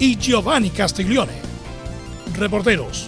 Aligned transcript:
y 0.00 0.16
Giovanni 0.16 0.70
Castiglione. 0.70 1.34
Reporteros, 2.34 3.06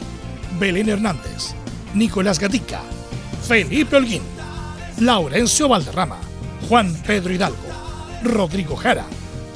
Belén 0.61 0.91
Hernández, 0.91 1.55
Nicolás 1.95 2.39
Gatica, 2.39 2.83
Felipe 3.49 3.97
Holguín, 3.97 4.23
Laurencio 4.99 5.69
Valderrama, 5.69 6.19
Juan 6.69 6.95
Pedro 7.05 7.33
Hidalgo, 7.33 7.57
Rodrigo 8.23 8.77
Jara, 8.77 9.07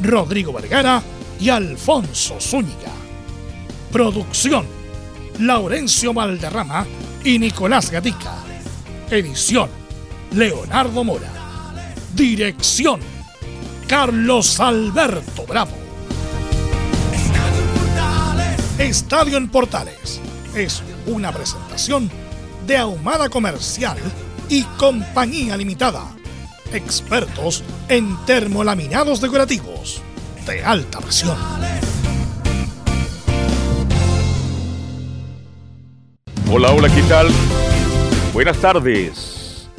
Rodrigo 0.02 0.52
Vergara 0.52 1.02
y 1.38 1.51
Alfonso 1.51 2.41
Zúñiga. 2.41 2.93
Producción, 3.93 4.66
Laurencio 5.38 6.12
Valderrama 6.15 6.87
y 7.23 7.38
Nicolás 7.38 7.91
Gatica. 7.91 8.34
Edición, 9.10 9.68
Leonardo 10.32 11.05
Mora. 11.05 11.32
Dirección, 12.15 13.01
Carlos 13.87 14.59
Alberto 14.59 15.45
Bravo. 15.46 15.85
Estadio 18.79 19.39
en 19.39 19.48
Portales 19.48 20.21
es 20.55 20.83
una 21.07 21.33
presentación 21.33 22.10
de 22.66 22.77
Ahumada 22.77 23.30
Comercial 23.30 23.96
y 24.51 24.65
Compañía 24.77 25.57
Limitada. 25.57 26.15
Expertos 26.74 27.65
en 27.88 28.15
termolaminados 28.27 29.23
decorativos 29.23 30.02
de 30.45 30.63
alta 30.63 31.01
presión. 31.01 31.38
Hola, 36.51 36.71
hola, 36.73 36.95
¿qué 36.95 37.02
tal? 37.09 37.29
Buenas 38.35 38.59
tardes. 38.59 39.71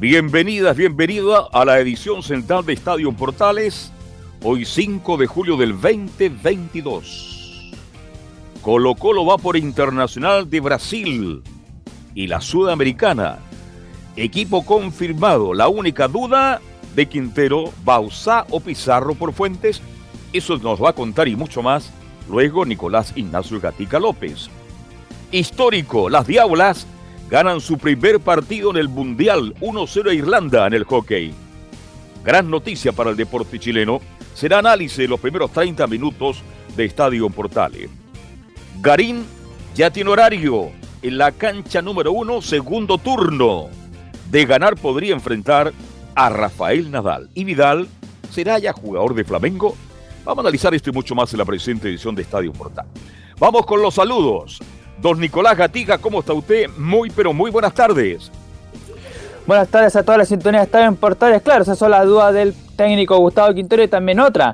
Bienvenidas, 0.00 0.74
bienvenida 0.74 1.48
a 1.52 1.66
la 1.66 1.80
edición 1.80 2.22
central 2.22 2.64
de 2.64 2.72
Estadio 2.72 3.12
Portales, 3.12 3.92
hoy 4.42 4.64
5 4.64 5.18
de 5.18 5.26
julio 5.26 5.58
del 5.58 5.72
2022. 5.78 7.37
Colo 8.68 8.94
Colo 8.96 9.24
va 9.24 9.38
por 9.38 9.56
Internacional 9.56 10.50
de 10.50 10.60
Brasil 10.60 11.42
y 12.14 12.26
la 12.26 12.42
Sudamericana. 12.42 13.38
Equipo 14.14 14.62
confirmado. 14.62 15.54
La 15.54 15.68
única 15.68 16.06
duda 16.06 16.60
de 16.94 17.08
Quintero, 17.08 17.72
Bausá 17.82 18.44
o 18.50 18.60
Pizarro 18.60 19.14
por 19.14 19.32
Fuentes. 19.32 19.80
Eso 20.34 20.58
nos 20.58 20.84
va 20.84 20.90
a 20.90 20.92
contar 20.92 21.28
y 21.28 21.34
mucho 21.34 21.62
más 21.62 21.90
luego 22.28 22.66
Nicolás 22.66 23.14
Ignacio 23.16 23.58
Gatica 23.58 23.98
López. 23.98 24.50
Histórico, 25.32 26.10
las 26.10 26.26
Diablas 26.26 26.86
ganan 27.30 27.62
su 27.62 27.78
primer 27.78 28.20
partido 28.20 28.70
en 28.72 28.76
el 28.76 28.90
Mundial 28.90 29.54
1-0 29.62 30.10
a 30.10 30.12
Irlanda 30.12 30.66
en 30.66 30.74
el 30.74 30.84
hockey. 30.84 31.32
Gran 32.22 32.50
noticia 32.50 32.92
para 32.92 33.08
el 33.08 33.16
deporte 33.16 33.58
chileno 33.58 34.02
será 34.34 34.58
análisis 34.58 34.98
de 34.98 35.08
los 35.08 35.20
primeros 35.20 35.52
30 35.52 35.86
minutos 35.86 36.42
de 36.76 36.84
Estadio 36.84 37.30
Portales. 37.30 37.88
Garín 38.80 39.26
ya 39.74 39.90
tiene 39.90 40.10
horario 40.10 40.70
en 41.02 41.18
la 41.18 41.32
cancha 41.32 41.82
número 41.82 42.12
uno, 42.12 42.40
segundo 42.40 42.98
turno. 42.98 43.66
De 44.30 44.44
ganar 44.46 44.76
podría 44.76 45.14
enfrentar 45.14 45.72
a 46.14 46.28
Rafael 46.28 46.90
Nadal. 46.90 47.28
Y 47.34 47.44
Vidal 47.44 47.88
será 48.30 48.58
ya 48.58 48.72
jugador 48.72 49.14
de 49.14 49.24
Flamengo. 49.24 49.74
Vamos 50.24 50.44
a 50.44 50.48
analizar 50.48 50.74
esto 50.74 50.90
y 50.90 50.92
mucho 50.92 51.14
más 51.14 51.32
en 51.32 51.38
la 51.38 51.44
presente 51.44 51.88
edición 51.88 52.14
de 52.14 52.22
Estadio 52.22 52.52
Portal. 52.52 52.86
Vamos 53.38 53.66
con 53.66 53.82
los 53.82 53.94
saludos. 53.94 54.60
Don 55.00 55.18
Nicolás 55.18 55.56
Gatiga, 55.56 55.98
¿cómo 55.98 56.20
está 56.20 56.32
usted? 56.32 56.68
Muy, 56.76 57.10
pero 57.10 57.32
muy 57.32 57.50
buenas 57.50 57.74
tardes. 57.74 58.30
Buenas 59.46 59.68
tardes 59.68 59.96
a 59.96 60.02
toda 60.04 60.18
la 60.18 60.24
sintonía 60.24 60.60
de 60.60 60.66
Estadio 60.66 60.86
en 60.86 60.96
Portales. 60.96 61.42
Claro, 61.42 61.62
esas 61.62 61.78
son 61.78 61.90
las 61.90 62.04
dudas 62.04 62.32
del 62.32 62.54
técnico 62.76 63.16
Gustavo 63.16 63.52
Quintero 63.54 63.82
y 63.82 63.88
también 63.88 64.20
otra. 64.20 64.52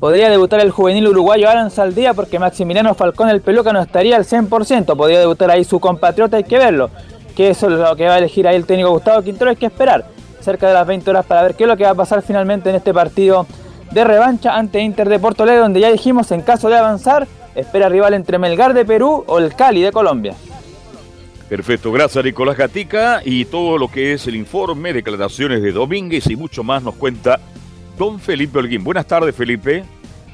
Podría 0.00 0.28
debutar 0.28 0.60
el 0.60 0.70
juvenil 0.70 1.08
uruguayo 1.08 1.48
Alan 1.48 1.70
Saldía 1.70 2.12
porque 2.12 2.38
Maximiliano 2.38 2.94
Falcón 2.94 3.30
el 3.30 3.40
Peluca 3.40 3.72
no 3.72 3.80
estaría 3.80 4.16
al 4.16 4.24
100%. 4.24 4.94
Podría 4.94 5.20
debutar 5.20 5.50
ahí 5.50 5.64
su 5.64 5.80
compatriota, 5.80 6.36
hay 6.36 6.44
que 6.44 6.58
verlo. 6.58 6.90
Que 7.34 7.50
eso 7.50 7.70
es 7.70 7.78
lo 7.78 7.96
que 7.96 8.06
va 8.06 8.14
a 8.14 8.18
elegir 8.18 8.46
ahí 8.46 8.56
el 8.56 8.66
técnico 8.66 8.90
Gustavo 8.90 9.22
Quintero, 9.22 9.50
hay 9.50 9.56
que 9.56 9.66
esperar 9.66 10.06
cerca 10.40 10.68
de 10.68 10.74
las 10.74 10.86
20 10.86 11.10
horas 11.10 11.26
para 11.26 11.42
ver 11.42 11.54
qué 11.54 11.64
es 11.64 11.68
lo 11.68 11.76
que 11.76 11.84
va 11.84 11.90
a 11.90 11.94
pasar 11.94 12.22
finalmente 12.22 12.70
en 12.70 12.76
este 12.76 12.94
partido 12.94 13.46
de 13.90 14.04
revancha 14.04 14.54
ante 14.54 14.80
Inter 14.80 15.08
de 15.08 15.18
Porto 15.18 15.42
Alegre, 15.42 15.60
donde 15.60 15.80
ya 15.80 15.90
dijimos 15.90 16.30
en 16.30 16.42
caso 16.42 16.68
de 16.68 16.76
avanzar, 16.76 17.26
espera 17.54 17.88
rival 17.88 18.14
entre 18.14 18.38
Melgar 18.38 18.74
de 18.74 18.84
Perú 18.84 19.24
o 19.26 19.38
el 19.38 19.54
Cali 19.54 19.82
de 19.82 19.90
Colombia. 19.90 20.34
Perfecto, 21.48 21.90
gracias 21.90 22.24
Nicolás 22.24 22.56
Gatica 22.56 23.22
y 23.24 23.44
todo 23.44 23.78
lo 23.78 23.88
que 23.88 24.12
es 24.12 24.26
el 24.26 24.36
informe, 24.36 24.92
declaraciones 24.92 25.62
de 25.62 25.72
Domínguez 25.72 26.28
y 26.28 26.36
mucho 26.36 26.62
más 26.62 26.82
nos 26.82 26.94
cuenta 26.94 27.40
don 27.96 28.20
Felipe 28.20 28.58
Holguín. 28.58 28.84
Buenas 28.84 29.06
tardes, 29.06 29.34
Felipe. 29.34 29.84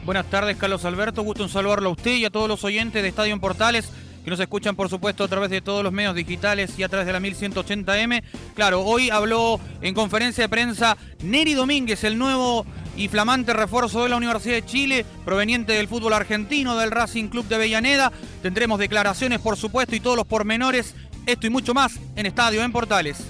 Buenas 0.04 0.26
tardes, 0.26 0.56
Carlos 0.56 0.84
Alberto. 0.84 1.22
Gusto 1.22 1.44
en 1.44 1.48
saludarlo 1.48 1.90
a 1.90 1.92
usted 1.92 2.16
y 2.16 2.24
a 2.24 2.30
todos 2.30 2.48
los 2.48 2.64
oyentes 2.64 3.02
de 3.02 3.08
Estadio 3.08 3.32
en 3.32 3.40
Portales 3.40 3.90
que 4.24 4.30
nos 4.30 4.40
escuchan, 4.40 4.76
por 4.76 4.88
supuesto, 4.88 5.24
a 5.24 5.28
través 5.28 5.50
de 5.50 5.60
todos 5.60 5.82
los 5.82 5.92
medios 5.92 6.14
digitales 6.14 6.78
y 6.78 6.82
a 6.82 6.88
través 6.88 7.06
de 7.06 7.12
la 7.12 7.20
1180M. 7.20 8.22
Claro, 8.54 8.82
hoy 8.82 9.10
habló 9.10 9.60
en 9.80 9.94
conferencia 9.94 10.44
de 10.44 10.48
prensa 10.48 10.96
Neri 11.22 11.54
Domínguez, 11.54 12.04
el 12.04 12.18
nuevo 12.18 12.64
y 12.96 13.08
flamante 13.08 13.52
refuerzo 13.52 14.02
de 14.02 14.10
la 14.10 14.16
Universidad 14.16 14.54
de 14.54 14.64
Chile, 14.64 15.04
proveniente 15.24 15.72
del 15.72 15.88
fútbol 15.88 16.12
argentino, 16.12 16.76
del 16.76 16.90
Racing 16.90 17.28
Club 17.28 17.46
de 17.48 17.56
Avellaneda. 17.56 18.12
Tendremos 18.42 18.78
declaraciones, 18.78 19.40
por 19.40 19.56
supuesto, 19.56 19.96
y 19.96 20.00
todos 20.00 20.16
los 20.16 20.26
pormenores. 20.26 20.94
Esto 21.26 21.46
y 21.46 21.50
mucho 21.50 21.74
más 21.74 21.98
en 22.16 22.26
Estadio 22.26 22.62
en 22.62 22.72
Portales. 22.72 23.24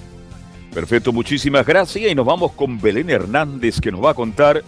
Perfecto, 0.75 1.13
muchísimas 1.13 1.67
gracias 1.67 2.11
y 2.11 2.15
nos 2.15 2.25
vamos 2.25 2.53
con 2.53 2.81
Belén 2.81 3.11
Hernández 3.11 3.81
que 3.81 3.93
nos 3.93 4.03
va 4.03 4.11
a 4.11 4.15
contar. 4.15 4.63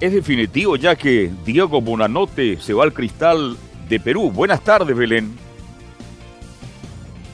Es 0.00 0.12
definitivo 0.12 0.76
ya 0.76 0.96
que 0.96 1.30
Diego 1.46 1.80
Bonanote 1.80 2.58
se 2.60 2.74
va 2.74 2.84
al 2.84 2.92
cristal 2.92 3.56
de 3.88 4.00
Perú. 4.00 4.30
Buenas 4.30 4.62
tardes, 4.62 4.94
Belén. 4.94 5.34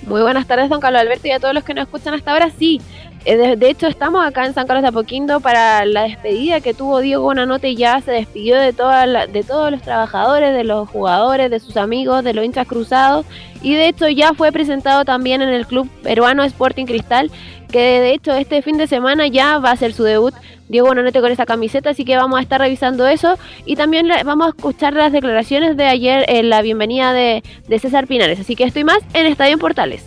Muy 0.06 0.22
buenas 0.22 0.46
tardes, 0.46 0.68
don 0.68 0.80
Carlos 0.80 1.02
Alberto, 1.02 1.28
y 1.28 1.30
a 1.32 1.40
todos 1.40 1.54
los 1.54 1.64
que 1.64 1.74
nos 1.74 1.84
escuchan 1.84 2.14
hasta 2.14 2.32
ahora. 2.32 2.50
Sí, 2.58 2.80
eh, 3.26 3.56
de, 3.56 3.68
hecho 3.68 3.86
estamos 3.86 4.26
acá 4.26 4.46
en 4.46 4.54
San 4.54 4.66
Carlos 4.66 4.82
de 4.82 4.88
Apoquindo 4.88 5.40
para 5.40 5.84
la 5.84 6.04
despedida 6.04 6.60
que 6.60 6.72
tuvo 6.72 7.00
Diego 7.00 7.22
Bonanote. 7.22 7.74
Ya 7.74 8.00
se 8.00 8.12
despidió 8.12 8.56
de, 8.56 8.72
toda 8.72 9.26
de 9.26 9.42
todos 9.42 9.70
los 9.70 9.82
trabajadores, 9.82 10.54
de 10.54 10.64
los 10.64 10.88
jugadores, 10.88 11.50
de 11.50 11.60
sus 11.60 11.76
amigos, 11.76 12.24
de 12.24 12.32
los 12.32 12.44
hinchas 12.44 12.66
cruzados. 12.66 13.26
Y 13.62 13.74
de 13.74 13.88
hecho 13.88 14.08
ya 14.08 14.32
fue 14.32 14.52
presentado 14.52 15.04
también 15.04 15.42
en 15.42 15.50
el 15.50 15.66
club 15.66 15.88
peruano 16.02 16.42
Sporting 16.44 16.86
Cristal, 16.86 17.30
que 17.70 17.78
de 17.78 18.12
hecho 18.12 18.32
este 18.32 18.62
fin 18.62 18.76
de 18.78 18.86
semana 18.86 19.26
ya 19.26 19.58
va 19.58 19.70
a 19.70 19.76
ser 19.76 19.92
su 19.92 20.04
debut 20.04 20.34
Diego 20.68 20.86
Bonanote 20.86 21.20
con 21.20 21.32
esa 21.32 21.46
camiseta, 21.46 21.90
así 21.90 22.04
que 22.04 22.16
vamos 22.16 22.38
a 22.38 22.42
estar 22.42 22.60
revisando 22.60 23.06
eso 23.06 23.36
y 23.66 23.76
también 23.76 24.08
vamos 24.24 24.46
a 24.46 24.50
escuchar 24.50 24.92
las 24.94 25.12
declaraciones 25.12 25.76
de 25.76 25.86
ayer 25.86 26.24
en 26.28 26.48
la 26.48 26.62
bienvenida 26.62 27.12
de, 27.12 27.42
César 27.80 28.06
Pinares, 28.06 28.38
así 28.38 28.54
que 28.54 28.64
estoy 28.64 28.84
más 28.84 28.98
en 29.14 29.26
Estadio 29.26 29.54
en 29.54 29.58
Portales. 29.58 30.04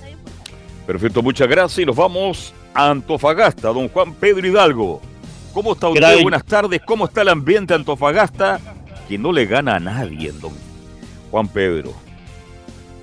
Perfecto, 0.88 1.22
muchas 1.22 1.48
gracias 1.48 1.80
y 1.80 1.86
nos 1.86 1.96
vamos 1.96 2.54
a 2.74 2.90
Antofagasta, 2.90 3.70
don 3.70 3.90
Juan 3.90 4.14
Pedro 4.14 4.48
Hidalgo. 4.48 5.02
¿Cómo 5.54 5.74
está 5.74 5.90
usted? 5.90 6.22
Buenas 6.22 6.46
tardes, 6.46 6.82
¿cómo 6.86 7.06
está 7.06 7.22
el 7.22 7.30
ambiente 7.30 7.74
Antofagasta? 7.74 8.60
Que 9.08 9.18
no 9.18 9.32
le 9.32 9.46
gana 9.46 9.76
a 9.76 9.80
nadie, 9.80 10.32
don 10.32 10.54
Juan 11.30 11.48
Pedro. 11.48 12.03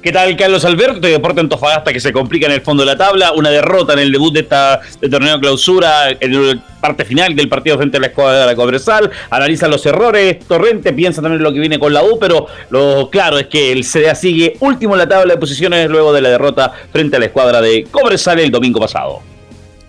¿Qué 0.02 0.12
tal, 0.12 0.34
Carlos 0.34 0.64
Alberto? 0.64 1.06
Deporte 1.06 1.40
Antofagasta 1.40 1.92
que 1.92 2.00
se 2.00 2.10
complica 2.10 2.46
en 2.46 2.52
el 2.52 2.62
fondo 2.62 2.84
de 2.84 2.86
la 2.86 2.96
tabla. 2.96 3.32
Una 3.32 3.50
derrota 3.50 3.92
en 3.92 3.98
el 3.98 4.10
debut 4.10 4.32
de 4.32 4.40
esta 4.40 4.80
de 4.98 5.10
torneo 5.10 5.38
clausura, 5.38 6.08
en 6.18 6.48
la 6.48 6.62
parte 6.80 7.04
final 7.04 7.36
del 7.36 7.50
partido 7.50 7.76
frente 7.76 7.98
a 7.98 8.00
la 8.00 8.06
escuadra 8.06 8.40
de 8.40 8.46
la 8.46 8.56
Cobresal. 8.56 9.10
Analiza 9.28 9.68
los 9.68 9.84
errores. 9.84 10.38
Torrente 10.38 10.94
piensa 10.94 11.20
también 11.20 11.40
en 11.40 11.44
lo 11.44 11.52
que 11.52 11.60
viene 11.60 11.78
con 11.78 11.92
la 11.92 12.02
U, 12.02 12.18
pero 12.18 12.46
lo 12.70 13.10
claro 13.10 13.36
es 13.38 13.48
que 13.48 13.72
el 13.72 13.84
CDA 13.84 14.14
sigue 14.14 14.56
último 14.60 14.94
en 14.94 15.00
la 15.00 15.08
tabla 15.08 15.34
de 15.34 15.38
posiciones 15.38 15.90
luego 15.90 16.14
de 16.14 16.22
la 16.22 16.30
derrota 16.30 16.72
frente 16.90 17.16
a 17.16 17.18
la 17.18 17.26
escuadra 17.26 17.60
de 17.60 17.84
Cobresal 17.90 18.40
el 18.40 18.50
domingo 18.50 18.80
pasado. 18.80 19.20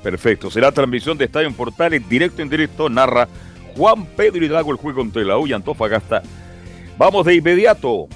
Perfecto. 0.04 0.52
Será 0.52 0.74
transmisión 0.74 1.18
de 1.18 1.24
Estadio 1.24 1.48
en 1.48 1.54
Portales, 1.54 2.02
directo 2.10 2.42
en 2.42 2.50
directo. 2.50 2.90
Narra 2.90 3.30
Juan 3.78 4.06
Pedro 4.08 4.44
Hidalgo 4.44 4.72
el 4.72 4.78
juego 4.78 5.04
entre 5.04 5.24
la 5.24 5.38
U 5.38 5.48
y 5.48 5.54
Antofagasta. 5.54 6.22
Vamos 6.98 7.26
de 7.26 7.36
inmediato 7.36 8.10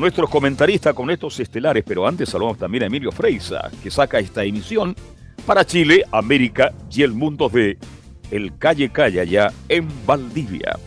nuestros 0.00 0.30
comentaristas, 0.30 0.94
con 0.94 1.10
estos 1.10 1.38
estelares, 1.40 1.84
pero 1.86 2.06
antes 2.06 2.28
saludamos 2.28 2.58
también 2.58 2.84
a 2.84 2.86
Emilio 2.86 3.12
Freisa, 3.12 3.70
que 3.82 3.90
saca 3.90 4.18
esta 4.18 4.44
emisión 4.44 4.96
para 5.46 5.64
Chile, 5.64 6.04
América 6.10 6.72
y 6.90 7.02
el 7.02 7.12
mundo 7.12 7.48
de 7.48 7.78
El 8.30 8.56
Calle 8.58 8.90
Calle, 8.90 9.20
allá 9.20 9.52
en 9.68 9.88
Valdivia. 10.06 10.78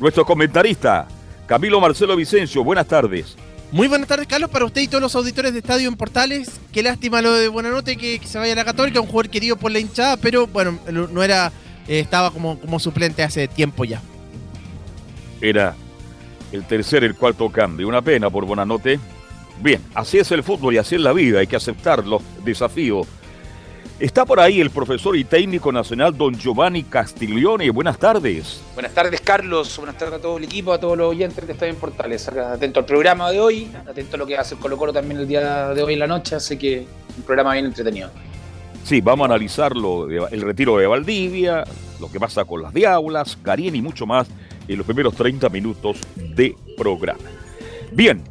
Nuestro 0.00 0.24
comentarista, 0.24 1.06
Camilo 1.46 1.80
Marcelo 1.80 2.16
Vicencio, 2.16 2.64
buenas 2.64 2.86
tardes. 2.86 3.36
Muy 3.72 3.88
buenas 3.88 4.08
tardes, 4.08 4.26
Carlos, 4.26 4.50
para 4.50 4.64
usted 4.64 4.82
y 4.82 4.88
todos 4.88 5.02
los 5.02 5.14
auditores 5.16 5.52
de 5.52 5.58
Estadio 5.58 5.88
en 5.88 5.96
Portales. 5.96 6.60
Qué 6.72 6.82
lástima 6.82 7.20
lo 7.20 7.32
de 7.32 7.48
Buenanote 7.48 7.96
que, 7.96 8.18
que 8.18 8.26
se 8.26 8.38
vaya 8.38 8.52
a 8.52 8.56
la 8.56 8.64
Católica, 8.64 9.00
un 9.00 9.06
jugador 9.06 9.30
querido 9.30 9.56
por 9.56 9.72
la 9.72 9.80
hinchada, 9.80 10.16
pero 10.16 10.46
bueno, 10.46 10.78
no 10.90 11.22
era, 11.22 11.52
eh, 11.88 11.98
estaba 12.00 12.30
como, 12.30 12.58
como 12.58 12.78
suplente 12.78 13.22
hace 13.22 13.48
tiempo 13.48 13.84
ya. 13.84 14.00
Era 15.40 15.74
el 16.56 16.64
tercer, 16.64 17.04
el 17.04 17.14
cuarto 17.14 17.50
cambio. 17.50 17.88
Una 17.88 18.02
pena 18.02 18.30
por 18.30 18.44
Bonanote. 18.44 18.98
Bien, 19.62 19.80
así 19.94 20.18
es 20.18 20.30
el 20.32 20.42
fútbol 20.42 20.74
y 20.74 20.78
así 20.78 20.96
es 20.96 21.00
la 21.00 21.12
vida, 21.12 21.38
hay 21.38 21.46
que 21.46 21.56
aceptar 21.56 22.06
los 22.06 22.22
desafíos. 22.44 23.06
Está 23.98 24.26
por 24.26 24.38
ahí 24.40 24.60
el 24.60 24.68
profesor 24.68 25.16
y 25.16 25.24
técnico 25.24 25.72
nacional 25.72 26.14
don 26.14 26.34
Giovanni 26.34 26.82
Castiglione. 26.82 27.70
Buenas 27.70 27.98
tardes. 27.98 28.60
Buenas 28.74 28.92
tardes, 28.92 29.22
Carlos. 29.22 29.74
Buenas 29.78 29.96
tardes 29.96 30.18
a 30.18 30.20
todo 30.20 30.36
el 30.36 30.44
equipo, 30.44 30.74
a 30.74 30.78
todos 30.78 30.98
los 30.98 31.10
oyentes 31.10 31.46
de 31.46 31.54
Estadio 31.54 31.72
en 31.72 31.78
Portales. 31.78 32.28
Atento 32.28 32.80
al 32.80 32.84
programa 32.84 33.30
de 33.30 33.40
hoy, 33.40 33.70
atento 33.88 34.16
a 34.16 34.18
lo 34.18 34.26
que 34.26 34.36
hace 34.36 34.54
el 34.54 34.60
Colo 34.60 34.76
Colo 34.76 34.92
también 34.92 35.20
el 35.20 35.26
día 35.26 35.68
de 35.68 35.82
hoy 35.82 35.94
en 35.94 36.00
la 36.00 36.06
noche, 36.06 36.36
así 36.36 36.58
que 36.58 36.86
un 37.16 37.22
programa 37.22 37.54
bien 37.54 37.64
entretenido. 37.64 38.10
Sí, 38.84 39.00
vamos 39.00 39.24
a 39.24 39.32
analizar 39.32 39.74
lo 39.74 40.08
el 40.28 40.42
retiro 40.42 40.76
de 40.76 40.86
Valdivia, 40.86 41.64
lo 41.98 42.12
que 42.12 42.20
pasa 42.20 42.44
con 42.44 42.60
las 42.60 42.74
diablas, 42.74 43.38
Carien 43.42 43.74
y 43.76 43.80
mucho 43.80 44.04
más 44.04 44.28
y 44.68 44.76
los 44.76 44.86
primeros 44.86 45.14
30 45.14 45.48
minutos 45.48 45.98
de 46.16 46.54
programa. 46.76 47.18
Bien, 47.92 48.22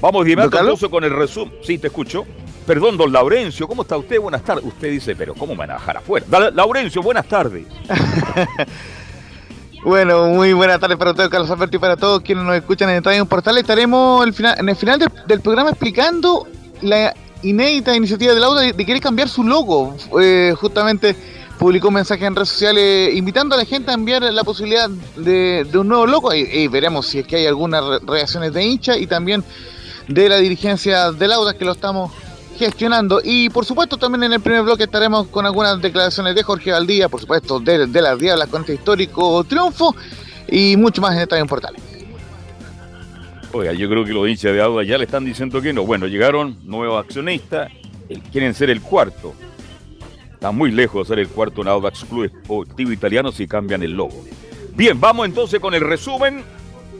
vamos 0.00 0.24
de 0.24 0.32
inmediato 0.32 0.90
con 0.90 1.04
el 1.04 1.10
resumen. 1.10 1.54
Sí, 1.62 1.78
te 1.78 1.88
escucho. 1.88 2.24
Perdón, 2.66 2.96
don 2.96 3.12
Laurencio, 3.12 3.68
¿cómo 3.68 3.82
está 3.82 3.96
usted? 3.96 4.18
Buenas 4.18 4.42
tardes. 4.42 4.64
Usted 4.64 4.90
dice, 4.90 5.14
pero 5.14 5.34
¿cómo 5.34 5.52
me 5.52 5.60
van 5.60 5.72
a 5.72 5.74
bajar 5.74 5.98
afuera? 5.98 6.24
Da 6.28 6.50
Laurencio, 6.50 7.02
buenas 7.02 7.26
tardes. 7.26 7.66
bueno, 9.84 10.28
muy 10.28 10.54
buenas 10.54 10.80
tardes 10.80 10.96
para 10.96 11.10
ustedes, 11.10 11.28
Carlos 11.28 11.50
Alberto, 11.50 11.76
y 11.76 11.80
para 11.80 11.96
todos 11.96 12.22
quienes 12.22 12.44
nos 12.44 12.56
escuchan 12.56 12.88
en 12.88 12.96
el 12.96 13.02
Traño 13.02 13.26
Portal. 13.26 13.58
Estaremos 13.58 14.24
el 14.26 14.32
final, 14.32 14.56
en 14.58 14.68
el 14.68 14.76
final 14.76 15.06
del 15.26 15.40
programa 15.42 15.70
explicando 15.70 16.46
la 16.80 17.14
inédita 17.42 17.94
iniciativa 17.94 18.32
del 18.32 18.44
auto 18.44 18.60
de, 18.60 18.72
de 18.72 18.86
querer 18.86 19.02
cambiar 19.02 19.28
su 19.28 19.44
logo. 19.44 19.94
Eh, 20.18 20.54
justamente 20.56 21.14
publicó 21.58 21.88
un 21.88 21.94
mensaje 21.94 22.24
en 22.24 22.34
redes 22.34 22.48
sociales 22.48 23.14
invitando 23.14 23.54
a 23.54 23.58
la 23.58 23.64
gente 23.64 23.90
a 23.90 23.94
enviar 23.94 24.22
la 24.22 24.44
posibilidad 24.44 24.88
de, 25.16 25.66
un 25.74 25.88
nuevo 25.88 26.06
loco. 26.06 26.34
Y, 26.34 26.68
veremos 26.68 27.06
si 27.06 27.20
es 27.20 27.26
que 27.26 27.36
hay 27.36 27.46
algunas 27.46 27.82
reacciones 28.02 28.52
de 28.52 28.64
hincha 28.64 28.96
y 28.96 29.06
también 29.06 29.44
de 30.08 30.28
la 30.28 30.38
dirigencia 30.38 31.12
del 31.12 31.32
Audas 31.32 31.54
que 31.54 31.64
lo 31.64 31.72
estamos 31.72 32.12
gestionando. 32.58 33.20
Y 33.22 33.48
por 33.50 33.64
supuesto, 33.64 33.96
también 33.96 34.24
en 34.24 34.32
el 34.34 34.40
primer 34.40 34.62
bloque 34.62 34.84
estaremos 34.84 35.28
con 35.28 35.46
algunas 35.46 35.80
declaraciones 35.80 36.34
de 36.34 36.42
Jorge 36.42 36.72
Valdía, 36.72 37.08
por 37.08 37.20
supuesto, 37.20 37.60
de, 37.60 37.86
de 37.86 38.02
las 38.02 38.18
Diablas 38.18 38.48
con 38.48 38.62
este 38.62 38.74
histórico 38.74 39.44
triunfo 39.44 39.94
y 40.48 40.76
mucho 40.76 41.00
más 41.00 41.14
en 41.14 41.20
esta 41.20 41.38
en 41.38 41.46
Portales. 41.46 41.82
Oiga, 43.52 43.72
yo 43.72 43.88
creo 43.88 44.04
que 44.04 44.12
los 44.12 44.28
hinchas 44.28 44.52
de 44.52 44.60
Audas 44.60 44.86
ya 44.86 44.98
le 44.98 45.04
están 45.04 45.24
diciendo 45.24 45.62
que 45.62 45.72
no. 45.72 45.84
Bueno, 45.86 46.08
llegaron 46.08 46.58
nuevos 46.64 47.04
accionistas, 47.04 47.70
eh, 48.08 48.20
quieren 48.32 48.52
ser 48.52 48.68
el 48.68 48.80
cuarto 48.80 49.32
Está 50.44 50.52
muy 50.52 50.70
lejos 50.72 51.08
de 51.08 51.14
ser 51.14 51.18
el 51.20 51.28
cuarto 51.28 51.62
en 51.62 51.68
Audax 51.68 52.04
Club 52.04 52.24
Esportivo 52.24 52.92
Italiano 52.92 53.32
si 53.32 53.48
cambian 53.48 53.82
el 53.82 53.92
logo. 53.92 54.26
Bien, 54.76 55.00
vamos 55.00 55.24
entonces 55.24 55.58
con 55.58 55.72
el 55.72 55.80
resumen 55.80 56.44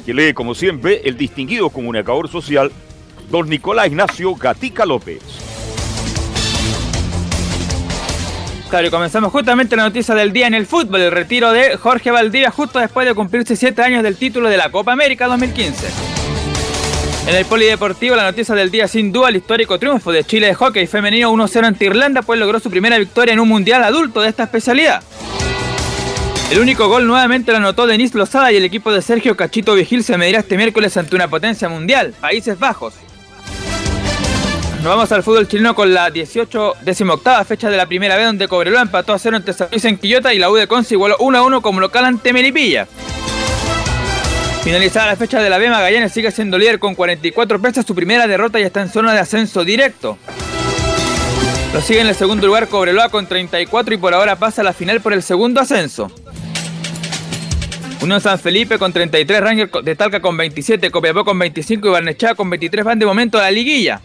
que 0.07 0.15
lee 0.15 0.33
como 0.33 0.55
siempre 0.55 1.03
el 1.05 1.19
distinguido 1.19 1.69
comunicador 1.69 2.31
social, 2.31 2.73
don 3.31 3.47
Nicolás 3.47 3.89
Ignacio 3.89 4.35
Gatica 4.35 4.87
López. 4.87 5.21
Claro, 8.71 8.87
y 8.87 8.91
comenzamos 8.91 9.31
justamente 9.31 9.77
la 9.77 9.83
noticia 9.83 10.15
del 10.15 10.33
día 10.33 10.47
en 10.47 10.55
el 10.55 10.65
fútbol, 10.65 11.03
el 11.03 11.13
retiro 11.13 11.53
de 11.53 11.77
Jorge 11.77 12.11
Valdivia 12.11 12.51
justo 12.51 12.79
después 12.79 13.07
de 13.07 13.15
cumplirse 13.15 13.57
siete 13.57 13.83
años 13.83 14.03
del 14.03 14.17
título 14.17 14.49
de 14.49 14.57
la 14.57 14.71
Copa 14.71 14.93
América 14.93 15.27
2015. 15.27 16.14
En 17.27 17.35
el 17.35 17.47
polideportivo, 17.47 18.17
la 18.17 18.25
noticia 18.25 18.55
del 18.55 18.71
día 18.71 18.87
sin 18.87 19.11
duda 19.11 19.31
el 19.31 19.37
histórico 19.37 19.79
triunfo 19.79 20.13
de 20.13 20.25
Chile 20.25 20.49
de 20.49 20.55
hockey 20.55 20.87
femenino 20.87 21.33
1-0 21.33 21.65
ante 21.65 21.87
Irlanda, 21.87 22.21
pues 22.21 22.39
logró 22.39 22.61
su 22.61 22.71
primera 22.71 22.99
victoria 22.99 23.33
en 23.33 23.41
un 23.41 23.49
mundial 23.49 23.83
adulto 23.83 24.21
de 24.21 24.29
esta 24.29 24.43
especialidad. 24.43 25.03
El 26.51 26.61
único 26.61 26.87
gol 26.89 27.07
nuevamente 27.07 27.51
lo 27.51 27.57
anotó 27.57 27.87
Denis 27.87 28.15
Lozada 28.15 28.53
y 28.53 28.57
el 28.57 28.65
equipo 28.65 28.93
de 28.93 29.01
Sergio 29.01 29.37
Cachito 29.37 29.75
Vigil 29.75 30.05
se 30.05 30.19
medirá 30.19 30.41
este 30.41 30.59
miércoles 30.59 30.95
ante 30.99 31.17
una 31.17 31.29
potencia 31.29 31.67
mundial, 31.71 32.15
Países 32.21 32.59
Bajos. 32.59 32.93
Nos 34.77 34.85
vamos 34.85 35.11
al 35.11 35.23
fútbol 35.23 35.49
chileno 35.49 35.75
con 35.75 35.95
la 35.95 36.11
18 36.11 36.75
18 36.83 37.45
fecha 37.47 37.71
de 37.71 37.79
la 37.79 37.87
primera 37.87 38.17
vez 38.19 38.27
donde 38.27 38.49
Cobreloa 38.49 38.83
empató 38.83 39.15
a 39.15 39.19
0 39.19 39.39
ante 39.39 39.55
San 39.55 39.69
Luis 39.71 39.87
en 39.87 39.97
Quillota 39.97 40.35
y 40.35 40.39
la 40.39 40.51
U 40.51 40.57
de 40.57 40.67
Conce 40.67 40.93
igualó 40.93 41.17
1 41.21 41.39
a 41.39 41.43
1 41.43 41.63
como 41.63 41.81
local 41.81 42.05
ante 42.05 42.35
Melipilla. 42.35 42.87
Finalizada 44.65 45.09
la 45.09 45.17
fecha 45.17 45.43
de 45.43 45.51
la 45.51 45.59
B, 45.59 45.69
Magallanes 45.69 46.11
sigue 46.11 46.31
siendo 46.31 46.57
líder 46.57 46.79
con 46.79 46.95
44 46.95 47.61
pesos, 47.61 47.85
su 47.85 47.95
primera 47.95 48.27
derrota 48.27 48.59
y 48.59 48.63
está 48.63 48.81
en 48.81 48.89
zona 48.89 49.13
de 49.13 49.19
ascenso 49.19 49.63
directo. 49.63 50.17
Lo 51.75 51.83
sigue 51.83 52.01
en 52.01 52.07
el 52.07 52.15
segundo 52.15 52.47
lugar 52.47 52.69
Cobreloa 52.69 53.11
con 53.11 53.27
34 53.27 53.93
y 53.93 53.99
por 53.99 54.15
ahora 54.15 54.37
pasa 54.37 54.63
a 54.63 54.65
la 54.65 54.73
final 54.73 55.03
por 55.03 55.13
el 55.13 55.23
segundo 55.23 55.61
ascenso. 55.61 56.11
Unión 58.01 58.23
San 58.23 58.39
Felipe 58.39 58.79
con 58.79 58.91
33, 58.91 59.41
Rangers 59.43 59.71
de 59.83 59.97
Talca 59.97 60.21
con 60.23 60.35
27, 60.35 60.91
Copiapó 60.91 61.27
con 61.27 61.39
25 61.39 61.87
y 61.87 61.91
Barnechá 61.91 62.35
con 62.35 62.49
23 62.49 62.87
van 62.87 62.99
de 62.99 63.05
momento 63.05 63.37
a 63.39 63.43
la 63.43 63.51
liguilla. 63.51 64.01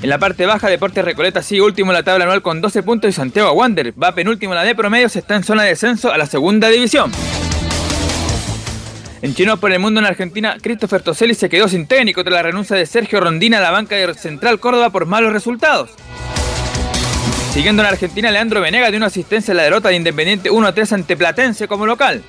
En 0.00 0.08
la 0.08 0.18
parte 0.18 0.46
baja, 0.46 0.68
Deportes 0.68 1.04
Recoleta 1.04 1.42
sigue 1.42 1.60
último 1.60 1.90
en 1.90 1.96
la 1.96 2.02
tabla 2.02 2.24
anual 2.24 2.40
con 2.40 2.62
12 2.62 2.82
puntos 2.82 3.10
y 3.10 3.12
Santiago 3.12 3.52
Wander 3.52 3.92
va 4.02 4.14
penúltimo 4.14 4.54
en 4.54 4.56
la 4.56 4.64
de 4.64 4.74
promedios, 4.74 5.16
está 5.16 5.36
en 5.36 5.44
zona 5.44 5.64
de 5.64 5.70
descenso 5.70 6.10
a 6.10 6.16
la 6.16 6.24
segunda 6.24 6.68
división. 6.68 7.12
En 9.22 9.34
Chinos 9.34 9.58
por 9.58 9.72
el 9.72 9.78
Mundo 9.78 10.00
en 10.00 10.06
Argentina, 10.06 10.56
Christopher 10.60 11.02
Toselli 11.02 11.34
se 11.34 11.48
quedó 11.48 11.68
sin 11.68 11.86
técnico 11.86 12.22
tras 12.22 12.34
la 12.34 12.42
renuncia 12.42 12.76
de 12.76 12.84
Sergio 12.84 13.20
Rondina 13.20 13.58
a 13.58 13.62
la 13.62 13.70
banca 13.70 13.96
de 13.96 14.12
Central 14.14 14.60
Córdoba 14.60 14.90
por 14.90 15.06
malos 15.06 15.32
resultados. 15.32 15.90
Siguiendo 17.52 17.82
en 17.82 17.88
Argentina, 17.88 18.30
Leandro 18.30 18.60
Venegas 18.60 18.90
dio 18.90 18.98
una 18.98 19.06
asistencia 19.06 19.52
a 19.52 19.56
la 19.56 19.62
derrota 19.62 19.88
de 19.88 19.96
Independiente 19.96 20.50
1-3 20.50 20.92
ante 20.92 21.16
Platense 21.16 21.66
como 21.66 21.86
local. 21.86 22.22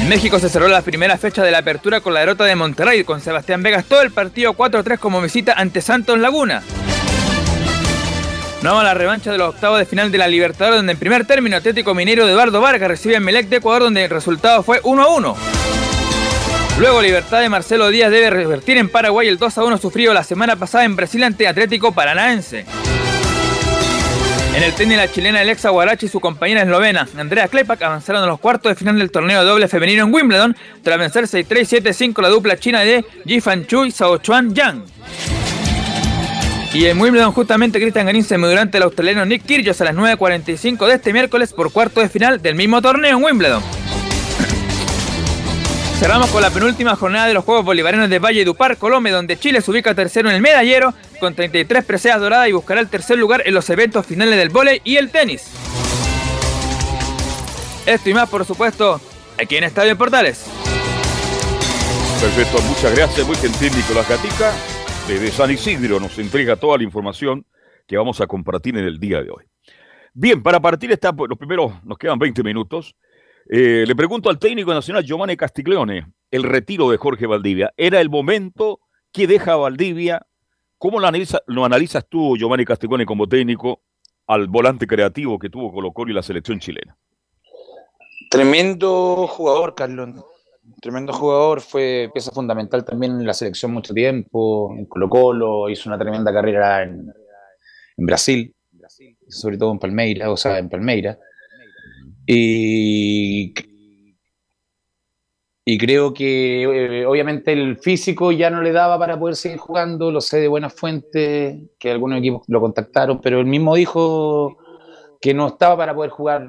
En 0.00 0.08
México 0.08 0.38
se 0.38 0.48
cerró 0.48 0.68
la 0.68 0.82
primera 0.82 1.18
fecha 1.18 1.42
de 1.42 1.50
la 1.50 1.58
apertura 1.58 2.00
con 2.00 2.14
la 2.14 2.20
derrota 2.20 2.44
de 2.44 2.54
Monterrey 2.54 3.02
con 3.02 3.20
Sebastián 3.20 3.64
Vegas 3.64 3.86
todo 3.86 4.02
el 4.02 4.12
partido 4.12 4.52
4 4.52 4.80
a 4.80 4.82
3 4.84 5.00
como 5.00 5.20
visita 5.20 5.54
ante 5.54 5.80
Santos 5.80 6.18
Laguna. 6.20 6.62
Nos 8.62 8.72
vamos 8.72 8.80
a 8.80 8.84
la 8.84 8.94
revancha 8.94 9.30
de 9.30 9.38
los 9.38 9.50
octavos 9.54 9.78
de 9.78 9.86
final 9.86 10.10
de 10.10 10.18
la 10.18 10.26
Libertadores, 10.26 10.78
donde 10.78 10.92
en 10.92 10.98
primer 10.98 11.26
término 11.26 11.56
Atlético 11.56 11.94
Minero 11.94 12.26
de 12.26 12.32
Eduardo 12.32 12.60
Vargas 12.60 12.88
recibe 12.88 13.16
al 13.16 13.22
Melec 13.22 13.48
de 13.48 13.56
Ecuador, 13.56 13.82
donde 13.82 14.04
el 14.04 14.10
resultado 14.10 14.62
fue 14.62 14.80
1 14.82 15.02
a 15.02 15.14
1. 15.14 15.36
Luego 16.78 17.00
Libertad 17.00 17.40
de 17.40 17.48
Marcelo 17.48 17.88
Díaz 17.88 18.10
debe 18.10 18.28
revertir 18.30 18.76
en 18.76 18.88
Paraguay 18.88 19.28
el 19.28 19.38
2 19.38 19.58
a 19.58 19.64
1 19.64 19.78
sufrido 19.78 20.12
la 20.12 20.24
semana 20.24 20.56
pasada 20.56 20.84
en 20.84 20.96
Brasil 20.96 21.22
ante 21.22 21.46
Atlético 21.46 21.92
Paranaense. 21.92 22.64
En 24.54 24.62
el 24.62 24.72
tenis 24.72 24.96
la 24.96 25.10
chilena 25.12 25.40
Alexa 25.40 25.68
Guarachi 25.68 26.06
y 26.06 26.08
su 26.08 26.18
compañera 26.18 26.62
eslovena 26.62 27.06
Andrea 27.18 27.46
Klepak 27.48 27.82
avanzaron 27.82 28.22
a 28.22 28.26
los 28.26 28.40
cuartos 28.40 28.70
de 28.70 28.76
final 28.76 28.98
del 28.98 29.10
torneo 29.10 29.44
doble 29.44 29.68
femenino 29.68 30.04
en 30.04 30.14
Wimbledon 30.14 30.56
tras 30.82 30.98
vencer 30.98 31.24
6-3 31.24 31.82
7-5 31.82 32.22
la 32.22 32.30
dupla 32.30 32.58
china 32.58 32.80
de 32.80 33.04
Jifan 33.26 33.66
Chu 33.66 33.84
y 33.84 33.90
Sao 33.90 34.16
Chuan 34.16 34.54
Yang. 34.54 34.84
Y 36.76 36.84
en 36.84 37.00
Wimbledon 37.00 37.32
justamente 37.32 37.80
Cristian 37.80 38.04
Garín 38.04 38.22
se 38.22 38.36
durante 38.36 38.76
el 38.76 38.82
australiano 38.82 39.24
Nick 39.24 39.46
Kyrgios 39.46 39.80
a 39.80 39.84
las 39.84 39.94
9.45 39.94 40.86
de 40.86 40.92
este 40.96 41.10
miércoles 41.10 41.54
por 41.54 41.72
cuarto 41.72 42.02
de 42.02 42.10
final 42.10 42.42
del 42.42 42.54
mismo 42.54 42.82
torneo 42.82 43.16
en 43.16 43.24
Wimbledon. 43.24 43.62
Cerramos 45.98 46.28
con 46.28 46.42
la 46.42 46.50
penúltima 46.50 46.94
jornada 46.94 47.28
de 47.28 47.32
los 47.32 47.46
Juegos 47.46 47.64
Bolivarianos 47.64 48.10
de 48.10 48.18
Valle 48.18 48.44
Dupar, 48.44 48.76
Colombia, 48.76 49.14
donde 49.14 49.38
Chile 49.38 49.62
se 49.62 49.70
ubica 49.70 49.94
tercero 49.94 50.28
en 50.28 50.34
el 50.34 50.42
medallero 50.42 50.92
con 51.18 51.34
33 51.34 51.82
preseas 51.82 52.20
doradas 52.20 52.50
y 52.50 52.52
buscará 52.52 52.82
el 52.82 52.90
tercer 52.90 53.16
lugar 53.16 53.42
en 53.46 53.54
los 53.54 53.70
eventos 53.70 54.04
finales 54.04 54.36
del 54.36 54.50
vóley 54.50 54.82
y 54.84 54.98
el 54.98 55.10
tenis. 55.10 55.44
Esto 57.86 58.10
y 58.10 58.12
más, 58.12 58.28
por 58.28 58.44
supuesto, 58.44 59.00
aquí 59.42 59.56
en 59.56 59.64
Estadio 59.64 59.96
Portales. 59.96 60.44
Perfecto, 62.20 62.60
muchas 62.68 62.94
gracias, 62.94 63.26
muy 63.26 63.36
gentil 63.36 63.74
Nicolás 63.74 64.06
Gatica. 64.06 64.52
Este, 65.06 65.20
desde 65.20 65.36
San 65.36 65.50
Isidro 65.52 66.00
nos 66.00 66.18
entrega 66.18 66.56
toda 66.56 66.78
la 66.78 66.82
información 66.82 67.46
que 67.86 67.96
vamos 67.96 68.20
a 68.20 68.26
compartir 68.26 68.76
en 68.76 68.86
el 68.86 68.98
día 68.98 69.22
de 69.22 69.30
hoy. 69.30 69.44
Bien, 70.12 70.42
para 70.42 70.58
partir 70.58 70.90
está, 70.90 71.12
pues, 71.12 71.28
los 71.28 71.38
primeros, 71.38 71.72
nos 71.84 71.96
quedan 71.96 72.18
20 72.18 72.42
minutos. 72.42 72.96
Eh, 73.48 73.84
le 73.86 73.94
pregunto 73.94 74.30
al 74.30 74.40
técnico 74.40 74.74
nacional 74.74 75.04
Giovanni 75.04 75.36
Castiglione, 75.36 76.08
el 76.32 76.42
retiro 76.42 76.90
de 76.90 76.96
Jorge 76.96 77.26
Valdivia. 77.26 77.72
¿Era 77.76 78.00
el 78.00 78.10
momento 78.10 78.80
que 79.12 79.28
deja 79.28 79.54
Valdivia? 79.54 80.26
¿Cómo 80.76 80.98
lo, 80.98 81.06
analizas 81.06 82.08
tú, 82.08 82.36
Giovanni 82.36 82.64
Castiglione, 82.64 83.06
como 83.06 83.28
técnico, 83.28 83.82
al 84.26 84.48
volante 84.48 84.88
creativo 84.88 85.38
que 85.38 85.50
tuvo 85.50 85.72
Colo 85.72 85.92
Colo 85.92 86.10
y 86.10 86.14
la 86.14 86.22
selección 86.24 86.58
chilena? 86.58 86.96
Tremendo 88.28 89.28
jugador, 89.28 89.76
Carlos 89.76 90.24
tremendo 90.80 91.12
jugador, 91.12 91.60
fue 91.60 92.10
pieza 92.12 92.30
fundamental 92.32 92.84
también 92.84 93.12
en 93.12 93.26
la 93.26 93.34
selección 93.34 93.72
mucho 93.72 93.94
tiempo, 93.94 94.74
en 94.76 94.86
Colo 94.86 95.08
Colo, 95.08 95.68
hizo 95.68 95.88
una 95.88 95.98
tremenda 95.98 96.32
carrera 96.32 96.82
en, 96.82 97.12
Brasil, 97.98 98.54
sobre 99.28 99.56
todo 99.56 99.72
en 99.72 99.78
Palmeiras, 99.78 100.28
o 100.28 100.36
sea, 100.36 100.58
en 100.58 100.68
Palmeiras. 100.68 101.18
Y, 102.26 103.54
y 105.64 105.78
creo 105.78 106.12
que 106.12 106.62
eh, 106.62 107.06
obviamente 107.06 107.52
el 107.52 107.78
físico 107.78 108.32
ya 108.32 108.50
no 108.50 108.60
le 108.60 108.72
daba 108.72 108.98
para 108.98 109.18
poder 109.18 109.36
seguir 109.36 109.58
jugando, 109.58 110.10
lo 110.10 110.20
sé 110.20 110.40
de 110.40 110.48
buena 110.48 110.68
fuente, 110.68 111.70
que 111.78 111.90
algunos 111.90 112.18
equipos 112.18 112.42
lo 112.48 112.60
contactaron, 112.60 113.20
pero 113.20 113.40
él 113.40 113.46
mismo 113.46 113.74
dijo 113.74 114.58
que 115.20 115.32
no 115.32 115.46
estaba 115.46 115.76
para 115.76 115.94
poder 115.94 116.10
jugar 116.10 116.48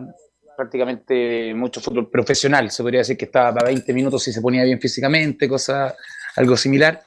prácticamente 0.57 1.53
mucho 1.53 1.79
fútbol 1.79 2.09
profesional, 2.09 2.69
se 2.71 2.83
podría 2.83 2.99
decir 2.99 3.15
que 3.15 3.25
estaba 3.25 3.53
para 3.53 3.67
20 3.67 3.93
minutos 3.93 4.23
si 4.23 4.33
se 4.33 4.41
ponía 4.41 4.63
bien 4.63 4.81
físicamente, 4.81 5.47
cosa, 5.47 5.95
algo 6.35 6.57
similar. 6.57 7.01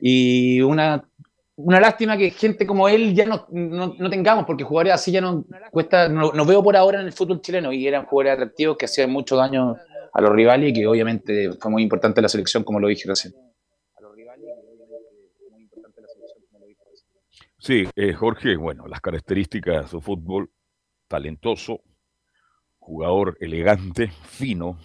Y 0.00 0.60
una, 0.62 1.04
una 1.56 1.78
lástima 1.78 2.16
que 2.16 2.30
gente 2.30 2.66
como 2.66 2.88
él 2.88 3.14
ya 3.14 3.26
no, 3.26 3.46
no, 3.50 3.94
no 3.98 4.10
tengamos, 4.10 4.46
porque 4.46 4.64
jugadores 4.64 4.94
así 4.94 5.12
ya 5.12 5.20
no 5.20 5.44
cuesta, 5.70 6.08
no, 6.08 6.32
no 6.32 6.44
veo 6.44 6.62
por 6.62 6.76
ahora 6.76 7.00
en 7.00 7.06
el 7.06 7.12
fútbol 7.12 7.40
chileno, 7.40 7.72
y 7.72 7.86
eran 7.86 8.06
jugadores 8.06 8.34
atractivos 8.34 8.76
que 8.76 8.86
hacían 8.86 9.10
mucho 9.10 9.36
daño 9.36 9.76
a 10.12 10.20
los 10.22 10.32
rivales 10.32 10.70
y 10.70 10.72
que 10.72 10.86
obviamente 10.86 11.52
fue 11.60 11.70
muy 11.70 11.82
importante 11.82 12.22
la 12.22 12.28
selección, 12.28 12.64
como 12.64 12.80
lo 12.80 12.88
dije 12.88 13.06
recién. 13.06 13.34
Sí, 17.58 17.84
eh, 17.96 18.12
Jorge, 18.12 18.56
bueno, 18.56 18.86
las 18.86 19.00
características 19.00 19.82
de 19.82 19.88
su 19.88 20.00
fútbol, 20.00 20.50
talentoso, 21.08 21.80
jugador 22.86 23.36
elegante, 23.40 24.08
fino, 24.08 24.78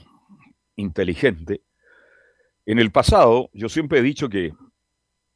inteligente. 0.76 1.62
En 2.66 2.80
el 2.80 2.92
pasado, 2.92 3.50
yo 3.54 3.70
siempre 3.70 4.00
he 4.00 4.02
dicho 4.02 4.28
que 4.28 4.54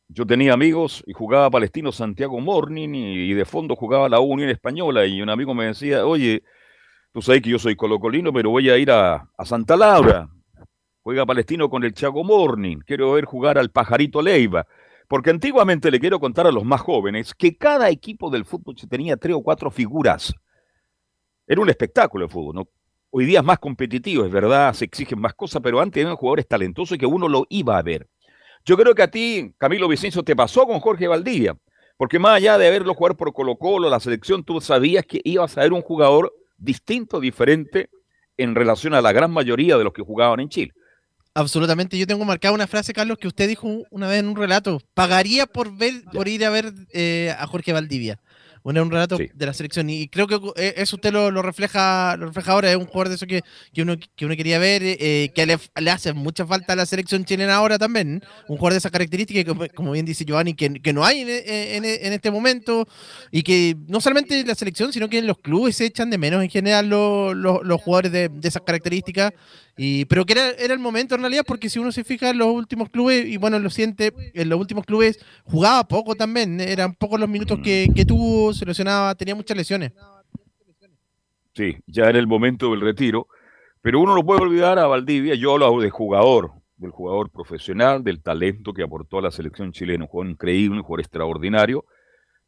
yo 0.08 0.26
tenía 0.26 0.54
amigos 0.54 1.04
y 1.06 1.14
jugaba 1.14 1.52
Palestino 1.52 1.92
Santiago 1.92 2.40
Morning 2.40 2.90
y, 2.94 3.34
de 3.34 3.46
fondo 3.46 3.76
jugaba 3.76 4.10
la 4.10 4.20
Unión 4.20 4.50
Española 4.50 5.06
y 5.06 5.22
un 5.22 5.30
amigo 5.30 5.54
me 5.54 5.66
decía, 5.66 6.06
oye, 6.06 6.44
Tú 7.16 7.22
sabes 7.22 7.42
que 7.42 7.50
yo 7.50 7.58
soy 7.58 7.78
colocolino, 7.78 8.34
pero 8.34 8.50
voy 8.50 8.70
a 8.70 8.78
ir 8.78 8.92
a, 8.92 9.30
a 9.38 9.46
Santa 9.46 9.78
Laura. 9.78 10.28
Juega 11.02 11.26
Palestino 11.26 11.70
con 11.70 11.86
el 11.86 11.94
Chago 11.94 12.26
Morning. 12.26 12.80
Quiero 12.86 13.14
ver 13.14 13.24
jugar 13.24 13.58
al 13.58 13.70
Pajarito 13.70 14.22
Leiva. 14.22 14.68
Porque 15.08 15.30
antiguamente 15.30 15.90
le 15.90 16.02
quiero 16.02 16.20
contar 16.20 16.46
a 16.46 16.52
los 16.52 16.66
más 16.66 16.82
jóvenes 16.82 17.34
que 17.34 17.56
cada 17.56 17.90
equipo 17.90 18.30
del 18.30 18.44
fútbol 18.44 18.76
tenía 18.90 19.16
tres 19.16 19.34
o 19.34 19.42
cuatro 19.42 19.72
figuras. 19.72 20.36
Era 21.48 21.62
un 21.62 21.70
espectáculo 21.70 22.26
el 22.26 22.32
fútbol, 22.32 22.56
¿no? 22.56 22.68
Hoy 23.12 23.26
día 23.26 23.40
es 23.40 23.46
más 23.46 23.60
competitivo, 23.60 24.26
es 24.26 24.32
verdad, 24.32 24.74
se 24.74 24.86
exigen 24.86 25.20
más 25.20 25.34
cosas, 25.34 25.62
pero 25.62 25.80
antes 25.80 26.02
eran 26.02 26.16
jugadores 26.16 26.48
talentosos 26.48 26.96
y 26.96 27.00
que 27.00 27.06
uno 27.06 27.30
lo 27.30 27.46
iba 27.50 27.78
a 27.78 27.82
ver. 27.82 28.10
Yo 28.66 28.76
creo 28.76 28.94
que 28.96 29.04
a 29.04 29.12
ti, 29.12 29.54
Camilo 29.58 29.88
Vicencio, 29.88 30.24
te 30.24 30.36
pasó 30.36 30.66
con 30.66 30.80
Jorge 30.80 31.08
Valdivia, 31.08 31.56
porque 31.98 32.20
más 32.20 32.38
allá 32.38 32.58
de 32.58 32.70
verlo 32.70 32.94
jugar 32.94 33.16
por 33.16 33.32
Colo 33.32 33.58
Colo, 33.58 33.90
la 33.90 34.00
selección, 34.00 34.44
tú 34.44 34.60
sabías 34.60 35.06
que 35.06 35.22
ibas 35.24 35.58
a 35.58 35.62
ver 35.62 35.72
un 35.72 35.82
jugador 35.82 36.34
distinto, 36.58 37.20
diferente 37.20 37.90
en 38.38 38.56
relación 38.56 38.94
a 38.94 39.02
la 39.02 39.12
gran 39.12 39.32
mayoría 39.32 39.78
de 39.78 39.84
los 39.84 39.94
que 39.94 40.02
jugaban 40.02 40.40
en 40.40 40.50
Chile. 40.50 40.74
Absolutamente, 41.34 41.98
yo 41.98 42.08
tengo 42.08 42.24
marcada 42.26 42.54
una 42.54 42.68
frase, 42.68 42.94
Carlos, 42.94 43.18
que 43.18 43.28
usted 43.28 43.48
dijo 43.48 43.68
una 43.92 44.08
vez 44.08 44.20
en 44.20 44.30
un 44.30 44.36
relato. 44.36 44.82
Pagaría 44.94 45.46
por 45.46 45.76
ver, 45.76 46.04
por 46.12 46.28
ir 46.28 46.46
a 46.46 46.50
ver 46.50 46.74
eh, 46.94 47.34
a 47.38 47.46
Jorge 47.46 47.74
Valdivia. 47.74 48.20
Bueno, 48.66 48.82
un 48.82 48.90
relato 48.90 49.18
Sí. 49.18 49.30
de 49.32 49.46
la 49.46 49.54
selección. 49.54 49.88
Y 49.92 50.08
creo 50.08 50.26
que 50.28 50.40
eh, 50.56 50.74
eso 50.78 50.96
usted 50.96 51.14
lo, 51.14 51.30
lo 51.30 51.44
refleja 51.44 52.18
lo 52.18 52.26
refleja 52.26 52.52
ahora. 52.52 52.72
Es 52.72 52.76
un 52.78 52.88
jugador 52.88 53.10
de 53.10 53.16
eso 53.16 53.28
que, 53.28 53.44
que, 53.72 53.84
uno, 53.84 53.96
que 54.16 54.26
uno 54.26 54.36
quería 54.36 54.58
ver, 54.58 54.82
eh, 54.84 55.32
que 55.36 55.46
le, 55.46 55.60
le 55.80 55.92
hace 55.92 56.14
mucha 56.14 56.48
falta 56.48 56.74
a 56.74 56.76
la 56.76 56.88
selección 56.88 57.24
chilena 57.26 57.54
ahora 57.56 57.78
también. 57.78 58.24
Un 58.48 58.58
jugador 58.58 58.74
de 58.74 58.80
esas 58.80 58.92
características, 58.92 59.44
que, 59.46 59.70
como, 59.70 59.92
bien 59.92 60.04
dice 60.04 60.26
Giovanni, 60.26 60.56
que, 60.56 60.74
que 60.82 60.94
no 60.94 61.06
hay 61.06 61.22
en, 61.22 61.30
en- 61.30 61.86
en 61.86 62.14
este 62.14 62.32
momento. 62.32 62.88
Y 63.32 63.44
que 63.44 63.78
no 63.88 64.02
solamente 64.02 64.40
en 64.40 64.48
la 64.48 64.56
selección, 64.56 64.92
sino 64.92 65.08
que 65.10 65.20
en 65.20 65.28
los 65.28 65.38
clubes 65.38 65.76
se 65.78 65.86
echan 65.86 66.10
de 66.10 66.18
menos 66.18 66.44
en 66.44 66.50
general 66.50 66.90
los, 66.90 67.36
los- 67.36 67.60
los 67.64 67.80
jugadores 67.80 68.12
de, 68.12 68.30
de 68.30 68.48
esas 68.48 68.64
características. 68.66 69.32
Y, 69.78 70.06
pero 70.06 70.26
que 70.26 70.34
era, 70.34 70.50
era 70.52 70.74
el 70.74 70.80
momento 70.80 71.16
en 71.16 71.22
realidad, 71.22 71.44
porque 71.46 71.70
si 71.70 71.80
uno 71.80 71.92
se 71.92 72.04
fija 72.04 72.30
en 72.30 72.38
los 72.38 72.48
últimos 72.48 72.90
clubes, 72.90 73.26
y 73.26 73.38
bueno, 73.38 73.60
lo 73.60 73.70
siente, 73.70 74.14
en 74.34 74.50
los 74.50 74.60
últimos 74.60 74.86
clubes 74.86 75.20
jugaba 75.44 75.88
poco 75.88 76.16
también, 76.16 76.62
eran 76.62 76.94
pocos 76.94 77.20
los 77.20 77.30
minutos 77.30 77.60
que, 77.64 77.90
que 77.94 78.06
tuvo, 78.06 78.54
se 78.54 78.66
lesionaba, 78.66 79.16
tenía 79.16 79.36
muchas 79.36 79.58
lesiones. 79.58 79.92
Sí, 81.54 81.78
ya 81.88 82.10
en 82.10 82.18
el 82.18 82.28
momento 82.28 82.72
del 82.72 82.82
retiro. 82.82 83.28
Pero 83.86 84.00
uno 84.00 84.16
no 84.16 84.24
puede 84.24 84.42
olvidar 84.42 84.80
a 84.80 84.88
Valdivia. 84.88 85.36
Yo 85.36 85.54
hablo 85.54 85.80
de 85.80 85.92
jugador, 85.92 86.54
del 86.76 86.90
jugador 86.90 87.30
profesional, 87.30 88.04
del 88.04 88.22
talento 88.22 88.74
que 88.74 88.82
aportó 88.82 89.20
a 89.20 89.22
la 89.22 89.30
selección 89.30 89.72
chilena. 89.72 90.06
Un 90.06 90.10
jugador 90.10 90.32
increíble, 90.32 90.78
un 90.78 90.84
jugador 90.84 91.02
extraordinario. 91.02 91.86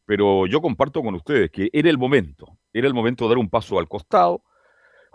Pero 0.06 0.48
yo 0.48 0.62
comparto 0.62 1.04
con 1.04 1.14
ustedes 1.14 1.52
que 1.52 1.70
era 1.72 1.92
el 1.92 2.00
momento. 2.00 2.58
Era 2.74 2.88
el 2.88 2.96
momento 2.96 3.26
de 3.26 3.30
dar 3.30 3.38
un 3.38 3.52
paso 3.52 3.78
al 3.78 3.88
costado. 3.88 4.42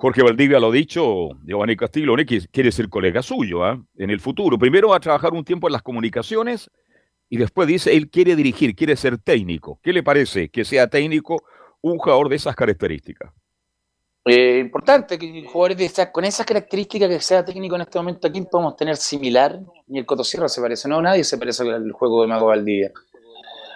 Jorge 0.03 0.25
Valdivia 0.25 0.59
lo 0.59 0.67
ha 0.67 0.73
dicho, 0.73 1.29
Giovanni 1.45 1.77
Castiglione, 1.77 2.27
que 2.27 2.41
quiere 2.51 2.73
ser 2.73 2.89
colega 2.89 3.23
suyo 3.23 3.65
¿ah? 3.65 3.81
en 3.97 4.11
el 4.11 4.19
futuro. 4.19 4.59
Primero 4.59 4.89
va 4.89 4.97
a 4.97 5.01
trabajar 5.01 5.33
un 5.33 5.45
tiempo 5.45 5.69
en 5.69 5.73
las 5.75 5.83
comunicaciones 5.83 6.69
y 7.29 7.37
después 7.37 7.69
dice, 7.69 7.97
él 7.97 8.11
quiere 8.11 8.35
dirigir, 8.35 8.75
quiere 8.75 8.97
ser 8.97 9.19
técnico. 9.19 9.79
¿Qué 9.81 9.93
le 9.93 10.03
parece 10.03 10.49
que 10.49 10.65
sea 10.65 10.89
técnico 10.89 11.45
un 11.83 11.99
jugador 11.99 12.29
de 12.29 12.35
esas 12.35 12.57
características? 12.57 13.33
Eh, 14.25 14.59
importante 14.59 15.17
que 15.17 15.45
jugadores 15.47 15.97
de 15.97 16.11
con 16.11 16.25
esas 16.25 16.47
características 16.47 17.09
que 17.09 17.21
sea 17.21 17.45
técnico 17.45 17.77
en 17.77 17.83
este 17.83 18.01
momento 18.01 18.27
aquí 18.27 18.43
podemos 18.43 18.75
tener 18.75 18.97
similar. 18.97 19.61
Ni 19.87 20.01
el 20.01 20.05
Cotosierra 20.05 20.49
se 20.49 20.61
parece, 20.61 20.89
no, 20.89 21.01
nadie 21.01 21.23
se 21.23 21.39
parece 21.39 21.63
al 21.63 21.93
juego 21.93 22.23
de 22.23 22.27
Mago 22.27 22.47
Valdivia. 22.47 22.91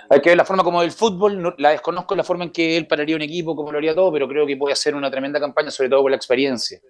Hay 0.09 0.21
que 0.21 0.31
ver 0.31 0.37
la 0.37 0.45
forma 0.45 0.63
como 0.63 0.83
del 0.83 0.93
fútbol, 0.93 1.55
la 1.59 1.71
desconozco 1.71 2.15
la 2.15 2.23
forma 2.23 2.45
en 2.45 2.51
que 2.51 2.77
él 2.77 2.87
pararía 2.87 3.17
un 3.17 3.23
equipo, 3.23 3.57
como 3.57 3.73
lo 3.73 3.79
haría 3.79 3.95
todo, 3.95 4.13
pero 4.13 4.29
creo 4.29 4.47
que 4.47 4.57
puede 4.57 4.73
hacer 4.73 4.95
una 4.95 5.11
tremenda 5.11 5.41
campaña, 5.41 5.71
sobre 5.71 5.89
todo 5.89 6.03
por 6.03 6.11
la 6.11 6.17
experiencia. 6.17 6.81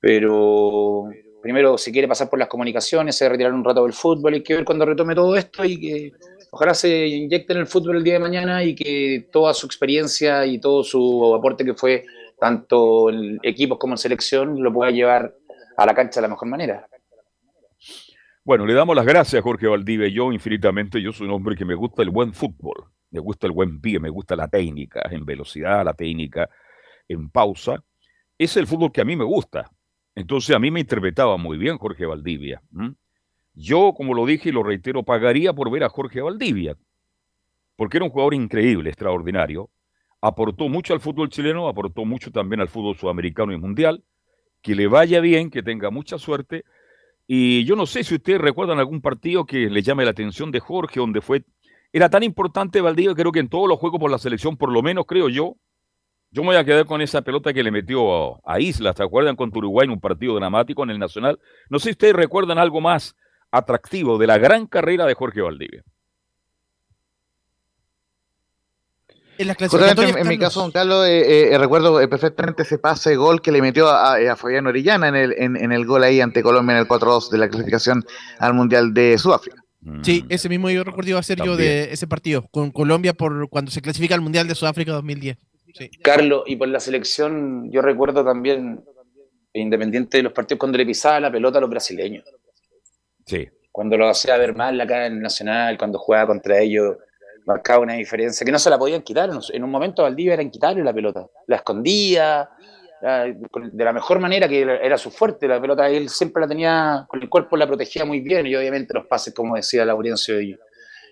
Pero 0.00 1.08
primero, 1.42 1.78
si 1.78 1.92
quiere 1.92 2.08
pasar 2.08 2.28
por 2.28 2.38
las 2.38 2.48
comunicaciones, 2.48 3.16
se 3.16 3.28
retirar 3.28 3.52
un 3.52 3.64
rato 3.64 3.84
del 3.84 3.92
fútbol, 3.92 4.34
hay 4.34 4.42
que 4.42 4.54
ver 4.54 4.64
cuando 4.64 4.84
retome 4.84 5.14
todo 5.14 5.36
esto 5.36 5.64
y 5.64 5.78
que 5.78 6.12
ojalá 6.50 6.74
se 6.74 7.06
inyecte 7.06 7.52
en 7.52 7.60
el 7.60 7.66
fútbol 7.66 7.96
el 7.96 8.04
día 8.04 8.14
de 8.14 8.20
mañana 8.20 8.64
y 8.64 8.74
que 8.74 9.28
toda 9.30 9.54
su 9.54 9.66
experiencia 9.66 10.44
y 10.46 10.58
todo 10.58 10.82
su 10.82 11.34
aporte 11.34 11.64
que 11.64 11.74
fue 11.74 12.04
tanto 12.38 13.10
en 13.10 13.38
equipos 13.42 13.78
como 13.78 13.94
en 13.94 13.98
selección 13.98 14.62
lo 14.62 14.72
pueda 14.72 14.90
llevar 14.90 15.34
a 15.76 15.86
la 15.86 15.94
cancha 15.94 16.20
de 16.20 16.22
la 16.22 16.28
mejor 16.28 16.48
manera. 16.48 16.86
Bueno, 18.42 18.64
le 18.64 18.72
damos 18.72 18.96
las 18.96 19.04
gracias 19.04 19.42
Jorge 19.42 19.66
Valdivia. 19.66 20.08
Yo 20.08 20.32
infinitamente, 20.32 21.00
yo 21.02 21.12
soy 21.12 21.26
un 21.26 21.34
hombre 21.34 21.56
que 21.56 21.66
me 21.66 21.74
gusta 21.74 22.02
el 22.02 22.10
buen 22.10 22.32
fútbol, 22.32 22.86
me 23.10 23.20
gusta 23.20 23.46
el 23.46 23.52
buen 23.52 23.80
pie, 23.80 24.00
me 24.00 24.08
gusta 24.08 24.34
la 24.34 24.48
técnica, 24.48 25.02
en 25.10 25.26
velocidad, 25.26 25.84
la 25.84 25.92
técnica, 25.92 26.48
en 27.06 27.28
pausa. 27.28 27.84
Es 28.38 28.56
el 28.56 28.66
fútbol 28.66 28.92
que 28.92 29.02
a 29.02 29.04
mí 29.04 29.14
me 29.14 29.24
gusta. 29.24 29.70
Entonces 30.14 30.56
a 30.56 30.58
mí 30.58 30.70
me 30.70 30.80
interpretaba 30.80 31.36
muy 31.36 31.58
bien 31.58 31.76
Jorge 31.76 32.06
Valdivia. 32.06 32.62
Yo, 33.52 33.92
como 33.94 34.14
lo 34.14 34.24
dije 34.24 34.48
y 34.48 34.52
lo 34.52 34.62
reitero, 34.62 35.02
pagaría 35.02 35.52
por 35.52 35.70
ver 35.70 35.84
a 35.84 35.90
Jorge 35.90 36.22
Valdivia, 36.22 36.76
porque 37.76 37.98
era 37.98 38.04
un 38.04 38.10
jugador 38.10 38.32
increíble, 38.32 38.88
extraordinario. 38.88 39.68
Aportó 40.22 40.68
mucho 40.68 40.94
al 40.94 41.00
fútbol 41.00 41.28
chileno, 41.28 41.68
aportó 41.68 42.06
mucho 42.06 42.30
también 42.30 42.60
al 42.60 42.68
fútbol 42.68 42.96
sudamericano 42.96 43.52
y 43.52 43.58
mundial. 43.58 44.02
Que 44.62 44.74
le 44.74 44.86
vaya 44.86 45.20
bien, 45.20 45.50
que 45.50 45.62
tenga 45.62 45.90
mucha 45.90 46.18
suerte. 46.18 46.64
Y 47.32 47.64
yo 47.64 47.76
no 47.76 47.86
sé 47.86 48.02
si 48.02 48.16
ustedes 48.16 48.40
recuerdan 48.40 48.80
algún 48.80 49.00
partido 49.00 49.46
que 49.46 49.70
le 49.70 49.82
llame 49.82 50.04
la 50.04 50.10
atención 50.10 50.50
de 50.50 50.58
Jorge, 50.58 50.98
donde 50.98 51.20
fue. 51.20 51.44
Era 51.92 52.10
tan 52.10 52.24
importante 52.24 52.80
Valdivia, 52.80 53.14
creo 53.14 53.30
que 53.30 53.38
en 53.38 53.48
todos 53.48 53.68
los 53.68 53.78
juegos 53.78 54.00
por 54.00 54.10
la 54.10 54.18
selección, 54.18 54.56
por 54.56 54.72
lo 54.72 54.82
menos 54.82 55.04
creo 55.06 55.28
yo. 55.28 55.54
Yo 56.32 56.42
me 56.42 56.48
voy 56.48 56.56
a 56.56 56.64
quedar 56.64 56.86
con 56.86 57.00
esa 57.00 57.22
pelota 57.22 57.52
que 57.52 57.62
le 57.62 57.70
metió 57.70 58.34
a, 58.34 58.40
a 58.44 58.58
Islas, 58.58 58.96
¿se 58.96 59.04
acuerdan? 59.04 59.36
Contra 59.36 59.60
Uruguay 59.60 59.84
en 59.84 59.92
un 59.92 60.00
partido 60.00 60.34
dramático 60.34 60.82
en 60.82 60.90
el 60.90 60.98
Nacional. 60.98 61.38
No 61.68 61.78
sé 61.78 61.84
si 61.84 61.90
ustedes 61.90 62.14
recuerdan 62.14 62.58
algo 62.58 62.80
más 62.80 63.14
atractivo 63.52 64.18
de 64.18 64.26
la 64.26 64.38
gran 64.38 64.66
carrera 64.66 65.06
de 65.06 65.14
Jorge 65.14 65.40
Valdivia. 65.40 65.84
En 69.40 69.46
las 69.46 69.56
Justamente 69.56 69.94
clasificatorias, 69.94 70.16
en, 70.16 70.22
en 70.22 70.28
mi 70.28 70.38
caso, 70.38 70.60
don 70.60 70.70
Carlos, 70.70 71.06
eh, 71.06 71.52
eh, 71.54 71.58
recuerdo 71.58 71.98
eh, 71.98 72.08
perfectamente 72.08 72.62
ese 72.62 72.76
pase 72.76 73.16
gol 73.16 73.40
que 73.40 73.50
le 73.50 73.62
metió 73.62 73.88
a, 73.88 74.16
a 74.16 74.36
Fabián 74.36 74.66
Orellana 74.66 75.08
en 75.08 75.16
el, 75.16 75.32
en, 75.38 75.56
en 75.56 75.72
el 75.72 75.86
gol 75.86 76.04
ahí 76.04 76.20
ante 76.20 76.42
Colombia 76.42 76.74
en 76.74 76.80
el 76.80 76.86
4-2 76.86 77.30
de 77.30 77.38
la 77.38 77.48
clasificación 77.48 78.04
al 78.38 78.52
Mundial 78.52 78.92
de 78.92 79.16
Sudáfrica. 79.16 79.56
Sí, 80.02 80.24
Mm. 80.24 80.26
ese 80.32 80.48
mismo 80.50 80.68
yo 80.68 80.84
recuerdo 80.84 81.08
iba 81.08 81.20
a 81.20 81.22
ser 81.22 81.42
yo 81.42 81.56
de 81.56 81.90
ese 81.90 82.06
partido 82.06 82.46
con 82.50 82.70
Colombia 82.70 83.14
por 83.14 83.48
cuando 83.48 83.70
se 83.70 83.80
clasifica 83.80 84.14
al 84.14 84.20
Mundial 84.20 84.46
de 84.46 84.54
Sudáfrica 84.54 84.92
2010. 84.92 85.38
Sí. 85.72 85.90
Carlos, 86.02 86.42
y 86.46 86.56
por 86.56 86.68
la 86.68 86.80
selección, 86.80 87.70
yo 87.72 87.80
recuerdo 87.80 88.22
también, 88.22 88.84
independiente 89.54 90.18
de 90.18 90.24
los 90.24 90.34
partidos, 90.34 90.58
cuando 90.58 90.76
le 90.76 90.84
pisaba 90.84 91.18
la 91.20 91.32
pelota 91.32 91.56
a 91.56 91.60
los 91.62 91.70
brasileños. 91.70 92.24
Sí. 93.24 93.48
Cuando 93.72 93.96
lo 93.96 94.06
hacía 94.10 94.36
ver 94.36 94.54
mal 94.54 94.78
acá 94.78 95.06
en 95.06 95.14
el 95.14 95.20
Nacional, 95.22 95.78
cuando 95.78 95.98
jugaba 95.98 96.26
contra 96.26 96.60
ellos, 96.60 96.96
marcaba 97.50 97.80
una 97.80 97.94
diferencia 97.94 98.44
que 98.44 98.52
no 98.52 98.58
se 98.58 98.70
la 98.70 98.78
podían 98.78 99.02
quitar. 99.02 99.30
En 99.52 99.64
un 99.64 99.70
momento 99.70 100.02
Valdivia 100.02 100.34
era 100.34 100.50
quitarle 100.50 100.82
la 100.82 100.92
pelota. 100.92 101.26
La 101.46 101.56
escondía 101.56 102.48
de 103.00 103.84
la 103.84 103.92
mejor 103.92 104.20
manera 104.20 104.46
que 104.48 104.60
era 104.60 104.98
su 104.98 105.10
fuerte. 105.10 105.48
La 105.48 105.60
pelota 105.60 105.88
él 105.88 106.08
siempre 106.08 106.42
la 106.42 106.48
tenía, 106.48 107.04
con 107.08 107.22
el 107.22 107.28
cuerpo 107.28 107.56
la 107.56 107.66
protegía 107.66 108.04
muy 108.04 108.20
bien 108.20 108.46
y 108.46 108.54
obviamente 108.54 108.92
los 108.94 109.06
pases, 109.06 109.34
como 109.34 109.56
decía 109.56 109.84
Laurencio 109.84 110.40
y, 110.40 110.56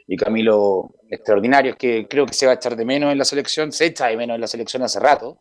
y 0.07 0.17
Camilo, 0.17 0.91
extraordinarios 1.09 1.77
que 1.77 2.07
creo 2.09 2.27
que 2.27 2.35
se 2.35 2.47
va 2.47 2.53
a 2.53 2.55
echar 2.57 2.77
de 2.77 2.85
menos 2.85 3.13
en 3.13 3.19
la 3.19 3.25
selección. 3.25 3.73
Se 3.73 3.87
echa 3.87 4.09
de 4.09 4.17
menos 4.17 4.35
en 4.35 4.41
la 4.41 4.47
selección 4.47 4.83
hace 4.83 5.01
rato. 5.01 5.39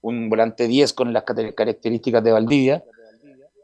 Un 0.00 0.30
volante 0.30 0.66
10 0.66 0.92
con 0.94 1.12
las 1.12 1.24
características 1.24 2.22
de 2.22 2.32
Valdivia. 2.32 2.84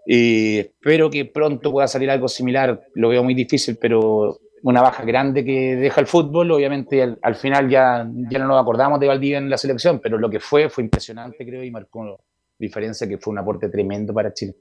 Y 0.06 0.58
espero 0.58 1.08
que 1.08 1.24
pronto 1.24 1.72
pueda 1.72 1.88
salir 1.88 2.10
algo 2.10 2.28
similar. 2.28 2.86
Lo 2.94 3.08
veo 3.08 3.24
muy 3.24 3.34
difícil, 3.34 3.78
pero 3.80 4.40
una 4.64 4.80
baja 4.80 5.04
grande 5.04 5.44
que 5.44 5.76
deja 5.76 6.00
el 6.00 6.06
fútbol. 6.06 6.50
Obviamente, 6.50 7.02
al, 7.02 7.18
al 7.22 7.34
final 7.34 7.68
ya, 7.68 8.08
ya 8.30 8.38
no 8.38 8.46
nos 8.46 8.60
acordamos 8.60 8.98
de 8.98 9.06
Valdivia 9.06 9.38
en 9.38 9.50
la 9.50 9.58
selección, 9.58 10.00
pero 10.00 10.16
lo 10.18 10.30
que 10.30 10.40
fue 10.40 10.70
fue 10.70 10.84
impresionante, 10.84 11.44
creo, 11.44 11.62
y 11.62 11.70
marcó 11.70 12.18
diferencia 12.58 13.06
que 13.06 13.18
fue 13.18 13.32
un 13.32 13.38
aporte 13.38 13.68
tremendo 13.68 14.14
para 14.14 14.32
Chile. 14.32 14.54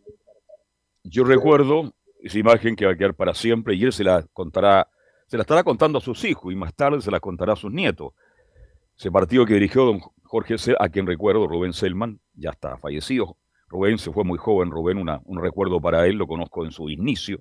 Yo 1.03 1.23
recuerdo 1.23 1.93
esa 2.21 2.37
imagen 2.37 2.75
que 2.75 2.85
va 2.85 2.91
a 2.91 2.97
quedar 2.97 3.13
para 3.13 3.33
siempre 3.33 3.75
y 3.75 3.83
él 3.85 3.93
se 3.93 4.03
la 4.03 4.25
contará, 4.33 4.89
se 5.27 5.37
la 5.37 5.43
estará 5.43 5.63
contando 5.63 5.99
a 5.99 6.01
sus 6.01 6.23
hijos 6.25 6.51
y 6.51 6.55
más 6.55 6.73
tarde 6.73 7.01
se 7.01 7.11
la 7.11 7.21
contará 7.21 7.53
a 7.53 7.57
sus 7.57 7.71
nietos. 7.71 8.11
Ese 8.97 9.09
partido 9.09 9.45
que 9.45 9.53
dirigió 9.53 9.85
don 9.85 9.99
Jorge, 10.23 10.55
a 10.79 10.89
quien 10.89 11.07
recuerdo, 11.07 11.47
Rubén 11.47 11.71
Selman, 11.71 12.19
ya 12.33 12.49
está 12.49 12.77
fallecido. 12.77 13.37
Rubén 13.69 13.97
se 13.97 14.11
fue 14.11 14.25
muy 14.25 14.37
joven, 14.37 14.69
Rubén, 14.69 14.97
una, 14.97 15.21
un 15.23 15.41
recuerdo 15.41 15.79
para 15.79 16.05
él, 16.07 16.17
lo 16.17 16.27
conozco 16.27 16.65
en 16.65 16.71
su 16.71 16.89
inicio. 16.89 17.39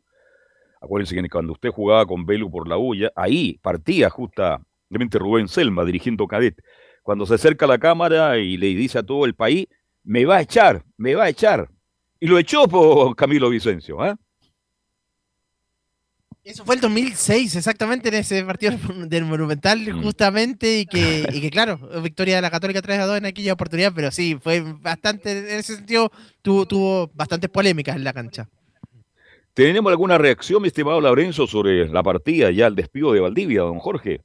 Acuérdense 0.83 1.15
que 1.15 1.29
cuando 1.29 1.53
usted 1.53 1.71
jugaba 1.71 2.05
con 2.07 2.27
Belu 2.27 2.51
por 2.51 2.67
la 2.67 2.77
Ulla, 2.77 3.13
ahí 3.15 3.59
partía 3.63 4.11
justamente 4.11 5.19
Rubén 5.19 5.47
Selma 5.47 5.85
dirigiendo 5.85 6.27
cadet. 6.27 6.57
Cuando 7.03 7.25
se 7.25 7.35
acerca 7.35 7.67
a 7.67 7.69
la 7.69 7.79
cámara 7.79 8.39
y 8.39 8.57
le 8.57 8.67
dice 8.69 8.99
a 8.99 9.03
todo 9.03 9.25
el 9.25 9.35
país, 9.35 9.67
me 10.03 10.25
va 10.25 10.37
a 10.39 10.41
echar, 10.43 10.85
me 10.97 11.15
va 11.15 11.25
a 11.25 11.29
echar. 11.29 11.69
Y 12.19 12.27
lo 12.27 12.39
echó 12.39 12.67
por 12.69 13.15
Camilo 13.17 13.49
Vicencio. 13.49 14.05
¿eh? 14.05 14.15
Eso 16.45 16.65
fue 16.65 16.75
el 16.75 16.81
2006, 16.81 17.55
exactamente 17.55 18.09
en 18.09 18.15
ese 18.15 18.43
partido 18.43 18.73
del 19.07 19.25
Monumental, 19.25 19.79
Mm. 19.81 20.03
justamente, 20.03 20.81
y 20.81 20.87
que, 20.87 21.25
y 21.33 21.41
que 21.41 21.51
claro, 21.51 21.79
victoria 22.03 22.37
de 22.37 22.43
la 22.43 22.51
Católica 22.51 22.83
3 22.83 22.99
a 22.99 23.07
2 23.07 23.19
en 23.19 23.27
aquella 23.27 23.53
oportunidad, 23.53 23.93
pero 23.95 24.11
sí, 24.11 24.37
fue 24.43 24.61
bastante, 24.61 25.39
en 25.39 25.61
ese 25.61 25.77
sentido, 25.77 26.11
tuvo, 26.43 26.67
tuvo 26.67 27.11
bastantes 27.15 27.49
polémicas 27.51 27.95
en 27.95 28.03
la 28.03 28.13
cancha. 28.13 28.49
¿Tenemos 29.55 29.91
alguna 29.91 30.17
reacción, 30.19 30.63
mi 30.63 30.69
estimado 30.69 31.01
Lorenzo, 31.01 31.47
sobre 31.47 31.89
la 31.89 32.03
partida, 32.03 32.51
ya 32.51 32.67
el 32.69 32.75
despido 32.75 33.13
de 33.13 33.21
Valdivia, 33.21 33.61
don 33.63 33.79
Jorge? 33.79 34.21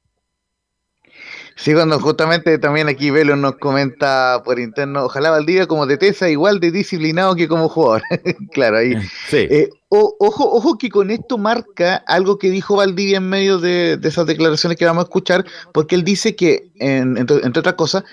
Sí, 1.56 1.74
cuando 1.74 2.00
justamente 2.00 2.60
también 2.60 2.88
aquí 2.88 3.10
Velo 3.10 3.36
nos 3.36 3.58
comenta 3.58 4.42
por 4.46 4.60
interno, 4.60 5.06
ojalá 5.06 5.32
Valdivia 5.32 5.66
como 5.66 5.88
de 5.88 5.98
Tesa 5.98 6.30
igual 6.30 6.60
de 6.60 6.72
disciplinado 6.72 7.36
que 7.36 7.48
como 7.48 7.68
jugador. 7.68 8.04
claro, 8.54 8.78
ahí. 8.78 8.94
Sí. 9.28 9.48
Eh, 9.50 9.70
o- 9.90 10.16
ojo, 10.20 10.50
ojo 10.50 10.78
que 10.78 10.90
con 10.90 11.10
esto 11.10 11.38
marca 11.40 11.96
algo 12.08 12.38
que 12.38 12.52
dijo 12.52 12.76
Valdivia 12.76 13.18
en 13.18 13.28
medio 13.30 13.58
de, 13.58 13.98
de 13.98 14.08
esas 14.08 14.28
declaraciones 14.28 14.78
que 14.78 14.86
vamos 14.86 15.06
a 15.06 15.08
escuchar, 15.08 15.46
porque 15.74 15.96
él 15.96 16.04
dice 16.04 16.36
que, 16.36 16.70
en- 16.76 17.18
entre, 17.18 17.38
entre 17.38 17.60
otras 17.62 17.76
cosas, 17.76 18.04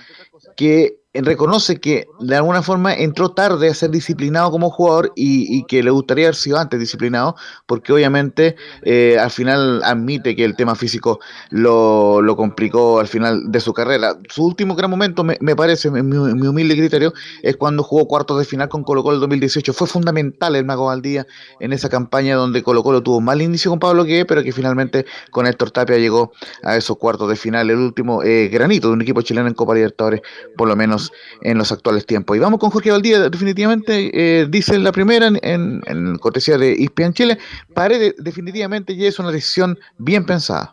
que 0.56 0.97
reconoce 1.14 1.78
que 1.80 2.09
de 2.21 2.37
alguna 2.37 2.62
forma 2.62 2.94
entró 2.94 3.30
tarde 3.30 3.68
a 3.68 3.75
ser 3.75 3.90
disciplinado 3.90 4.50
como 4.50 4.71
jugador 4.71 5.12
y, 5.14 5.64
que 5.66 5.83
le 5.83 5.90
gustaría 5.90 6.26
haber 6.26 6.35
sido 6.35 6.59
antes 6.59 6.80
disciplinado, 6.80 7.37
porque 7.66 7.92
obviamente 7.92 8.56
eh, 8.83 9.16
al 9.18 9.30
final 9.30 9.83
admite 9.85 10.35
que 10.35 10.44
el 10.44 10.56
tema 10.56 10.75
físico 10.75 11.21
lo, 11.50 12.21
lo 12.21 12.37
complicó 12.37 12.99
al 12.99 13.06
final 13.09 13.50
de 13.50 13.61
su 13.61 13.73
carrera. 13.73 14.18
Su 14.28 14.44
último 14.44 14.75
gran 14.75 14.90
momento, 14.90 15.23
me, 15.23 15.37
me 15.40 15.54
parece, 15.54 15.90
mi, 15.90 16.02
mi 16.02 16.47
humilde 16.47 16.76
criterio, 16.76 17.12
es 17.42 17.56
cuando 17.56 17.83
jugó 17.83 18.09
cuartos 18.09 18.38
de 18.38 18.44
final 18.44 18.68
con 18.68 18.83
Colo 18.83 19.02
Colo 19.02 19.14
el 19.14 19.21
2018. 19.21 19.73
Fue 19.73 19.87
fundamental 19.87 20.56
el 20.56 20.64
Mago 20.64 20.87
Valdía 20.87 21.26
en 21.61 21.73
esa 21.73 21.88
campaña 21.88 22.37
donde 22.37 22.62
Colo 22.62 22.83
Colo 22.83 23.02
tuvo 23.02 23.21
mal 23.21 23.40
inicio 23.40 23.71
con 23.71 23.78
Pablo 23.78 24.04
Gué, 24.04 24.25
pero 24.25 24.42
que 24.42 24.52
finalmente 24.52 25.06
con 25.30 25.47
Héctor 25.47 25.71
Tapia 25.71 25.99
llegó 25.99 26.33
a 26.62 26.76
esos 26.76 26.97
cuartos 26.99 27.28
de 27.28 27.37
final, 27.37 27.71
el 27.71 27.76
último 27.76 28.23
eh, 28.23 28.49
granito 28.49 28.88
de 28.88 28.94
un 28.94 29.02
equipo 29.02 29.23
chileno 29.23 29.49
en 29.49 29.54
Copa 29.54 29.75
Libertadores, 29.75 30.23
por 30.56 30.68
lo 30.68 30.76
menos 30.76 31.03
en 31.42 31.58
los 31.58 31.73
actuales 31.73 32.06
tiempos. 32.06 32.37
Y 32.37 32.40
vamos 32.40 32.61
con 32.61 32.70
Jorge 32.70 32.90
Valdía, 32.90 33.28
definitivamente, 33.28 34.11
eh, 34.12 34.46
dice 34.49 34.78
la 34.78 34.92
primera 34.92 35.30
en, 35.42 36.18
cortesía 36.18 36.58
de 36.58 36.73
Ispian 36.73 37.12
Chile, 37.12 37.38
Paredes 37.73 38.14
definitivamente 38.18 38.96
ya 38.96 39.08
es 39.08 39.18
una 39.18 39.30
decisión 39.30 39.78
bien 39.99 40.25
pensada. 40.25 40.70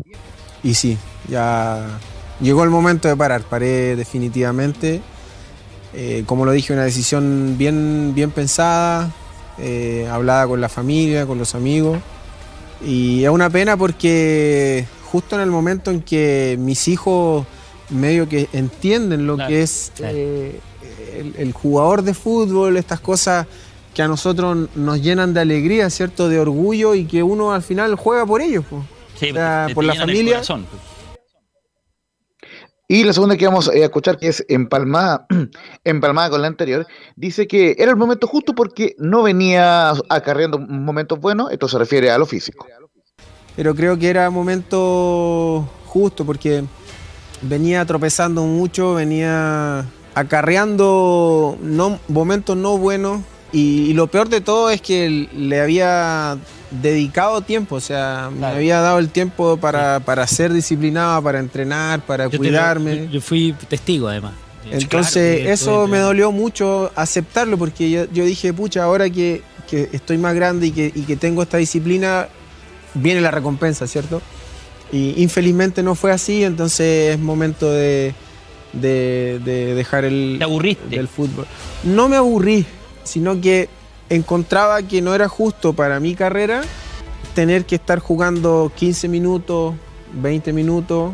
Y 0.64 0.74
sí, 0.74 0.98
ya 1.28 2.00
llegó 2.40 2.64
el 2.64 2.70
momento 2.70 3.08
de 3.08 3.16
parar, 3.16 3.42
paré 3.42 3.96
definitivamente. 3.96 5.02
Eh, 5.94 6.24
como 6.26 6.46
lo 6.46 6.52
dije, 6.52 6.74
una 6.74 6.84
decisión 6.84 7.56
bien, 7.58 8.14
bien 8.16 8.32
pensada, 8.32 9.12
eh, 9.58 10.08
hablada 10.10 10.48
con 10.48 10.62
la 10.62 10.70
familia, 10.70 11.26
con 11.26 11.38
los 11.38 11.56
amigos. 11.56 12.00
Y 12.86 13.24
es 13.24 13.30
una 13.30 13.50
pena 13.50 13.78
porque 13.78 14.86
justo 15.12 15.36
en 15.36 15.42
el 15.42 15.50
momento 15.52 15.92
en 15.92 16.02
que 16.02 16.56
mis 16.60 16.88
hijos 16.88 17.46
medio 17.92 18.28
que 18.28 18.48
entienden 18.54 19.28
lo 19.28 19.36
Claro, 19.36 19.50
que 19.50 19.62
es 19.62 19.92
claro. 19.96 20.14
eh, 20.18 20.60
el, 21.18 21.36
el 21.38 21.52
jugador 21.54 22.02
de 22.02 22.14
fútbol, 22.14 22.78
estas 22.78 23.00
cosas 23.00 23.48
que 23.94 24.02
a 24.02 24.08
nosotros 24.08 24.70
nos 24.76 25.02
llenan 25.02 25.34
de 25.34 25.42
alegría, 25.42 25.90
¿cierto? 25.90 26.30
De 26.30 26.40
orgullo 26.40 26.96
y 26.96 27.06
que 27.06 27.22
uno 27.24 27.54
al 27.54 27.62
final 27.62 27.96
juega 27.96 28.26
por 28.26 28.42
ellos. 28.42 28.64
po. 28.66 28.84
Sí, 29.20 29.32
O 29.32 29.34
sea, 29.34 29.64
te- 29.68 29.72
te 29.72 29.76
por 29.76 29.84
la 29.84 29.94
familia. 29.96 30.34
corazón. 30.36 30.66
Y 32.88 33.06
la 33.06 33.14
segunda 33.14 33.38
que 33.38 33.46
vamos 33.48 33.70
a 33.70 33.74
escuchar, 33.74 34.18
que 34.18 34.28
es 34.28 34.44
empalmada, 34.50 35.26
empalmada 35.86 36.30
con 36.30 36.42
la 36.42 36.48
anterior, 36.48 36.86
dice 37.16 37.48
que 37.48 37.76
era 37.80 37.92
el 37.92 37.98
momento 37.98 38.28
justo 38.28 38.54
porque 38.54 38.96
no 38.98 39.24
venía 39.24 39.92
acarreando 40.10 40.60
momentos 40.60 41.18
buenos, 41.20 41.52
esto 41.52 41.70
se 41.70 41.78
refiere 41.78 42.12
a 42.12 42.18
lo 42.18 42.26
físico. 42.26 42.68
pero 43.56 43.74
creo 43.76 43.98
que 43.98 44.10
era 44.10 44.30
momento 44.30 45.70
justo 45.86 46.26
porque 46.26 46.64
venía 47.42 47.86
tropezando 47.86 48.44
mucho, 48.44 48.94
venía 48.96 49.86
acarreando 50.14 51.58
no, 51.62 52.00
momentos 52.08 52.58
no 52.58 52.78
buenos 52.78 53.22
y, 53.54 53.90
y 53.90 53.94
lo 53.94 54.08
peor 54.08 54.30
de 54.30 54.42
todo 54.42 54.70
es 54.70 54.82
que 54.82 55.28
le 55.34 55.62
había 55.62 56.38
dedicado 56.70 57.42
tiempo, 57.42 57.76
o 57.76 57.80
sea, 57.82 58.30
me 58.38 58.46
había 58.46 58.80
dado 58.80 59.00
el 59.00 59.10
tiempo 59.10 59.58
para, 59.58 60.00
para 60.00 60.26
ser 60.28 60.54
disciplinado, 60.54 61.22
para 61.22 61.40
entrenar, 61.40 62.02
para 62.06 62.26
Yo 62.26 62.30
te 62.32 62.38
lo- 62.38 62.42
cuidarme. 62.44 62.98
yo, 63.08 63.12
yo 63.14 63.22
fui 63.22 63.54
testigo 63.68 64.08
además. 64.08 64.34
Entonces, 64.72 65.40
Claro, 65.40 65.54
eso 65.54 65.88
me 65.88 65.98
dolió 65.98 66.32
mucho 66.32 66.92
aceptarlo 66.96 67.58
porque 67.58 67.90
yo, 67.90 68.06
yo 68.14 68.24
dije, 68.24 68.54
pucha, 68.54 68.84
ahora 68.84 69.10
que, 69.10 69.42
que 69.70 69.90
estoy 69.92 70.18
más 70.18 70.34
grande 70.36 70.68
y 70.68 70.72
que, 70.72 70.92
y 70.96 71.02
que 71.02 71.18
tengo 71.18 71.42
esta 71.44 71.58
disciplina, 71.58 72.28
viene 72.94 73.20
la 73.22 73.32
recompensa, 73.32 73.86
¿cierto? 73.88 74.22
Y 74.92 75.22
infelizmente 75.22 75.84
no 75.84 75.96
fue 75.96 76.12
así, 76.12 76.44
entonces 76.44 77.14
es 77.16 77.20
momento 77.20 77.72
de, 77.72 78.14
de- 78.74 79.40
de 79.44 79.74
dejar 79.76 80.04
el 80.06 80.36
Te 80.38 80.44
aburriste. 80.44 80.88
del 80.96 81.08
fútbol. 81.08 81.46
No 81.84 82.10
me 82.10 82.18
aburrí, 82.18 82.66
sino 83.04 83.40
que 83.40 83.70
encontraba 84.10 84.82
que 84.84 85.02
no 85.02 85.16
era 85.16 85.30
justo 85.30 85.72
para 85.74 86.00
mi 86.02 86.16
carrera 86.16 86.62
tener 87.34 87.64
que 87.66 87.76
estar 87.76 88.00
jugando 88.00 88.70
15 88.76 89.08
minutos, 89.08 89.76
20 90.14 90.52
minutos 90.52 91.14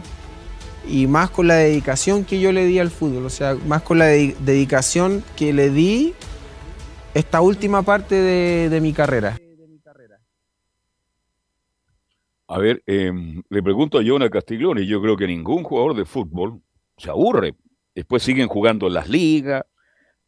y 0.90 1.06
más 1.06 1.30
con 1.30 1.48
la 1.48 1.56
dedicación 1.56 2.24
que 2.26 2.40
yo 2.40 2.52
le 2.52 2.66
di 2.66 2.80
al 2.80 2.90
fútbol, 2.90 3.26
o 3.26 3.30
sea, 3.30 3.56
más 3.68 3.84
con 3.84 4.00
la 4.00 4.06
de- 4.06 4.36
dedicación 4.40 5.24
que 5.36 5.54
le 5.54 5.70
di 5.70 6.16
esta 7.14 7.42
última 7.42 7.84
parte 7.84 8.16
de, 8.16 8.70
de 8.70 8.82
mi 8.82 8.94
carrera. 8.94 9.38
A 12.48 12.60
ver, 12.60 12.82
em, 12.86 13.44
le 13.50 13.62
pregunto 13.62 14.00
a 14.00 14.04
Jonah 14.04 14.30
Castiglione, 14.30 14.86
yo 14.86 15.02
creo 15.02 15.18
que 15.18 15.28
ningún 15.28 15.64
jugador 15.64 15.96
de 15.96 16.06
fútbol 16.06 16.62
se 16.98 17.10
aburre. 17.10 17.56
Después 17.94 18.24
siguen 18.24 18.48
jugando 18.48 18.88
en 18.88 18.94
las 18.94 19.10
ligas, 19.10 19.66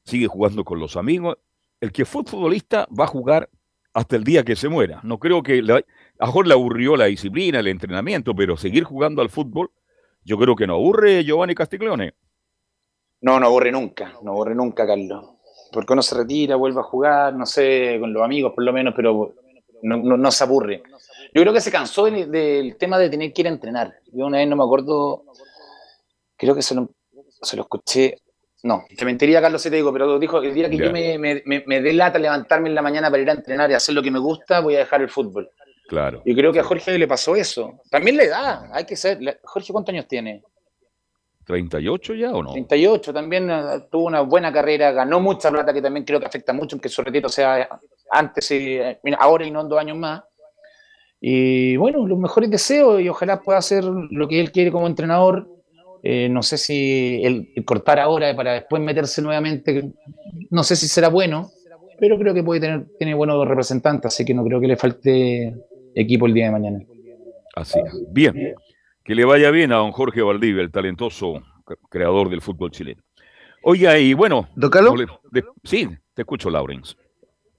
sigue 0.03 0.27
jugando 0.27 0.65
con 0.65 0.79
los 0.79 0.97
amigos. 0.97 1.38
El 1.79 1.91
que 1.93 2.03
fue 2.03 2.23
futbolista 2.25 2.88
va 2.97 3.05
a 3.05 3.08
jugar 3.08 3.49
hasta 3.93 4.17
el 4.17 4.23
día 4.25 4.43
que 4.43 4.58
se 4.58 4.67
muera. 4.67 4.99
No 5.03 5.17
creo 5.17 5.41
que 5.41 5.62
le- 5.62 5.86
a 6.19 6.25
mejor 6.25 6.45
le 6.47 6.53
aburrió 6.53 6.97
la 6.97 7.05
disciplina, 7.05 7.60
el 7.60 7.67
entrenamiento, 7.67 8.36
pero 8.36 8.58
seguir 8.58 8.84
jugando 8.84 9.21
al 9.21 9.29
fútbol, 9.29 9.71
yo 10.25 10.38
creo 10.38 10.55
que 10.55 10.67
no 10.67 10.75
aburre 10.75 11.23
Giovanni 11.23 11.55
Castiglione. 11.55 12.13
No, 13.21 13.39
no 13.39 13.45
aburre 13.47 13.71
nunca, 13.71 14.13
no 14.23 14.32
aburre 14.32 14.55
nunca, 14.55 14.86
Carlos. 14.86 15.25
Porque 15.71 15.93
uno 15.93 16.01
se 16.01 16.15
retira, 16.17 16.58
vuelve 16.58 16.79
a 16.82 16.84
jugar, 16.84 17.34
no 17.34 17.45
sé, 17.45 17.97
con 17.99 18.12
los 18.12 18.23
amigos 18.23 18.53
por 18.53 18.63
lo 18.63 18.73
menos, 18.73 18.93
pero 18.95 19.34
no 19.84 20.32
se 20.32 20.43
aburre. 20.43 20.84
Yo 21.33 21.41
creo 21.41 21.53
que 21.53 21.61
se 21.61 21.71
cansó 21.71 22.05
del, 22.05 22.29
del 22.31 22.75
tema 22.77 22.97
de 22.97 23.09
tener 23.09 23.31
que 23.33 23.41
ir 23.41 23.47
a 23.47 23.51
entrenar. 23.51 23.93
Yo 24.11 24.25
una 24.25 24.37
vez 24.39 24.47
no 24.47 24.55
me 24.55 24.63
acuerdo, 24.63 25.23
creo 26.35 26.55
que 26.55 26.61
se 26.61 26.75
lo, 26.75 26.89
se 27.41 27.55
lo 27.55 27.63
escuché. 27.63 28.17
No, 28.63 28.83
te 28.97 29.05
mentiría, 29.05 29.39
Carlos, 29.41 29.61
si 29.61 29.69
te 29.69 29.77
digo, 29.77 29.93
pero 29.93 30.19
dijo 30.19 30.41
el 30.41 30.53
día 30.53 30.69
que 30.69 30.75
yo 30.77 30.91
me, 30.91 31.17
me, 31.17 31.41
me, 31.45 31.63
me 31.65 31.81
dé 31.81 31.93
lata 31.93 32.19
levantarme 32.19 32.67
en 32.69 32.75
la 32.75 32.81
mañana 32.81 33.09
para 33.09 33.21
ir 33.21 33.29
a 33.29 33.33
entrenar 33.33 33.71
y 33.71 33.73
hacer 33.73 33.95
lo 33.95 34.01
que 34.03 34.11
me 34.11 34.19
gusta, 34.19 34.59
voy 34.59 34.75
a 34.75 34.79
dejar 34.79 35.01
el 35.01 35.09
fútbol. 35.09 35.49
Claro. 35.87 36.21
Yo 36.25 36.35
creo 36.35 36.51
que 36.51 36.59
a 36.59 36.63
Jorge 36.63 36.97
le 36.99 37.07
pasó 37.07 37.35
eso. 37.35 37.79
También 37.89 38.17
le 38.17 38.27
da, 38.27 38.69
hay 38.73 38.85
que 38.85 38.95
ser. 38.95 39.21
la- 39.21 39.37
Jorge, 39.43 39.71
¿cuántos 39.71 39.93
años 39.93 40.07
tiene? 40.07 40.43
¿38 41.47 42.13
ya 42.19 42.31
o 42.31 42.43
no? 42.43 42.51
38, 42.51 43.11
también 43.13 43.49
eh, 43.49 43.87
tuvo 43.89 44.05
una 44.05 44.21
buena 44.21 44.51
carrera, 44.53 44.91
ganó 44.91 45.19
mucha 45.19 45.49
plata, 45.49 45.73
que 45.73 45.81
también 45.81 46.05
creo 46.05 46.19
que 46.19 46.27
afecta 46.27 46.53
mucho, 46.53 46.75
aunque 46.75 46.89
su 46.89 47.01
retiro 47.01 47.27
sea 47.29 47.67
antes, 48.11 48.51
y, 48.51 48.75
eh, 48.77 48.99
mira, 49.03 49.17
ahora 49.19 49.45
y 49.45 49.51
no 49.51 49.61
en 49.61 49.69
dos 49.69 49.79
años 49.79 49.97
más. 49.97 50.21
Y 51.21 51.75
bueno, 51.77 52.08
los 52.08 52.17
mejores 52.17 52.49
deseos 52.49 53.01
y 53.01 53.10
ojalá 53.10 53.41
pueda 53.41 53.60
hacer 53.60 53.84
lo 53.84 54.27
que 54.27 54.39
él 54.39 54.51
quiere 54.51 54.71
como 54.71 54.88
entrenador. 54.88 55.47
Eh, 56.01 56.29
no 56.29 56.41
sé 56.43 56.58
si 56.58 57.21
el, 57.25 57.49
el 57.55 57.65
cortar 57.65 57.99
ahora 57.99 58.34
para 58.36 58.53
después 58.53 58.82
meterse 58.82 59.21
nuevamente, 59.21 59.91
no 60.49 60.63
sé 60.63 60.77
si 60.77 60.88
será 60.88 61.10
bueno, 61.10 61.49
pero 61.99 62.17
creo 62.17 62.34
que 62.34 62.41
puede 62.41 62.62
tener, 62.62 62.86
tiene 62.97 63.13
buenos 63.13 63.45
representantes, 63.45 64.05
así 64.13 64.23
que 64.23 64.34
no 64.34 64.45
creo 64.45 64.62
que 64.62 64.67
le 64.67 64.77
falte 64.77 65.53
equipo 65.95 66.25
el 66.25 66.34
día 66.34 66.45
de 66.45 66.51
mañana. 66.51 66.79
Así 67.53 67.79
es. 67.86 67.93
Bien. 68.13 68.55
Que 69.03 69.13
le 69.13 69.25
vaya 69.25 69.51
bien 69.51 69.73
a 69.73 69.77
don 69.77 69.91
Jorge 69.91 70.21
Valdivia, 70.21 70.62
el 70.62 70.71
talentoso 70.71 71.41
creador 71.89 72.29
del 72.29 72.41
fútbol 72.41 72.71
chileno. 72.71 73.01
Oiga, 73.63 73.99
y 73.99 74.13
bueno. 74.13 74.47
¿Don 74.55 74.69
Carlos? 74.69 74.93
no 74.93 75.01
le- 75.01 75.08
de- 75.41 75.47
sí, 75.65 75.86
te 76.13 76.21
escucho, 76.21 76.49
Laurens. 76.49 76.95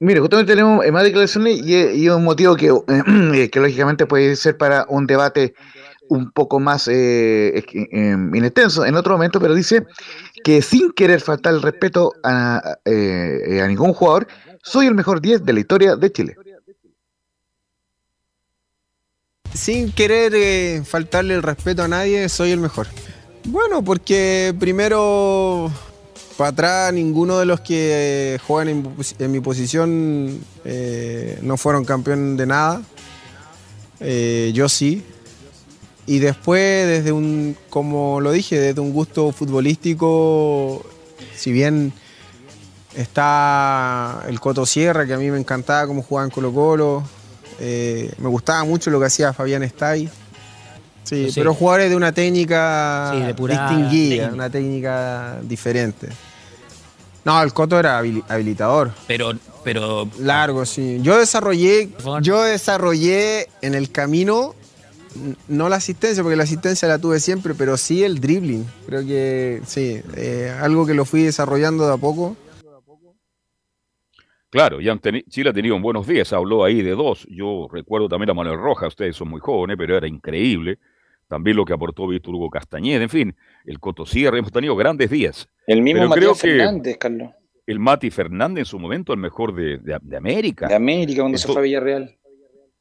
Mire, 0.00 0.20
justamente 0.20 0.52
tenemos 0.52 0.84
eh, 0.84 0.90
más 0.90 1.04
declaraciones 1.04 1.60
y, 1.62 1.76
y 1.76 2.08
un 2.08 2.24
motivo 2.24 2.56
que, 2.56 2.68
eh, 3.34 3.50
que 3.50 3.60
lógicamente 3.60 4.06
puede 4.06 4.34
ser 4.34 4.56
para 4.56 4.86
un 4.88 5.06
debate 5.06 5.54
un 6.10 6.32
poco 6.32 6.58
más 6.58 6.88
eh, 6.88 7.64
eh, 7.72 8.16
inextenso 8.34 8.84
en 8.84 8.96
otro 8.96 9.12
momento, 9.12 9.40
pero 9.40 9.54
dice 9.54 9.86
que 10.42 10.60
sin 10.60 10.90
querer 10.90 11.20
faltar 11.20 11.54
el 11.54 11.62
respeto 11.62 12.12
a, 12.24 12.78
eh, 12.84 13.64
ningún 13.68 13.92
jugador, 13.92 14.26
soy 14.62 14.86
el 14.86 14.94
mejor 14.94 15.20
10 15.20 15.44
de 15.44 15.52
la 15.52 15.60
historia 15.60 15.96
de 15.96 16.12
Chile. 16.12 16.36
Sin 19.54 19.92
querer 19.92 20.32
eh, 20.34 20.82
faltarle 20.84 21.34
el 21.34 21.42
respeto 21.42 21.82
a 21.82 21.88
nadie, 21.88 22.28
soy 22.28 22.50
el 22.50 22.60
mejor. 22.60 22.88
Bueno, 23.44 23.82
porque 23.82 24.54
primero, 24.58 25.70
para 26.40 26.50
atrás, 26.52 26.92
ninguno 26.94 27.38
de 27.38 27.44
los 27.44 27.60
que 27.60 28.40
juegan 28.46 28.68
en, 28.70 28.78
mi 28.82 28.88
posi- 28.88 29.14
en 29.18 29.30
mi 29.30 29.40
posición 29.40 30.40
eh, 30.64 31.38
no 31.42 31.58
fueron 31.58 31.84
campeón 31.84 32.38
de 32.38 32.46
nada. 32.46 32.80
Eh, 34.00 34.50
yo 34.54 34.66
sí. 34.70 35.04
Y 36.06 36.18
después, 36.18 36.88
desde 36.88 37.12
un, 37.12 37.54
como 37.68 38.22
lo 38.22 38.32
dije, 38.32 38.58
desde 38.58 38.80
un 38.80 38.90
gusto 38.94 39.32
futbolístico, 39.32 40.82
si 41.36 41.52
bien 41.52 41.92
está 42.96 44.22
el 44.26 44.40
Coto 44.40 44.64
Sierra, 44.64 45.06
que 45.06 45.12
a 45.12 45.18
mí 45.18 45.30
me 45.30 45.38
encantaba 45.38 45.86
cómo 45.86 46.02
jugaba 46.02 46.24
en 46.24 46.30
Colo 46.30 46.54
Colo, 46.54 47.02
eh, 47.58 48.10
me 48.16 48.28
gustaba 48.28 48.64
mucho 48.64 48.88
lo 48.90 48.98
que 48.98 49.04
hacía 49.06 49.34
Fabián 49.34 49.62
Stay. 49.64 50.08
Sí, 51.04 51.26
Sí. 51.26 51.32
pero 51.34 51.52
jugadores 51.52 51.90
de 51.90 51.96
una 51.96 52.12
técnica 52.12 53.10
Sí, 53.12 53.18
distinguida, 53.26 53.66
técnica. 53.68 54.30
una 54.32 54.48
técnica 54.50 55.38
diferente. 55.42 56.08
No, 57.24 57.42
el 57.42 57.52
Coto 57.52 57.78
era 57.78 58.00
habili- 58.02 58.24
habilitador. 58.28 58.90
Pero, 59.06 59.32
pero 59.62 60.08
Largo, 60.18 60.64
sí. 60.64 60.98
Yo 61.02 61.18
desarrollé, 61.18 61.88
favor. 61.98 62.22
yo 62.22 62.42
desarrollé 62.42 63.48
en 63.62 63.74
el 63.74 63.90
camino, 63.90 64.54
n- 65.14 65.36
no 65.48 65.68
la 65.68 65.76
asistencia, 65.76 66.22
porque 66.22 66.36
la 66.36 66.44
asistencia 66.44 66.88
la 66.88 66.98
tuve 66.98 67.20
siempre, 67.20 67.54
pero 67.54 67.76
sí 67.76 68.02
el 68.04 68.20
dribbling. 68.20 68.64
Creo 68.86 69.02
que 69.06 69.60
sí, 69.66 70.00
eh, 70.16 70.54
algo 70.60 70.86
que 70.86 70.94
lo 70.94 71.04
fui 71.04 71.22
desarrollando 71.22 71.86
de 71.86 71.92
a 71.94 71.96
poco. 71.98 72.36
Claro, 74.52 74.80
ya 74.80 74.90
han 74.90 75.00
teni- 75.00 75.24
Chile 75.28 75.50
ha 75.50 75.52
tenido 75.52 75.76
un 75.76 75.82
buenos 75.82 76.06
días, 76.08 76.32
habló 76.32 76.64
ahí 76.64 76.82
de 76.82 76.90
dos. 76.92 77.24
Yo 77.30 77.68
recuerdo 77.70 78.08
también 78.08 78.30
a 78.30 78.34
Manuel 78.34 78.58
Rojas, 78.58 78.88
ustedes 78.88 79.14
son 79.14 79.28
muy 79.28 79.40
jóvenes, 79.40 79.76
pero 79.78 79.96
era 79.96 80.08
increíble. 80.08 80.78
También 81.30 81.56
lo 81.56 81.64
que 81.64 81.72
aportó 81.72 82.08
Víctor 82.08 82.34
Hugo 82.34 82.50
Castañeda, 82.50 83.04
en 83.04 83.08
fin, 83.08 83.36
el 83.64 83.78
Coto 83.78 84.04
Sierra, 84.04 84.36
hemos 84.36 84.50
tenido 84.50 84.74
grandes 84.74 85.08
días. 85.10 85.48
El 85.64 85.80
mismo 85.80 86.00
Pero 86.00 86.10
creo 86.10 86.30
Matías 86.32 86.42
que- 86.42 86.48
Fernández, 86.58 86.96
Carlos, 86.98 87.30
El 87.68 87.78
Mati 87.78 88.10
Fernández 88.10 88.62
en 88.62 88.64
su 88.66 88.78
momento, 88.80 89.12
el 89.12 89.20
mejor 89.20 89.54
de, 89.54 89.78
de- 89.78 89.98
de 90.02 90.16
América. 90.16 90.66
de 90.66 90.74
América, 90.74 91.20
cuando 91.22 91.38
se 91.38 91.42
Esto- 91.42 91.52
fue 91.52 91.62
a 91.62 91.62
Villarreal. 91.62 92.16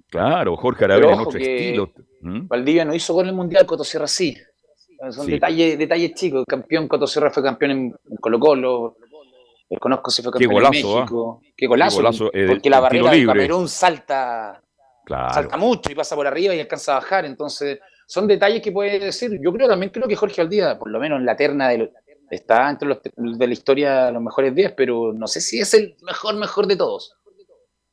Claro, 0.09 0.57
Jorge 0.57 0.85
Aravena 0.85 1.13
en 1.13 1.19
otro 1.19 1.39
estilo. 1.39 1.91
¿Mm? 2.21 2.47
Valdivia 2.47 2.83
no 2.85 2.95
hizo 2.95 3.13
gol 3.13 3.25
en 3.25 3.29
el 3.29 3.35
Mundial, 3.35 3.67
Cotosierra 3.67 4.07
sí. 4.07 4.35
Son 5.11 5.25
Sí. 5.27 5.33
detalles, 5.33 5.77
detalles 5.77 6.13
chicos. 6.15 6.43
Campeón 6.47 6.87
Cotosierra 6.87 7.29
fue 7.29 7.43
campeón 7.43 7.71
en 7.71 7.93
Colo 8.19 8.39
Colo. 8.39 8.97
Desconozco 9.69 10.09
si 10.09 10.23
fue 10.23 10.31
Qué 10.31 10.39
campeón 10.45 10.53
golazo, 10.53 10.87
en 10.91 10.97
¿ah? 10.97 11.01
México. 11.01 11.41
Qué 11.55 11.67
golazo. 11.67 11.97
Qué 11.97 12.01
golazo, 12.01 12.25
eh, 12.33 12.45
porque 12.47 12.67
el 12.67 12.71
la 12.71 12.79
barrera 12.79 13.11
de. 13.11 13.25
Camerún 13.27 13.67
salta, 13.69 14.59
Claro. 15.05 15.33
salta 15.35 15.57
mucho 15.57 15.91
y 15.91 15.95
pasa 15.95 16.15
por 16.15 16.25
arriba 16.25 16.55
y 16.55 16.59
alcanza 16.59 16.93
a 16.93 16.95
bajar. 16.95 17.25
Entonces, 17.25 17.79
son 18.09 18.25
detalles 18.25 18.63
que 18.63 18.71
puede 18.71 18.97
decir. 18.97 19.39
Yo 19.39 19.53
creo 19.53 19.67
también 19.67 19.91
creo 19.91 20.07
que 20.07 20.15
Jorge 20.15 20.41
Aldía, 20.41 20.79
por 20.79 20.89
lo 20.89 20.99
menos 20.99 21.19
en 21.19 21.27
la 21.27 21.35
terna 21.35 21.69
de 21.69 21.91
está 22.31 22.67
entre 22.67 22.87
los 22.87 22.99
de 23.37 23.47
la 23.47 23.53
historia 23.53 24.09
los 24.09 24.23
mejores 24.23 24.55
10, 24.55 24.71
pero 24.71 25.13
no 25.13 25.27
sé 25.27 25.41
si 25.41 25.59
es 25.59 25.75
el 25.75 25.95
mejor, 26.01 26.35
mejor 26.35 26.65
de 26.65 26.75
todos. 26.75 27.15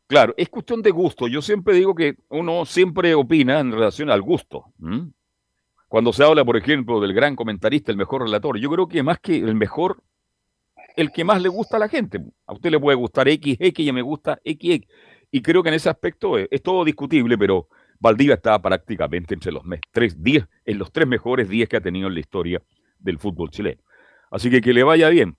Claro, 0.07 0.33
es 0.39 0.49
cuestión 0.49 0.81
de 0.81 0.91
gusto. 0.91 1.29
Yo 1.29 1.43
siempre 1.43 1.75
digo 1.75 1.95
que 1.95 2.17
uno 2.31 2.65
siempre 2.65 3.15
opina 3.15 3.61
en 3.61 3.73
relación 3.73 4.09
al 4.09 4.23
gusto. 4.23 4.73
Cuando 5.87 6.15
se 6.15 6.25
habla, 6.25 6.47
por 6.47 6.57
ejemplo, 6.57 6.99
del 6.99 7.13
gran 7.13 7.37
comentarista, 7.37 7.93
el 7.93 7.99
mejor 7.99 8.23
relator, 8.23 8.57
yo 8.59 8.71
creo 8.71 8.89
que 8.89 9.03
más 9.03 9.19
que 9.21 9.37
el 9.37 9.55
mejor, 9.55 10.03
el 10.97 11.13
que 11.13 11.25
más 11.25 11.43
le 11.43 11.51
gusta 11.51 11.77
a 11.77 11.81
la 11.81 11.91
gente. 11.91 12.23
A 12.47 12.55
usted 12.55 12.71
le 12.71 12.81
puede 12.81 12.97
gustar 12.97 13.29
XX 13.29 13.81
y 13.81 13.93
me 13.93 14.01
gusta 14.01 14.41
XX. 14.47 14.87
Y 15.31 15.43
creo 15.43 15.63
que 15.63 15.69
en 15.69 15.75
ese 15.75 15.91
aspecto 15.91 16.39
es 16.39 16.63
todo 16.63 16.87
discutible, 16.87 17.37
pero 17.37 17.69
Valdivia 17.99 18.35
está 18.35 18.61
prácticamente 18.61 19.35
entre 19.35 19.53
los 19.53 19.63
tres, 19.93 20.23
diez, 20.23 20.47
en 20.65 20.79
los 20.79 20.93
tres 20.93 21.07
mejores 21.07 21.49
10 21.49 21.69
que 21.69 21.77
ha 21.77 21.81
tenido 21.81 22.09
en 22.09 22.15
la 22.15 22.21
historia 22.21 22.63
del 22.99 23.19
fútbol 23.19 23.51
chileno. 23.51 23.83
Así 24.31 24.51
que 24.51 24.61
que 24.61 24.73
le 24.73 24.83
vaya 24.83 25.09
bien. 25.09 25.37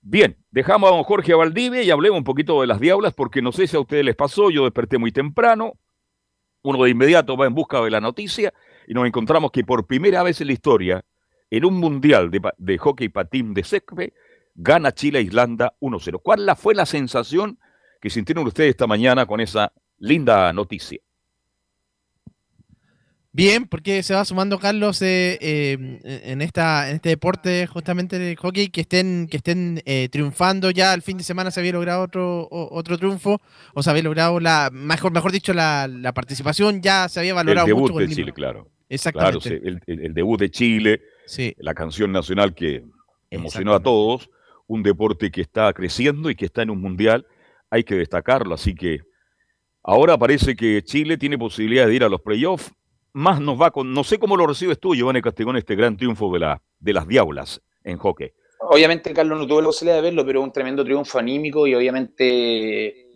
Bien, 0.00 0.36
dejamos 0.50 0.90
a 0.90 0.94
don 0.94 1.02
Jorge 1.02 1.34
Valdivia 1.34 1.82
y 1.82 1.90
hablemos 1.90 2.18
un 2.18 2.24
poquito 2.24 2.60
de 2.60 2.66
las 2.66 2.78
diablas, 2.78 3.12
porque 3.14 3.42
no 3.42 3.50
sé 3.50 3.66
si 3.66 3.76
a 3.76 3.80
ustedes 3.80 4.04
les 4.04 4.14
pasó, 4.14 4.50
yo 4.50 4.64
desperté 4.64 4.98
muy 4.98 5.10
temprano, 5.10 5.72
uno 6.62 6.82
de 6.82 6.90
inmediato 6.90 7.36
va 7.36 7.46
en 7.46 7.54
busca 7.54 7.80
de 7.80 7.90
la 7.90 8.00
noticia 8.00 8.52
y 8.86 8.94
nos 8.94 9.06
encontramos 9.06 9.50
que 9.50 9.64
por 9.64 9.86
primera 9.86 10.22
vez 10.22 10.40
en 10.40 10.48
la 10.48 10.52
historia, 10.52 11.04
en 11.50 11.64
un 11.64 11.74
mundial 11.74 12.30
de, 12.30 12.40
de 12.58 12.78
hockey 12.78 13.08
patín 13.08 13.54
de 13.54 13.64
césped, 13.64 14.12
gana 14.54 14.92
Chile 14.92 15.18
a 15.18 15.22
Islanda 15.22 15.74
1-0. 15.80 16.20
¿Cuál 16.22 16.48
fue 16.56 16.74
la 16.74 16.86
sensación 16.86 17.58
que 18.00 18.10
sintieron 18.10 18.46
ustedes 18.46 18.70
esta 18.70 18.86
mañana 18.86 19.26
con 19.26 19.40
esa 19.40 19.72
linda 19.98 20.52
noticia? 20.52 21.00
Bien, 23.36 23.66
porque 23.66 24.02
se 24.02 24.14
va 24.14 24.24
sumando 24.24 24.58
Carlos 24.58 25.02
eh, 25.02 25.36
eh, 25.42 26.20
en 26.24 26.40
esta 26.40 26.88
en 26.88 26.94
este 26.96 27.10
deporte 27.10 27.66
justamente 27.66 28.18
del 28.18 28.34
hockey 28.36 28.68
que 28.68 28.80
estén 28.80 29.28
que 29.30 29.36
estén 29.36 29.82
eh, 29.84 30.08
triunfando 30.10 30.70
ya 30.70 30.94
el 30.94 31.02
fin 31.02 31.18
de 31.18 31.22
semana 31.22 31.50
se 31.50 31.60
había 31.60 31.72
logrado 31.72 32.02
otro 32.02 32.48
otro 32.50 32.96
triunfo 32.96 33.42
o 33.74 33.82
se 33.82 33.90
había 33.90 34.04
logrado 34.04 34.40
la 34.40 34.70
mejor 34.72 35.12
mejor 35.12 35.32
dicho 35.32 35.52
la, 35.52 35.86
la 35.86 36.14
participación 36.14 36.80
ya 36.80 37.10
se 37.10 37.20
había 37.20 37.32
El 37.32 37.36
valorado 37.36 37.66
mucho 37.66 37.76
debut 37.76 37.92
con 37.92 37.98
de 37.98 38.04
el 38.04 38.14
Chile, 38.16 38.32
claro. 38.32 38.62
Claro, 38.62 38.68
exactamente 38.88 39.48
sí, 39.50 39.54
el, 39.62 39.80
el- 39.86 40.06
el 40.06 40.14
debut 40.14 40.40
de 40.40 40.50
Chile, 40.50 41.02
sí 41.26 41.54
la 41.58 41.74
canción 41.74 42.12
nacional 42.12 42.54
que 42.54 42.84
emocionó 43.30 43.74
a 43.74 43.80
todos, 43.80 44.30
un 44.66 44.82
deporte 44.82 45.30
que 45.30 45.42
está 45.42 45.70
creciendo 45.74 46.30
y 46.30 46.36
que 46.36 46.46
está 46.46 46.62
en 46.62 46.70
un 46.70 46.80
mundial, 46.80 47.26
hay 47.68 47.84
que 47.84 47.96
destacarlo. 47.96 48.54
Así 48.54 48.74
que 48.74 49.00
ahora 49.82 50.16
parece 50.16 50.56
que 50.56 50.82
Chile 50.82 51.18
tiene 51.18 51.36
posibilidad 51.36 51.86
de 51.86 51.94
ir 51.96 52.02
a 52.02 52.08
los 52.08 52.22
playoffs. 52.22 52.72
Más 53.16 53.40
nos 53.40 53.58
va 53.58 53.70
con, 53.70 53.94
no 53.94 54.04
sé 54.04 54.18
cómo 54.18 54.36
lo 54.36 54.46
recibes 54.46 54.78
tú, 54.78 54.94
Giovanni 54.94 55.22
Castegón, 55.22 55.56
este 55.56 55.74
gran 55.74 55.96
triunfo 55.96 56.30
de, 56.34 56.38
la, 56.40 56.62
de 56.78 56.92
las 56.92 57.08
Diablas 57.08 57.62
en 57.82 57.96
hockey. 57.96 58.30
Obviamente, 58.60 59.14
Carlos 59.14 59.38
no 59.38 59.46
tuvo 59.46 59.62
la 59.62 59.68
posibilidad 59.68 59.96
de 59.96 60.02
verlo, 60.02 60.26
pero 60.26 60.42
un 60.42 60.52
tremendo 60.52 60.84
triunfo 60.84 61.18
anímico 61.18 61.66
y 61.66 61.74
obviamente 61.74 63.06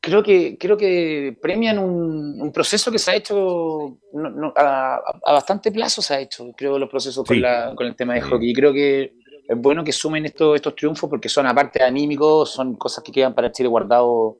creo 0.00 0.22
que, 0.22 0.56
creo 0.58 0.76
que 0.78 1.36
premian 1.42 1.78
un, 1.78 2.40
un 2.40 2.50
proceso 2.50 2.90
que 2.90 2.98
se 2.98 3.10
ha 3.10 3.16
hecho 3.16 3.98
no- 4.14 4.30
no, 4.30 4.52
a, 4.56 4.94
a 4.96 5.32
bastante 5.34 5.70
plazo, 5.70 6.00
se 6.00 6.14
ha 6.14 6.20
hecho, 6.20 6.50
creo, 6.56 6.78
los 6.78 6.88
procesos 6.88 7.22
Sí. 7.28 7.34
con, 7.34 7.42
la- 7.42 7.74
con 7.74 7.86
el 7.86 7.96
tema 7.96 8.14
de 8.14 8.22
hockey. 8.22 8.50
Y 8.50 8.54
creo 8.54 8.72
que 8.72 9.12
es 9.48 9.58
bueno 9.58 9.84
que 9.84 9.92
sumen 9.92 10.24
estos, 10.24 10.56
estos 10.56 10.74
triunfos 10.74 11.10
porque 11.10 11.28
son, 11.28 11.46
aparte 11.46 11.80
de 11.80 11.84
anímicos, 11.84 12.50
son 12.52 12.74
cosas 12.76 13.04
que 13.04 13.12
quedan 13.12 13.34
para 13.34 13.52
Chile 13.52 13.68
guardado 13.68 14.38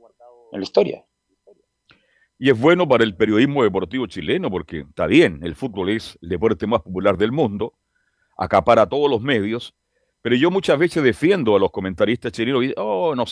en 0.53 0.61
la 0.61 0.64
historia. 0.64 1.05
Y 2.42 2.48
es 2.48 2.59
bueno 2.59 2.88
para 2.88 3.05
el 3.05 3.14
periodismo 3.14 3.62
deportivo 3.62 4.07
chileno 4.07 4.50
porque 4.50 4.81
está 4.88 5.07
bien, 5.07 5.40
el 5.42 5.55
fútbol 5.55 5.90
es 5.90 6.18
el 6.22 6.31
deporte 6.31 6.66
más 6.66 6.81
popular 6.81 7.18
del 7.18 7.33
mundo, 7.33 7.74
acapara 8.38 8.87
todos 8.88 9.11
los 9.11 9.20
medios, 9.20 9.74
pero 10.22 10.35
yo 10.37 10.50
muchas 10.50 10.79
veces 10.79 11.03
defiendo 11.03 11.55
a 11.55 11.59
los 11.59 11.70
comentaristas 11.70 12.33
chilenos 12.33 12.64
y 12.64 12.72
oh, 12.79 13.14
no, 13.14 13.24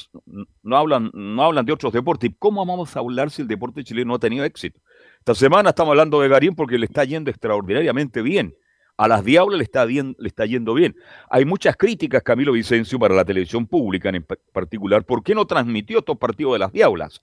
no, 0.62 0.76
hablan, 0.76 1.10
no 1.14 1.42
hablan 1.42 1.64
de 1.64 1.72
otros 1.72 1.90
deportes. 1.94 2.28
¿Y 2.30 2.34
¿Cómo 2.38 2.64
vamos 2.66 2.94
a 2.96 3.00
hablar 3.00 3.30
si 3.30 3.40
el 3.40 3.48
deporte 3.48 3.82
chileno 3.82 4.08
no 4.08 4.14
ha 4.16 4.18
tenido 4.18 4.44
éxito? 4.44 4.78
Esta 5.20 5.34
semana 5.34 5.70
estamos 5.70 5.92
hablando 5.92 6.20
de 6.20 6.28
Garín 6.28 6.54
porque 6.54 6.76
le 6.78 6.84
está 6.84 7.04
yendo 7.04 7.30
extraordinariamente 7.30 8.20
bien. 8.20 8.54
A 8.98 9.08
las 9.08 9.24
Diablas 9.24 9.56
le 9.56 9.64
está, 9.64 9.86
bien- 9.86 10.16
le 10.18 10.28
está 10.28 10.44
yendo 10.44 10.74
bien. 10.74 10.96
Hay 11.30 11.46
muchas 11.46 11.76
críticas, 11.76 12.22
Camilo 12.22 12.52
Vicencio, 12.52 12.98
para 12.98 13.14
la 13.14 13.24
televisión 13.24 13.66
pública 13.66 14.10
en 14.10 14.22
pa- 14.22 14.36
particular. 14.52 15.04
¿Por 15.04 15.22
qué 15.22 15.34
no 15.34 15.46
transmitió 15.46 16.00
estos 16.00 16.18
partidos 16.18 16.54
de 16.54 16.58
las 16.58 16.72
Diablas? 16.72 17.22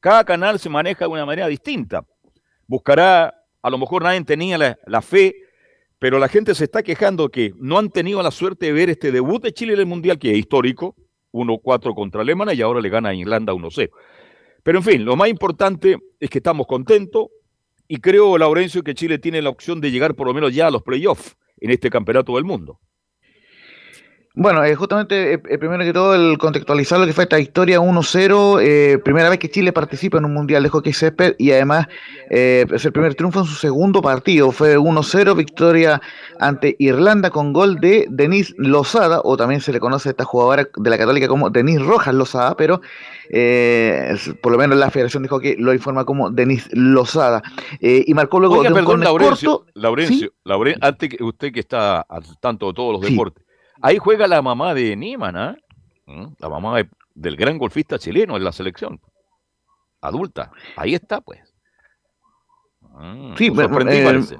Cada 0.00 0.24
canal 0.24 0.58
se 0.58 0.68
maneja 0.68 1.04
de 1.06 1.10
una 1.10 1.26
manera 1.26 1.48
distinta. 1.48 2.04
Buscará, 2.66 3.34
a 3.62 3.70
lo 3.70 3.78
mejor 3.78 4.02
nadie 4.02 4.22
tenía 4.24 4.76
la, 4.86 5.02
fe, 5.02 5.34
pero 5.98 6.18
la 6.18 6.28
gente 6.28 6.54
se 6.54 6.64
está 6.64 6.82
quejando 6.82 7.30
que 7.30 7.52
no 7.56 7.78
han 7.78 7.90
tenido 7.90 8.22
la 8.22 8.30
suerte 8.30 8.66
de 8.66 8.72
ver 8.72 8.90
este 8.90 9.12
debut 9.12 9.42
de 9.42 9.52
Chile 9.52 9.74
en 9.74 9.80
el 9.80 9.86
Mundial, 9.86 10.18
que 10.18 10.32
es 10.32 10.38
histórico, 10.38 10.94
1-4 11.32 11.94
contra 11.94 12.22
Alemania 12.22 12.54
y 12.54 12.62
ahora 12.62 12.80
le 12.80 12.88
gana 12.88 13.10
a 13.10 13.14
Irlanda 13.14 13.52
1-0. 13.52 13.90
Pero 14.62 14.78
en 14.78 14.84
fin, 14.84 15.04
lo 15.04 15.16
más 15.16 15.28
importante 15.28 15.96
es 16.18 16.30
que 16.30 16.38
estamos 16.38 16.66
contentos 16.66 17.28
y 17.88 17.98
creo, 17.98 18.36
Laurencio, 18.36 18.82
que 18.82 18.94
Chile 18.94 19.18
tiene 19.18 19.40
la 19.42 19.50
opción 19.50 19.80
de 19.80 19.90
llegar 19.90 20.14
por 20.14 20.26
lo 20.26 20.34
menos 20.34 20.54
ya 20.54 20.66
a 20.66 20.70
los 20.70 20.82
playoffs 20.82 21.36
en 21.58 21.70
este 21.70 21.88
campeonato 21.88 22.34
del 22.34 22.44
mundo. 22.44 22.80
Bueno, 24.38 24.62
eh, 24.64 24.74
justamente, 24.74 25.32
eh, 25.32 25.40
eh, 25.48 25.56
primero 25.56 25.82
que 25.82 25.94
todo, 25.94 26.14
el 26.14 26.36
contextualizar 26.36 27.00
lo 27.00 27.06
que 27.06 27.14
fue 27.14 27.24
esta 27.24 27.40
historia 27.40 27.80
1-0, 27.80 28.60
eh, 28.60 28.98
primera 29.02 29.30
vez 29.30 29.38
que 29.38 29.48
Chile 29.50 29.72
participa 29.72 30.18
en 30.18 30.26
un 30.26 30.34
mundial 30.34 30.62
de 30.62 30.68
hockey 30.68 30.92
césped 30.92 31.36
y 31.38 31.52
además 31.52 31.86
eh, 32.28 32.66
es 32.70 32.84
el 32.84 32.92
primer 32.92 33.14
triunfo 33.14 33.40
en 33.40 33.46
su 33.46 33.54
segundo 33.54 34.02
partido. 34.02 34.52
Fue 34.52 34.76
1-0, 34.78 35.34
victoria 35.34 36.02
ante 36.38 36.76
Irlanda 36.78 37.30
con 37.30 37.54
gol 37.54 37.76
de 37.80 38.06
Denise 38.10 38.52
Lozada, 38.58 39.22
o 39.24 39.38
también 39.38 39.62
se 39.62 39.72
le 39.72 39.80
conoce 39.80 40.10
a 40.10 40.12
esta 40.12 40.24
jugadora 40.24 40.68
de 40.76 40.90
la 40.90 40.98
Católica 40.98 41.28
como 41.28 41.48
Denise 41.48 41.78
Rojas 41.82 42.14
Lozada, 42.14 42.58
pero 42.58 42.82
eh, 43.30 44.14
por 44.42 44.52
lo 44.52 44.58
menos 44.58 44.76
la 44.76 44.90
Federación 44.90 45.22
de 45.22 45.30
Hockey 45.30 45.56
lo 45.56 45.72
informa 45.72 46.04
como 46.04 46.30
Denise 46.30 46.68
Lozada. 46.74 47.42
Eh, 47.80 48.04
y 48.06 48.12
marcó 48.12 48.38
luego 48.38 48.56
Oiga, 48.58 48.68
de 48.68 48.74
un 48.74 48.80
perdón, 48.80 49.00
Laurencio. 49.00 49.64
Laurencio, 49.72 50.30
Lauren- 50.44 50.76
antes 50.82 51.08
que 51.08 51.24
usted 51.24 51.52
que 51.54 51.60
está 51.60 52.02
al 52.02 52.22
tanto 52.38 52.66
de 52.66 52.74
todos 52.74 52.92
los 52.92 53.06
Sí. 53.06 53.12
deportes, 53.12 53.45
ahí 53.82 53.98
juega 53.98 54.26
la 54.26 54.42
mamá 54.42 54.74
de 54.74 54.96
Nieman, 54.96 55.36
¿ah? 55.36 55.56
¿Mm? 56.06 56.26
La 56.38 56.48
mamá 56.48 56.76
de- 56.76 56.88
del 57.14 57.36
gran 57.36 57.58
golfista 57.58 57.98
chileno 57.98 58.36
en 58.36 58.44
la 58.44 58.52
selección. 58.52 59.00
Adulta. 60.00 60.50
Ahí 60.76 60.94
está, 60.94 61.20
pues. 61.20 61.40
Mm, 62.80 63.34
Sí, 63.36 63.50
bueno, 63.50 63.68
sorprendí, 63.68 63.96
eh, 63.98 64.04
parece. 64.04 64.36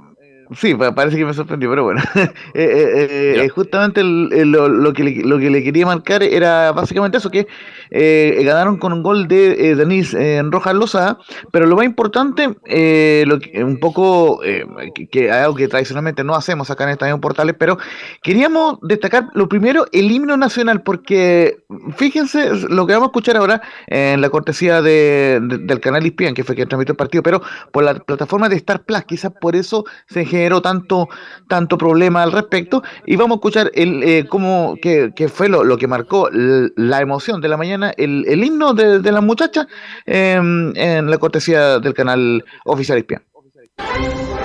Sí, 0.55 0.73
pa- 0.75 0.95
parece 0.95 1.17
que 1.17 1.25
me 1.25 1.33
sorprendió, 1.33 1.69
pero 1.69 1.83
bueno. 1.83 2.01
Eh, 2.53 2.63
eh, 2.63 3.07
eh, 3.35 3.43
eh, 3.43 3.49
justamente 3.49 4.01
el- 4.01 4.29
el- 4.31 4.51
lo, 4.51 4.69
lo 4.69 4.93
que 4.93 5.03
le, 5.03 5.15
lo 5.23 5.37
que 5.37 5.49
le 5.49 5.61
quería 5.63 5.85
marcar 5.85 6.23
era 6.23 6.71
básicamente 6.71 7.17
eso, 7.17 7.29
que 7.29 7.47
eh, 7.91 8.41
ganaron 8.43 8.77
con 8.77 8.93
un 8.93 9.03
gol 9.03 9.27
de 9.27 9.69
eh, 9.71 9.75
Denise 9.75 10.17
eh, 10.37 10.41
Rojas 10.43 10.75
Lozada, 10.75 11.17
pero 11.51 11.65
lo 11.65 11.75
más 11.75 11.85
importante, 11.85 12.49
eh, 12.65 13.23
lo 13.27 13.39
que, 13.39 13.63
un 13.63 13.79
poco, 13.79 14.43
eh, 14.43 14.65
que, 14.95 15.07
que 15.07 15.31
algo 15.31 15.55
que 15.55 15.67
tradicionalmente 15.67 16.23
no 16.23 16.35
hacemos 16.35 16.69
acá 16.71 16.83
en 16.85 16.91
Estadio 16.91 17.19
Portales, 17.19 17.55
pero 17.57 17.77
queríamos 18.23 18.79
destacar 18.81 19.29
lo 19.33 19.47
primero, 19.49 19.85
el 19.91 20.11
himno 20.11 20.37
nacional, 20.37 20.81
porque 20.83 21.57
fíjense 21.95 22.51
lo 22.69 22.85
que 22.87 22.93
vamos 22.93 23.07
a 23.07 23.11
escuchar 23.11 23.37
ahora 23.37 23.61
en 23.87 24.21
la 24.21 24.29
cortesía 24.29 24.81
de- 24.81 25.39
de- 25.41 25.57
del 25.59 25.79
canal 25.79 26.03
ESPN, 26.05 26.33
que 26.33 26.43
fue 26.43 26.55
quien 26.55 26.67
transmitió 26.67 26.93
el 26.93 26.97
partido, 26.97 27.23
pero 27.23 27.41
por 27.71 27.83
la 27.83 27.93
plataforma 27.95 28.49
de 28.49 28.55
Star 28.57 28.83
Plus, 28.83 29.03
quizás 29.03 29.31
por 29.39 29.55
eso 29.55 29.85
se 30.07 30.25
generó 30.25 30.61
tanto, 30.61 31.07
tanto 31.47 31.77
problema 31.77 32.23
al 32.23 32.31
respecto. 32.31 32.81
Y 33.05 33.15
vamos 33.15 33.35
a 33.35 33.37
escuchar 33.37 33.71
el, 33.73 34.27
cómo, 34.29 34.75
que, 34.81 35.11
que 35.15 35.27
fue 35.29 35.49
lo, 35.49 35.63
lo 35.63 35.77
que 35.77 35.87
marcó 35.87 36.29
la 36.31 37.01
emoción 37.01 37.41
de 37.41 37.47
la 37.47 37.57
mañana, 37.57 37.76
el, 37.97 38.25
el 38.27 38.43
himno 38.43 38.73
de, 38.73 38.99
de 38.99 39.11
las 39.11 39.23
muchachas 39.23 39.67
em, 40.05 40.75
en 40.75 41.09
la 41.09 41.17
cortesía 41.17 41.79
del 41.79 41.93
canal 41.93 42.43
oficial 42.65 42.97
E 42.97 44.36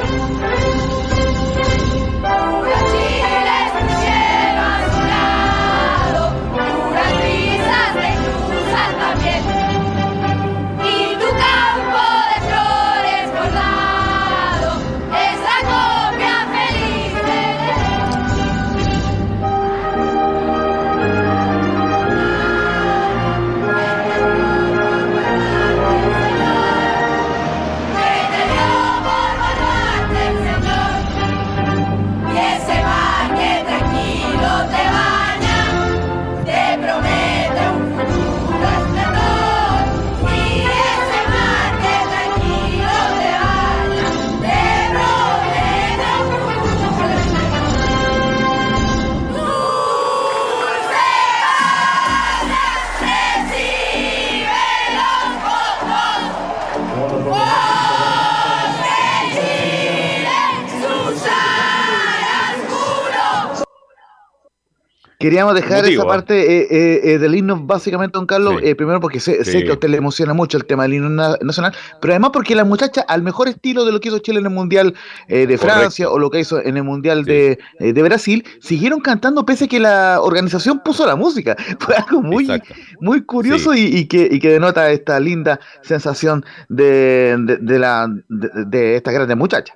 Queríamos 65.22 65.54
dejar 65.54 65.84
esa 65.84 66.02
¿eh? 66.02 66.06
parte 66.06 66.34
eh, 66.40 66.66
eh, 66.70 67.00
eh, 67.14 67.18
del 67.18 67.34
himno, 67.34 67.58
básicamente, 67.64 68.18
don 68.18 68.26
Carlos, 68.26 68.56
Sí. 68.60 68.68
eh, 68.68 68.74
primero 68.74 69.00
porque 69.00 69.20
sé, 69.20 69.38
que 69.42 69.70
a 69.70 69.72
usted 69.72 69.88
le 69.88 69.96
emociona 69.96 70.34
mucho 70.34 70.58
el 70.58 70.64
tema 70.66 70.82
del 70.82 70.94
himno 70.94 71.08
na- 71.08 71.36
nacional, 71.40 71.72
pero 72.00 72.12
además 72.12 72.30
porque 72.32 72.54
la 72.54 72.64
muchacha, 72.64 73.00
al 73.02 73.22
mejor 73.22 73.48
estilo 73.48 73.84
de 73.84 73.92
lo 73.92 74.00
que 74.00 74.08
hizo 74.08 74.18
Chile 74.18 74.40
en 74.40 74.46
el 74.46 74.52
Mundial 74.52 74.94
eh, 75.28 75.46
de 75.46 75.56
Correcto. 75.56 75.78
Francia 75.80 76.10
o 76.10 76.18
lo 76.18 76.28
que 76.30 76.40
hizo 76.40 76.60
en 76.62 76.76
el 76.76 76.82
Mundial 76.84 77.24
Sí. 77.24 77.30
de, 77.32 77.58
eh, 77.78 77.92
de 77.92 78.02
Brasil, 78.02 78.44
siguieron 78.60 79.00
cantando 79.00 79.46
pese 79.46 79.64
a 79.64 79.68
que 79.68 79.80
la 79.80 80.20
organización 80.20 80.80
puso 80.84 81.06
la 81.06 81.16
música. 81.16 81.56
Fue 81.78 81.94
algo 81.94 82.20
muy, 82.20 82.44
Exacto. 82.44 82.74
muy 83.00 83.22
curioso 83.24 83.74
y, 83.74 83.80
y 83.86 84.06
que, 84.06 84.28
y 84.30 84.38
que 84.40 84.48
denota 84.50 84.90
esta 84.90 85.18
linda 85.20 85.60
sensación 85.82 86.44
de, 86.68 87.36
de, 87.38 87.56
de 87.58 87.78
la, 87.78 88.08
de, 88.28 88.48
de 88.66 88.96
esta 88.96 89.12
grande 89.12 89.34
muchacha. 89.36 89.74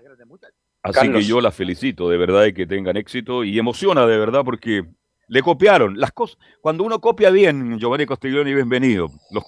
Así 0.83 0.95
Carlos. 1.01 1.19
que 1.21 1.25
yo 1.27 1.41
la 1.41 1.51
felicito 1.51 2.09
de 2.09 2.17
verdad 2.17 2.45
y 2.45 2.53
que 2.53 2.65
tengan 2.65 2.97
éxito 2.97 3.43
y 3.43 3.59
emociona 3.59 4.07
de 4.07 4.19
verdad 4.19 4.43
porque 4.45 4.85
le 5.29 5.43
copiaron 5.43 5.99
las 5.99 6.13
cosas. 6.13 6.39
Cuando 6.61 6.85
uno 6.85 7.01
copia 7.01 7.31
bien, 7.31 7.79
Giovanni 7.79 8.07
Castiglione, 8.07 8.55
bienvenido. 8.55 9.11
Los, 9.31 9.45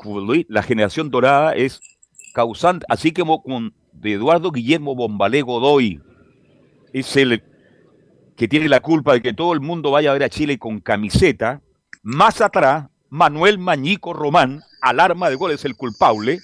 la 0.48 0.62
generación 0.62 1.10
dorada 1.10 1.52
es 1.52 1.80
causante, 2.34 2.84
así 2.88 3.12
como 3.12 3.42
con 3.42 3.74
de 3.92 4.14
Eduardo 4.14 4.50
Guillermo 4.50 4.94
Bombalé 4.94 5.42
Godoy. 5.42 6.00
Es 6.92 7.16
el 7.16 7.42
que 8.36 8.48
tiene 8.48 8.68
la 8.68 8.80
culpa 8.80 9.14
de 9.14 9.22
que 9.22 9.32
todo 9.34 9.52
el 9.52 9.60
mundo 9.60 9.90
vaya 9.90 10.10
a 10.10 10.12
ver 10.14 10.24
a 10.24 10.28
Chile 10.28 10.58
con 10.58 10.80
camiseta. 10.80 11.60
Más 12.02 12.40
atrás, 12.40 12.88
Manuel 13.10 13.58
Mañico 13.58 14.12
Román, 14.12 14.62
alarma 14.80 15.28
de 15.28 15.36
gol, 15.36 15.50
es 15.50 15.64
el 15.64 15.76
culpable 15.76 16.40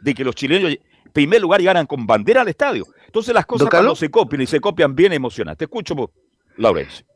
de 0.00 0.14
que 0.14 0.24
los 0.24 0.34
chilenos, 0.34 0.72
en 0.72 1.12
primer 1.12 1.40
lugar, 1.40 1.60
llegaran 1.60 1.86
con 1.86 2.06
bandera 2.06 2.42
al 2.42 2.48
estadio. 2.48 2.86
Entonces 3.06 3.34
las 3.34 3.46
cosas 3.46 3.66
¿Don 3.66 3.70
cuando 3.70 3.94
se 3.94 4.10
copian 4.10 4.42
y 4.42 4.46
se 4.46 4.60
copian 4.60 4.94
bien 4.94 5.12
emocionan. 5.12 5.56
Te 5.56 5.64
escucho, 5.64 6.10
Laurencio. 6.56 7.06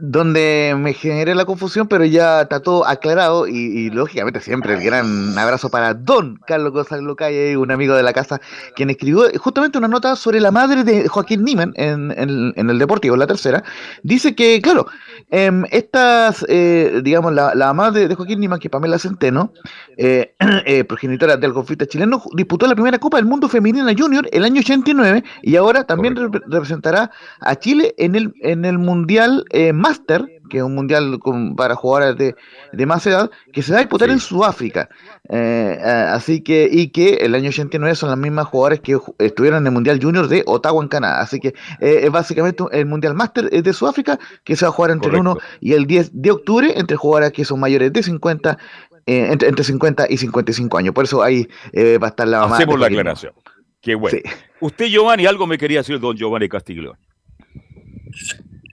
Donde 0.00 0.74
me 0.78 0.92
generé 0.94 1.34
la 1.34 1.44
confusión, 1.44 1.88
pero 1.88 2.04
ya 2.04 2.42
está 2.42 2.60
todo 2.60 2.86
aclarado 2.86 3.48
y, 3.48 3.52
y, 3.56 3.90
lógicamente 3.90 4.40
siempre 4.40 4.74
el 4.74 4.82
gran 4.82 5.36
abrazo 5.36 5.70
para 5.70 5.92
Don 5.94 6.36
Carlos 6.46 6.72
Gonzalo 6.72 7.16
Calle, 7.16 7.56
un 7.56 7.70
amigo 7.72 7.94
de 7.94 8.02
la 8.04 8.12
casa, 8.12 8.40
quien 8.76 8.90
escribió 8.90 9.24
justamente 9.38 9.76
una 9.76 9.88
nota 9.88 10.14
sobre 10.14 10.40
la 10.40 10.50
madre 10.52 10.84
de 10.84 11.08
Joaquín 11.08 11.42
Niman 11.44 11.72
en, 11.76 12.12
en- 12.16 12.52
en 12.56 12.70
el 12.70 12.78
Deportivo, 12.78 13.16
la 13.16 13.26
tercera. 13.26 13.64
Dice 14.04 14.34
que, 14.34 14.60
claro, 14.62 14.86
em, 15.30 15.64
estas, 15.70 16.44
eh, 16.48 17.00
digamos, 17.04 17.32
la, 17.32 17.54
la 17.54 17.66
mamá 17.66 17.90
de, 17.90 18.14
Joaquín 18.14 18.40
Niman, 18.40 18.58
que 18.58 18.68
es 18.68 18.72
Pamela 18.72 18.98
Centeno, 18.98 19.52
eh, 19.96 20.34
eh, 20.66 20.84
progenitora 20.84 21.36
del 21.36 21.52
conflicto 21.52 21.84
chileno, 21.84 22.22
disputó 22.34 22.66
la 22.66 22.74
primera 22.74 22.98
Copa 22.98 23.18
del 23.18 23.26
Mundo 23.26 23.48
Femenina 23.48 23.92
Junior 23.96 24.26
el 24.32 24.44
año 24.44 24.60
89 24.60 25.24
y 25.42 25.56
ahora 25.56 25.84
también 25.84 26.16
rep- 26.16 26.42
representará 26.46 27.10
a 27.40 27.56
Chile 27.56 27.94
en 27.98 28.14
el, 28.14 28.32
en 28.40 28.64
el 28.64 28.78
Mundial 28.78 29.44
eh, 29.50 29.72
Master, 29.72 30.26
que 30.48 30.58
es 30.58 30.62
un 30.62 30.74
mundial 30.74 31.18
con- 31.20 31.54
para 31.56 31.74
jugadores 31.74 32.16
de, 32.16 32.34
de 32.72 32.86
más 32.86 33.06
edad, 33.06 33.30
que 33.52 33.62
se 33.62 33.72
va 33.72 33.78
a 33.78 33.80
disputar 33.82 34.08
Sí. 34.08 34.12
en 34.14 34.20
Sudáfrica. 34.20 34.88
Eh, 35.28 35.78
eh, 35.78 35.82
así 36.10 36.40
que, 36.42 36.68
y 36.70 36.88
que 36.88 37.14
el 37.16 37.34
año 37.34 37.48
89 37.50 37.94
son 37.94 38.08
las 38.10 38.18
mismas 38.18 38.46
jugadoras 38.46 38.80
que 38.80 38.98
estuvieron 39.18 39.60
en 39.62 39.66
el 39.66 39.72
Mundial 39.72 39.98
Junior 40.02 40.26
de 40.28 40.42
Ottawa 40.46 40.82
en 40.82 40.88
Canadá. 40.88 41.20
Así 41.20 41.38
que 41.40 41.48
eh, 41.80 42.00
es 42.04 42.10
básicamente 42.10 42.64
el 42.72 42.86
Mundial 42.86 43.14
Master 43.14 43.50
de 43.50 43.72
Sudáfrica, 43.72 44.18
que 44.44 44.56
se 44.56 44.64
va 44.64 44.70
a 44.70 44.72
jugar 44.72 44.90
entre 44.92 45.10
el 45.10 45.16
1 45.16 45.34
Correcto. 45.34 45.56
y 45.60 45.72
el 45.74 45.86
10 45.86 46.10
de 46.14 46.30
octubre 46.30 46.72
entre 46.76 46.96
jugadoras 46.96 47.32
que 47.32 47.44
son 47.44 47.60
mayores 47.60 47.92
de 47.92 48.02
50, 48.02 48.58
eh, 49.06 49.28
entre, 49.32 49.48
entre 49.48 49.64
50 49.64 50.06
y 50.08 50.16
55 50.16 50.78
años. 50.78 50.94
Por 50.94 51.04
eso 51.04 51.22
ahí 51.22 51.48
eh, 51.72 51.98
va 51.98 52.08
a 52.08 52.10
estar 52.10 52.26
la 52.28 52.40
mamá. 52.40 52.56
Hacemos 52.56 52.78
la 52.80 52.86
aclaración. 52.86 53.32
Qué 53.80 53.94
bueno. 53.94 54.18
Sí. 54.22 54.30
Usted, 54.60 54.86
Giovanni, 54.86 55.24
algo 55.26 55.46
me 55.46 55.56
quería 55.56 55.78
decir, 55.78 56.00
don 56.00 56.16
Giovanni 56.16 56.48
Castiglione. 56.48 56.98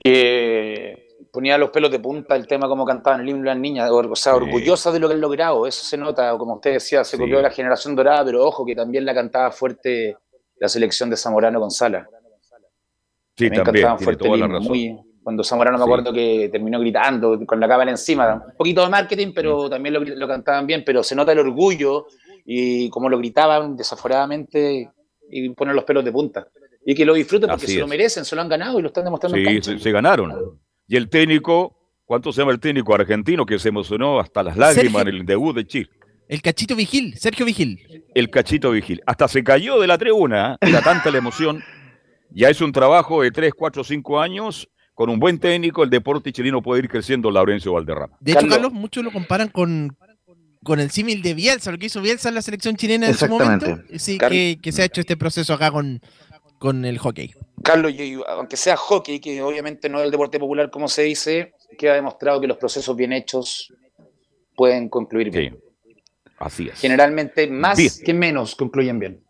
que 0.02 1.05
ponía 1.36 1.58
los 1.58 1.68
pelos 1.68 1.90
de 1.90 1.98
punta 2.00 2.34
el 2.34 2.46
tema 2.46 2.66
como 2.66 2.86
cantaban 2.86 3.20
el 3.20 3.28
himno 3.28 3.44
las 3.44 3.58
niñas, 3.58 3.90
o, 3.90 3.96
o 3.98 4.16
sea, 4.16 4.32
Sí. 4.32 4.38
orgullosas 4.42 4.92
de 4.94 4.98
lo 5.00 5.06
que 5.08 5.14
han 5.14 5.20
logrado, 5.20 5.66
eso 5.66 5.84
se 5.84 5.98
nota, 5.98 6.36
como 6.38 6.54
usted 6.54 6.72
decía, 6.72 7.04
se 7.04 7.16
Sí. 7.16 7.22
copió 7.22 7.42
la 7.42 7.50
generación 7.50 7.94
dorada, 7.94 8.24
pero 8.24 8.42
ojo 8.42 8.64
que 8.64 8.74
también 8.74 9.04
la 9.04 9.12
cantaba 9.14 9.50
fuerte 9.50 10.16
la 10.58 10.68
selección 10.68 11.10
de 11.10 11.16
Zamorano 11.18 11.60
González. 11.60 12.04
Sí, 13.36 13.44
también, 13.50 13.64
cantaban 13.64 13.96
tiene 13.98 14.04
fuerte 14.04 14.28
el 14.28 14.40
himno, 14.40 14.60
muy- 14.62 14.98
cuando 15.22 15.44
Zamorano 15.44 15.76
me 15.76 15.84
Sí. 15.84 15.90
acuerdo 15.90 16.12
que 16.12 16.48
terminó 16.50 16.80
gritando 16.80 17.38
con 17.44 17.60
la 17.60 17.68
cámara 17.68 17.90
encima, 17.90 18.42
un 18.46 18.56
poquito 18.56 18.82
de 18.82 18.88
marketing, 18.88 19.32
pero 19.34 19.68
también 19.68 19.92
lo, 19.94 20.00
lo 20.00 20.26
cantaban 20.28 20.66
bien, 20.66 20.82
pero 20.86 21.02
se 21.02 21.14
nota 21.14 21.32
el 21.32 21.40
orgullo 21.40 22.06
y 22.46 22.88
como 22.90 23.08
lo 23.10 23.18
gritaban 23.18 23.76
desaforadamente 23.76 24.90
y 25.30 25.48
ponen 25.50 25.74
los 25.74 25.84
pelos 25.84 26.04
de 26.04 26.12
punta. 26.12 26.46
Y 26.88 26.94
que 26.94 27.04
lo 27.04 27.14
disfruten 27.14 27.50
porque 27.50 27.64
Así 27.66 27.74
se 27.74 27.80
lo 27.80 27.88
merecen, 27.88 28.24
se 28.24 28.36
lo 28.36 28.42
han 28.42 28.48
ganado 28.48 28.78
y 28.78 28.82
lo 28.82 28.88
están 28.88 29.04
demostrando 29.04 29.36
en 29.36 29.62
Sí, 29.62 29.72
se, 29.72 29.78
se 29.80 29.90
ganaron. 29.90 30.60
Y 30.88 30.96
el 30.96 31.08
técnico 31.08 31.72
¿Cuánto 32.06 32.32
se 32.32 32.40
llama 32.40 32.52
el 32.52 32.60
técnico 32.60 32.94
argentino 32.94 33.44
que 33.44 33.58
se 33.58 33.68
emocionó 33.68 34.20
hasta 34.20 34.40
las 34.44 34.56
lágrimas 34.56 35.02
Sergio- 35.02 35.08
en 35.10 35.16
el 35.22 35.26
debut 35.26 35.56
de 35.56 35.66
Chile? 35.66 35.90
El 36.28 36.40
cachito 36.40 36.76
Vigil, 36.76 37.14
Sergio 37.18 37.44
Vigil. 37.44 37.80
El 38.14 38.30
cachito 38.30 38.70
vigil. 38.70 39.00
Hasta 39.06 39.26
se 39.26 39.42
cayó 39.42 39.80
de 39.80 39.88
la 39.88 39.98
tribuna, 39.98 40.54
¿eh? 40.60 40.68
era 40.68 40.82
tanta 40.82 41.10
la 41.10 41.18
emoción. 41.18 41.64
Ya 42.30 42.48
es 42.48 42.60
un 42.60 42.70
trabajo 42.70 43.22
de 43.22 43.32
3, 43.32 43.52
4, 43.56 43.82
5 43.82 44.20
años. 44.20 44.68
Con 44.94 45.10
un 45.10 45.18
buen 45.18 45.38
técnico, 45.40 45.82
el 45.82 45.90
deporte 45.90 46.32
chileno 46.32 46.62
puede 46.62 46.82
ir 46.84 46.88
creciendo 46.88 47.28
Laurencio 47.30 47.72
Valderrama. 47.72 48.16
De 48.20 48.30
hecho, 48.32 48.40
Carlos. 48.42 48.54
Carlos, 48.56 48.72
muchos 48.72 49.02
lo 49.04 49.10
comparan 49.10 49.48
con, 49.48 49.96
con 50.62 50.78
el 50.80 50.90
símil 50.90 51.22
de 51.22 51.34
Bielsa, 51.34 51.70
lo 51.72 51.78
que 51.78 51.86
hizo 51.86 52.00
Bielsa 52.00 52.28
en 52.28 52.36
la 52.36 52.42
selección 52.42 52.76
chilena 52.76 53.06
en 53.08 53.14
su 53.14 53.24
Exactamente. 53.26 53.68
momento. 53.68 53.98
Sí, 53.98 54.16
que, 54.16 54.58
que 54.62 54.72
se 54.72 54.82
ha 54.82 54.84
hecho 54.86 55.00
este 55.00 55.16
proceso 55.16 55.52
acá 55.54 55.70
con, 55.70 56.00
con 56.58 56.84
el 56.84 56.98
hockey. 56.98 57.34
Carlos, 57.62 57.92
aunque 58.28 58.56
sea 58.56 58.76
hockey, 58.76 59.20
que 59.20 59.42
obviamente 59.42 59.88
no 59.88 59.98
es 59.98 60.04
el 60.06 60.10
deporte 60.10 60.38
popular 60.38 60.70
como 60.70 60.88
se 60.88 61.02
dice, 61.02 61.54
queda 61.78 61.94
demostrado 61.94 62.40
que 62.40 62.46
los 62.46 62.56
procesos 62.56 62.94
bien 62.96 63.12
hechos 63.12 63.72
pueden 64.54 64.88
concluir 64.88 65.32
Sí, 65.32 65.38
bien. 65.38 65.58
así 66.38 66.68
es. 66.68 66.80
Generalmente 66.80 67.46
más 67.48 67.76
Bien. 67.78 67.90
que 68.04 68.14
menos 68.14 68.54
concluyen 68.54 68.98
bien. 68.98 69.25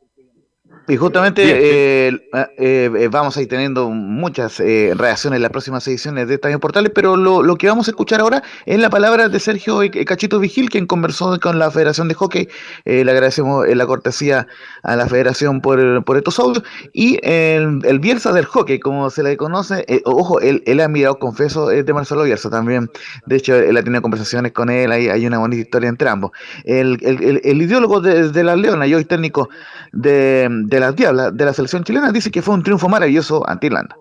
Y 0.88 0.96
justamente 0.96 1.42
eh, 1.44 2.08
eh, 2.32 2.90
eh, 2.96 3.08
vamos 3.10 3.36
a 3.36 3.42
ir 3.42 3.48
teniendo 3.48 3.90
muchas 3.90 4.60
eh, 4.60 4.92
reacciones 4.96 5.36
en 5.38 5.42
las 5.42 5.50
próximas 5.50 5.86
ediciones 5.88 6.28
de 6.28 6.34
Estadio 6.34 6.60
Portales, 6.60 6.92
pero 6.94 7.16
lo, 7.16 7.42
lo 7.42 7.56
que 7.56 7.68
vamos 7.68 7.88
a 7.88 7.90
escuchar 7.90 8.20
ahora 8.20 8.42
es 8.66 8.78
la 8.78 8.88
palabra 8.88 9.28
de 9.28 9.40
Sergio 9.40 9.80
Cachito 10.06 10.38
Vigil, 10.38 10.70
quien 10.70 10.86
conversó 10.86 11.40
con 11.40 11.58
la 11.58 11.70
Federación 11.72 12.06
de 12.08 12.14
Hockey. 12.14 12.48
Le 12.84 13.10
agradecemos 13.10 13.66
la 13.68 13.86
cortesía 13.86 14.46
a 14.84 14.94
la 14.96 15.06
Federación 15.08 15.60
por, 15.60 16.04
por 16.04 16.16
estos 16.16 16.38
audios. 16.38 16.62
Y 16.92 17.18
el, 17.22 17.80
el 17.84 17.98
Bielsa 17.98 18.32
del 18.32 18.44
hockey, 18.44 18.78
como 18.78 19.10
se 19.10 19.22
le 19.24 19.36
conoce, 19.36 19.84
ojo, 20.04 20.40
él, 20.40 20.62
él 20.66 20.80
ha 20.80 20.88
mirado, 20.88 21.18
confeso, 21.18 21.70
es 21.72 21.84
de 21.84 21.92
Marcelo 21.92 22.22
Bielsa 22.22 22.48
también. 22.48 22.88
De 23.26 23.36
hecho, 23.36 23.56
él 23.56 23.76
ha 23.76 23.82
tenido 23.82 24.02
conversaciones 24.02 24.52
con 24.52 24.70
él, 24.70 24.92
hay, 24.92 25.08
hay 25.08 25.26
una 25.26 25.38
bonita 25.38 25.62
historia 25.62 25.88
entre 25.88 26.08
ambos. 26.08 26.30
El, 26.64 26.98
el, 27.02 27.22
el- 27.24 27.40
el 27.44 27.62
ideólogo 27.62 28.00
de, 28.00 28.30
de 28.30 28.44
las 28.44 28.56
Leonas 28.58 28.88
y 28.88 28.94
hoy 28.94 29.04
técnico 29.04 29.48
de, 29.92 30.48
de 30.50 30.75
las 30.80 30.96
Diablas, 30.96 31.36
de 31.36 31.44
la 31.44 31.52
selección 31.52 31.84
chilena, 31.84 32.12
dice 32.12 32.30
que 32.30 32.42
fue 32.42 32.54
un 32.54 32.62
triunfo 32.62 32.88
maravilloso 32.88 33.48
ante 33.48 33.66
Irlanda. 33.66 33.96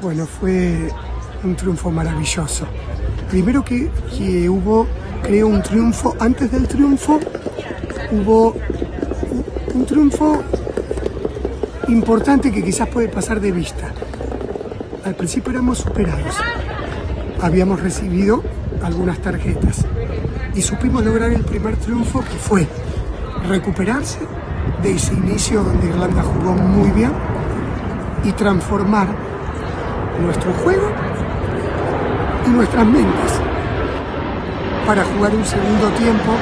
Bueno, 0.00 0.26
fue 0.26 0.88
un 1.44 1.56
triunfo 1.56 1.90
maravilloso. 1.90 2.66
Primero 3.30 3.64
que, 3.64 3.90
que 4.16 4.48
hubo, 4.48 4.86
creo, 5.22 5.46
un 5.48 5.62
triunfo, 5.62 6.16
antes 6.18 6.50
del 6.50 6.66
triunfo 6.66 7.20
hubo 8.10 8.56
un 9.74 9.86
triunfo 9.86 10.42
importante 11.88 12.50
que 12.50 12.62
quizás 12.62 12.88
puede 12.88 13.08
pasar 13.08 13.40
de 13.40 13.52
vista. 13.52 13.92
Al 15.04 15.14
principio 15.14 15.52
éramos 15.52 15.78
superados. 15.78 16.36
Habíamos 17.40 17.80
recibido 17.80 18.42
algunas 18.82 19.18
tarjetas 19.18 19.86
y 20.54 20.62
supimos 20.62 21.04
lograr 21.04 21.32
el 21.32 21.42
primer 21.44 21.76
triunfo 21.76 22.20
que 22.20 22.36
fue 22.36 22.66
recuperarse 23.48 24.18
de 24.82 24.92
ese 24.92 25.14
inicio 25.14 25.62
donde 25.62 25.88
Irlanda 25.88 26.22
jugó 26.22 26.52
muy 26.52 26.90
bien 26.90 27.12
y 28.24 28.32
transformar 28.32 29.08
nuestro 30.20 30.52
juego 30.52 30.90
y 32.46 32.50
nuestras 32.50 32.86
mentes 32.86 33.40
para 34.86 35.04
jugar 35.04 35.34
un 35.34 35.44
segundo 35.44 35.88
tiempo 35.90 36.32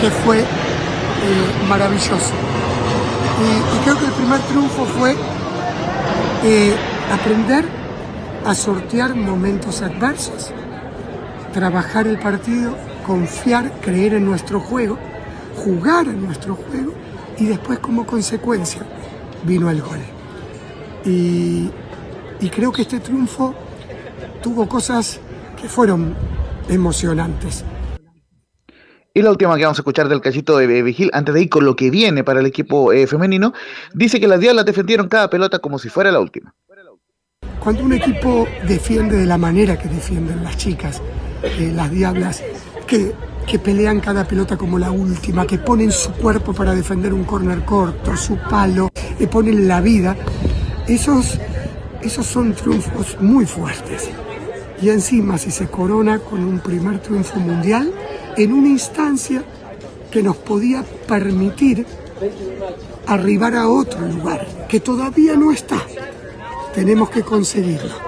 que 0.00 0.10
fue 0.10 0.40
eh, 0.40 0.44
maravilloso. 1.68 2.34
Y, 3.40 3.84
creo 3.84 3.98
que 3.98 4.04
el 4.06 4.12
primer 4.12 4.40
triunfo 4.40 4.84
fue 4.84 5.14
eh, 6.44 6.74
aprender 7.12 7.64
a 8.44 8.54
sortear 8.54 9.14
momentos 9.14 9.82
adversos, 9.82 10.52
trabajar 11.52 12.06
el 12.06 12.18
partido, 12.18 12.76
confiar, 13.06 13.70
creer 13.80 14.14
en 14.14 14.24
nuestro 14.24 14.60
juego, 14.60 14.98
jugar 15.58 16.06
en 16.08 16.24
nuestro 16.24 16.54
juego 16.54 16.92
y 17.38 17.46
después 17.46 17.78
como 17.78 18.06
consecuencia 18.06 18.82
vino 19.44 19.70
el 19.70 19.80
gol. 19.82 20.00
Y, 21.04 21.70
y 22.40 22.50
creo 22.50 22.72
que 22.72 22.82
este 22.82 23.00
triunfo 23.00 23.54
tuvo 24.42 24.68
cosas 24.68 25.20
que 25.60 25.68
fueron 25.68 26.14
emocionantes. 26.68 27.64
Y 29.14 29.22
la 29.22 29.30
última 29.30 29.56
que 29.56 29.64
vamos 29.64 29.78
a 29.78 29.82
escuchar 29.82 30.08
del 30.08 30.20
cachito 30.20 30.56
de 30.58 30.82
Vigil, 30.82 31.10
antes 31.12 31.34
de 31.34 31.42
ir 31.42 31.48
con 31.48 31.64
lo 31.64 31.74
que 31.74 31.90
viene 31.90 32.22
para 32.22 32.40
el 32.40 32.46
equipo 32.46 32.92
eh, 32.92 33.06
femenino, 33.06 33.52
dice 33.92 34.20
que 34.20 34.28
las 34.28 34.38
Diablas 34.38 34.64
defendieron 34.64 35.08
cada 35.08 35.28
pelota 35.28 35.58
como 35.58 35.78
si 35.78 35.88
fuera 35.88 36.12
la 36.12 36.20
última. 36.20 36.54
Cuando 37.60 37.82
un 37.82 37.92
equipo 37.92 38.46
defiende 38.66 39.16
de 39.16 39.26
la 39.26 39.36
manera 39.36 39.76
que 39.76 39.88
defienden 39.88 40.44
las 40.44 40.56
chicas, 40.56 41.02
eh, 41.42 41.72
las 41.74 41.90
diablas, 41.90 42.42
que, 42.86 43.12
que 43.48 43.58
pelean 43.58 44.00
cada 44.00 44.28
pelota 44.28 44.58
como 44.58 44.78
la 44.78 44.90
última, 44.90 45.46
que 45.46 45.56
ponen 45.56 45.90
su 45.90 46.12
cuerpo 46.12 46.52
para 46.52 46.74
defender 46.74 47.14
un 47.14 47.24
corner 47.24 47.64
corto, 47.64 48.14
su 48.14 48.36
palo, 48.36 48.90
le 49.18 49.26
ponen 49.26 49.66
la 49.66 49.80
vida, 49.80 50.14
esos, 50.86 51.38
esos 52.02 52.26
son 52.26 52.52
triunfos 52.52 53.16
muy 53.20 53.46
fuertes. 53.46 54.10
Y 54.82 54.90
encima 54.90 55.38
si 55.38 55.50
se 55.50 55.66
corona 55.66 56.18
con 56.18 56.44
un 56.44 56.60
primer 56.60 57.00
triunfo 57.00 57.40
mundial 57.40 57.90
en 58.36 58.52
una 58.52 58.68
instancia 58.68 59.42
que 60.10 60.22
nos 60.22 60.36
podía 60.36 60.84
permitir 61.06 61.86
arribar 63.06 63.54
a 63.54 63.68
otro 63.68 64.06
lugar, 64.06 64.46
que 64.68 64.80
todavía 64.80 65.36
no 65.36 65.52
está. 65.52 65.80
Tenemos 66.74 67.08
que 67.08 67.22
conseguirlo. 67.22 68.07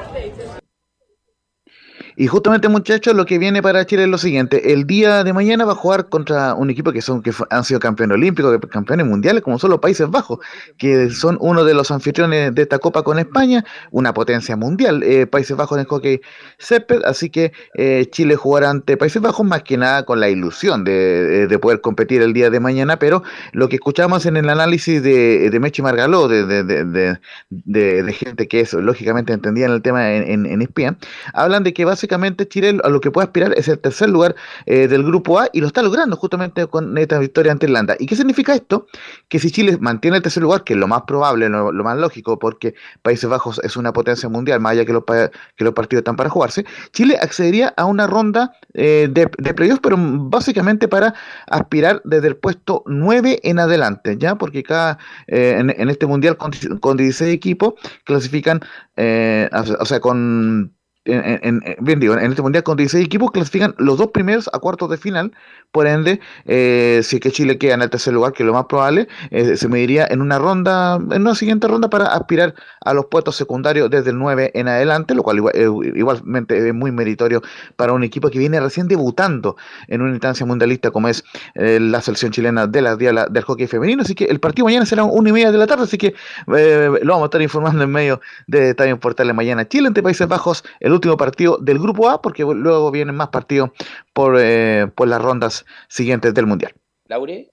Y 2.22 2.26
justamente, 2.26 2.68
muchachos, 2.68 3.14
lo 3.14 3.24
que 3.24 3.38
viene 3.38 3.62
para 3.62 3.87
Chile 3.87 4.02
es 4.02 4.09
lo 4.11 4.18
siguiente. 4.18 4.74
El 4.74 4.87
día 4.87 5.24
de 5.24 5.33
mañana 5.33 5.64
va 5.64 5.72
a 5.72 5.74
jugar 5.74 6.11
contra 6.11 6.52
un 6.54 6.68
equipo 6.68 6.92
que 6.92 7.00
son 7.00 7.22
que 7.22 7.33
han 7.48 7.64
sido 7.64 7.80
campeones 7.80 8.16
olímpicos, 8.16 8.59
campeones 8.70 9.06
mundiales, 9.06 9.42
como 9.42 9.59
son 9.59 9.70
los 9.70 9.80
Países 9.80 10.06
Bajos, 10.11 10.38
que 10.76 11.09
son 11.09 11.38
uno 11.40 11.64
de 11.64 11.72
los 11.72 11.90
anfitriones 11.90 12.54
de 12.54 12.61
esta 12.61 12.78
Copa 12.78 13.02
con 13.04 13.18
España, 13.18 13.64
una 13.90 14.12
potencia 14.12 14.54
mundial. 14.54 15.02
eh, 15.02 15.26
Países 15.26 15.56
Bajos 15.56 15.78
en 15.78 15.80
el 15.80 15.87
hockey 15.87 16.20
césped, 16.59 17.00
así 17.06 17.30
que 17.30 17.52
eh, 17.72 18.06
Chile 18.11 18.37
jugará 18.37 18.68
ante 18.68 18.98
Países 18.98 19.22
Bajos 19.22 19.46
más 19.46 19.62
que 19.62 19.78
nada 19.78 20.04
con 20.04 20.20
la 20.20 20.28
ilusión 20.28 20.85
de, 20.85 20.92
de- 20.92 21.46
de 21.46 21.59
poder 21.59 21.80
competir 21.80 22.20
el 22.20 22.35
día 22.35 22.50
de 22.50 22.61
mañana, 22.61 22.98
pero 22.98 23.22
lo 23.52 23.70
que 23.70 23.76
escuchamos 23.76 24.26
en 24.26 24.37
el 24.37 24.50
análisis 24.50 25.02
de, 25.02 25.48
de 25.48 25.59
Mechi 25.59 25.80
Margaló, 25.80 26.28
de, 26.28 26.44
de, 26.44 28.12
gente 28.12 28.46
que 28.46 28.61
es 28.61 28.74
lógicamente 28.74 29.33
entendía 29.33 29.64
en 29.64 29.72
el 29.72 29.80
tema 29.80 30.12
en, 30.12 30.44
en, 30.44 30.61
ESPN, 30.61 30.98
hablan 31.33 31.62
de 31.64 31.72
que 31.72 31.87
básicamente 31.87 32.10
Chile 32.49 32.79
a 32.83 32.88
lo 32.88 33.01
que 33.01 33.11
puede 33.11 33.27
aspirar 33.27 33.53
es 33.57 33.68
el 33.68 33.79
tercer 33.79 34.09
lugar 34.09 34.35
eh, 34.66 34.88
del 34.88 35.05
grupo 35.05 35.38
A 35.38 35.49
y 35.53 35.61
lo 35.61 35.66
está 35.66 35.83
logrando 35.83 36.16
justamente 36.16 36.66
con 36.66 36.96
esta 36.99 37.18
victoria 37.18 37.53
ante 37.53 37.66
Irlanda. 37.66 37.96
¿Y 37.99 38.07
qué 38.07 38.16
significa 38.16 38.55
esto? 38.55 38.87
Que 39.29 39.38
si 39.38 39.51
Chile 39.51 39.79
mantiene 39.81 40.16
el 40.18 40.23
tercer 40.23 40.42
lugar, 40.42 40.64
que 40.64 40.75
es 40.75 40.79
lo 40.79 40.88
más 40.88 41.03
probable, 41.03 41.49
lo, 41.49 41.73
más 41.73 41.99
lógico, 41.99 42.38
porque 42.38 42.75
Países 43.03 43.29
Bajos 43.29 43.61
es 43.64 43.77
una 43.77 43.92
potencia 43.92 44.29
mundial, 44.29 44.61
más 44.61 44.73
allá 44.73 44.85
que 44.85 44.92
los, 44.92 45.05
que 45.05 45.64
los 45.64 45.75
partidos 45.75 46.01
están 46.01 46.16
para 46.16 46.31
jugarse, 46.31 46.64
Chile 46.92 47.18
accedería 47.20 47.73
a 47.77 47.85
una 47.85 48.07
ronda 48.07 48.53
eh, 48.75 49.09
de, 49.11 49.31
de 49.38 49.55
playoffs, 49.55 49.81
pero 49.83 49.96
básicamente 49.99 50.88
para 50.88 51.14
aspirar 51.46 52.03
desde 52.05 52.29
el 52.29 52.37
puesto 52.37 52.83
9 52.87 53.40
en 53.42 53.59
adelante, 53.59 54.16
¿ya? 54.18 54.37
Porque 54.37 54.62
cada, 54.62 54.99
eh, 55.27 55.57
en, 55.59 55.90
este 55.90 56.07
mundial 56.07 56.37
con, 56.37 56.53
con 56.81 56.96
16 56.96 57.35
equipos 57.35 57.75
clasifican, 58.05 58.61
o 58.96 59.85
sea, 59.85 60.01
con 60.01 60.73
en, 61.12 61.38
en- 61.42 61.62
en- 61.64 61.77
bien 61.81 62.01
digo, 62.01 62.14
en 62.14 62.31
este 62.31 62.42
mundial 62.42 62.62
con 62.64 62.77
16 62.77 63.05
equipos 63.05 63.31
clasifican 63.31 63.75
los 63.79 63.99
dos 63.99 64.09
primeros 64.09 64.49
a 64.53 64.59
cuartos 64.59 64.90
de 64.90 64.96
final, 64.96 65.33
por 65.73 65.87
ende, 65.87 66.20
eh, 66.46 67.01
si 67.05 67.16
es 67.16 67.23
que 67.23 67.31
Chile 67.31 67.57
queda 67.59 67.75
en 67.75 67.83
el 67.83 67.90
tercer 67.90 68.12
lugar, 68.12 68.33
que 68.33 68.42
lo 68.44 68.53
más 68.53 68.64
probable, 68.66 69.07
eh, 69.31 69.57
se 69.57 69.68
mediría 69.68 70.07
en 70.11 70.20
una 70.20 70.38
ronda, 70.38 70.96
en 70.96 71.23
una 71.23 71.35
siguiente 71.35 71.68
ronda 71.68 71.88
para 71.88 72.07
aspirar 72.07 72.55
a 72.85 72.92
los 72.94 73.07
puestos 73.07 73.37
secundarios 73.37 73.88
desde 73.90 74.11
el 74.11 74.18
9 74.18 74.51
en 74.55 74.66
adelante, 74.68 75.14
lo 75.14 75.23
cual 75.23 75.38
eh, 75.55 75.68
igualmente 75.94 76.68
es 76.68 76.75
muy 76.75 76.90
meritorio 76.92 77.42
para 77.77 77.92
un 77.92 78.03
equipo 78.03 78.31
que 78.31 78.38
viene 78.38 78.59
recién 78.61 78.89
debutando 78.89 79.57
en 79.89 80.03
una 80.03 80.11
instancia 80.12 80.45
mundialista 80.45 80.91
como 80.91 81.09
es 81.09 81.22
eh, 81.55 81.78
la 81.80 82.01
selección 82.01 82.32
chilena 82.32 82.66
de 82.66 82.82
la 82.82 82.97
Diabla 82.97 83.26
del 83.26 83.45
hockey 83.45 83.66
femenino, 83.66 84.03
así 84.03 84.14
que 84.14 84.24
el 84.24 84.41
partido 84.41 84.64
mañana 84.66 84.87
será 84.87 85.05
una 85.05 85.28
y 85.28 85.32
media 85.32 85.53
de 85.53 85.59
la 85.59 85.66
tarde, 85.66 85.84
así 85.84 85.99
que 85.99 86.14
eh, 86.57 86.91
lo 87.03 87.12
vamos 87.12 87.22
a 87.22 87.26
estar 87.26 87.43
informando 87.43 87.84
en 87.84 87.91
medio 87.91 88.20
de 88.47 88.70
Estadio 88.70 88.99
Portales 88.99 89.34
mañana. 89.34 89.68
Chile 89.68 89.87
ante 89.89 90.03
Países 90.03 90.26
Bajos, 90.26 90.64
el 90.80 90.93
último 91.01 91.16
partido 91.16 91.57
del 91.59 91.78
grupo 91.78 92.09
A, 92.09 92.20
porque 92.20 92.42
luego 92.42 92.90
vienen 92.90 93.16
más 93.16 93.28
partidos 93.28 93.70
por, 94.12 94.36
eh, 94.38 94.86
por 94.94 95.09
las 95.09 95.20
rondas 95.22 95.64
siguientes 95.88 96.34
del 96.34 96.46
Mundial. 96.46 96.74
Laure, 97.07 97.51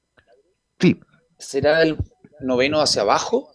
Sí, 0.80 1.00
¿será 1.40 1.82
el 1.82 1.98
noveno 2.40 2.82
hacia 2.82 3.02
abajo? 3.02 3.52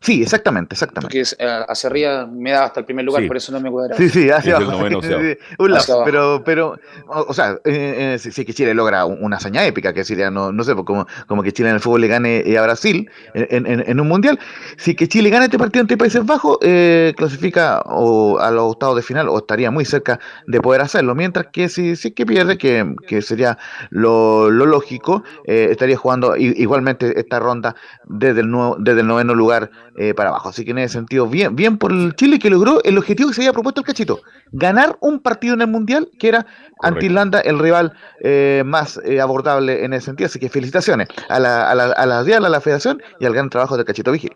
Sí, 0.00 0.22
exactamente, 0.22 0.74
exactamente. 0.74 1.06
Porque 1.08 1.20
es, 1.20 1.36
eh, 1.38 1.60
hacia 1.68 1.90
arriba 1.90 2.26
me 2.26 2.52
da 2.52 2.64
hasta 2.66 2.80
el 2.80 2.86
primer 2.86 3.04
lugar, 3.04 3.22
Sí. 3.22 3.28
por 3.28 3.36
eso 3.36 3.50
no 3.52 3.60
me 3.60 3.70
cuadra. 3.70 3.96
Sí, 3.96 4.08
sí, 4.08 4.30
hacia 4.30 4.56
abajo. 4.56 4.72
noveno 4.72 4.98
hacia 5.00 5.16
abajo. 5.16 5.28
Un 5.58 5.66
Hacia 5.66 5.74
lapso, 5.74 5.92
abajo. 5.94 6.04
pero, 6.06 6.42
pero, 6.44 6.78
o, 7.08 7.26
o 7.28 7.34
sea, 7.34 7.52
eh, 7.64 8.14
eh, 8.14 8.18
si, 8.18 8.30
si 8.30 8.42
es 8.42 8.46
que 8.46 8.54
Chile 8.54 8.74
logra 8.74 9.04
un- 9.04 9.18
una 9.22 9.36
hazaña 9.38 9.64
épica, 9.66 9.92
que 9.92 10.04
sería, 10.04 10.30
no, 10.30 10.52
no 10.52 10.62
sé, 10.64 10.74
pues 10.74 10.86
como, 10.86 11.06
como 11.26 11.42
que 11.42 11.52
Chile 11.52 11.68
en 11.70 11.74
el 11.74 11.80
fútbol 11.80 12.00
le 12.02 12.08
gane 12.08 12.38
eh, 12.46 12.56
a 12.58 12.62
Brasil 12.62 13.10
en, 13.34 13.66
en- 13.66 13.84
en 13.88 14.00
un 14.00 14.06
mundial. 14.08 14.38
Si 14.76 14.94
que 14.94 15.08
Chile 15.08 15.30
gana 15.30 15.46
este 15.46 15.58
partido 15.58 15.80
ante 15.82 15.96
Países 15.96 16.24
Bajos, 16.24 16.58
eh, 16.62 17.12
clasifica 17.16 17.82
o 17.86 18.38
a 18.38 18.50
los 18.52 18.72
octavos 18.72 18.94
de 18.96 19.02
final 19.02 19.28
o 19.28 19.38
estaría 19.38 19.70
muy 19.70 19.84
cerca 19.84 20.20
de 20.46 20.60
poder 20.60 20.80
hacerlo. 20.80 21.14
Mientras 21.16 21.48
que 21.52 21.68
si, 21.68 21.96
si 21.96 22.08
es 22.08 22.14
que 22.14 22.24
pierde, 22.24 22.56
que, 22.56 22.94
que 23.08 23.20
sería 23.20 23.58
lo, 23.90 24.48
lo 24.50 24.64
lógico, 24.66 25.24
eh, 25.44 25.68
estaría 25.70 25.96
jugando 25.96 26.36
igualmente 26.36 27.18
esta 27.18 27.40
ronda 27.40 27.74
desde 28.04 28.40
el, 28.42 28.50
nuevo, 28.50 28.76
desde 28.78 29.00
el 29.00 29.06
noveno 29.06 29.34
lugar 29.34 29.70
eh, 30.00 30.14
para 30.14 30.28
abajo. 30.30 30.48
Así 30.50 30.64
que 30.64 30.70
en 30.70 30.78
ese 30.78 30.94
sentido, 30.94 31.26
bien, 31.26 31.56
bien 31.56 31.76
por 31.76 31.90
el 31.92 32.14
Chile 32.14 32.38
que 32.38 32.48
logró 32.50 32.82
el 32.84 32.96
objetivo 32.96 33.28
que 33.30 33.34
se 33.34 33.42
había 33.42 33.52
propuesto 33.52 33.80
el 33.80 33.86
cachito, 33.86 34.20
ganar 34.52 34.96
un 35.00 35.18
partido 35.20 35.54
en 35.54 35.60
el 35.62 35.66
Mundial 35.68 36.08
que 36.18 36.28
era 36.28 36.46
ante 36.80 37.06
Irlanda 37.06 37.40
el 37.40 37.58
rival 37.58 37.92
eh, 38.22 38.62
más 38.64 39.00
eh, 39.04 39.20
abordable 39.20 39.84
en 39.84 39.92
ese 39.92 40.06
sentido. 40.06 40.26
Así 40.26 40.38
que 40.38 40.48
felicitaciones 40.48 41.08
a 41.28 41.38
la, 41.40 41.70
a 41.70 41.74
la, 41.74 41.84
a 41.86 42.06
la 42.06 42.22
Dial, 42.24 42.44
a 42.44 42.48
la 42.48 42.60
Federación 42.60 43.02
y 43.20 43.26
al 43.26 43.32
gran 43.34 43.50
trabajo 43.50 43.76
del 43.76 43.84
cachito 43.84 44.12
Vigil. 44.12 44.32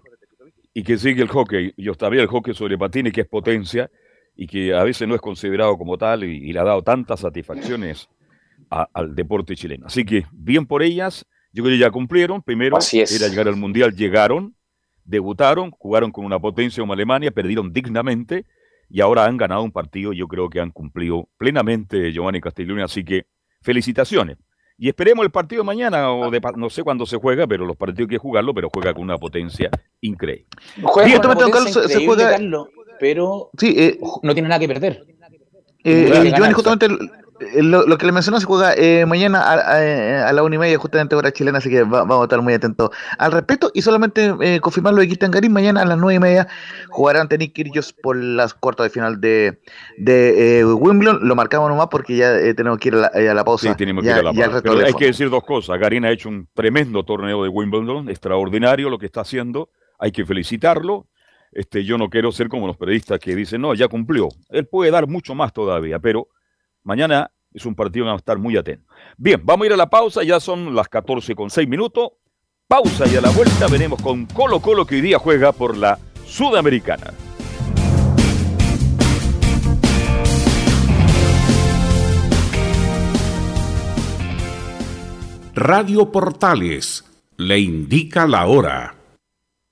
y 0.75 0.83
que 0.83 0.99
sigue 0.99 1.23
el 1.23 1.29
hockey. 1.29 1.73
Yo 1.77 1.95
todavía 1.95 2.23
el 2.23 2.29
hockey 2.29 2.55
sobre 2.55 2.77
patines, 2.77 3.13
que 3.13 3.21
es 3.23 3.29
potencia 3.29 3.91
y 4.35 4.47
que 4.47 4.75
a 4.75 4.83
veces 4.83 5.07
no 5.07 5.15
es 5.15 5.21
considerado 5.21 5.77
como 5.79 5.97
tal 5.99 6.25
y, 6.25 6.37
y 6.49 6.53
le 6.53 6.59
ha 6.59 6.65
dado 6.65 6.83
tantas 6.83 7.21
satisfacciones 7.21 8.09
a- 8.71 8.89
al 8.95 9.15
deporte 9.15 9.55
chileno. 9.55 9.87
Así 9.87 10.05
que 10.05 10.25
bien 10.33 10.67
por 10.67 10.83
ellas, 10.83 11.27
yo 11.53 11.63
creo 11.63 11.75
que 11.75 11.79
ya 11.79 11.91
cumplieron. 11.91 12.43
Primero 12.43 12.77
Así 12.79 13.01
es. 13.01 13.13
era 13.15 13.29
llegar 13.29 13.47
al 13.49 13.57
Mundial, 13.57 13.95
llegaron, 13.95 14.55
debutaron, 15.05 15.71
jugaron 15.71 16.11
con 16.13 16.25
una 16.25 16.39
potencia 16.39 16.83
como 16.83 16.93
Alemania, 16.93 17.31
perdieron 17.31 17.73
dignamente 17.73 18.45
y 18.89 19.01
ahora 19.01 19.25
han 19.25 19.37
ganado 19.37 19.63
un 19.63 19.73
partido. 19.73 20.13
Yo 20.13 20.29
creo 20.29 20.49
que 20.51 20.61
han 20.61 20.71
cumplido 20.71 21.29
plenamente 21.39 22.13
Giovanni 22.13 22.41
Castiglione, 22.41 22.83
así 22.83 23.05
que 23.05 23.27
felicitaciones. 23.63 24.39
Y 24.79 24.89
esperemos 24.89 25.25
el 25.25 25.31
partido 25.31 25.63
de 25.63 25.67
mañana, 25.67 26.13
o 26.13 26.31
de, 26.31 26.41
no 26.57 26.69
sé 26.69 26.83
cuándo 26.83 27.07
se 27.07 27.17
juega, 27.17 27.47
pero 27.47 27.65
los 27.65 27.77
partidos 27.77 28.09
hay 28.09 28.17
que 28.17 28.19
jugarlo, 28.19 28.53
pero 28.55 28.69
juega 28.73 28.93
con 28.93 29.03
una 29.05 29.17
potencia 29.19 29.71
increíble. 30.01 30.47
Juega 30.83 31.21
con 31.21 31.27
una 31.31 31.35
potencia 31.35 31.53
Carlos, 31.53 31.73
se- 31.73 31.81
se 31.81 31.85
increíble, 32.03 32.07
juega- 32.07 32.31
Carlos, 32.33 32.69
pero 32.99 33.51
Sí, 33.59 33.75
eh, 33.79 33.99
no 34.23 34.33
tiene 34.35 34.49
nada 34.49 34.59
que 34.59 34.69
perder. 34.69 35.05
Eh, 35.85 36.11
eh, 36.13 36.33
Giovanni, 36.35 36.53
justamente 36.55 36.87
lo, 37.61 37.87
lo 37.87 37.99
que 37.99 38.07
le 38.07 38.13
mencionó 38.13 38.39
se 38.41 38.47
juega 38.47 38.75
eh, 38.77 39.05
mañana 39.07 39.41
a, 39.43 39.55
a- 39.55 40.29
a 40.29 40.33
la 40.33 40.43
una 40.43 40.55
y 40.55 40.59
media, 40.59 40.79
justamente 40.79 41.15
hora 41.15 41.33
chilena, 41.33 41.59
así 41.59 41.69
que 41.71 41.83
va- 41.83 42.05
vamos 42.05 42.21
a 42.21 42.25
estar 42.25 42.41
muy 42.43 42.55
atentos 42.55 42.91
al 43.19 43.33
respecto. 43.33 43.71
Y 43.75 43.83
solamente 43.83 44.35
eh, 44.41 44.61
confirmar 44.61 44.95
lo 44.95 45.01
de 45.01 45.07
Cristian 45.07 45.31
Garín, 45.31 45.53
mañana 45.53 45.83
a 45.83 45.85
las 45.85 45.99
nueve 45.99 46.15
y 46.15 46.19
media 46.21 46.49
jugará 46.89 47.21
ante 47.21 47.39
Nick 47.39 47.53
Kyrgios 47.55 47.93
por 47.93 48.17
las 48.17 48.55
cuartas 48.55 48.85
de 48.85 48.91
final 48.91 49.21
de, 49.21 49.61
de 49.99 50.61
eh, 50.61 50.65
Wimbledon. 50.65 51.21
Lo 51.27 51.35
marcamos 51.35 51.69
nomás 51.69 51.89
porque 51.91 52.17
ya 52.17 52.35
eh, 52.39 52.55
tenemos 52.55 52.79
que 52.79 52.89
ir 52.89 52.95
a 52.95 52.99
la, 52.99 53.11
eh, 53.15 53.29
a 53.29 53.35
la 53.35 53.45
pausa. 53.45 53.69
Sí, 53.71 53.77
tenemos 53.77 54.05
ya, 54.05 54.15
que 54.15 54.21
ir 54.21 54.27
a 54.27 54.33
la 54.33 54.33
pausa. 54.33 54.63
Pero 54.63 54.87
hay 54.87 54.95
que 54.95 55.07
decir 55.07 55.31
dos 55.31 55.45
cosas. 55.45 55.79
Garín 55.79 56.05
ha 56.05 56.11
hecho 56.11 56.29
un 56.29 56.49
tremendo 56.55 57.05
torneo 57.05 57.43
de 57.43 57.49
Wimbledon, 57.49 58.09
extraordinario 58.09 58.89
lo 58.91 58.99
que 58.99 59.07
está 59.07 59.23
haciendo. 59.23 59.71
Hay 59.99 60.13
que 60.13 60.25
felicitarlo. 60.25 61.07
Este, 61.53 61.85
yo 61.85 61.99
no 61.99 62.09
quiero 62.09 62.33
ser 62.33 62.49
como 62.49 62.67
los 62.67 62.77
periodistas 62.79 63.19
que 63.19 63.35
dicen, 63.37 63.61
no, 63.61 63.75
ya 63.75 63.87
cumplió. 63.89 64.29
Él 64.49 64.67
puede 64.67 64.91
dar 64.91 65.07
mucho 65.07 65.35
más 65.35 65.53
todavía, 65.53 65.99
pero 65.99 66.29
mañana 66.85 67.31
es 67.53 67.67
un 67.67 67.75
partido 67.75 68.05
que 68.05 68.09
vamos 68.09 68.21
a 68.21 68.23
estar 68.23 68.39
muy 68.39 68.57
atentos. 68.57 68.87
Bien, 69.17 69.41
vamos 69.45 69.65
a 69.65 69.67
ir 69.67 69.73
a 69.73 69.77
la 69.77 69.91
pausa, 69.91 70.23
ya 70.23 70.41
son 70.41 70.75
las 70.75 70.89
14 70.89 71.35
con 71.35 71.51
6 71.51 71.69
minutos. 71.69 72.11
Pausa 72.67 73.07
y 73.07 73.17
a 73.17 73.21
la 73.21 73.31
vuelta 73.31 73.67
veremos 73.69 74.01
con 74.01 74.25
Colo 74.27 74.61
Colo 74.61 74.87
que 74.87 74.97
hoy 74.97 75.01
día 75.03 75.19
juega 75.19 75.53
por 75.53 75.77
la 75.77 75.99
Sudamericana. 76.25 77.13
Radio 85.55 86.11
Portales 86.11 87.05
le 87.37 87.61
indica 87.61 88.27
la 88.27 88.47
hora. 88.47 88.97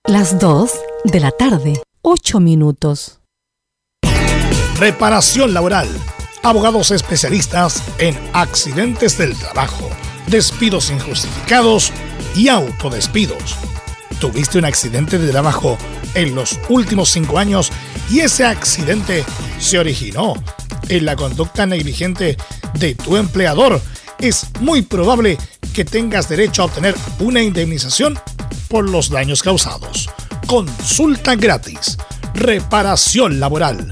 Las 0.07 0.39
2 0.39 0.79
de 1.05 1.21
la 1.21 1.31
tarde, 1.31 1.83
8 2.03 2.39
minutos. 2.41 3.21
Reparación 4.79 5.55
laboral. 5.55 5.89
Abogados 6.43 6.91
especialistas 6.91 7.83
en 7.99 8.19
accidentes 8.33 9.19
del 9.19 9.37
trabajo, 9.37 9.91
despidos 10.27 10.91
injustificados 10.91 11.93
y 12.35 12.49
autodespidos. 12.49 13.57
¿Tuviste 14.21 14.57
un 14.57 14.65
accidente 14.65 15.19
de 15.19 15.31
trabajo 15.31 15.77
en 16.15 16.35
los 16.35 16.59
últimos 16.71 17.11
cinco 17.11 17.39
años 17.39 17.71
y 18.11 18.21
ese 18.21 18.47
accidente 18.47 19.23
se 19.59 19.79
originó 19.79 20.33
en 20.89 21.05
la 21.05 21.15
conducta 21.15 21.67
negligente 21.67 22.39
de 22.73 22.95
tu 22.95 23.19
empleador? 23.19 23.79
Es 24.19 24.47
muy 24.61 24.81
probable 24.81 25.37
que 25.75 25.85
tengas 25.85 26.31
derecho 26.31 26.63
a 26.63 26.67
obtener 26.67 26.95
una 27.19 27.43
indemnización 27.43 28.19
por 28.69 28.89
los 28.89 29.11
daños 29.11 29.43
causados. 29.43 30.09
Consulta 30.47 31.35
gratis. 31.35 31.99
Reparación 32.33 33.41
laboral. 33.41 33.91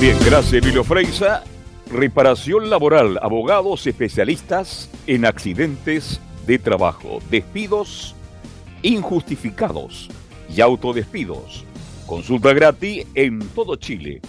Bien, 0.00 0.16
gracias 0.24 0.62
Emilio 0.62 0.82
Freisa. 0.82 1.44
Reparación 1.92 2.70
laboral, 2.70 3.18
abogados 3.20 3.86
especialistas 3.86 4.88
en 5.06 5.26
accidentes 5.26 6.22
de 6.46 6.58
trabajo, 6.58 7.18
despidos 7.30 8.14
injustificados 8.80 10.08
y 10.48 10.62
autodespidos. 10.62 11.66
Consulta 12.06 12.54
gratis 12.54 13.06
en 13.14 13.40
todo 13.50 13.76
Chile. 13.76 14.22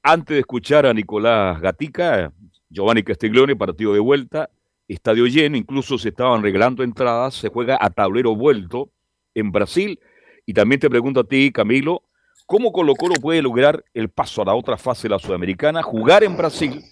Antes 0.01 0.33
de 0.35 0.39
escuchar 0.39 0.87
a 0.87 0.93
Nicolás 0.93 1.61
Gatica, 1.61 2.33
Giovanni 2.69 3.03
Castiglione, 3.03 3.55
partido 3.55 3.93
de 3.93 3.99
vuelta, 3.99 4.49
estadio 4.87 5.27
lleno, 5.27 5.57
incluso 5.57 5.99
se 5.99 6.09
estaban 6.09 6.41
regalando 6.41 6.83
entradas, 6.83 7.35
se 7.35 7.49
juega 7.49 7.77
a 7.79 7.91
tablero 7.91 8.35
vuelto 8.35 8.89
en 9.35 9.51
Brasil. 9.51 9.99
Y 10.47 10.53
también 10.53 10.81
te 10.81 10.89
pregunto 10.89 11.19
a 11.19 11.23
ti, 11.23 11.51
Camilo, 11.51 12.01
¿cómo 12.47 12.71
Colo 12.71 12.95
Colo 12.95 13.15
puede 13.21 13.43
lograr 13.43 13.83
el 13.93 14.09
paso 14.09 14.41
a 14.41 14.45
la 14.45 14.55
otra 14.55 14.77
fase 14.77 15.03
de 15.03 15.09
la 15.09 15.19
Sudamericana? 15.19 15.83
Jugar 15.83 16.23
en 16.23 16.35
Brasil 16.35 16.83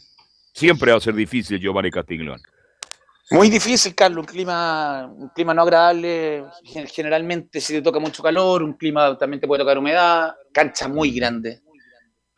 siempre 0.53 0.91
va 0.91 0.99
a 0.99 1.01
ser 1.01 1.15
difícil, 1.15 1.59
Giovanni 1.59 1.89
Castiglione. 1.89 2.43
Muy 3.32 3.49
difícil, 3.49 3.95
Carlos, 3.95 4.26
un 4.26 4.32
clima, 4.32 5.07
un 5.15 5.30
clima 5.30 5.53
no 5.53 5.61
agradable, 5.61 6.43
gen- 6.65 6.88
generalmente 6.88 7.61
si 7.61 7.74
te 7.74 7.82
toca 7.82 7.99
mucho 7.99 8.21
calor, 8.21 8.63
un 8.63 8.74
clima 8.74 9.17
también 9.17 9.39
te 9.39 9.47
puede 9.47 9.61
tocar 9.61 9.78
humedad, 9.78 10.34
cancha 10.53 10.88
muy 10.88 11.11
grande. 11.11 11.61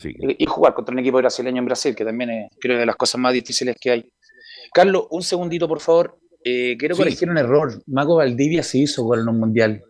Y 0.04 0.44
y 0.44 0.46
jugar 0.46 0.74
contra 0.74 0.94
un 0.94 1.00
equipo 1.00 1.18
brasileño 1.18 1.60
en 1.60 1.66
Brasil, 1.66 1.96
que 1.96 2.06
también 2.06 2.30
es 2.30 2.50
creo 2.60 2.78
de 2.78 2.86
las 2.86 2.96
cosas 2.98 3.20
más 3.20 3.34
difíciles 3.34 3.76
que 3.80 3.92
hay. 3.92 4.12
Carlos, 4.74 5.08
un 5.10 5.24
segundito, 5.24 5.68
por 5.68 5.80
favor. 5.80 6.20
Eh, 6.44 6.76
quiero 6.78 6.96
Sí. 6.96 7.02
corregir 7.02 7.30
un 7.30 7.38
error. 7.40 7.82
Mago 7.88 8.18
Valdivia 8.18 8.62
se 8.62 8.78
hizo 8.80 9.04
gol 9.04 9.22
en 9.22 9.30
un 9.30 9.40
mundial 9.40 9.82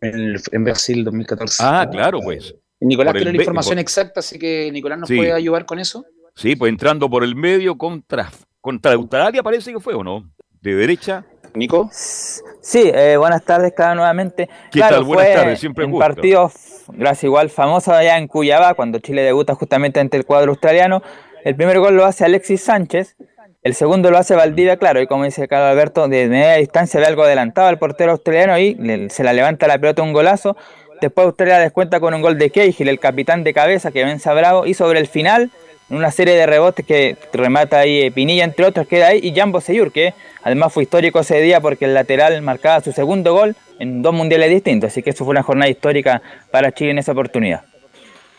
en, 0.00 0.36
en 0.52 0.64
Brasil 0.64 1.04
2014. 1.04 1.62
Ah, 1.66 1.88
claro, 1.90 2.20
pues. 2.20 2.54
Nicolás 2.80 3.14
tiene 3.14 3.32
la 3.32 3.38
información 3.38 3.74
por- 3.74 3.80
exacta, 3.80 4.20
así 4.20 4.38
que 4.38 4.70
Nicolás 4.70 4.98
nos 5.00 5.08
Sí. 5.08 5.16
puede 5.16 5.32
ayudar 5.32 5.66
con 5.66 5.80
eso. 5.80 6.04
Sí, 6.36 6.54
pues 6.54 6.68
entrando 6.70 7.10
por 7.10 7.24
el 7.24 7.34
medio 7.34 7.76
contra, 7.76 8.30
contra 8.60 8.92
Australia 8.92 9.42
parece 9.42 9.72
que 9.72 9.80
fue, 9.80 9.94
¿o 9.94 10.02
no? 10.04 10.24
De 10.60 10.74
derecha. 10.74 11.24
Nico. 11.54 11.88
Sí, 11.92 12.90
eh, 12.94 13.16
buenas 13.16 13.42
tardes, 13.44 13.72
claro, 13.74 13.94
nuevamente. 13.96 14.48
¿Qué 14.70 14.78
Claro, 14.80 14.96
tal? 14.96 15.04
Buenas 15.04 15.26
fue 15.26 15.34
tardes, 15.34 15.60
siempre 15.60 15.84
un 15.86 15.92
gusto. 15.92 16.06
partido, 16.06 16.52
gracias 16.88 17.24
igual, 17.24 17.48
famoso 17.50 17.92
allá 17.92 18.18
en 18.18 18.28
Cuyabá, 18.28 18.74
cuando 18.74 18.98
Chile 18.98 19.22
debuta 19.22 19.54
justamente 19.54 19.98
ante 19.98 20.16
el 20.18 20.26
cuadro 20.26 20.50
australiano. 20.50 21.02
El 21.44 21.56
primer 21.56 21.78
gol 21.78 21.96
lo 21.96 22.04
hace 22.04 22.24
Alexis 22.26 22.62
Sánchez, 22.62 23.16
el 23.62 23.74
segundo 23.74 24.10
lo 24.10 24.18
hace 24.18 24.34
Valdivia, 24.34 24.76
claro, 24.76 25.00
y 25.00 25.06
como 25.06 25.24
dice 25.24 25.48
Carlos 25.48 25.70
Alberto, 25.70 26.06
de 26.08 26.28
media 26.28 26.54
distancia 26.56 27.00
ve 27.00 27.06
algo 27.06 27.22
adelantado 27.22 27.68
al 27.68 27.78
portero 27.78 28.12
australiano 28.12 28.58
y 28.58 28.74
le- 28.74 29.08
se 29.08 29.24
la 29.24 29.32
levanta 29.32 29.66
la 29.66 29.78
pelota 29.78 30.02
un 30.02 30.12
golazo. 30.12 30.56
Después 31.00 31.26
Australia 31.28 31.58
descuenta 31.60 32.00
con 32.00 32.12
un 32.12 32.20
gol 32.20 32.38
de 32.38 32.50
Cahill, 32.50 32.88
el 32.88 33.00
capitán 33.00 33.42
de 33.44 33.54
cabeza 33.54 33.90
que 33.90 34.04
vence 34.04 34.28
a 34.28 34.34
Bravo, 34.34 34.66
y 34.66 34.74
sobre 34.74 34.98
el 35.00 35.06
final, 35.06 35.50
en 35.90 35.96
una 35.96 36.10
serie 36.10 36.34
de 36.34 36.46
rebotes 36.46 36.84
que 36.84 37.16
remata 37.32 37.80
ahí 37.80 38.02
eh, 38.02 38.10
Pinilla, 38.10 38.44
entre 38.44 38.66
otros, 38.66 38.86
queda 38.86 39.08
ahí, 39.08 39.20
y 39.22 39.34
Jambo 39.34 39.60
Seyur, 39.60 39.92
que 39.92 40.14
además 40.42 40.72
fue 40.72 40.82
histórico 40.82 41.20
ese 41.20 41.40
día 41.40 41.60
porque 41.60 41.86
el 41.86 41.94
lateral 41.94 42.40
marcaba 42.42 42.80
su 42.80 42.92
segundo 42.92 43.32
gol 43.32 43.56
en 43.78 44.02
dos 44.02 44.14
mundiales 44.14 44.50
distintos, 44.50 44.92
así 44.92 45.02
que 45.02 45.10
eso 45.10 45.24
fue 45.24 45.32
una 45.32 45.42
jornada 45.42 45.70
histórica 45.70 46.20
para 46.50 46.72
Chile 46.72 46.90
en 46.90 46.98
esa 46.98 47.12
oportunidad. 47.12 47.62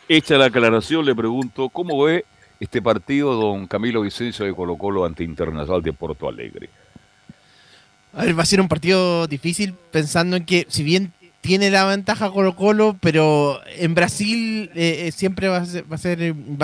Hecha 0.08 0.38
la 0.38 0.46
aclaración, 0.46 1.06
le 1.06 1.16
pregunto, 1.16 1.70
¿cómo 1.70 2.04
ve 2.04 2.26
este 2.60 2.82
partido 2.82 3.36
don 3.36 3.68
Camilo 3.68 4.02
Vicencio 4.02 4.46
de 4.46 4.54
Colo 4.54 4.76
Colo 4.76 5.06
ante 5.06 5.24
Internacional 5.24 5.82
de 5.82 5.94
Porto 5.94 6.28
Alegre? 6.28 6.70
A 8.14 8.26
ver, 8.26 8.38
va 8.38 8.44
a 8.44 8.46
ser 8.46 8.60
un 8.60 8.68
partido 8.68 9.28
difícil 9.28 9.76
pensando 9.92 10.36
en 10.36 10.46
que 10.46 10.66
si 10.68 10.84
bien 10.84 11.14
tiene 11.42 11.70
la 11.70 11.86
ventaja 11.86 12.30
Colo 12.32 12.56
Colo, 12.56 12.98
pero 13.00 13.60
en 13.78 13.96
Brasil 13.96 14.70
eh, 14.76 15.06
eh, 15.08 15.12
siempre 15.12 15.48
va 15.48 15.58
a, 15.58 15.66
ser, 15.66 15.90
va, 15.92 15.96
a 15.96 15.98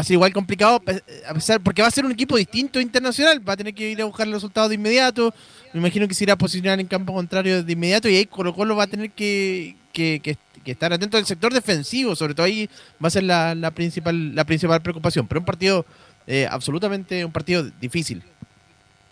ser, 0.04 0.14
igual 0.14 0.34
complicado, 0.34 0.82
a 1.28 1.34
pesar 1.34 1.62
porque 1.62 1.82
va 1.82 1.88
a 1.88 1.92
ser 1.92 2.06
un 2.06 2.12
equipo 2.12 2.36
distinto 2.36 2.80
internacional, 2.82 3.48
va 3.48 3.54
a 3.54 3.58
tener 3.58 3.74
que 3.74 3.90
ir 3.92 4.02
a 4.02 4.06
buscar 4.06 4.28
los 4.28 4.36
resultados 4.36 4.70
de 4.70 4.76
inmediato, 4.76 5.34
me 5.74 5.80
imagino 5.80 6.08
que 6.08 6.14
se 6.14 6.26
irá 6.26 6.34
a 6.34 6.38
posicionar 6.38 6.80
en 6.80 6.88
campo 6.88 7.14
contrario 7.14 7.64
de 7.64 7.72
inmediato 7.74 8.10
y 8.10 8.18
ahí 8.18 8.26
Colo 8.26 8.54
Colo 8.54 8.76
va 8.76 8.84
a 8.84 8.88
tener 8.88 9.12
que, 9.12 9.76
que- 9.94 10.20
que- 10.22 10.38
que 10.64 10.72
estar 10.72 10.92
atento 10.92 11.16
al 11.18 11.26
sector 11.28 11.54
defensivo, 11.54 12.16
sobre 12.16 12.34
todo 12.34 12.48
ahí 12.48 12.68
va 13.02 13.08
a 13.08 13.12
ser 13.12 13.22
la, 13.24 13.54
la 13.54 13.70
principal, 13.70 14.34
la 14.34 14.44
principal 14.46 14.82
preocupación, 14.82 15.28
pero 15.28 15.40
un 15.40 15.46
partido 15.46 15.86
eh, 16.26 16.48
absolutamente 16.50 17.24
un 17.24 17.32
partido 17.32 17.64
difícil. 17.80 18.24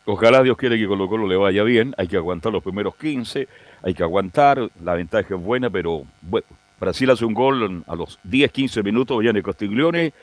Ojalá 0.05 0.41
Dios 0.43 0.57
quiera 0.57 0.75
que 0.75 0.87
Colo 0.87 1.07
Colo 1.07 1.27
le 1.27 1.37
vaya 1.37 1.63
bien, 1.63 1.93
hay 1.97 2.07
que 2.07 2.17
aguantar 2.17 2.51
los 2.51 2.63
primeros 2.63 2.95
15, 2.95 3.47
hay 3.83 3.93
que 3.93 4.01
aguantar, 4.03 4.69
la 4.83 4.93
ventaja 4.95 5.35
es 5.35 5.41
buena, 5.41 5.69
pero 5.69 6.03
bueno, 6.21 6.47
Brasil 6.79 7.09
hace 7.11 7.25
un 7.25 7.33
gol 7.33 7.83
a 7.85 7.95
los 7.95 8.17
10, 8.23 8.51
15 8.51 8.81
minutos, 8.81 9.19
viene 9.19 9.43
Castiglione 9.43 10.13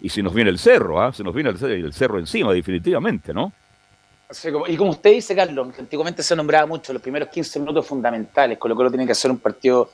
y 0.00 0.08
se 0.08 0.22
nos 0.22 0.32
viene 0.32 0.50
el 0.50 0.58
cerro, 0.58 1.00
¿ah? 1.02 1.12
se 1.12 1.24
nos 1.24 1.34
viene 1.34 1.50
el, 1.50 1.58
ce- 1.58 1.74
el 1.74 1.92
cerro 1.92 2.18
encima 2.18 2.52
definitivamente, 2.52 3.34
¿no? 3.34 3.52
Y 4.68 4.76
como 4.76 4.90
usted 4.90 5.12
dice, 5.12 5.34
Carlos, 5.34 5.74
que 5.74 5.80
antiguamente 5.80 6.22
se 6.22 6.36
nombraba 6.36 6.66
mucho 6.66 6.92
los 6.92 7.00
primeros 7.00 7.30
15 7.30 7.60
minutos 7.60 7.86
fundamentales. 7.86 8.58
Colo 8.58 8.76
Colo 8.76 8.90
tiene 8.90 9.06
que 9.06 9.12
hacer 9.12 9.30
un 9.30 9.38
partido 9.38 9.90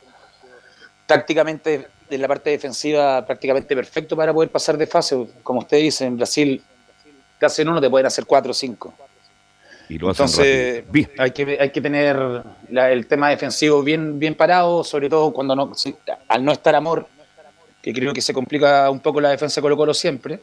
tácticamente 1.07 1.87
en 2.11 2.21
la 2.21 2.29
parte 2.29 2.51
defensiva 2.51 3.25
prácticamente 3.25 3.75
perfecto 3.77 4.17
para 4.17 4.33
poder 4.33 4.51
pasar 4.51 4.77
de 4.77 4.87
fase. 4.89 5.29
Como 5.43 5.61
usted 5.61 5.79
dice, 5.79 6.05
en 6.07 6.17
Brasil 6.17 6.61
te 7.39 7.47
hacen 7.47 7.69
uno, 7.69 7.81
te 7.81 7.89
pueden 7.89 8.07
hacer 8.07 8.27
cuatro 8.27 8.51
o 8.51 8.55
cinco. 8.55 8.93
Y 9.89 9.99
lo 9.99 10.09
Entonces 10.11 10.85
hay 11.19 11.31
que, 11.33 11.59
hay 11.61 11.71
que 11.71 11.81
tener 11.81 12.17
la- 12.71 12.91
el 12.91 13.07
tema 13.07 13.29
defensivo 13.29 13.83
bien, 13.83 14.19
bien 14.19 14.35
parado, 14.35 14.83
sobre 14.83 15.09
todo 15.11 15.33
cuando 15.33 15.55
no, 15.55 15.73
al 16.29 16.45
no 16.45 16.53
estar 16.53 16.75
amor, 16.75 17.07
que 17.83 17.93
creo 17.93 18.13
que 18.15 18.23
se 18.23 18.33
complica 18.33 18.89
un 18.91 19.01
poco 19.01 19.21
la 19.21 19.31
defensa 19.31 19.61
de 19.61 19.63
Colo 19.63 19.77
Colo 19.77 19.93
siempre. 19.93 20.41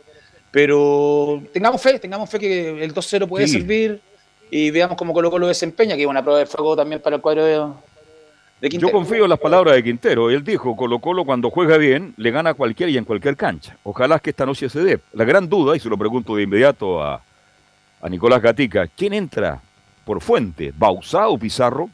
Pero 0.51 1.41
tengamos 1.53 1.81
fe, 1.81 1.97
tengamos 1.97 2.29
fe 2.29 2.37
que 2.39 2.83
el 2.83 2.93
2-0 2.93 3.27
puede 3.27 3.47
Sí. 3.47 3.53
servir 3.59 4.01
y 4.51 4.69
veamos 4.69 4.97
cómo 4.97 5.13
Colo 5.13 5.31
Colo 5.31 5.47
desempeña, 5.47 5.95
que 5.95 6.01
es 6.03 6.07
una 6.07 6.21
prueba 6.21 6.39
de 6.39 6.45
fuego 6.45 6.75
también 6.75 7.01
para 7.01 7.15
el 7.15 7.21
cuadro 7.21 7.45
de, 7.45 7.53
de 8.61 8.69
Quintero. 8.69 8.89
Yo 8.89 8.91
confío 8.91 9.23
en 9.23 9.29
las 9.29 9.39
palabras 9.39 9.73
de 9.75 9.81
Quintero. 9.83 10.29
Él 10.29 10.43
dijo, 10.43 10.75
Colo 10.75 10.99
Colo 10.99 11.23
cuando 11.25 11.49
juega 11.49 11.77
bien, 11.77 12.13
le 12.17 12.31
gana 12.31 12.51
a 12.51 12.53
cualquiera 12.53 12.91
y 12.91 12.97
en 12.97 13.05
cualquier 13.05 13.35
cancha. 13.37 13.77
Ojalá 13.83 14.19
que 14.19 14.29
esta 14.31 14.45
noche 14.45 14.69
se 14.69 14.81
dé. 14.81 14.99
La 15.13 15.23
gran 15.23 15.47
duda, 15.49 15.75
y 15.75 15.79
se 15.79 15.89
lo 15.89 15.97
pregunto 15.97 16.35
de 16.35 16.43
inmediato 16.43 17.01
a, 17.01 17.23
a 18.01 18.09
Nicolás 18.09 18.41
Gatica, 18.41 18.87
¿quién 18.87 19.13
entra 19.13 19.59
por 20.05 20.21
fuente? 20.21 20.73
¿Bausá 20.75 21.27
o 21.27 21.37
Pizarro? 21.37 21.89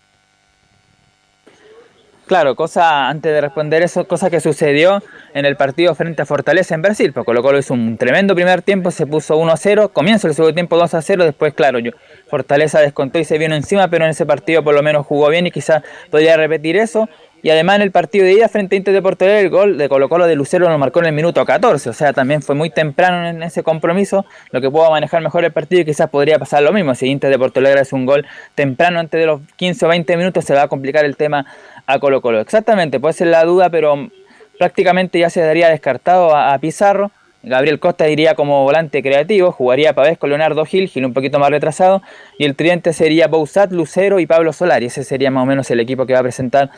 Claro, 2.28 2.56
cosa, 2.56 3.08
antes 3.08 3.32
de 3.32 3.40
responder 3.40 3.84
eso, 3.84 4.06
cosa 4.06 4.30
que 4.30 4.42
sucedió 4.42 5.02
en 5.34 5.46
el 5.46 5.56
partido 5.56 5.96
frente 5.96 6.22
a 6.22 6.26
Fortaleza 6.26 6.76
en 6.76 6.82
Brasil. 6.82 7.14
Pues 7.14 7.26
Colo 7.26 7.42
Colo 7.42 7.58
hizo 7.58 7.74
un 7.74 7.98
tremendo 7.98 8.36
primer 8.36 8.62
tiempo, 8.62 8.92
se 8.92 9.08
puso 9.08 9.40
1-0, 9.40 9.94
comienzo 9.94 10.28
el 10.28 10.34
segundo 10.34 10.54
tiempo 10.54 10.78
2-0, 10.78 11.24
después, 11.24 11.54
claro, 11.54 11.80
yo, 11.80 11.92
Fortaleza 12.30 12.82
descontó 12.82 13.18
y 13.18 13.24
se 13.24 13.38
vino 13.38 13.56
encima, 13.56 13.88
pero 13.88 14.04
en 14.04 14.12
ese 14.12 14.26
partido 14.26 14.62
por 14.62 14.76
lo 14.76 14.84
menos 14.84 15.06
jugó 15.06 15.30
bien 15.30 15.48
y 15.48 15.52
quizás 15.52 15.84
podría 16.12 16.36
repetir 16.36 16.76
eso. 16.76 17.08
Y 17.44 17.50
además 17.50 17.78
en 17.78 17.82
el 17.84 17.92
partido 17.92 18.26
de 18.26 18.34
ida 18.34 18.50
frente 18.50 18.76
a 18.76 18.78
Inter 18.78 18.94
de 18.94 19.02
Porto 19.02 19.26
Alegre, 19.26 19.42
el 19.42 19.50
gol 19.50 19.78
de 19.78 19.88
Colo 19.88 20.10
Colo 20.10 20.26
de 20.26 20.36
Lucero 20.36 20.68
lo 20.70 20.78
marcó 20.78 21.00
en 21.00 21.06
el 21.06 21.14
minuto 21.14 21.46
14, 21.46 21.90
o 21.90 21.94
sea, 21.94 22.12
también 22.14 22.42
fue 22.42 22.56
muy 22.56 22.70
temprano 22.70 23.28
en 23.28 23.44
ese 23.44 23.64
compromiso, 23.64 24.26
lo 24.52 24.60
que 24.60 24.70
pudo 24.72 24.90
manejar 24.90 25.22
mejor 25.22 25.46
el 25.46 25.52
partido 25.52 25.82
y 25.82 25.86
quizás 25.86 26.10
podría 26.10 26.40
pasar 26.40 26.64
lo 26.64 26.74
mismo. 26.74 26.96
Si 26.96 27.08
Inter 27.08 27.30
de 27.30 27.38
Porto 27.38 27.60
Alegre 27.60 27.82
hace 27.82 27.96
un 27.96 28.06
gol 28.06 28.26
temprano 28.56 29.00
antes 29.00 29.20
de 29.20 29.28
los 29.28 29.42
15 29.56 29.86
o 29.86 29.90
20 29.90 30.18
minutos, 30.18 30.46
se 30.46 30.54
va 30.54 30.64
a 30.64 30.68
complicar 30.68 31.06
el 31.06 31.16
tema 31.16 31.46
a 31.86 32.00
Colo 32.00 32.22
Colo. 32.22 32.40
Exactamente, 32.40 33.00
puede 33.00 33.14
ser 33.14 33.28
la 33.28 33.44
duda, 33.44 33.70
pero 33.70 34.10
prácticamente 34.58 35.20
ya 35.20 35.30
se 35.30 35.42
daría 35.42 35.70
descartado 35.70 36.36
a, 36.36 36.58
Pizarro. 36.60 37.12
Gabriel 37.44 37.80
Costa 37.80 38.10
iría 38.10 38.36
como 38.36 38.64
volante 38.64 39.02
creativo, 39.02 39.52
jugaría 39.52 39.94
Pavés 39.94 40.18
con 40.18 40.30
Leonardo 40.30 40.66
Gil, 40.66 40.90
Gil 40.90 41.06
un 41.06 41.14
poquito 41.14 41.40
más 41.40 41.50
retrasado, 41.50 42.02
y 42.38 42.46
el 42.46 42.56
tridente 42.56 42.92
sería 42.92 43.28
Bouzat, 43.28 43.72
Lucero 43.72 44.20
y 44.20 44.26
Pablo 44.26 44.52
Solari. 44.52 44.88
Ese 44.88 45.04
sería 45.04 45.32
más 45.32 45.44
o 45.44 45.46
menos 45.46 45.70
el 45.72 45.80
equipo 45.80 46.06
que 46.06 46.14
va 46.14 46.20
a 46.20 46.24
presentar 46.24 46.72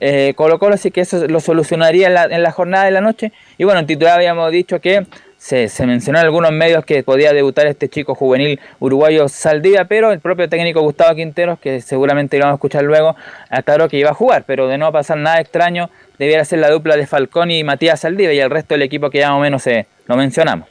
eh, 0.00 0.34
Colo 0.36 0.58
Colo, 0.58 0.74
así 0.74 0.90
que 0.90 1.00
eso 1.00 1.26
lo 1.26 1.40
solucionaría 1.40 2.08
en 2.08 2.14
la, 2.14 2.24
en 2.24 2.42
la 2.42 2.50
jornada 2.50 2.84
de 2.84 2.90
la 2.90 3.00
noche. 3.00 3.32
Y 3.58 3.64
bueno, 3.64 3.80
en 3.80 3.86
titular 3.86 4.16
habíamos 4.16 4.50
dicho 4.50 4.80
que 4.80 5.06
se, 5.44 5.68
se 5.68 5.86
mencionó 5.86 6.18
en 6.18 6.24
algunos 6.24 6.52
medios 6.52 6.84
que 6.84 7.02
podía 7.02 7.32
debutar 7.32 7.66
este 7.66 7.88
chico 7.88 8.14
juvenil 8.14 8.58
uruguayo 8.80 9.28
Saldivia, 9.28 9.84
pero 9.84 10.10
el 10.10 10.20
propio 10.20 10.48
técnico 10.48 10.80
Gustavo 10.80 11.14
Quinteros, 11.14 11.58
que 11.58 11.80
seguramente 11.82 12.38
lo 12.38 12.44
vamos 12.44 12.54
a 12.54 12.56
escuchar 12.56 12.84
luego, 12.84 13.14
aclaró 13.50 13.88
que 13.88 13.98
iba 13.98 14.10
a 14.10 14.14
jugar, 14.14 14.44
pero 14.46 14.68
de 14.68 14.78
no 14.78 14.90
pasar 14.90 15.18
nada 15.18 15.40
extraño, 15.40 15.90
debiera 16.18 16.44
ser 16.46 16.60
la 16.60 16.70
dupla 16.70 16.96
de 16.96 17.06
Falcón 17.06 17.50
y 17.50 17.62
Matías 17.62 18.00
Saldivia 18.00 18.32
y 18.32 18.40
el 18.40 18.50
resto 18.50 18.74
del 18.74 18.82
equipo 18.82 19.10
que 19.10 19.18
ya 19.18 19.30
más 19.30 19.38
o 19.38 19.42
menos 19.42 19.66
eh, 19.66 19.86
lo 20.06 20.16
mencionamos. 20.16 20.66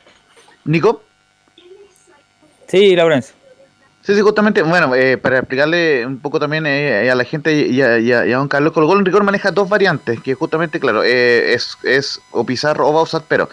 Nico. 0.66 1.04
Sí, 2.68 2.96
Laurencio. 2.96 3.43
Sí, 4.06 4.14
sí, 4.16 4.22
justamente, 4.22 4.62
bueno, 4.64 4.94
eh, 4.96 5.18
para 5.18 5.38
explicarle 5.40 6.06
un 6.06 6.20
poco 6.20 6.38
también 6.38 6.66
eh, 6.66 7.10
a 7.10 7.16
la 7.16 7.24
gente 7.24 7.54
y 7.68 7.82
a, 7.82 8.00
y 8.00 8.12
a- 8.12 8.26
don 8.26 8.50
Carlos, 8.50 8.74
Colo 8.74 9.00
en 9.00 9.06
rigor 9.06 9.24
maneja 9.24 9.52
dos 9.52 9.70
variantes, 9.70 10.20
que 10.20 10.34
justamente, 10.34 10.80
claro, 10.82 11.04
eh, 11.06 11.54
es, 11.54 11.78
es 11.84 12.20
o 12.32 12.46
Pizarro 12.46 12.86
o 12.90 12.92
Bausat, 12.92 13.24
pero 13.30 13.50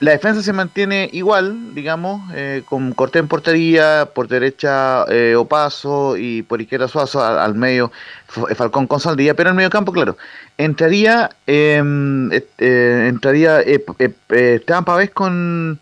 la 0.00 0.10
defensa 0.10 0.42
se 0.42 0.52
mantiene 0.52 1.08
igual, 1.12 1.74
digamos, 1.74 2.22
eh, 2.34 2.62
con 2.66 2.92
Cortés 2.92 3.20
en 3.20 3.28
portería, 3.28 4.10
por 4.14 4.28
derecha 4.28 5.04
eh, 5.08 5.36
Opaso 5.36 6.16
y 6.16 6.42
por 6.42 6.60
izquierda 6.60 6.88
Suazo, 6.88 7.24
al, 7.24 7.54
medio 7.54 7.92
Falcón 8.26 8.86
con 8.88 9.00
Saldía, 9.00 9.34
pero 9.34 9.50
en 9.50 9.56
medio 9.56 9.70
campo, 9.70 9.92
claro, 9.92 10.16
entraría 10.58 11.30
em, 11.46 12.30
eh, 12.32 12.46
eh, 12.58 13.06
entraría 13.08 13.60
eh, 13.60 13.84
eh, 14.00 14.12
eh, 14.30 14.54
Esteban 14.56 14.84
Pavés 14.84 15.10
con, 15.10 15.80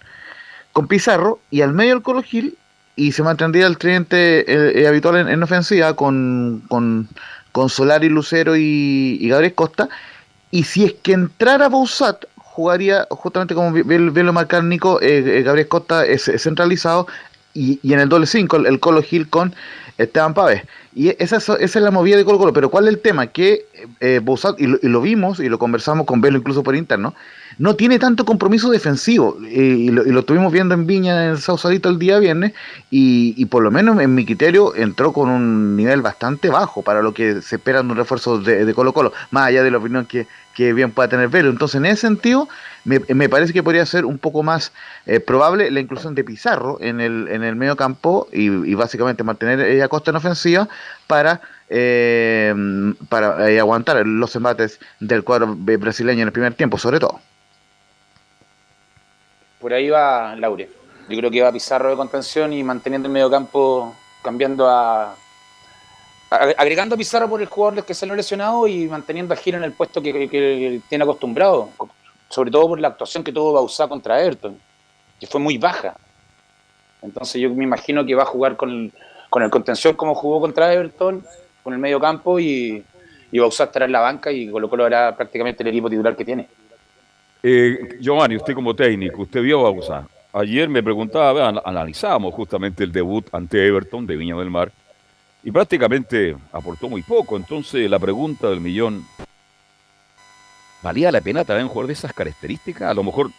con 0.72 0.88
Pizarro 0.88 1.40
y 1.50 1.62
al 1.62 1.72
medio 1.72 1.94
el 1.94 2.02
Colo 2.02 2.22
Gil 2.22 2.56
y 2.97 3.12
se 3.12 3.22
mantendría 3.22 3.66
el 3.66 3.78
tridente 3.78 4.40
eh, 4.40 4.82
eh, 4.82 4.86
habitual 4.86 5.16
en, 5.16 5.28
en 5.28 5.43
ofensiva 5.43 5.95
con, 5.97 6.62
con, 6.68 7.09
con 7.53 7.68
Solari, 7.68 8.09
Lucero 8.09 8.57
y, 8.57 9.18
Gabriel 9.28 9.55
Costa. 9.55 9.88
Y 10.51 10.64
si 10.64 10.84
es 10.84 10.95
que 11.03 11.12
entrara 11.12 11.68
Bausat, 11.68 12.24
jugaría 12.36 13.07
justamente 13.11 13.55
como 13.55 13.72
bi- 13.72 13.82
bien, 13.82 14.12
bien 14.12 14.26
lo 14.26 14.32
Nico, 14.68 15.01
eh, 15.01 15.38
eh, 15.38 15.43
Gabriel 15.43 15.68
Costa 15.68 16.05
es, 16.05 16.30
centralizado 16.38 17.07
y, 17.55 17.80
y 17.82 17.95
en 17.95 18.01
el 18.01 18.09
doble 18.11 18.26
5 18.26 18.57
el, 18.59 18.66
el 18.66 18.78
Colo 18.80 19.03
Gil 19.03 19.28
con 19.30 19.55
Esteban 19.97 20.34
Pávez. 20.34 20.62
Y 20.95 21.09
esa, 21.22 21.36
es- 21.36 21.49
esa 21.49 21.78
es 21.78 21.82
la 21.82 21.90
movida 21.90 22.18
de 22.18 22.24
Colo 22.26 22.38
Colo. 22.38 22.53
Pero 22.53 22.70
¿cuál 22.70 22.84
es 22.88 22.95
el 22.95 23.01
tema? 23.01 23.28
Que 23.28 23.64
eh, 24.01 24.20
Bausat, 24.22 24.61
y 24.61 24.66
lo, 24.66 24.78
y 24.82 24.88
lo 24.88 25.01
vimos 25.01 25.40
y 25.40 25.49
lo 25.49 25.59
conversamos 25.59 26.05
con 26.07 26.20
Velo 26.20 26.36
incluso 26.36 26.62
por 26.62 26.76
interno, 26.76 27.11
no 27.11 27.16
tiene 27.76 27.98
tanto 27.98 28.24
compromiso 28.24 28.70
defensivo. 28.70 29.38
eh, 29.46 29.76
y, 29.78 29.90
lo, 29.90 30.07
y 30.07 30.11
lo 30.11 30.20
estuvimos 30.20 30.53
viendo 30.53 30.74
en 30.74 30.86
Viña, 30.86 31.26
en 31.26 31.38
Sausalito 31.38 31.88
el 31.88 31.98
día 31.98 32.18
viernes. 32.18 32.53
Y, 32.90 33.34
y 33.36 33.46
por 33.46 33.62
lo 33.62 33.70
menos 33.70 34.00
en 34.00 34.14
mi 34.14 34.24
criterio 34.24 34.74
entró 34.74 35.12
con 35.12 35.28
un 35.28 35.76
nivel 35.76 36.03
bastante 36.03 36.48
bajo 36.48 36.82
para 36.82 37.03
lo 37.03 37.12
que 37.14 37.42
se 37.42 37.57
espera 37.57 37.82
de 37.82 37.88
un 37.88 37.96
refuerzo 37.96 38.38
de, 38.38 38.64
de 38.64 38.74
Colo 38.74 38.92
Colo. 38.92 39.12
Más 39.30 39.46
allá 39.46 39.62
de 39.62 39.70
la 39.70 39.78
opinión 39.78 40.07
que, 40.07 40.26
que 40.55 40.72
bien 40.72 40.90
pueda 40.90 41.09
tener 41.09 41.28
Velo. 41.28 41.50
Entonces, 41.50 41.76
en 41.76 41.86
ese 41.86 42.03
sentido, 42.03 42.48
me, 42.84 43.00
me 43.14 43.28
parece 43.28 43.53
que 43.53 43.62
podría 43.62 43.86
ser 43.86 44.05
un 44.05 44.18
poco 44.18 44.42
más 44.42 44.72
eh, 45.07 45.20
probable 45.20 45.70
la 45.70 45.80
inclusión 45.80 46.14
de 46.14 46.24
Pizarro 46.24 46.78
en 46.80 47.00
el, 47.00 47.28
en 47.28 47.42
el 47.42 47.57
medio 47.57 47.76
campo 47.76 48.28
y, 48.32 48.74
básicamente 48.74 49.22
mantener 49.24 49.82
a 49.82 49.88
Costa 49.88 50.11
en 50.11 50.16
ofensiva 50.16 50.68
para, 51.07 51.40
eh, 51.68 52.55
para 53.09 53.50
eh, 53.50 53.61
aguantar 53.61 54.07
los 54.07 54.34
embates 54.36 54.80
del 55.00 55.22
cuadro 55.22 55.55
brasileño 55.57 56.22
en 56.22 56.28
el 56.28 56.32
primer 56.32 56.55
tiempo, 56.55 56.78
sobre 56.78 56.98
todo. 56.98 57.20
Por 59.62 59.72
ahí 59.72 59.88
va 59.88 60.34
Laure. 60.34 60.68
Yo 61.08 61.16
creo 61.16 61.30
que 61.30 61.40
va 61.40 61.52
Pizarro 61.52 61.88
de 61.88 61.96
contención 61.96 62.52
y 62.52 62.64
manteniendo 62.64 63.06
el 63.06 63.12
medio 63.12 63.30
campo, 63.30 63.94
cambiando 64.20 64.68
a. 64.68 65.14
agregando 66.30 66.96
a 66.96 66.98
Pizarro 66.98 67.28
por 67.28 67.40
el 67.40 67.46
jugador 67.46 67.84
que 67.84 67.94
se 67.94 68.04
lo 68.04 68.16
lesionado 68.16 68.66
y 68.66 68.88
manteniendo 68.88 69.32
a 69.32 69.36
Giro 69.36 69.58
en 69.58 69.64
el 69.64 69.72
puesto 69.72 70.02
que 70.02 70.80
tiene 70.88 71.04
acostumbrado. 71.04 71.68
Sobre 72.28 72.50
todo 72.50 72.68
por 72.68 72.80
la 72.80 72.88
actuación 72.88 73.22
que 73.22 73.32
tuvo 73.32 73.52
Bausá 73.52 73.86
contra 73.86 74.20
Everton, 74.20 74.58
que 75.20 75.28
fue 75.28 75.40
muy 75.40 75.58
baja. 75.58 75.94
Entonces 77.00 77.40
yo 77.40 77.48
me 77.50 77.62
imagino 77.62 78.04
que 78.04 78.16
va 78.16 78.24
a 78.24 78.26
jugar 78.26 78.56
con 78.56 78.68
el, 78.70 78.92
con 79.30 79.44
el 79.44 79.50
contención 79.50 79.94
como 79.94 80.16
jugó 80.16 80.40
contra 80.40 80.72
Everton, 80.72 81.24
con 81.62 81.72
el 81.72 81.78
medio 81.78 82.00
campo 82.00 82.40
y, 82.40 82.84
y 83.30 83.38
Bausá 83.38 83.64
estará 83.64 83.84
en 83.84 83.92
la 83.92 84.00
banca 84.00 84.32
y 84.32 84.50
Colo 84.50 84.68
Colo 84.68 84.86
hará 84.86 85.14
prácticamente 85.16 85.62
el 85.62 85.68
equipo 85.68 85.88
titular 85.88 86.16
que 86.16 86.24
tiene. 86.24 86.48
Eh, 87.43 87.99
Giovanni, 88.01 88.36
usted 88.36 88.55
como 88.55 88.74
técnico, 88.74 89.22
usted 89.22 89.43
vio 89.43 89.61
a 89.61 89.62
Bausa. 89.64 90.07
Ayer 90.32 90.68
me 90.68 90.82
preguntaba, 90.82 91.32
vean, 91.32 91.61
analizamos 91.64 92.32
justamente 92.32 92.84
el 92.84 92.93
debut 92.93 93.26
ante 93.32 93.66
Everton 93.66 94.07
de 94.07 94.16
Viña 94.16 94.36
del 94.36 94.49
Mar 94.49 94.70
y 95.43 95.51
prácticamente 95.51 96.36
aportó 96.53 96.88
muy 96.88 97.03
poco. 97.03 97.36
Entonces 97.36 97.90
la 97.90 97.99
pregunta 97.99 98.49
del 98.49 98.61
millón, 98.61 99.05
¿valía 100.82 101.11
la 101.11 101.20
pena 101.20 101.45
también 101.45 101.68
jugar 101.68 101.88
de 101.88 101.95
esas 101.95 102.12
características? 102.12 102.90
A 102.90 102.95
lo 102.95 103.03
mejor, 103.03 103.30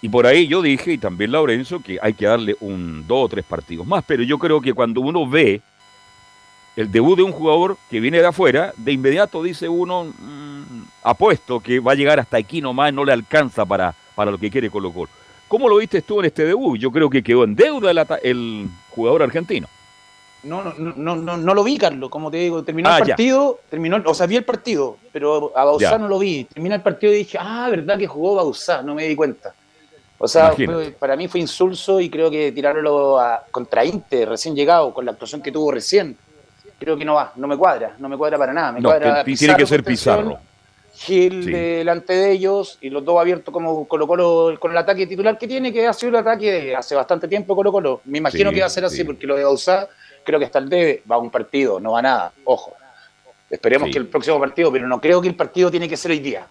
y 0.00 0.08
por 0.08 0.26
ahí 0.26 0.48
yo 0.48 0.62
dije, 0.62 0.94
y 0.94 0.98
también 0.98 1.32
Laurencio, 1.32 1.82
que 1.82 1.98
hay 2.00 2.14
que 2.14 2.24
darle 2.24 2.56
un, 2.60 3.06
dos 3.06 3.26
o 3.26 3.28
tres 3.28 3.44
partidos 3.44 3.86
más, 3.86 4.02
pero 4.06 4.22
yo 4.22 4.38
creo 4.38 4.62
que 4.62 4.72
cuando 4.72 5.02
uno 5.02 5.28
ve 5.28 5.60
el 6.76 6.90
debut 6.90 7.16
de 7.16 7.24
un 7.24 7.32
jugador 7.32 7.76
que 7.90 8.00
viene 8.00 8.20
de 8.20 8.26
afuera, 8.26 8.72
de 8.78 8.92
inmediato 8.92 9.42
dice 9.42 9.68
uno, 9.68 10.04
mm, 10.04 10.49
apuesto 11.02 11.60
que 11.60 11.80
va 11.80 11.92
a 11.92 11.94
llegar 11.94 12.18
hasta 12.20 12.36
aquí 12.36 12.60
nomás, 12.60 12.92
no 12.92 13.04
le 13.04 13.12
alcanza 13.12 13.64
para, 13.64 13.94
para 14.14 14.30
lo 14.30 14.38
que 14.38 14.50
quiere 14.50 14.70
Colo 14.70 14.92
Colo. 14.92 15.10
¿Cómo 15.48 15.68
lo 15.68 15.76
viste 15.78 16.02
tú 16.02 16.20
en 16.20 16.26
este 16.26 16.44
debut? 16.44 16.78
Yo 16.78 16.90
creo 16.92 17.10
que 17.10 17.22
quedó 17.22 17.44
en 17.44 17.56
deuda 17.56 17.90
el, 17.90 17.98
ata- 17.98 18.20
el 18.22 18.68
jugador 18.90 19.22
argentino. 19.24 19.66
No, 20.42 20.62
no, 20.62 20.72
no, 20.78 21.16
no, 21.16 21.36
no 21.36 21.54
lo 21.54 21.62
vi, 21.64 21.76
Carlos, 21.76 22.08
como 22.08 22.30
te 22.30 22.38
digo, 22.38 22.62
terminó 22.62 22.88
Ah, 22.88 22.98
el 22.98 23.04
ya. 23.04 23.08
partido, 23.08 23.58
terminó, 23.68 24.00
o 24.06 24.14
sea, 24.14 24.26
vi 24.26 24.36
el 24.36 24.44
partido, 24.44 24.96
pero 25.12 25.52
a 25.54 25.64
Bausá 25.64 25.90
Ya. 25.92 25.98
no 25.98 26.08
lo 26.08 26.18
vi. 26.18 26.44
Termina 26.44 26.76
el 26.76 26.80
partido 26.82 27.12
y 27.12 27.16
dije, 27.16 27.36
ah, 27.38 27.68
verdad 27.70 27.98
que 27.98 28.06
jugó 28.06 28.36
Bausá, 28.36 28.80
no 28.82 28.94
me 28.94 29.06
di 29.06 29.14
cuenta. 29.16 29.52
O 30.16 30.28
sea, 30.28 30.52
fue- 30.52 30.92
para 30.98 31.16
mí 31.16 31.28
fue 31.28 31.40
insulso 31.40 32.00
y 32.00 32.08
creo 32.08 32.30
que 32.30 32.52
tirarlo 32.52 33.18
a, 33.18 33.42
contra 33.50 33.84
Inter, 33.84 34.28
recién 34.30 34.54
llegado, 34.54 34.94
con 34.94 35.04
la 35.04 35.10
actuación 35.12 35.42
que 35.42 35.50
tuvo 35.52 35.72
recién, 35.72 36.16
creo 36.78 36.96
que 36.96 37.04
no 37.04 37.14
va, 37.14 37.32
no 37.36 37.46
me 37.46 37.56
cuadra, 37.58 37.96
no 37.98 38.08
me 38.08 38.16
cuadra 38.16 38.38
para 38.38 38.52
nada. 38.54 38.72
Me 38.72 38.80
No, 38.80 38.88
cuadra 38.88 39.22
que- 39.24 39.34
tiene 39.34 39.56
que 39.56 39.66
ser 39.66 39.82
Pizarro. 39.84 40.38
Gil 41.02 41.44
Sí. 41.44 41.50
delante 41.50 42.12
de 42.12 42.30
ellos 42.30 42.76
y 42.82 42.90
los 42.90 43.02
dos 43.02 43.18
abiertos 43.18 43.52
como 43.54 43.88
Colo 43.88 44.06
Colo 44.06 44.54
con 44.60 44.70
el 44.70 44.76
ataque 44.76 45.06
titular 45.06 45.38
que 45.38 45.48
tiene, 45.48 45.72
que 45.72 45.86
ha 45.86 45.94
sido 45.94 46.10
el 46.10 46.16
ataque 46.16 46.52
de 46.52 46.76
hace 46.76 46.94
bastante 46.94 47.26
tiempo 47.26 47.56
Colo 47.56 47.72
Colo. 47.72 48.02
Me 48.04 48.18
imagino 48.18 48.50
Sí, 48.50 48.54
que 48.56 48.60
va 48.60 48.66
a 48.66 48.70
ser 48.70 48.84
así 48.84 48.98
sí. 48.98 49.04
porque 49.04 49.26
lo 49.26 49.34
de 49.36 49.44
Bausá 49.44 49.88
creo 50.24 50.38
que 50.38 50.44
hasta 50.44 50.58
el 50.58 50.68
debe, 50.68 51.02
va 51.10 51.16
a 51.16 51.18
un 51.18 51.30
partido, 51.30 51.80
no 51.80 51.92
va 51.92 52.00
a 52.00 52.02
nada, 52.02 52.32
ojo. 52.44 52.74
Esperemos 53.48 53.88
que 53.90 53.96
el 53.98 54.08
próximo 54.08 54.38
partido, 54.38 54.70
pero 54.70 54.86
no 54.86 55.00
creo 55.00 55.22
que 55.22 55.28
el 55.28 55.34
partido 55.34 55.70
tiene 55.70 55.88
que 55.88 55.96
ser 55.96 56.10
hoy 56.10 56.18
día. 56.20 56.46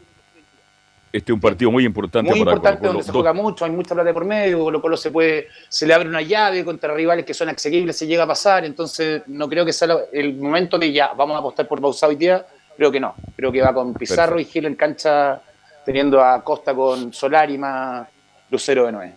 Este 1.11 1.31
es 1.31 1.33
un 1.33 1.39
partido 1.41 1.69
muy 1.71 1.85
importante 1.85 2.29
Muy 2.29 2.39
para 2.39 2.51
importante 2.51 2.79
Colo-Colo. 2.79 2.93
donde 2.93 3.05
se 3.05 3.11
juega 3.11 3.33
mucho, 3.33 3.65
hay 3.65 3.71
mucha 3.71 3.93
plata 3.95 4.13
por 4.13 4.25
medio, 4.25 4.59
Colo 4.63 4.81
Colo 4.81 4.97
se 4.97 5.11
puede, 5.11 5.47
se 5.67 5.85
le 5.87 5.93
abre 5.93 6.09
una 6.09 6.21
llave 6.23 6.65
contra 6.65 6.93
rivales 6.93 7.23
que 7.25 7.33
son 7.35 7.49
asequibles, 7.49 7.95
se 7.97 8.07
llega 8.07 8.23
a 8.23 8.27
pasar, 8.27 8.65
entonces 8.65 9.21
no 9.27 9.47
creo 9.47 9.63
que 9.63 9.73
sea 9.73 9.87
el 10.11 10.35
momento 10.35 10.77
de 10.79 10.91
ya, 10.91 11.13
vamos 11.13 11.35
a 11.35 11.39
apostar 11.39 11.67
por 11.67 11.79
Bausá 11.79 12.07
hoy 12.07 12.15
día, 12.15 12.45
creo 12.79 12.93
que 12.93 12.99
no, 13.01 13.13
creo 13.35 13.51
que 13.51 13.61
va 13.61 13.73
con 13.73 13.93
Pizarro 13.93 14.39
y 14.39 14.45
Gil 14.45 14.65
en 14.65 14.75
cancha 14.75 15.41
teniendo 15.83 16.23
a 16.23 16.41
Costa 16.41 16.73
con 16.73 17.11
Solari 17.11 17.57
más 17.57 18.07
Lucero 18.49 18.85
de 18.85 18.93
nueve. 18.93 19.13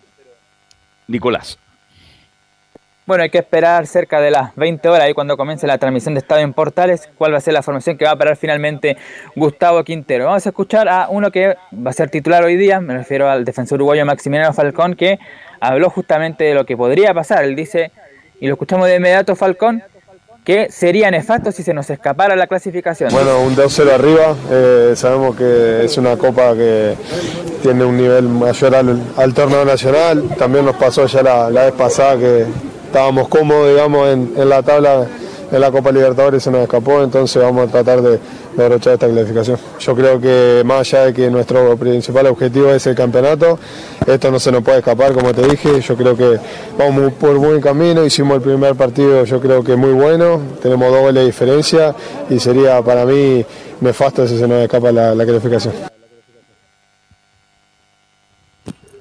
Nicolás. 1.07 1.57
Bueno, 3.05 3.23
hay 3.23 3.29
que 3.29 3.37
esperar 3.37 3.87
cerca 3.87 4.19
de 4.19 4.31
las 4.31 4.53
20 4.57 4.89
horas 4.89 5.05
ahí 5.05 5.13
cuando 5.13 5.37
comience 5.37 5.65
la 5.65 5.77
transmisión 5.77 6.13
de 6.13 6.19
Estadio 6.19 6.43
en 6.43 6.51
Portales, 6.51 7.09
cuál 7.17 7.33
va 7.33 7.37
a 7.37 7.41
ser 7.41 7.53
la 7.53 7.61
formación 7.61 7.97
que 7.97 8.03
va 8.03 8.11
a 8.11 8.17
parar 8.17 8.35
finalmente 8.35 8.97
Gustavo 9.33 9.81
Quintero. 9.85 10.25
Vamos 10.25 10.45
a 10.45 10.49
escuchar 10.49 10.89
a 10.89 11.07
uno 11.09 11.31
que 11.31 11.55
va 11.73 11.89
a 11.89 11.93
ser 11.93 12.09
titular 12.09 12.43
hoy 12.43 12.57
día, 12.57 12.81
me 12.81 12.97
refiero 12.97 13.29
al 13.29 13.45
defensor 13.45 13.77
uruguayo 13.77 14.05
Maximiliano 14.05 14.53
Falcón, 14.53 14.95
que 14.95 15.19
habló 15.61 15.89
justamente 15.89 16.43
de 16.43 16.53
lo 16.53 16.65
que 16.65 16.75
podría 16.75 17.13
pasar. 17.13 17.45
Él 17.45 17.55
dice, 17.55 17.91
y 18.41 18.47
lo 18.47 18.53
escuchamos 18.55 18.87
de 18.87 18.97
inmediato 18.97 19.37
Falcón, 19.37 19.83
que 20.43 20.69
sería 20.71 21.09
nefasto 21.09 21.51
si 21.51 21.63
se 21.63 21.73
nos 21.73 21.89
escapara 21.89 22.35
la 22.35 22.47
clasificación. 22.47 23.09
Bueno, 23.11 23.41
un 23.41 23.55
2-0 23.55 23.91
arriba. 23.91 24.35
eh, 24.51 24.93
sabemos 24.95 25.35
que 25.35 25.85
es 25.85 25.97
una 25.97 26.17
copa 26.17 26.53
que 26.53 26.95
tiene 27.61 27.85
un 27.85 27.97
nivel 27.97 28.23
mayor 28.23 28.75
al, 28.75 29.33
torneo 29.33 29.63
nacional. 29.65 30.23
También 30.37 30.65
nos 30.65 30.75
pasó 30.75 31.05
ya 31.05 31.23
la, 31.23 31.49
la 31.49 31.65
vez 31.65 31.73
pasada 31.73 32.17
que 32.17 32.45
estábamos 32.85 33.27
cómodos, 33.29 33.69
digamos, 33.69 34.09
en, 34.09 34.33
en 34.35 34.49
la 34.49 34.61
tabla 34.61 35.07
en 35.53 35.61
la 35.61 35.69
Copa 35.71 35.91
Libertadores 35.91 36.41
se 36.41 36.49
nos 36.49 36.61
escapó, 36.63 37.03
entonces 37.03 37.41
vamos 37.41 37.67
a 37.67 37.71
tratar 37.71 38.01
de, 38.01 38.19
de 38.55 38.63
abrochar 38.63 38.93
esta 38.93 39.07
clasificación. 39.07 39.57
Yo 39.79 39.95
creo 39.95 40.19
que 40.19 40.63
más 40.65 40.79
allá 40.81 41.05
de 41.05 41.13
que 41.13 41.29
nuestro 41.29 41.75
principal 41.77 42.27
objetivo 42.27 42.71
es 42.71 42.85
el 42.87 42.95
campeonato, 42.95 43.59
esto 44.05 44.31
no 44.31 44.39
se 44.39 44.51
nos 44.51 44.63
puede 44.63 44.79
escapar, 44.79 45.13
como 45.13 45.33
te 45.33 45.47
dije, 45.47 45.81
yo 45.81 45.95
creo 45.95 46.15
que 46.15 46.39
vamos 46.77 47.13
por 47.13 47.37
buen 47.37 47.61
camino, 47.61 48.05
hicimos 48.05 48.37
el 48.37 48.41
primer 48.41 48.75
partido 48.75 49.23
yo 49.25 49.39
creo 49.39 49.63
que 49.63 49.75
muy 49.75 49.91
bueno, 49.91 50.41
tenemos 50.61 51.13
de 51.13 51.25
diferencia 51.25 51.95
y 52.29 52.39
sería 52.39 52.81
para 52.81 53.05
mí 53.05 53.45
nefasto 53.81 54.27
si 54.27 54.37
se 54.37 54.47
nos 54.47 54.61
escapa 54.61 54.91
la, 54.91 55.15
la 55.15 55.25
clasificación. 55.25 55.92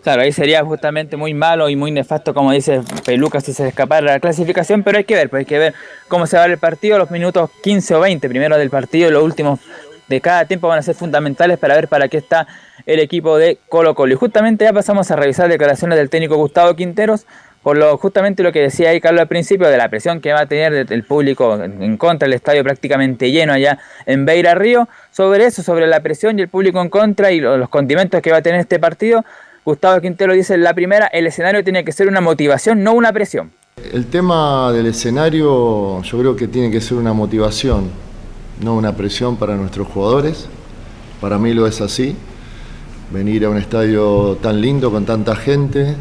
Claro, 0.03 0.23
ahí 0.23 0.33
sería 0.33 0.65
justamente 0.65 1.17
muy 1.17 1.33
malo 1.33 1.69
y 1.69 1.77
muy 1.77 1.93
nefasto, 1.93 2.35
como 2.35 2.51
dice 2.51 2.81
Peluca, 3.05 3.41
si 3.41 3.53
se 3.53 3.69
escapara 3.69 4.05
la 4.05 4.19
clasificación, 4.21 4.83
pero 4.83 4.99
hay 4.99 5.05
que 5.05 5.15
ver, 5.15 5.31
pues 5.31 5.41
hay 5.41 5.45
que 5.47 5.59
ver 5.61 5.75
cómo 6.09 6.27
se 6.27 6.37
va 6.37 6.45
el 6.47 6.59
partido, 6.59 6.99
los 6.99 7.11
minutos 7.13 7.51
15 7.63 7.95
o 7.95 8.01
20 8.01 8.29
primero 8.29 8.59
del 8.59 8.69
partido 8.69 9.11
los 9.13 9.23
últimos 9.23 9.61
de 10.09 10.21
cada 10.21 10.45
tiempo 10.45 10.67
van 10.67 10.81
a 10.81 10.83
ser 10.83 10.97
fundamentales 10.97 11.57
para 11.59 11.77
ver 11.77 11.87
para 11.87 12.09
qué 12.09 12.17
está 12.19 12.49
el 12.85 12.99
equipo 12.99 13.39
de 13.39 13.59
Colo 13.69 13.95
Colo. 13.95 14.13
Y 14.13 14.17
justamente 14.17 14.65
ya 14.65 14.73
pasamos 14.73 15.09
a 15.13 15.17
revisar 15.17 15.49
declaraciones 15.49 15.97
del 15.97 16.11
técnico 16.11 16.35
Gustavo 16.37 16.75
Quinteros, 16.75 17.25
por 17.63 17.79
lo 17.79 17.97
justamente 17.97 18.43
lo 18.43 18.51
que 18.51 18.61
decía 18.61 18.91
ahí 18.91 19.01
Carlos 19.01 19.21
al 19.23 19.29
principio, 19.29 19.69
de 19.69 19.77
la 19.79 19.89
presión 19.89 20.21
que 20.21 20.33
va 20.33 20.41
a 20.41 20.47
tener 20.47 20.93
el 20.93 21.05
público 21.05 21.63
en 21.63 21.97
contra, 21.97 22.27
el 22.27 22.33
estadio 22.35 22.65
prácticamente 22.65 23.31
lleno 23.31 23.53
allá 23.53 23.79
en 24.05 24.25
Beira 24.27 24.57
Río, 24.57 24.89
sobre 25.13 25.45
eso, 25.47 25.63
sobre 25.63 25.87
la 25.87 26.01
presión 26.01 26.37
y 26.41 26.43
el 26.43 26.49
público 26.49 26.83
en 26.83 26.89
contra 26.91 27.31
y 27.31 27.39
lo- 27.39 27.57
los 27.57 27.69
condimentos 27.69 28.21
que 28.21 28.33
va 28.33 28.39
a 28.39 28.43
tener 28.43 28.59
este 28.59 28.81
partido. 28.81 29.25
Gustavo 29.65 30.01
Quintero 30.01 30.33
dice 30.33 30.57
la 30.59 30.75
primera, 30.75 31.07
el 31.07 31.27
escenario 31.29 31.63
tiene 31.63 31.85
que 31.85 31.93
ser 31.93 32.09
una 32.09 32.21
motivación, 32.21 32.83
no 32.83 32.95
una 32.95 33.13
presión. 33.13 33.53
El 33.93 34.07
tema 34.07 34.73
del 34.73 34.87
escenario 34.87 36.03
yo 36.03 36.19
creo 36.19 36.35
que 36.35 36.49
tiene 36.49 36.69
que 36.71 36.81
ser 36.81 36.99
una 36.99 37.13
motivación, 37.13 37.91
no 38.61 38.75
una 38.75 38.97
presión 38.97 39.37
para 39.37 39.55
nuestros 39.55 39.87
jugadores. 39.87 40.49
Para 41.21 41.39
mí 41.39 41.55
lo 41.55 41.69
es 41.69 41.81
así. 41.81 42.17
venir 43.13 43.45
a 43.45 43.51
un 43.51 43.59
estadio 43.59 44.37
tan 44.43 44.61
lindo 44.61 44.91
con 44.91 45.05
tanta 45.05 45.37
gente 45.37 45.95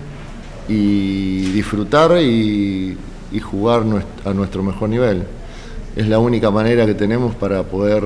y 0.68 1.52
disfrutar 1.52 2.20
y, 2.20 2.98
y 3.32 3.40
jugar 3.40 3.84
a 4.26 4.34
nuestro 4.34 4.64
mejor 4.64 4.90
nivel. 4.90 5.24
Es 5.96 6.08
la 6.08 6.18
única 6.18 6.50
manera 6.50 6.86
que 6.86 6.96
tenemos 6.96 7.36
para 7.36 7.64
poder 7.64 8.04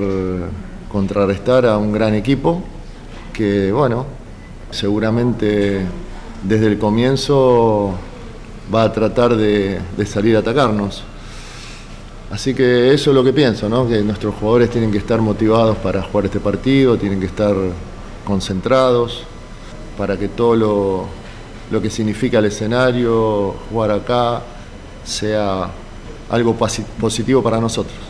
contrarrestar 0.91 1.66
a 1.66 1.78
un 1.78 1.93
gran 1.93 2.14
equipo 2.14 2.62
que, 3.32 3.72
bueno, 3.72 4.06
seguramente 4.76 5.86
desde 6.44 6.68
el 6.68 6.78
comienzo 6.78 7.94
va 8.74 8.84
a 8.84 8.94
tratar 8.94 9.36
de, 9.36 9.80
salir 10.06 10.36
a 10.36 10.40
atacarnos. 10.40 11.04
Así 12.32 12.54
que 12.54 12.94
eso 12.94 13.12
es 13.12 13.16
lo 13.16 13.24
que 13.24 13.34
pienso, 13.34 13.70
¿no? 13.70 13.88
que 13.88 14.02
nuestros 14.02 14.36
jugadores 14.36 14.70
tienen 14.70 14.92
que 14.92 14.98
estar 14.98 15.22
motivados 15.22 15.78
para 15.78 16.02
jugar 16.04 16.26
este 16.26 16.40
partido, 16.40 16.98
tienen 16.98 17.20
que 17.20 17.28
estar 17.28 17.56
concentrados 18.26 19.24
para 19.98 20.18
que 20.18 20.28
todo 20.28 20.56
lo, 20.56 21.06
lo 21.72 21.82
que 21.82 21.90
significa 21.90 22.40
el 22.40 22.46
escenario, 22.46 23.56
jugar 23.72 23.92
acá, 23.92 24.42
sea 25.04 25.70
algo 26.30 26.58
posi- 26.58 26.84
positivo 27.00 27.42
para 27.42 27.62
nosotros. 27.62 28.05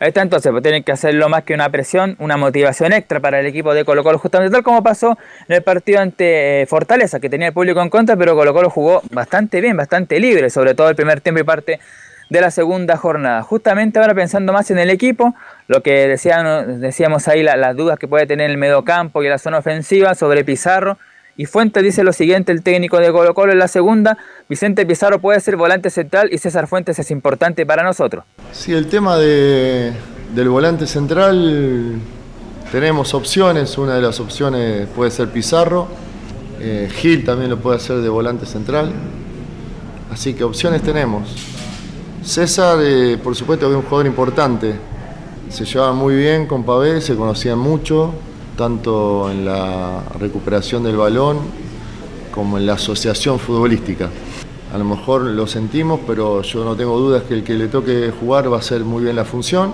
Está 0.00 0.22
entonces, 0.22 0.52
pues 0.52 0.62
tienen 0.62 0.84
que 0.84 0.92
hacerlo 0.92 1.28
más 1.28 1.42
que 1.42 1.54
una 1.54 1.68
presión, 1.70 2.14
una 2.20 2.36
motivación 2.36 2.92
extra 2.92 3.18
para 3.18 3.40
el 3.40 3.46
equipo 3.46 3.74
de 3.74 3.84
Colo 3.84 4.04
Colo, 4.04 4.18
justamente 4.18 4.52
tal 4.52 4.62
como 4.62 4.80
pasó 4.82 5.18
en 5.48 5.56
el 5.56 5.62
partido 5.62 6.00
ante 6.00 6.62
eh, 6.62 6.66
Fortaleza, 6.66 7.18
que 7.18 7.28
tenía 7.28 7.48
el 7.48 7.52
público 7.52 7.82
en 7.82 7.90
contra, 7.90 8.16
pero 8.16 8.36
Colo 8.36 8.54
Colo 8.54 8.70
jugó 8.70 9.02
bastante 9.10 9.60
bien, 9.60 9.76
bastante 9.76 10.20
libre, 10.20 10.50
sobre 10.50 10.74
todo 10.76 10.88
el 10.88 10.94
primer 10.94 11.20
tiempo 11.20 11.40
y 11.40 11.44
parte 11.44 11.80
de 12.30 12.40
la 12.40 12.52
segunda 12.52 12.96
jornada. 12.96 13.42
Justamente 13.42 13.98
ahora 13.98 14.14
pensando 14.14 14.52
más 14.52 14.70
en 14.70 14.78
el 14.78 14.90
equipo, 14.90 15.34
lo 15.66 15.82
que 15.82 16.06
decían, 16.06 16.80
decíamos 16.80 17.26
ahí, 17.26 17.42
la- 17.42 17.56
las 17.56 17.74
dudas 17.74 17.98
que 17.98 18.06
puede 18.06 18.26
tener 18.26 18.50
el 18.50 18.56
mediocampo 18.56 19.24
y 19.24 19.28
la 19.28 19.38
zona 19.38 19.58
ofensiva 19.58 20.14
sobre 20.14 20.44
Pizarro. 20.44 20.96
Y 21.40 21.46
Fuentes 21.46 21.84
dice 21.84 22.02
lo 22.02 22.12
siguiente, 22.12 22.50
el 22.50 22.64
técnico 22.64 22.98
de 22.98 23.12
Colo 23.12 23.32
Colo 23.32 23.52
en 23.52 23.60
la 23.60 23.68
segunda, 23.68 24.18
Vicente 24.48 24.84
Pizarro 24.84 25.20
puede 25.20 25.38
ser 25.38 25.56
volante 25.56 25.88
central 25.88 26.28
y 26.32 26.38
César 26.38 26.66
Fuentes 26.66 26.98
es 26.98 27.12
importante 27.12 27.64
para 27.64 27.84
nosotros. 27.84 28.24
Sí, 28.50 28.72
el 28.72 28.88
tema 28.88 29.16
de- 29.18 29.92
del 30.34 30.48
volante 30.48 30.88
central, 30.88 31.92
tenemos 32.72 33.14
opciones, 33.14 33.78
una 33.78 33.94
de 33.94 34.02
las 34.02 34.18
opciones 34.18 34.88
puede 34.88 35.12
ser 35.12 35.28
Pizarro, 35.28 35.86
eh, 36.60 36.88
Gil 36.92 37.24
también 37.24 37.50
lo 37.50 37.58
puede 37.60 37.76
hacer 37.76 37.98
de 37.98 38.08
volante 38.08 38.44
central, 38.44 38.90
así 40.12 40.34
que 40.34 40.42
opciones 40.42 40.82
tenemos. 40.82 41.36
César, 42.24 42.78
eh, 42.82 43.16
por 43.22 43.36
supuesto 43.36 43.70
es 43.70 43.76
un 43.76 43.82
jugador 43.82 44.06
importante, 44.06 44.74
se 45.50 45.64
llevaba 45.64 45.92
muy 45.92 46.16
bien 46.16 46.48
con 46.48 46.64
Pavé, 46.64 47.00
se 47.00 47.14
conocían 47.14 47.60
mucho, 47.60 48.12
tanto 48.58 49.30
en 49.30 49.44
la 49.44 50.02
recuperación 50.18 50.82
del 50.82 50.96
balón 50.96 51.38
como 52.32 52.58
en 52.58 52.66
la 52.66 52.72
asociación 52.72 53.38
futbolística. 53.38 54.10
A 54.74 54.76
lo 54.76 54.84
mejor 54.84 55.22
lo 55.22 55.46
sentimos, 55.46 56.00
pero 56.04 56.42
yo 56.42 56.64
no 56.64 56.74
tengo 56.74 56.98
dudas 56.98 57.22
que 57.22 57.34
el 57.34 57.44
que 57.44 57.54
le 57.54 57.68
toque 57.68 58.12
jugar 58.18 58.52
va 58.52 58.56
a 58.56 58.58
hacer 58.58 58.82
muy 58.82 59.04
bien 59.04 59.14
la 59.14 59.24
función. 59.24 59.72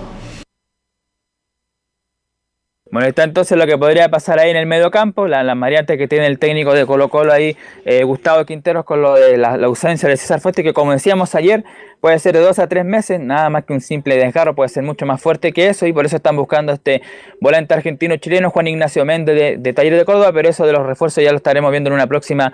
Bueno, 2.95 3.09
está 3.09 3.23
entonces 3.25 3.57
lo 3.57 3.67
que 3.67 3.77
podría 3.77 4.07
pasar 4.07 4.39
ahí 4.39 4.51
en 4.51 4.55
el 4.55 4.67
mediocampo, 4.67 5.27
la- 5.27 5.43
las 5.43 5.59
variantes 5.59 5.97
que 5.97 6.07
tiene 6.07 6.27
el 6.27 6.39
técnico 6.39 6.73
de 6.73 6.85
Colo 6.85 7.09
Colo 7.09 7.33
ahí, 7.33 7.57
eh, 7.83 8.05
Gustavo 8.05 8.45
Quinteros, 8.45 8.85
con 8.85 9.01
lo 9.01 9.15
de 9.15 9.35
la, 9.35 9.57
la 9.57 9.67
ausencia 9.67 10.07
de 10.07 10.15
César 10.15 10.39
Fuerte, 10.39 10.63
que 10.63 10.71
como 10.71 10.93
decíamos 10.93 11.35
ayer, 11.35 11.65
puede 11.99 12.17
ser 12.19 12.35
de 12.35 12.39
dos 12.39 12.57
a 12.57 12.67
tres 12.69 12.85
meses, 12.85 13.19
nada 13.19 13.49
más 13.49 13.65
que 13.65 13.73
un 13.73 13.81
simple 13.81 14.15
desgarro, 14.15 14.55
puede 14.55 14.69
ser 14.69 14.83
mucho 14.83 15.05
más 15.05 15.21
fuerte 15.21 15.51
que 15.51 15.67
eso, 15.67 15.85
y 15.85 15.91
por 15.91 16.05
eso 16.05 16.15
están 16.15 16.37
buscando 16.37 16.71
este 16.71 17.01
volante 17.41 17.73
argentino-chileno, 17.73 18.49
Juan 18.49 18.67
Ignacio 18.67 19.03
Méndez 19.03 19.61
de, 19.61 19.73
Taller 19.73 19.97
de 19.97 20.05
Córdoba, 20.05 20.31
pero 20.33 20.47
eso 20.47 20.65
de 20.65 20.71
los 20.71 20.85
refuerzos 20.87 21.21
ya 21.21 21.31
lo 21.31 21.37
estaremos 21.37 21.71
viendo 21.71 21.89
en 21.89 21.95
una 21.95 22.07
próxima 22.07 22.53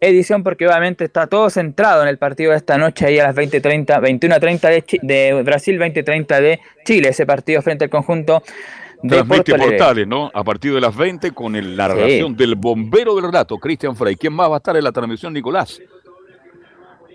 edición, 0.00 0.44
porque 0.44 0.68
obviamente 0.68 1.02
está 1.02 1.26
todo 1.26 1.50
centrado 1.50 2.02
en 2.04 2.08
el 2.10 2.18
partido 2.18 2.52
de 2.52 2.58
esta 2.58 2.78
noche, 2.78 3.06
ahí 3.06 3.18
a 3.18 3.24
las 3.24 3.34
20.30, 3.34 4.00
21.30 4.00 4.60
de, 4.68 4.84
de 5.02 5.42
Brasil, 5.42 5.80
20.30 5.80 6.40
de 6.40 6.60
Chile, 6.84 7.08
ese 7.08 7.26
partido 7.26 7.60
frente 7.60 7.82
al 7.82 7.90
conjunto 7.90 8.40
Transmite 9.08 9.36
Porto 9.36 9.54
Alegre. 9.54 9.76
portales, 9.78 10.06
¿no? 10.06 10.30
A 10.32 10.44
partir 10.44 10.72
de 10.74 10.80
las 10.80 10.96
20 10.96 11.30
con 11.32 11.54
el- 11.56 11.76
la 11.76 11.88
narración 11.88 12.34
del 12.36 12.54
bombero 12.54 13.14
del 13.20 13.32
rato, 13.32 13.58
Cristian 13.58 13.94
Frey. 13.96 14.16
¿Quién 14.16 14.32
más 14.32 14.48
va 14.50 14.54
a 14.54 14.56
estar 14.58 14.76
en 14.76 14.84
la 14.84 14.92
transmisión, 14.92 15.32
Nicolás? 15.32 15.80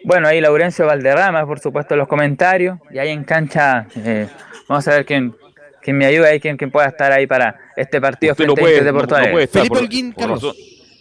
Bueno, 0.05 0.27
ahí 0.27 0.39
Laurencio 0.39 0.85
Valderrama, 0.85 1.45
por 1.45 1.59
supuesto, 1.59 1.93
en 1.93 1.99
los 1.99 2.07
comentarios. 2.07 2.79
Y 2.91 2.99
ahí 2.99 3.09
en 3.09 3.23
cancha, 3.23 3.87
eh, 3.95 4.27
vamos 4.67 4.87
a 4.87 4.91
ver 4.91 5.05
quién, 5.05 5.35
quién 5.81 5.97
me 5.97 6.05
ayuda 6.05 6.33
y 6.33 6.39
quién, 6.39 6.57
quién 6.57 6.71
pueda 6.71 6.87
estar 6.87 7.11
ahí 7.11 7.27
para 7.27 7.57
este 7.75 7.99
partido 7.99 8.31
Usted 8.31 8.45
no 8.47 8.53
frente 8.55 8.61
a 8.61 8.63
puede- 8.73 8.83
de 8.85 8.91
no- 8.91 8.97
Porto 8.97 9.11
no 9.15 9.17
Alegre. 9.17 9.31
puede 9.33 9.43
estar 9.45 9.59
Felipe 9.61 9.75
por- 9.75 9.83
Holguín, 9.83 10.13
por 10.13 10.21
Carlos. 10.23 10.55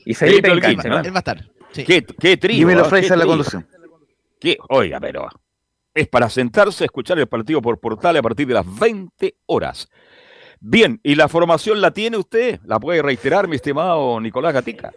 Y 0.04 0.14
Felipe 0.14 0.50
Holguín, 0.50 0.70
Encanche, 0.70 0.88
¿no? 0.88 0.94
¿no? 0.98 1.04
Él 1.04 1.12
va 1.12 1.16
a 1.16 1.18
estar. 1.18 1.44
Sí. 1.70 1.84
¿Qué, 1.84 2.04
qué 2.18 2.36
trío? 2.36 2.58
Dímelo, 2.58 2.82
ah, 2.82 2.88
Frey, 2.88 3.08
la 3.08 3.26
conducción. 3.26 3.66
¿Qué? 4.40 4.56
Oiga, 4.68 4.98
pero 5.00 5.28
es 5.94 6.08
para 6.08 6.28
sentarse 6.28 6.84
a 6.84 6.86
escuchar 6.86 7.18
el 7.18 7.26
partido 7.26 7.60
por 7.60 7.78
portales 7.78 8.20
a 8.20 8.22
partir 8.22 8.46
de 8.48 8.54
las 8.54 8.78
20 8.78 9.34
horas. 9.46 9.88
Bien, 10.60 11.00
¿y 11.02 11.14
la 11.14 11.28
formación 11.28 11.80
la 11.80 11.90
tiene 11.92 12.16
usted? 12.16 12.58
¿La 12.64 12.78
puede 12.80 13.00
reiterar, 13.02 13.46
mi 13.48 13.56
estimado 13.56 14.20
Nicolás 14.20 14.52
Gatica? 14.54 14.92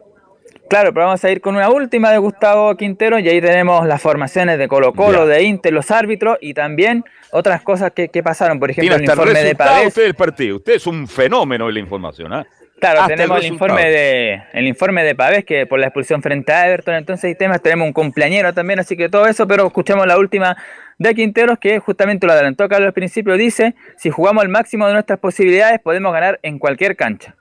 Claro, 0.69 0.93
pero 0.93 1.05
vamos 1.07 1.23
a 1.25 1.29
ir 1.29 1.41
con 1.41 1.55
una 1.55 1.69
última 1.69 2.11
de 2.11 2.17
Gustavo 2.17 2.75
Quintero 2.77 3.19
y 3.19 3.27
ahí 3.27 3.41
tenemos 3.41 3.85
las 3.85 4.01
formaciones 4.01 4.57
de 4.57 4.67
Colo 4.69 4.93
Colo, 4.93 5.27
Ya. 5.27 5.33
de 5.33 5.43
Inter, 5.43 5.73
los 5.73 5.91
árbitros 5.91 6.37
y 6.39 6.53
también 6.53 7.03
otras 7.31 7.61
cosas 7.61 7.91
que, 7.91 8.07
que 8.07 8.23
pasaron. 8.23 8.57
Por 8.59 8.71
ejemplo, 8.71 8.95
el 8.95 9.01
el 9.03 9.09
informe 9.09 9.43
de 9.43 9.55
Pavés. 9.55 9.87
usted 9.89 10.03
del 10.03 10.15
partido. 10.15 10.55
Usted 10.57 10.73
es 10.75 10.87
un 10.87 11.07
fenómeno 11.09 11.67
en 11.67 11.73
la 11.73 11.79
información, 11.81 12.31
¿ah? 12.33 12.47
Claro, 12.81 13.01
el 13.01 13.07
tenemos 13.15 13.37
el, 13.37 13.45
informe 13.45 13.85
de 13.91 14.41
el 14.53 14.65
informe 14.65 15.03
de 15.03 15.13
Pavés 15.13 15.45
que 15.45 15.67
por 15.67 15.79
la 15.79 15.85
expulsión 15.85 16.23
frente 16.23 16.51
a 16.51 16.67
Everton, 16.67 16.95
entonces 16.95 17.25
hay 17.25 17.35
temas, 17.35 17.61
tenemos 17.61 17.85
un 17.85 17.93
cumpleañero 17.93 18.55
también, 18.55 18.79
así 18.79 18.97
que 18.97 19.07
todo 19.07 19.27
eso, 19.27 19.47
pero 19.47 19.67
escuchamos 19.67 20.07
la 20.07 20.17
última 20.17 20.57
de 20.97 21.13
Quinteros 21.13 21.59
que 21.59 21.77
justamente 21.77 22.25
lo 22.25 22.33
adelantó 22.33 22.67
Carlos 22.67 22.87
al 22.87 22.93
principio, 22.93 23.37
dice, 23.37 23.75
si 23.97 24.09
jugamos 24.09 24.41
al 24.41 24.49
máximo 24.49 24.87
de 24.87 24.93
nuestras 24.93 25.19
posibilidades 25.19 25.79
podemos 25.79 26.11
ganar 26.11 26.39
en 26.41 26.57
cualquier 26.57 26.95
cancha. 26.95 27.35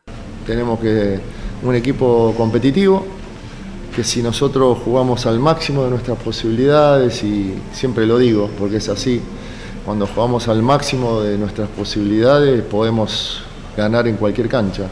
Tenemos 0.46 0.78
que 0.78 1.18
un 1.62 1.74
equipo 1.74 2.34
competitivo, 2.36 3.06
que 3.96 4.04
si 4.04 4.22
nosotros 4.22 4.76
jugamos 4.84 5.24
al 5.24 5.38
máximo 5.38 5.84
de 5.84 5.90
nuestras 5.90 6.18
posibilidades, 6.18 7.24
y 7.24 7.58
siempre 7.72 8.04
lo 8.06 8.18
digo 8.18 8.50
porque 8.58 8.76
es 8.76 8.90
así, 8.90 9.22
cuando 9.86 10.06
jugamos 10.06 10.48
al 10.48 10.60
máximo 10.60 11.22
de 11.22 11.38
nuestras 11.38 11.70
posibilidades 11.70 12.62
podemos 12.62 13.42
ganar 13.74 14.06
en 14.06 14.16
cualquier 14.16 14.46
cancha, 14.46 14.84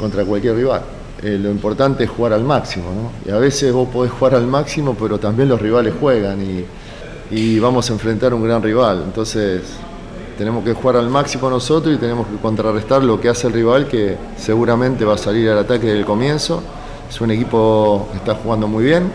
contra 0.00 0.24
cualquier 0.24 0.56
rival. 0.56 0.80
Eh, 1.22 1.38
lo 1.38 1.50
importante 1.50 2.04
es 2.04 2.10
jugar 2.10 2.32
al 2.32 2.44
máximo, 2.44 2.86
¿no? 2.90 3.30
Y 3.30 3.34
a 3.34 3.38
veces 3.38 3.70
vos 3.72 3.86
podés 3.90 4.10
jugar 4.10 4.34
al 4.34 4.46
máximo, 4.46 4.96
pero 4.98 5.18
también 5.18 5.50
los 5.50 5.60
rivales 5.60 5.92
juegan 6.00 6.38
y, 6.42 6.64
vamos 7.60 7.88
a 7.90 7.92
enfrentar 7.92 8.32
un 8.34 8.42
gran 8.42 8.62
rival. 8.62 9.02
Entonces, 9.04 9.62
tenemos 10.38 10.64
que 10.64 10.72
jugar 10.72 10.96
al 10.96 11.10
máximo 11.10 11.50
nosotros 11.50 11.94
y 11.94 11.98
tenemos 11.98 12.26
que 12.26 12.36
contrarrestar 12.36 13.04
lo 13.04 13.20
que 13.20 13.28
hace 13.28 13.46
el 13.46 13.52
rival, 13.52 13.86
que 13.86 14.16
seguramente 14.36 15.04
va 15.04 15.14
a 15.14 15.18
salir 15.18 15.50
al 15.50 15.58
ataque 15.58 15.86
desde 15.86 16.00
el 16.00 16.06
comienzo. 16.06 16.62
Es 17.08 17.20
un 17.20 17.30
equipo 17.30 18.08
que 18.10 18.16
está 18.16 18.34
jugando 18.34 18.66
muy 18.66 18.84
bien, 18.84 19.12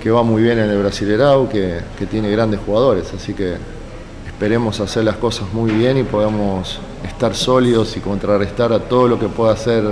que 0.00 0.10
va 0.10 0.22
muy 0.22 0.42
bien 0.42 0.60
en 0.60 0.70
el 0.70 0.78
Brasilerao, 0.78 1.48
que 1.48 2.06
tiene 2.08 2.30
grandes 2.30 2.60
jugadores. 2.64 3.12
Así 3.12 3.34
que 3.34 3.56
esperemos 4.42 4.80
hacer 4.80 5.04
las 5.04 5.18
cosas 5.18 5.52
muy 5.52 5.70
bien 5.70 5.96
y 5.98 6.02
podamos 6.02 6.80
estar 7.06 7.32
sólidos 7.32 7.96
y 7.96 8.00
contrarrestar 8.00 8.72
a 8.72 8.80
todo 8.80 9.06
lo 9.06 9.16
que 9.16 9.28
pueda 9.28 9.52
hacer 9.52 9.84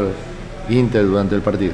Inter 0.69 1.05
durante 1.05 1.37
el 1.37 1.41
partido. 1.41 1.73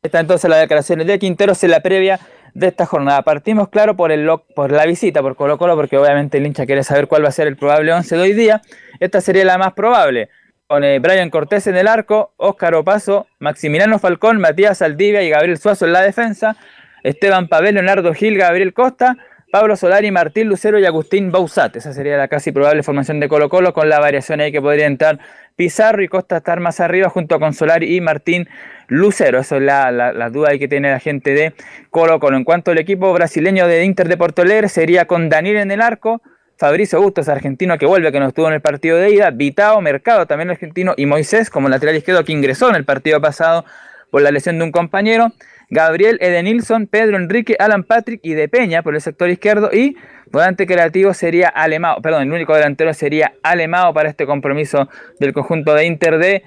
Está 0.00 0.20
entonces 0.20 0.48
las 0.48 0.60
declaraciones 0.60 1.08
de 1.08 1.18
Quinteros 1.18 1.64
en 1.64 1.72
la 1.72 1.80
previa 1.80 2.20
de 2.54 2.68
esta 2.68 2.86
jornada. 2.86 3.22
Partimos, 3.22 3.70
claro, 3.70 3.96
por, 3.96 4.12
el, 4.12 4.30
por 4.54 4.70
la 4.70 4.86
visita, 4.86 5.20
por 5.20 5.34
Colo 5.34 5.58
Colo, 5.58 5.74
porque 5.74 5.98
obviamente 5.98 6.38
el 6.38 6.46
hincha 6.46 6.64
quiere 6.64 6.84
saber 6.84 7.08
cuál 7.08 7.24
va 7.24 7.28
a 7.30 7.32
ser 7.32 7.48
el 7.48 7.56
probable 7.56 7.92
11 7.92 8.14
de 8.14 8.22
hoy 8.22 8.32
día. 8.32 8.62
Esta 9.00 9.20
sería 9.20 9.44
la 9.44 9.58
más 9.58 9.72
probable. 9.72 10.28
Con 10.68 10.84
eh, 10.84 11.00
Brian 11.00 11.28
Cortés 11.28 11.66
en 11.66 11.76
el 11.76 11.88
arco, 11.88 12.34
Óscar 12.36 12.76
Opaso, 12.76 13.26
Maximiliano 13.40 13.98
Falcón, 13.98 14.40
Matías 14.40 14.78
Saldivia 14.78 15.24
y 15.24 15.30
Gabriel 15.30 15.58
Suazo 15.58 15.86
en 15.86 15.92
la 15.92 16.02
defensa, 16.02 16.56
Esteban 17.02 17.48
Pavel, 17.48 17.74
Leonardo 17.74 18.14
Gil, 18.14 18.38
Gabriel 18.38 18.72
Costa, 18.72 19.16
Pablo 19.58 19.74
Solari, 19.74 20.10
Martín 20.10 20.48
Lucero 20.48 20.78
y 20.78 20.84
Agustín 20.84 21.32
Bausat. 21.32 21.76
Esa 21.76 21.94
sería 21.94 22.18
la 22.18 22.28
casi 22.28 22.52
probable 22.52 22.82
formación 22.82 23.20
de 23.20 23.28
Colo 23.30 23.48
Colo, 23.48 23.72
con 23.72 23.88
la 23.88 23.98
variación 23.98 24.42
ahí 24.42 24.52
que 24.52 24.60
podría 24.60 24.84
entrar 24.84 25.18
Pizarro 25.56 26.02
y 26.02 26.08
Costa 26.08 26.36
estar 26.36 26.60
más 26.60 26.78
arriba 26.78 27.08
junto 27.08 27.40
con 27.40 27.54
Solari 27.54 27.96
y 27.96 28.02
Martín 28.02 28.50
Lucero. 28.88 29.38
Eso 29.38 29.56
es 29.56 29.62
la, 29.62 29.90
la, 29.90 30.12
la 30.12 30.28
duda 30.28 30.50
ahí 30.50 30.58
que 30.58 30.68
tiene 30.68 30.90
la 30.90 31.00
gente 31.00 31.30
de 31.30 31.54
Colo 31.88 32.20
Colo. 32.20 32.36
En 32.36 32.44
cuanto 32.44 32.70
al 32.70 32.76
equipo 32.76 33.10
brasileño 33.14 33.66
de 33.66 33.82
Inter 33.82 34.08
de 34.08 34.18
Porto 34.18 34.42
Alegre, 34.42 34.68
sería 34.68 35.06
con 35.06 35.30
Daniel 35.30 35.56
en 35.56 35.70
el 35.70 35.80
arco, 35.80 36.20
Fabricio 36.58 37.00
Bustos, 37.00 37.30
argentino 37.30 37.78
que 37.78 37.86
vuelve, 37.86 38.12
que 38.12 38.20
no 38.20 38.28
estuvo 38.28 38.48
en 38.48 38.52
el 38.52 38.60
partido 38.60 38.98
de 38.98 39.08
ida, 39.08 39.30
Vitao, 39.30 39.80
Mercado, 39.80 40.26
también 40.26 40.50
argentino, 40.50 40.92
y 40.98 41.06
Moisés 41.06 41.48
como 41.48 41.70
lateral 41.70 41.96
izquierdo 41.96 42.24
que 42.24 42.32
ingresó 42.32 42.68
en 42.68 42.74
el 42.74 42.84
partido 42.84 43.22
pasado 43.22 43.64
por 44.10 44.20
la 44.20 44.30
lesión 44.30 44.58
de 44.58 44.64
un 44.64 44.70
compañero. 44.70 45.32
Gabriel 45.68 46.18
Edenilson, 46.20 46.86
Pedro 46.86 47.16
Enrique, 47.16 47.56
Alan 47.58 47.84
Patrick 47.84 48.20
y 48.22 48.34
De 48.34 48.48
Peña 48.48 48.82
por 48.82 48.94
el 48.94 49.00
sector 49.00 49.28
izquierdo 49.30 49.70
y 49.72 49.96
volante 50.30 50.66
creativo 50.66 51.12
sería 51.14 51.48
Alemao, 51.48 52.00
perdón, 52.00 52.22
el 52.22 52.32
único 52.32 52.54
delantero 52.54 52.94
sería 52.94 53.34
Alemao 53.42 53.92
para 53.92 54.08
este 54.08 54.26
compromiso 54.26 54.88
del 55.18 55.32
conjunto 55.32 55.74
de 55.74 55.86
Inter 55.86 56.18
de 56.18 56.44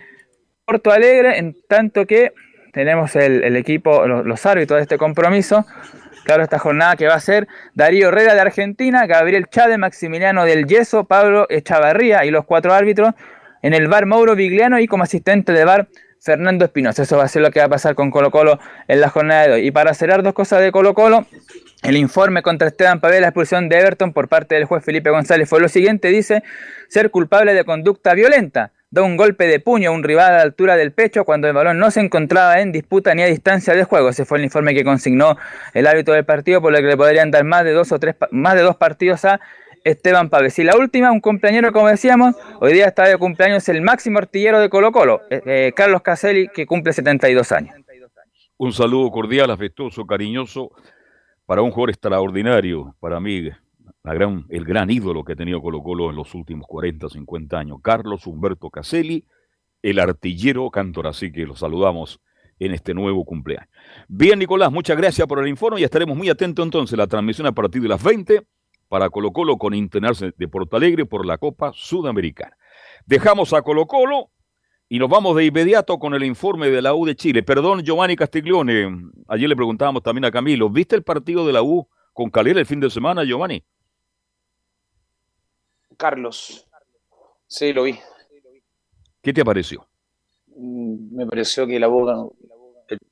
Porto 0.66 0.92
Alegre, 0.92 1.38
en 1.38 1.56
tanto 1.68 2.06
que 2.06 2.34
tenemos 2.72 3.16
el, 3.16 3.56
equipo, 3.56 4.06
los, 4.08 4.46
árbitros 4.46 4.78
de 4.78 4.84
este 4.84 4.98
compromiso, 4.98 5.66
claro, 6.24 6.44
esta 6.44 6.60
jornada 6.60 6.96
que 6.96 7.08
va 7.08 7.16
a 7.16 7.20
ser 7.20 7.48
Darío 7.74 8.10
Herrera 8.10 8.36
de 8.36 8.42
Argentina, 8.42 9.08
Gabriel 9.08 9.48
Chade, 9.50 9.78
Maximiliano 9.78 10.46
del 10.46 10.66
Yeso, 10.66 11.06
Pablo 11.06 11.48
Echavarría 11.50 12.26
y 12.26 12.32
los 12.32 12.46
cuatro 12.46 12.74
árbitros, 12.74 13.16
en 13.62 13.74
el 13.74 13.88
bar 13.88 14.06
Mauro 14.06 14.36
Vigliano 14.36 14.80
y 14.80 14.88
como 14.88 15.04
asistente 15.04 15.52
de 15.52 15.66
bar 15.66 15.88
Fernando 16.22 16.66
Espinosa. 16.66 17.04
Eso 17.04 17.18
va 17.18 17.24
a 17.24 17.28
ser 17.28 17.42
lo 17.42 17.52
que 17.52 17.60
va 17.60 17.66
a 17.66 17.70
pasar 17.70 17.96
con 17.96 18.12
Colo 18.12 18.32
Colo 18.32 18.60
en 18.88 19.02
la 19.02 19.10
jornada 19.10 19.48
de 19.48 19.54
hoy. 19.54 19.68
Y 19.68 19.72
para 19.72 19.94
cerrar 19.94 20.24
dos 20.24 20.34
cosas 20.34 20.62
de 20.62 20.72
Colo 20.72 20.94
Colo, 20.94 21.26
el 21.84 21.98
informe 21.98 22.42
contra 22.42 22.68
Esteban 22.68 23.00
Pavel, 23.00 23.22
la 23.22 23.28
expulsión 23.28 23.70
de 23.70 23.80
Everton 23.80 24.14
por 24.14 24.28
parte 24.28 24.56
del 24.56 24.66
juez 24.66 24.84
Felipe 24.84 25.10
González 25.10 25.48
fue 25.48 25.60
lo 25.60 25.70
siguiente, 25.70 26.10
dice 26.10 26.44
ser 26.90 27.10
culpable 27.12 27.54
de 27.54 27.64
conducta 27.64 28.14
violenta. 28.14 28.72
Da 28.92 29.04
un 29.04 29.18
golpe 29.18 29.46
de 29.46 29.60
puño 29.60 29.92
a 29.92 29.94
un 29.94 30.04
rival 30.04 30.34
a 30.34 30.38
la 30.38 30.42
altura 30.42 30.76
del 30.76 30.92
pecho 30.92 31.24
cuando 31.24 31.48
el 31.48 31.54
balón 31.54 31.78
no 31.78 31.92
se 31.92 32.00
encontraba 32.00 32.60
en 32.60 32.72
disputa 32.72 33.14
ni 33.14 33.22
a 33.22 33.28
distancia 33.28 33.76
de 33.76 33.84
juego. 33.84 34.10
Ese 34.10 34.26
fue 34.26 34.40
el 34.40 34.46
informe 34.46 34.74
que 34.74 34.84
consignó 34.84 35.38
el 35.76 35.86
árbitro 35.86 36.16
del 36.16 36.26
partido, 36.26 36.60
por 36.60 36.72
lo 36.72 36.80
que 36.80 36.86
le 36.86 36.98
podrían 36.98 37.30
dar 37.30 37.44
más 37.44 37.64
de 37.64 37.72
dos 37.72 37.92
o 37.92 38.00
tres 38.00 38.16
más 38.32 38.56
de 38.56 38.62
dos 38.62 38.78
partidos 38.78 39.26
a 39.26 39.40
Esteban 39.84 40.30
Pávez. 40.30 40.58
Y 40.60 40.64
la 40.64 40.78
última, 40.78 41.12
un 41.12 41.22
compañero, 41.22 41.72
como 41.72 41.88
decíamos, 41.88 42.36
hoy 42.60 42.74
día 42.74 42.88
está 42.88 43.08
de 43.08 43.18
cumpleaños 43.18 43.68
el 43.70 43.82
máximo 43.82 44.20
artillero 44.20 44.60
de 44.60 44.70
Colo 44.70 44.92
Colo, 44.92 45.22
eh, 45.30 45.42
eh, 45.46 45.74
Carlos 45.76 46.02
Caselli, 46.02 46.48
que 46.50 46.66
cumple 46.66 46.94
72 46.94 47.52
años. 47.52 47.76
Un 48.58 48.74
saludo 48.74 49.10
cordial, 49.12 49.52
afectuoso, 49.52 50.06
cariñoso 50.06 50.72
para 51.46 51.62
un 51.62 51.72
jugador 51.72 51.90
extraordinario, 51.90 52.96
para 53.00 53.20
mí, 53.20 53.50
el 54.50 54.66
gran 54.66 54.90
ídolo 54.90 55.24
que 55.24 55.34
ha 55.34 55.36
tenido 55.36 55.62
Colo 55.62 55.82
Colo 55.82 56.10
en 56.10 56.16
los 56.16 56.36
últimos 56.36 56.68
40, 56.68 57.10
50 57.10 57.58
años, 57.58 57.80
Carlos 57.82 58.28
Humberto 58.28 58.70
Caselli, 58.70 59.26
el 59.82 60.00
artillero 60.00 60.70
Cantor, 60.70 61.08
así 61.08 61.32
que 61.32 61.46
lo 61.46 61.56
saludamos 61.56 62.20
en 62.60 62.74
este 62.74 62.94
nuevo 62.94 63.26
cumpleaños. 63.26 63.70
Bien, 64.08 64.38
Nicolás, 64.38 64.72
muchas 64.72 64.98
gracias 64.98 65.28
por 65.28 65.40
el 65.40 65.48
informe 65.48 65.82
y 65.82 65.84
estaremos 65.84 66.16
muy 66.16 66.30
atentos 66.30 66.64
entonces 66.64 66.94
a 66.94 66.98
la 66.98 67.08
transmisión 67.08 67.48
a 67.48 67.52
partir 67.52 67.82
de 67.82 67.88
las 67.88 68.04
20 68.04 68.44
para 68.90 69.10
Colo 69.10 69.32
Colo 69.32 69.58
con 69.58 69.74
Internarse 69.74 70.34
de 70.36 70.48
Porto 70.48 70.76
Alegre 70.76 71.06
por 71.06 71.26
la 71.26 71.38
Copa 71.38 71.72
Sudamericana. 71.74 72.58
Dejamos 73.06 73.54
a 73.54 73.62
Colo 73.62 73.86
Colo 73.86 74.32
y 74.90 74.98
nos 74.98 75.08
vamos 75.08 75.36
de 75.38 75.46
inmediato 75.46 76.00
con 76.00 76.16
el 76.16 76.24
informe 76.24 76.70
de 76.70 76.82
la 76.82 76.96
U 76.96 77.06
de 77.06 77.16
Chile. 77.16 77.44
Perdón, 77.44 77.84
Giovanni 77.84 78.16
Castiglione, 78.16 79.12
ayer 79.28 79.48
le 79.48 79.56
preguntábamos 79.56 80.02
también 80.02 80.26
a 80.26 80.32
Camilo, 80.32 80.70
¿viste 80.70 80.96
el 80.96 81.04
partido 81.04 81.46
de 81.46 81.54
la 81.54 81.62
U 81.62 81.88
con 82.14 82.32
Calera 82.32 82.60
el 82.60 82.66
fin 82.66 82.80
de 82.80 82.90
semana, 82.90 83.24
Giovanni? 83.24 83.64
Carlos. 85.96 86.68
Sí, 87.46 87.72
lo 87.72 87.84
vi. 87.84 88.00
¿Qué 89.22 89.34
te 89.34 89.46
pareció? 89.46 89.88
Mm, 90.56 91.16
Me 91.16 91.26
pareció 91.28 91.68
que 91.68 91.80
la 91.80 91.90
U 91.90 92.34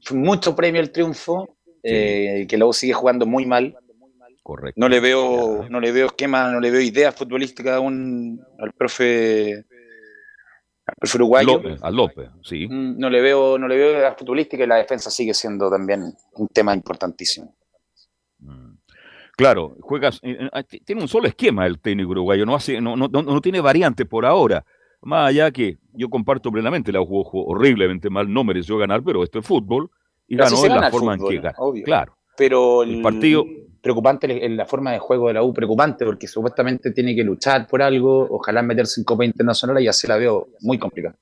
fue 0.02 0.18
mucho 0.18 0.56
premio 0.56 0.82
el 0.82 0.92
triunfo, 0.92 1.56
eh, 1.84 2.48
que 2.50 2.58
la 2.58 2.66
U 2.66 2.74
sigue 2.74 2.94
jugando 2.94 3.28
muy 3.28 3.46
mal. 3.46 3.78
Correcto. 4.48 4.80
No 4.80 4.88
le 4.88 5.02
veo, 5.02 5.68
no 5.70 5.82
le 5.82 5.92
veo 5.92 6.06
esquema, 6.06 6.50
no 6.50 6.62
le 6.62 6.72
veo 6.72 6.80
ideas 6.80 7.14
futbolísticas 7.14 7.74
aún 7.74 8.40
al 8.60 8.72
profe, 8.72 9.56
al 10.86 10.96
profe 10.98 11.18
uruguayo. 11.18 11.54
López, 11.58 11.84
a 11.84 11.92
López, 11.92 12.30
sí. 12.44 12.66
Mm, 12.66 12.98
No 12.98 13.10
le 13.10 13.20
veo, 13.20 13.58
no 13.58 13.68
le 13.68 13.76
veo 13.76 13.92
ideas 13.98 14.16
futbolísticas 14.18 14.66
y 14.66 14.70
la 14.70 14.78
defensa 14.78 15.12
sigue 15.12 15.34
siendo 15.34 15.70
también 15.70 16.14
un 16.36 16.48
tema 16.48 16.74
importantísimo. 16.74 17.54
Claro, 19.36 19.76
juegas, 19.82 20.22
eh, 20.24 20.50
eh, 20.52 20.64
t- 20.64 20.80
tiene 20.80 21.02
un 21.02 21.10
solo 21.10 21.28
esquema 21.28 21.66
el 21.68 21.80
técnico 21.82 22.12
uruguayo, 22.12 22.46
no, 22.46 22.56
hace, 22.56 22.80
no, 22.80 22.96
no, 22.96 23.10
no, 23.12 23.22
no 23.22 23.42
tiene 23.42 23.60
variante 23.60 24.06
por 24.06 24.26
ahora. 24.26 24.64
Más 25.02 25.28
allá 25.30 25.52
que 25.52 25.78
yo 25.92 26.10
comparto 26.10 26.52
plenamente, 26.54 26.94
la 26.94 27.00
jugó, 27.02 27.26
jugó 27.26 27.48
horriblemente 27.48 28.10
mal, 28.10 28.32
no 28.32 28.46
mereció 28.46 28.78
ganar, 28.78 29.04
pero 29.04 29.24
esto 29.26 29.40
es 29.40 29.46
fútbol 29.46 29.92
y 30.26 30.38
Pero 30.38 30.50
ganó 30.50 30.62
gana 30.62 30.82
la 30.82 30.90
forma 30.92 31.14
en 31.16 31.20
que 31.28 31.36
ganó. 31.40 31.74
Claro. 31.84 32.18
Pero 32.38 32.84
El 32.84 33.02
partido- 33.02 33.46
preocupante 33.88 34.46
en 34.46 34.58
la 34.58 34.66
forma 34.66 34.92
de 34.92 35.00
juego 35.00 35.30
de 35.30 35.36
la 35.36 35.44
U, 35.44 35.54
preocupante 35.54 36.04
porque 36.06 36.28
supuestamente 36.28 36.92
tiene 36.92 37.16
que 37.16 37.24
luchar 37.24 37.68
por 37.68 37.82
algo, 37.82 38.28
ojalá 38.30 38.62
meterse 38.62 39.00
en 39.00 39.06
Copa 39.06 39.24
Internacional 39.24 39.82
y 39.82 39.88
así 39.88 40.08
la 40.08 40.18
veo 40.18 40.50
muy 40.60 40.78
complicada. 40.78 41.16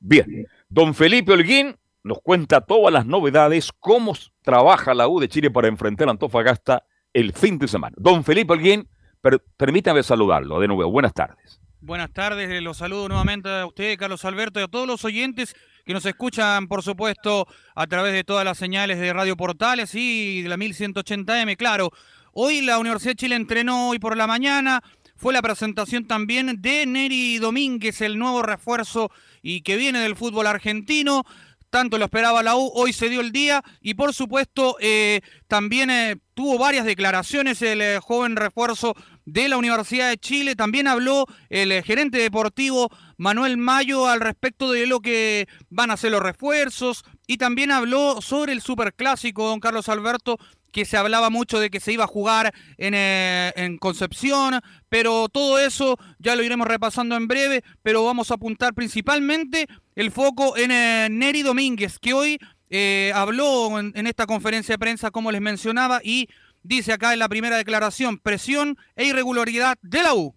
Bien, 0.00 0.46
don 0.68 0.92
Felipe 0.92 1.32
Holguín 1.32 1.76
nos 2.02 2.20
cuenta 2.20 2.60
todas 2.60 2.92
las 2.92 3.06
novedades, 3.06 3.70
cómo 3.78 4.12
trabaja 4.42 4.92
la 4.92 5.06
U 5.06 5.20
de 5.20 5.28
Chile 5.28 5.50
para 5.50 5.68
enfrentar 5.68 6.08
a 6.08 6.10
Antofagasta 6.10 6.84
el 7.12 7.32
fin 7.32 7.58
de 7.58 7.68
semana. 7.68 7.94
Don 7.98 8.24
Felipe 8.24 8.52
Holguín, 8.54 8.88
per- 9.20 9.40
permítame 9.56 10.02
saludarlo 10.02 10.58
de 10.58 10.66
nuevo. 10.68 10.90
Buenas 10.90 11.14
tardes. 11.14 11.60
Buenas 11.80 12.12
tardes, 12.12 12.60
los 12.60 12.76
saludo 12.78 13.08
nuevamente 13.08 13.48
a 13.48 13.64
usted, 13.64 13.96
Carlos 13.96 14.24
Alberto, 14.24 14.58
y 14.58 14.64
a 14.64 14.68
todos 14.68 14.88
los 14.88 15.04
oyentes 15.04 15.54
que 15.88 15.94
nos 15.94 16.04
escuchan, 16.04 16.68
por 16.68 16.82
supuesto, 16.82 17.48
a 17.74 17.86
través 17.86 18.12
de 18.12 18.22
todas 18.22 18.44
las 18.44 18.58
señales 18.58 18.98
de 18.98 19.10
Radio 19.10 19.38
Portales 19.38 19.94
y 19.94 20.42
de 20.42 20.48
la 20.50 20.58
1180M. 20.58 21.56
Claro, 21.56 21.92
hoy 22.34 22.60
la 22.60 22.78
Universidad 22.78 23.12
de 23.12 23.16
Chile 23.16 23.36
entrenó 23.36 23.88
hoy 23.88 23.98
por 23.98 24.14
la 24.14 24.26
mañana, 24.26 24.82
fue 25.16 25.32
la 25.32 25.40
presentación 25.40 26.06
también 26.06 26.60
de 26.60 26.84
Neri 26.84 27.38
Domínguez, 27.38 28.02
el 28.02 28.18
nuevo 28.18 28.42
refuerzo 28.42 29.10
y 29.40 29.62
que 29.62 29.78
viene 29.78 30.00
del 30.00 30.14
fútbol 30.14 30.46
argentino. 30.46 31.24
Tanto 31.70 31.96
lo 31.96 32.04
esperaba 32.04 32.42
la 32.42 32.54
U, 32.54 32.70
hoy 32.74 32.92
se 32.92 33.08
dio 33.08 33.22
el 33.22 33.32
día 33.32 33.64
y 33.80 33.94
por 33.94 34.12
supuesto 34.12 34.76
eh, 34.80 35.22
también 35.46 35.88
eh, 35.88 36.16
tuvo 36.34 36.58
varias 36.58 36.84
declaraciones 36.84 37.62
el 37.62 37.80
eh, 37.80 37.98
joven 37.98 38.36
refuerzo 38.36 38.94
de 39.28 39.48
la 39.48 39.58
Universidad 39.58 40.08
de 40.08 40.16
Chile. 40.18 40.56
También 40.56 40.88
habló 40.88 41.26
el 41.50 41.70
eh, 41.70 41.82
gerente 41.82 42.18
deportivo 42.18 42.90
Manuel 43.18 43.58
Mayo 43.58 44.08
al 44.08 44.20
respecto 44.20 44.72
de 44.72 44.86
lo 44.86 45.00
que 45.00 45.46
van 45.68 45.90
a 45.90 45.96
ser 45.96 46.12
los 46.12 46.22
refuerzos 46.22 47.04
y 47.26 47.36
también 47.36 47.70
habló 47.70 48.22
sobre 48.22 48.52
el 48.52 48.62
superclásico, 48.62 49.46
don 49.46 49.60
Carlos 49.60 49.88
Alberto, 49.88 50.38
que 50.72 50.84
se 50.84 50.96
hablaba 50.96 51.30
mucho 51.30 51.58
de 51.58 51.70
que 51.70 51.80
se 51.80 51.92
iba 51.92 52.04
a 52.04 52.08
jugar 52.08 52.54
en, 52.76 52.94
eh, 52.94 53.52
en 53.56 53.78
Concepción, 53.78 54.60
pero 54.88 55.28
todo 55.28 55.58
eso 55.58 55.98
ya 56.18 56.36
lo 56.36 56.42
iremos 56.42 56.66
repasando 56.66 57.16
en 57.16 57.28
breve, 57.28 57.62
pero 57.82 58.04
vamos 58.04 58.30
a 58.30 58.34
apuntar 58.34 58.74
principalmente 58.74 59.66
el 59.94 60.10
foco 60.10 60.56
en 60.56 60.70
eh, 60.70 61.08
Neri 61.10 61.42
Domínguez, 61.42 61.98
que 61.98 62.14
hoy 62.14 62.38
eh, 62.70 63.12
habló 63.14 63.78
en 63.78 64.06
esta 64.06 64.26
conferencia 64.26 64.74
de 64.74 64.78
prensa, 64.78 65.10
como 65.10 65.32
les 65.32 65.40
mencionaba, 65.40 66.00
y 66.02 66.28
dice 66.62 66.92
acá 66.92 67.12
en 67.12 67.18
la 67.18 67.28
primera 67.28 67.56
declaración, 67.56 68.18
presión 68.18 68.76
e 68.96 69.04
irregularidad 69.04 69.76
de 69.82 70.02
la 70.02 70.14
U. 70.14 70.34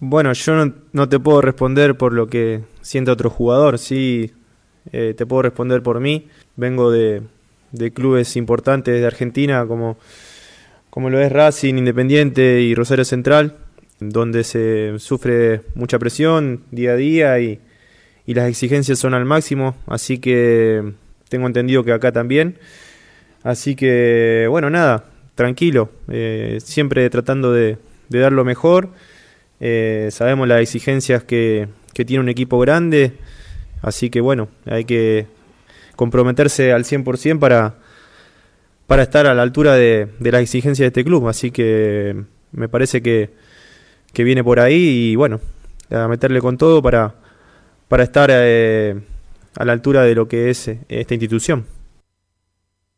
Bueno, 0.00 0.32
yo 0.32 0.54
no, 0.54 0.74
no 0.92 1.08
te 1.08 1.18
puedo 1.18 1.40
responder 1.40 1.96
por 1.96 2.12
lo 2.12 2.26
que 2.26 2.62
siente 2.80 3.10
otro 3.10 3.30
jugador, 3.30 3.78
sí 3.78 4.32
eh, 4.92 5.14
te 5.16 5.26
puedo 5.26 5.42
responder 5.42 5.82
por 5.82 6.00
mí. 6.00 6.28
Vengo 6.56 6.90
de, 6.90 7.22
de 7.72 7.92
clubes 7.92 8.36
importantes 8.36 9.00
de 9.00 9.06
Argentina 9.06 9.66
como, 9.66 9.98
como 10.90 11.10
lo 11.10 11.20
es 11.20 11.32
Racing, 11.32 11.74
Independiente 11.74 12.60
y 12.60 12.74
Rosario 12.74 13.04
Central, 13.04 13.56
donde 14.00 14.44
se 14.44 14.98
sufre 14.98 15.62
mucha 15.74 15.98
presión 15.98 16.64
día 16.70 16.92
a 16.92 16.96
día 16.96 17.40
y, 17.40 17.60
y 18.26 18.34
las 18.34 18.48
exigencias 18.48 18.98
son 18.98 19.14
al 19.14 19.24
máximo, 19.24 19.76
así 19.86 20.18
que 20.18 20.94
tengo 21.28 21.46
entendido 21.46 21.84
que 21.84 21.92
acá 21.92 22.12
también. 22.12 22.58
Así 23.42 23.76
que, 23.76 24.46
bueno, 24.48 24.70
nada, 24.70 25.04
tranquilo, 25.34 25.90
eh, 26.08 26.58
siempre 26.62 27.08
tratando 27.10 27.52
de, 27.52 27.78
de 28.08 28.18
dar 28.18 28.32
lo 28.32 28.44
mejor. 28.44 28.90
Eh, 29.60 30.08
sabemos 30.10 30.48
las 30.48 30.60
exigencias 30.60 31.24
que, 31.24 31.68
que 31.92 32.04
tiene 32.04 32.20
un 32.20 32.28
equipo 32.28 32.58
grande, 32.58 33.14
así 33.82 34.10
que 34.10 34.20
bueno, 34.20 34.48
hay 34.66 34.84
que 34.84 35.26
comprometerse 35.96 36.72
al 36.72 36.84
100% 36.84 37.38
para, 37.38 37.76
para 38.86 39.02
estar 39.02 39.26
a 39.26 39.34
la 39.34 39.42
altura 39.42 39.74
de, 39.74 40.08
de 40.18 40.32
las 40.32 40.42
exigencias 40.42 40.84
de 40.84 40.88
este 40.88 41.04
club, 41.04 41.28
así 41.28 41.50
que 41.50 42.24
me 42.52 42.68
parece 42.68 43.00
que, 43.02 43.30
que 44.12 44.24
viene 44.24 44.42
por 44.44 44.60
ahí 44.60 45.10
y 45.10 45.16
bueno, 45.16 45.40
a 45.90 46.08
meterle 46.08 46.40
con 46.40 46.56
todo 46.58 46.82
para, 46.82 47.14
para 47.88 48.04
estar 48.04 48.30
eh, 48.32 49.00
a 49.56 49.64
la 49.64 49.72
altura 49.72 50.02
de 50.02 50.14
lo 50.14 50.26
que 50.28 50.50
es 50.50 50.68
eh, 50.68 50.80
esta 50.88 51.14
institución. 51.14 51.66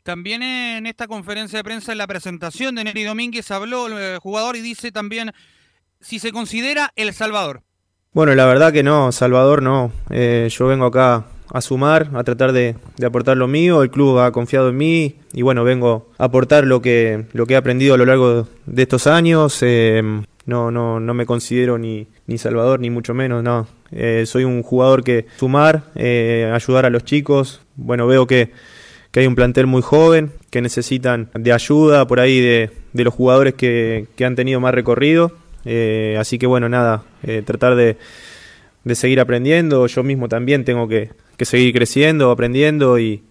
También 0.07 0.41
en 0.45 0.87
esta 0.87 1.09
conferencia 1.09 1.59
de 1.59 1.65
prensa, 1.65 1.91
en 1.91 1.99
la 1.99 2.07
presentación 2.07 2.77
de 2.77 2.85
Neri 2.85 3.03
Domínguez, 3.03 3.51
habló 3.51 3.89
el 3.89 3.95
eh, 3.95 4.19
jugador 4.23 4.55
y 4.55 4.61
dice 4.61 4.93
también 4.93 5.33
si 6.01 6.21
se 6.21 6.31
considera 6.31 6.93
El 6.95 7.13
Salvador. 7.13 7.63
Bueno, 8.13 8.33
la 8.37 8.47
verdad 8.47 8.73
que 8.73 8.85
no, 8.85 9.11
Salvador 9.11 9.65
no. 9.65 9.91
Eh, 10.11 10.49
yo 10.49 10.69
vengo 10.69 10.87
acá 10.87 11.25
a 11.53 11.61
sumar, 11.61 12.11
a 12.15 12.23
tratar 12.23 12.53
de, 12.53 12.77
aportar 13.05 13.37
lo 13.37 13.49
mío. 13.49 13.83
El 13.83 13.91
club 13.91 14.21
ha 14.21 14.31
confiado 14.31 14.69
en 14.69 14.77
mí 14.77 15.17
y 15.33 15.43
bueno, 15.43 15.65
vengo 15.65 16.13
a 16.19 16.27
aportar 16.27 16.69
lo 16.69 16.81
que, 16.81 17.27
lo 17.33 17.45
que 17.47 17.55
he 17.55 17.57
aprendido 17.57 17.95
a 17.95 17.99
lo 17.99 18.05
largo 18.05 18.47
de 18.67 18.83
estos 18.83 19.09
años. 19.09 19.59
Eh, 19.63 20.23
no, 20.45 20.71
no, 20.71 21.01
no 21.01 21.15
me 21.15 21.27
considero 21.27 21.79
ni, 21.79 22.07
ni 22.29 22.39
Salvador, 22.39 22.79
ni 22.79 22.91
mucho 22.91 23.13
menos, 23.13 23.43
no. 23.43 23.67
Eh, 23.91 24.23
soy 24.25 24.45
un 24.45 24.63
jugador 24.63 25.03
que 25.03 25.27
sumar, 25.37 25.83
ayudar 25.97 26.87
a 26.87 26.91
los 26.91 27.03
chicos. 27.03 27.61
Bueno, 27.75 28.07
veo 28.07 28.29
que, 28.29 28.53
que 29.17 29.21
hay 29.21 29.27
un 29.27 29.35
plantel 29.35 29.67
muy 29.67 29.81
joven, 29.81 30.31
que 30.51 30.61
necesitan 30.61 31.31
de 31.33 31.51
ayuda 31.51 32.07
por 32.07 32.21
ahí 32.21 32.39
de, 32.39 32.71
de 32.93 33.03
los 33.03 33.15
jugadores 33.15 33.55
que, 33.55 34.09
que, 34.15 34.27
han 34.27 34.37
tenido 34.37 34.61
más 34.61 34.75
recorrido. 34.75 35.33
Eh, 35.65 36.19
así 36.21 36.37
que 36.39 36.47
bueno, 36.47 36.69
nada, 36.69 37.03
eh, 37.23 37.41
tratar 37.43 37.77
de, 37.77 37.97
de, 38.85 38.95
seguir 38.95 39.19
aprendiendo. 39.19 39.87
Yo 39.87 40.03
mismo 40.03 40.29
también 40.29 40.67
tengo 40.67 40.87
que, 40.87 41.13
que 41.39 41.47
seguir 41.47 41.73
creciendo, 41.73 42.31
aprendiendo 42.31 42.99
y, 42.99 43.23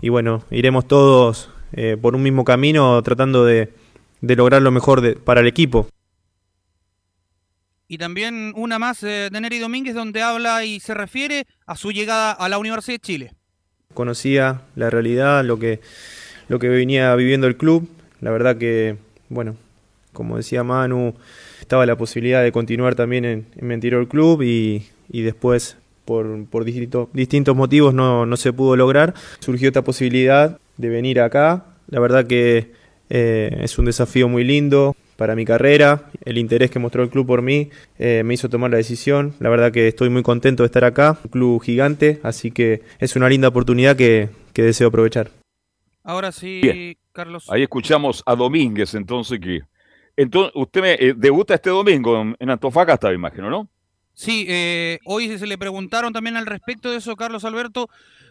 y 0.00 0.08
bueno, 0.08 0.42
iremos 0.50 0.88
todos 0.88 1.50
eh, 1.70 1.96
por 2.02 2.16
un 2.16 2.24
mismo 2.24 2.42
camino 2.42 3.00
tratando 3.04 3.44
de, 3.44 3.72
de 4.20 4.34
lograr 4.34 4.60
lo 4.60 4.72
mejor 4.72 5.20
para 5.20 5.40
el 5.40 5.46
equipo. 5.46 5.86
Y 7.86 7.98
también 7.98 8.54
una 8.56 8.80
más 8.80 9.04
eh, 9.04 9.28
de 9.30 9.40
Neri 9.40 9.60
Domínguez 9.60 9.94
donde 9.94 10.20
habla 10.20 10.64
y 10.64 10.80
se 10.80 10.94
refiere 10.94 11.46
a 11.64 11.76
su 11.76 11.92
llegada 11.92 12.32
a 12.32 12.48
la 12.48 12.58
Universidad 12.58 12.96
de 12.96 13.06
Chile. 13.06 13.37
Conocía 13.98 14.60
la 14.76 14.90
realidad, 14.90 15.44
lo 15.44 15.58
que, 15.58 15.80
lo 16.46 16.60
que 16.60 16.68
venía 16.68 17.12
viviendo 17.16 17.48
el 17.48 17.56
club. 17.56 17.88
La 18.20 18.30
verdad 18.30 18.56
que, 18.56 18.94
bueno, 19.28 19.56
como 20.12 20.36
decía 20.36 20.62
Manu, 20.62 21.14
estaba 21.60 21.84
la 21.84 21.98
posibilidad 21.98 22.44
de 22.44 22.52
continuar 22.52 22.94
también 22.94 23.24
en, 23.24 23.46
en 23.56 23.66
mi 23.66 23.74
anterior 23.74 24.06
club 24.06 24.42
y, 24.42 24.86
y 25.10 25.22
después 25.22 25.78
por, 26.04 26.46
por 26.46 26.64
distinto, 26.64 27.10
distintos 27.12 27.56
motivos 27.56 27.92
no, 27.92 28.24
no, 28.24 28.36
se 28.36 28.52
pudo 28.52 28.76
lograr. 28.76 29.14
Surgió 29.40 29.66
esta 29.66 29.82
posibilidad 29.82 30.60
de 30.76 30.88
venir 30.90 31.20
acá. 31.20 31.64
La 31.88 31.98
verdad 31.98 32.24
que 32.24 32.70
eh, 33.10 33.58
es 33.62 33.80
un 33.80 33.86
desafío 33.86 34.28
muy 34.28 34.44
lindo 34.44 34.94
para 35.18 35.34
mi 35.34 35.44
carrera. 35.44 36.04
El 36.24 36.38
interés 36.38 36.70
que 36.70 36.78
mostró 36.78 37.02
el 37.02 37.10
club 37.10 37.26
por 37.26 37.42
mí 37.42 37.70
eh, 37.98 38.22
me 38.24 38.34
hizo 38.34 38.48
tomar 38.48 38.70
la 38.70 38.76
decisión. 38.76 39.34
La 39.40 39.50
verdad 39.50 39.72
que 39.72 39.88
estoy 39.88 40.10
muy 40.10 40.22
contento 40.22 40.62
de 40.62 40.66
estar 40.68 40.84
acá. 40.84 41.18
Un 41.24 41.30
club 41.30 41.60
gigante, 41.60 42.20
así 42.22 42.52
que 42.52 42.82
es 43.00 43.16
una 43.16 43.28
linda 43.28 43.48
oportunidad 43.48 43.96
que, 43.96 44.30
que 44.52 44.62
deseo 44.62 44.88
aprovechar. 44.88 45.32
Ahora 46.04 46.30
sí, 46.30 46.60
Bien. 46.62 46.96
Carlos. 47.10 47.50
Ahí 47.50 47.64
escuchamos 47.64 48.22
a 48.24 48.36
Domínguez, 48.36 48.94
entonces 48.94 49.40
que... 49.40 49.62
Entonces, 50.16 50.52
usted 50.54 50.82
me, 50.82 50.92
eh, 50.92 51.14
debuta 51.16 51.54
este 51.54 51.70
domingo 51.70 52.20
en, 52.20 52.36
en 52.38 52.50
Antofagasta, 52.50 53.08
me 53.08 53.14
imagino, 53.14 53.50
¿no? 53.50 53.68
Sí, 54.14 54.46
eh, 54.48 54.98
hoy 55.04 55.36
se 55.36 55.46
le 55.46 55.58
preguntaron 55.58 56.12
también 56.12 56.36
al 56.36 56.46
respecto 56.46 56.90
de 56.90 56.98
eso, 56.98 57.14
Carlos 57.16 57.44
Alberto, 57.44 57.88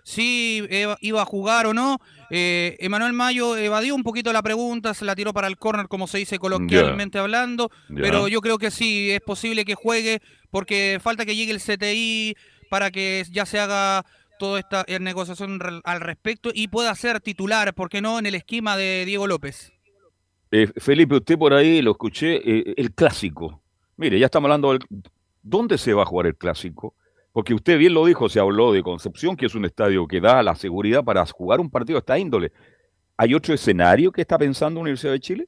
si 0.07 0.65
iba 1.01 1.21
a 1.21 1.25
jugar 1.25 1.65
o 1.65 1.73
no. 1.73 1.99
Eh, 2.29 2.77
Emanuel 2.79 3.11
Mayo 3.11 3.57
evadió 3.57 3.93
un 3.93 4.03
poquito 4.03 4.31
la 4.31 4.41
pregunta, 4.41 4.93
se 4.93 5.03
la 5.03 5.15
tiró 5.15 5.33
para 5.33 5.47
el 5.47 5.57
córner, 5.57 5.89
como 5.89 6.07
se 6.07 6.17
dice 6.17 6.39
coloquialmente 6.39 7.17
yeah. 7.17 7.23
hablando, 7.23 7.69
yeah. 7.89 8.01
pero 8.01 8.29
yo 8.29 8.39
creo 8.39 8.57
que 8.57 8.71
sí, 8.71 9.11
es 9.11 9.19
posible 9.19 9.65
que 9.65 9.75
juegue, 9.75 10.21
porque 10.49 10.99
falta 11.01 11.25
que 11.25 11.35
llegue 11.35 11.51
el 11.51 11.59
CTI 11.59 12.35
para 12.69 12.89
que 12.89 13.25
ya 13.29 13.45
se 13.45 13.59
haga 13.59 14.05
toda 14.39 14.59
esta 14.59 14.85
eh, 14.87 14.97
negociación 14.99 15.59
al 15.83 15.99
respecto 15.99 16.51
y 16.53 16.69
pueda 16.69 16.95
ser 16.95 17.19
titular, 17.19 17.73
¿por 17.73 17.89
qué 17.89 18.01
no?, 18.01 18.17
en 18.17 18.27
el 18.27 18.35
esquema 18.35 18.77
de 18.77 19.03
Diego 19.05 19.27
López. 19.27 19.73
Eh, 20.51 20.71
Felipe, 20.77 21.15
usted 21.15 21.37
por 21.37 21.53
ahí 21.53 21.81
lo 21.81 21.91
escuché, 21.91 22.35
eh, 22.35 22.73
el 22.77 22.93
clásico. 22.93 23.61
Mire, 23.97 24.19
ya 24.19 24.27
estamos 24.27 24.47
hablando 24.47 24.71
del... 24.71 24.79
¿Dónde 25.41 25.77
se 25.77 25.93
va 25.93 26.03
a 26.03 26.05
jugar 26.05 26.27
el 26.27 26.35
clásico? 26.35 26.93
Porque 27.37 27.53
usted 27.53 27.77
bien 27.77 27.93
lo 27.93 28.03
dijo, 28.03 28.29
se 28.29 28.39
habló 28.39 28.73
de 28.73 28.81
Concepción, 28.81 29.37
que 29.37 29.45
es 29.45 29.53
un 29.53 29.63
estadio 29.63 30.07
que 30.07 30.19
da 30.19 30.41
la 30.41 30.55
seguridad 30.55 31.03
para 31.03 31.23
jugar 31.27 31.59
un 31.59 31.69
partido 31.69 31.97
de 31.97 31.99
esta 31.99 32.17
índole. 32.17 32.51
¿Hay 33.15 33.35
otro 33.35 33.53
escenario 33.53 34.11
que 34.11 34.21
está 34.21 34.39
pensando 34.39 34.79
Universidad 34.79 35.11
de 35.11 35.19
Chile? 35.19 35.47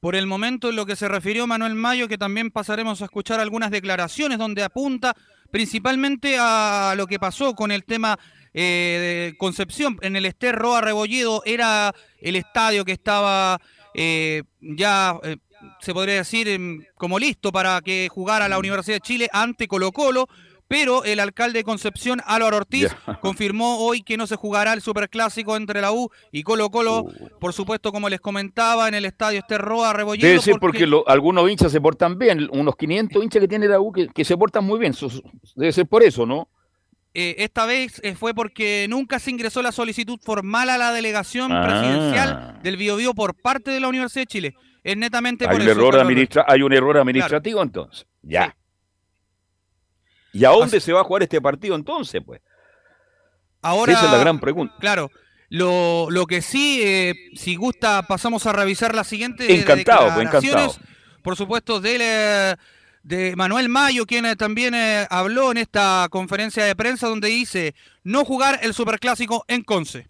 Por 0.00 0.16
el 0.16 0.26
momento, 0.26 0.70
en 0.70 0.74
lo 0.74 0.84
que 0.84 0.96
se 0.96 1.06
refirió 1.06 1.46
Manuel 1.46 1.76
Mayo, 1.76 2.08
que 2.08 2.18
también 2.18 2.50
pasaremos 2.50 3.02
a 3.02 3.04
escuchar 3.04 3.38
algunas 3.38 3.70
declaraciones 3.70 4.36
donde 4.36 4.64
apunta 4.64 5.14
principalmente 5.52 6.38
a 6.40 6.94
lo 6.96 7.06
que 7.06 7.20
pasó 7.20 7.54
con 7.54 7.70
el 7.70 7.84
tema 7.84 8.18
eh, 8.52 9.30
de 9.30 9.38
Concepción. 9.38 9.98
En 10.02 10.16
el 10.16 10.26
Ester 10.26 10.56
Roa 10.56 10.80
Rebolledo 10.80 11.44
era 11.46 11.94
el 12.18 12.34
estadio 12.34 12.84
que 12.84 12.90
estaba 12.90 13.60
eh, 13.94 14.42
ya... 14.60 15.20
Eh, 15.22 15.36
se 15.80 15.94
podría 15.94 16.16
decir, 16.16 16.48
como 16.96 17.20
listo 17.20 17.52
para 17.52 17.80
que 17.82 18.08
jugara 18.10 18.48
la 18.48 18.58
Universidad 18.58 18.96
de 18.96 19.00
Chile 19.00 19.28
ante 19.32 19.68
Colo 19.68 19.92
Colo, 19.92 20.26
pero 20.72 21.04
el 21.04 21.20
alcalde 21.20 21.58
de 21.58 21.64
Concepción, 21.64 22.22
Álvaro 22.24 22.56
Ortiz, 22.56 22.88
yeah. 22.88 23.18
confirmó 23.20 23.84
hoy 23.84 24.00
que 24.00 24.16
no 24.16 24.26
se 24.26 24.36
jugará 24.36 24.72
el 24.72 24.80
superclásico 24.80 25.54
entre 25.54 25.82
la 25.82 25.92
U 25.92 26.10
y 26.30 26.42
Colo 26.44 26.70
Colo, 26.70 27.02
uh. 27.02 27.12
por 27.38 27.52
supuesto, 27.52 27.92
como 27.92 28.08
les 28.08 28.22
comentaba, 28.22 28.88
en 28.88 28.94
el 28.94 29.04
estadio 29.04 29.40
Esterroa 29.40 29.92
Rebolledo. 29.92 30.26
Debe 30.26 30.40
ser 30.40 30.54
porque, 30.54 30.78
porque 30.78 30.86
lo, 30.86 31.06
algunos 31.06 31.50
hinchas 31.50 31.72
se 31.72 31.78
portan 31.78 32.16
bien, 32.18 32.48
unos 32.52 32.74
500 32.76 33.22
hinchas 33.22 33.40
que 33.42 33.48
tiene 33.48 33.68
la 33.68 33.80
U 33.80 33.92
que, 33.92 34.08
que 34.08 34.24
se 34.24 34.34
portan 34.34 34.64
muy 34.64 34.78
bien, 34.78 34.94
debe 35.56 35.72
ser 35.72 35.86
por 35.86 36.02
eso, 36.02 36.24
¿no? 36.24 36.48
Eh, 37.12 37.34
esta 37.40 37.66
vez 37.66 38.00
eh, 38.02 38.14
fue 38.14 38.32
porque 38.32 38.86
nunca 38.88 39.18
se 39.18 39.30
ingresó 39.30 39.60
la 39.60 39.72
solicitud 39.72 40.18
formal 40.22 40.70
a 40.70 40.78
la 40.78 40.90
delegación 40.90 41.52
ah. 41.52 41.64
presidencial 41.66 42.60
del 42.62 42.78
Biobío 42.78 43.12
por 43.12 43.34
parte 43.34 43.70
de 43.72 43.80
la 43.80 43.88
Universidad 43.88 44.22
de 44.22 44.26
Chile. 44.26 44.54
Es 44.82 44.96
netamente 44.96 45.44
hay 45.44 45.50
por 45.50 45.60
un 45.60 45.68
eso. 45.68 45.78
Error 45.78 46.00
administra 46.00 46.46
hay 46.48 46.62
un 46.62 46.72
error 46.72 46.96
administrativo 46.96 47.58
claro. 47.58 47.66
entonces. 47.66 48.06
Ya. 48.22 48.46
Sí. 48.46 48.61
¿Y 50.32 50.44
a 50.44 50.50
dónde 50.50 50.78
Así... 50.78 50.86
se 50.86 50.92
va 50.92 51.00
a 51.00 51.04
jugar 51.04 51.22
este 51.22 51.40
partido 51.40 51.74
entonces, 51.74 52.22
pues? 52.24 52.40
Ahora, 53.60 53.92
Esa 53.92 54.06
es 54.06 54.12
la 54.12 54.18
gran 54.18 54.40
pregunta. 54.40 54.74
Claro. 54.80 55.10
Lo, 55.48 56.10
lo 56.10 56.26
que 56.26 56.40
sí, 56.40 56.80
eh, 56.82 57.14
si 57.34 57.56
gusta, 57.56 58.06
pasamos 58.06 58.46
a 58.46 58.52
revisar 58.52 58.94
la 58.94 59.04
siguiente. 59.04 59.54
Encantado, 59.54 60.14
pues, 60.14 60.26
encantado. 60.26 60.74
Por 61.22 61.36
supuesto, 61.36 61.78
de, 61.78 62.56
de 63.02 63.36
Manuel 63.36 63.68
Mayo, 63.68 64.06
quien 64.06 64.26
eh, 64.26 64.34
también 64.34 64.74
eh, 64.74 65.06
habló 65.10 65.50
en 65.50 65.58
esta 65.58 66.08
conferencia 66.10 66.64
de 66.64 66.74
prensa 66.74 67.06
donde 67.08 67.28
dice 67.28 67.74
no 68.02 68.24
jugar 68.24 68.60
el 68.62 68.74
superclásico 68.74 69.44
en 69.46 69.62
Conce 69.62 70.06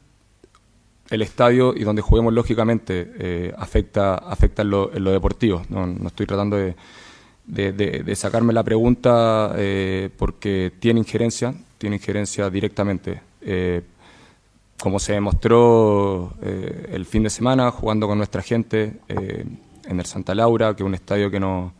el 1.13 1.21
estadio 1.21 1.75
y 1.77 1.85
donde 1.85 2.01
juguemos 2.01 2.33
lógicamente 2.33 3.13
eh, 3.19 3.55
afecta, 3.59 4.15
afecta 4.15 4.63
en, 4.63 4.71
lo, 4.71 4.95
en 4.95 5.05
lo 5.05 5.13
deportivo. 5.13 5.63
No, 5.69 5.87
no, 5.87 6.09
estoy 6.09 6.27
tratando 6.27 6.57
de, 6.57 6.75
de, 7.47 8.15
sacarme 8.17 8.53
la 8.53 8.63
pregunta 8.63 9.55
eh, 9.57 10.11
porque 10.17 10.73
tiene 10.79 11.01
injerencia, 11.01 11.55
tiene 11.79 11.97
injerencia 11.97 12.49
directamente. 12.51 13.21
Eh, 13.41 13.83
como 14.81 14.99
se 14.99 15.13
demostró 15.13 16.35
eh, 16.43 16.91
el 16.93 17.07
fin 17.07 17.23
de 17.23 17.31
semana 17.31 17.71
jugando 17.71 18.09
con 18.09 18.19
nuestra 18.19 18.43
gente 18.43 19.01
eh, 19.09 19.45
en 19.85 20.01
el 20.01 20.07
Santa 20.07 20.35
Laura, 20.35 20.75
que 20.75 20.83
es 20.83 20.87
un 20.87 20.95
estadio 20.95 21.31
que 21.31 21.39
nos, 21.39 21.73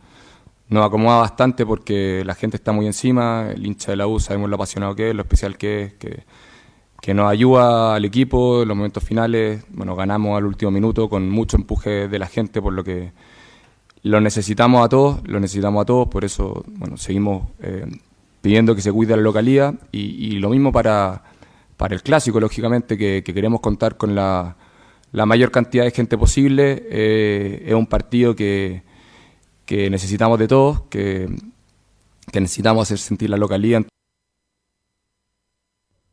nos 0.69 0.85
acomoda 0.85 1.17
bastante 1.17 1.65
porque 1.65 2.23
la 2.25 2.33
gente 2.33 2.55
está 2.55 2.71
muy 2.71 2.85
encima, 2.85 3.49
el 3.53 3.65
hincha 3.65 3.91
de 3.91 3.97
la 3.97 4.07
U 4.07 4.21
sabemos 4.21 4.49
lo 4.49 4.55
apasionado 4.55 4.95
que 4.95 5.09
es, 5.09 5.15
lo 5.15 5.23
especial 5.23 5.57
que 5.57 5.83
es, 5.83 5.93
que 5.95 6.23
que 7.03 7.13
nos 7.13 7.29
ayuda 7.29 7.95
al 7.95 8.05
equipo 8.05 8.61
en 8.61 8.69
los 8.69 8.77
momentos 8.77 9.03
finales. 9.03 9.65
Bueno, 9.71 9.93
ganamos 9.93 10.37
al 10.37 10.45
último 10.45 10.71
minuto 10.71 11.09
con 11.09 11.29
mucho 11.29 11.57
empuje 11.57 12.07
de 12.07 12.17
la 12.17 12.27
gente, 12.27 12.61
por 12.61 12.71
lo 12.71 12.81
que 12.81 13.11
lo 14.03 14.19
necesitamos 14.19 14.85
a 14.85 14.89
todos, 14.89 15.21
lo 15.25 15.39
necesitamos 15.39 15.81
a 15.81 15.85
todos, 15.85 16.09
por 16.09 16.25
eso 16.25 16.63
bueno, 16.67 16.97
seguimos 16.97 17.47
eh, 17.61 17.85
pidiendo 18.41 18.75
que 18.75 18.81
se 18.81 18.91
cuide 18.91 19.15
la 19.15 19.23
localía 19.23 19.73
y, 19.91 20.31
lo 20.39 20.49
mismo 20.49 20.73
para, 20.73 21.23
para 21.77 21.95
el 21.95 22.03
clásico, 22.03 22.41
lógicamente, 22.41 22.97
que, 22.97 23.23
que 23.25 23.33
queremos 23.33 23.61
contar 23.61 23.95
con 23.95 24.13
la, 24.13 24.57
la, 25.13 25.25
mayor 25.25 25.51
cantidad 25.51 25.85
de 25.85 25.91
gente 25.91 26.17
posible. 26.17 26.83
Eh, 26.89 27.63
es 27.65 27.73
un 27.73 27.87
partido 27.87 28.35
que, 28.35 28.83
que 29.65 29.89
necesitamos 29.89 30.37
de 30.37 30.49
todos, 30.49 30.81
que, 30.89 31.29
que 32.29 32.41
necesitamos 32.41 32.83
hacer 32.83 32.97
sentir 32.97 33.29
la 33.29 33.37
localía. 33.37 33.81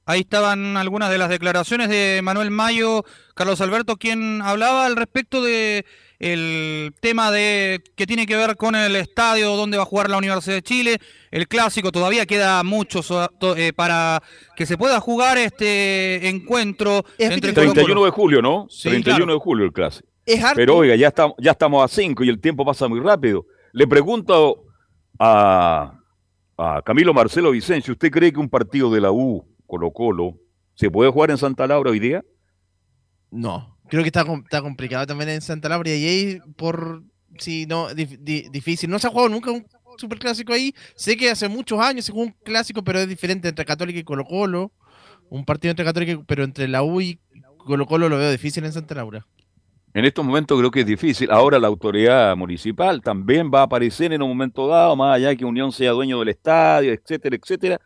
Ahí 0.06 0.20
estaban 0.20 0.76
algunas 0.76 1.10
de 1.10 1.18
las 1.18 1.28
declaraciones 1.28 1.88
de 1.88 2.20
Manuel 2.22 2.52
Mayo, 2.52 3.04
Carlos 3.34 3.60
Alberto, 3.60 3.96
quien 3.96 4.42
hablaba 4.42 4.86
al 4.86 4.94
respecto 4.94 5.42
de 5.42 5.84
el 6.20 6.92
tema 7.00 7.32
de 7.32 7.82
que 7.96 8.06
tiene 8.06 8.26
que 8.26 8.36
ver 8.36 8.56
con 8.56 8.74
el 8.74 8.94
estadio 8.94 9.56
donde 9.56 9.78
va 9.78 9.84
a 9.84 9.86
jugar 9.86 10.10
la 10.10 10.18
Universidad 10.18 10.56
de 10.56 10.62
Chile, 10.62 10.98
el 11.30 11.48
clásico, 11.48 11.90
todavía 11.90 12.26
queda 12.26 12.62
mucho 12.62 13.00
eh, 13.56 13.72
para 13.72 14.22
que 14.54 14.66
se 14.66 14.76
pueda 14.76 15.00
jugar 15.00 15.38
este 15.38 16.28
encuentro 16.28 17.04
es 17.16 17.30
entre 17.30 17.54
31 17.54 18.04
de 18.04 18.10
julio, 18.10 18.42
¿no? 18.42 18.66
Sí, 18.68 18.90
31 18.90 19.16
claro. 19.16 19.32
de 19.32 19.40
julio 19.40 19.64
el 19.64 19.72
clásico. 19.72 20.06
Pero 20.54 20.76
oiga, 20.76 20.94
ya 20.94 21.08
estamos, 21.08 21.36
ya 21.38 21.52
estamos 21.52 21.82
a 21.82 21.88
5 21.88 22.22
y 22.22 22.28
el 22.28 22.40
tiempo 22.40 22.64
pasa 22.64 22.86
muy 22.86 23.00
rápido. 23.00 23.46
Le 23.72 23.86
pregunto 23.86 24.64
a, 25.18 25.98
a 26.58 26.82
Camilo 26.82 27.14
Marcelo 27.14 27.50
Vicencio, 27.50 27.92
¿usted 27.92 28.10
cree 28.10 28.32
que 28.32 28.38
un 28.38 28.50
partido 28.50 28.90
de 28.92 29.00
la 29.00 29.10
U 29.10 29.48
Colo 29.66 29.90
Colo, 29.90 30.36
¿se 30.74 30.90
puede 30.90 31.10
jugar 31.10 31.30
en 31.30 31.38
Santa 31.38 31.66
Laura 31.66 31.90
hoy 31.90 31.98
día? 31.98 32.22
No, 33.30 33.78
creo 33.90 34.02
que 34.02 34.08
está, 34.08 34.22
está 34.22 34.62
complicado 34.62 35.06
también 35.06 35.30
en 35.30 35.42
Santa 35.42 35.68
Laura 35.68 35.90
y 35.90 36.06
ahí 36.06 36.38
por 36.56 37.02
si 37.38 37.66
no 37.66 37.92
di, 37.92 38.06
di, 38.06 38.48
difícil. 38.50 38.88
No 38.88 38.98
se 38.98 39.08
ha 39.08 39.10
jugado 39.10 39.28
nunca 39.28 39.50
un 39.50 39.66
superclásico 39.98 40.52
ahí. 40.52 40.74
Sé 40.94 41.16
que 41.16 41.30
hace 41.30 41.48
muchos 41.48 41.80
años 41.80 42.04
se 42.04 42.12
jugó 42.12 42.24
un 42.24 42.34
clásico, 42.44 42.82
pero 42.82 43.00
es 43.00 43.08
diferente 43.08 43.48
entre 43.48 43.64
Católica 43.64 43.98
y 43.98 44.04
Colo 44.04 44.24
Colo. 44.24 44.72
Un 45.28 45.44
partido 45.44 45.70
entre 45.70 45.84
Católica, 45.84 46.22
pero 46.26 46.44
entre 46.44 46.68
la 46.68 46.82
U 46.82 47.00
y 47.00 47.18
Colo 47.58 47.86
Colo 47.86 48.08
lo 48.08 48.16
veo 48.16 48.30
difícil 48.30 48.64
en 48.64 48.72
Santa 48.72 48.94
Laura. 48.94 49.26
En 49.92 50.04
estos 50.04 50.24
momentos 50.24 50.56
creo 50.56 50.70
que 50.70 50.80
es 50.80 50.86
difícil. 50.86 51.30
Ahora 51.30 51.58
la 51.58 51.66
autoridad 51.66 52.36
municipal 52.36 53.02
también 53.02 53.50
va 53.52 53.60
a 53.60 53.64
aparecer 53.64 54.12
en 54.12 54.22
un 54.22 54.28
momento 54.28 54.68
dado, 54.68 54.94
más 54.94 55.16
allá 55.16 55.34
que 55.34 55.44
Unión 55.44 55.72
sea 55.72 55.90
dueño 55.90 56.20
del 56.20 56.28
estadio, 56.28 56.92
etcétera, 56.92 57.36
etcétera. 57.36 57.80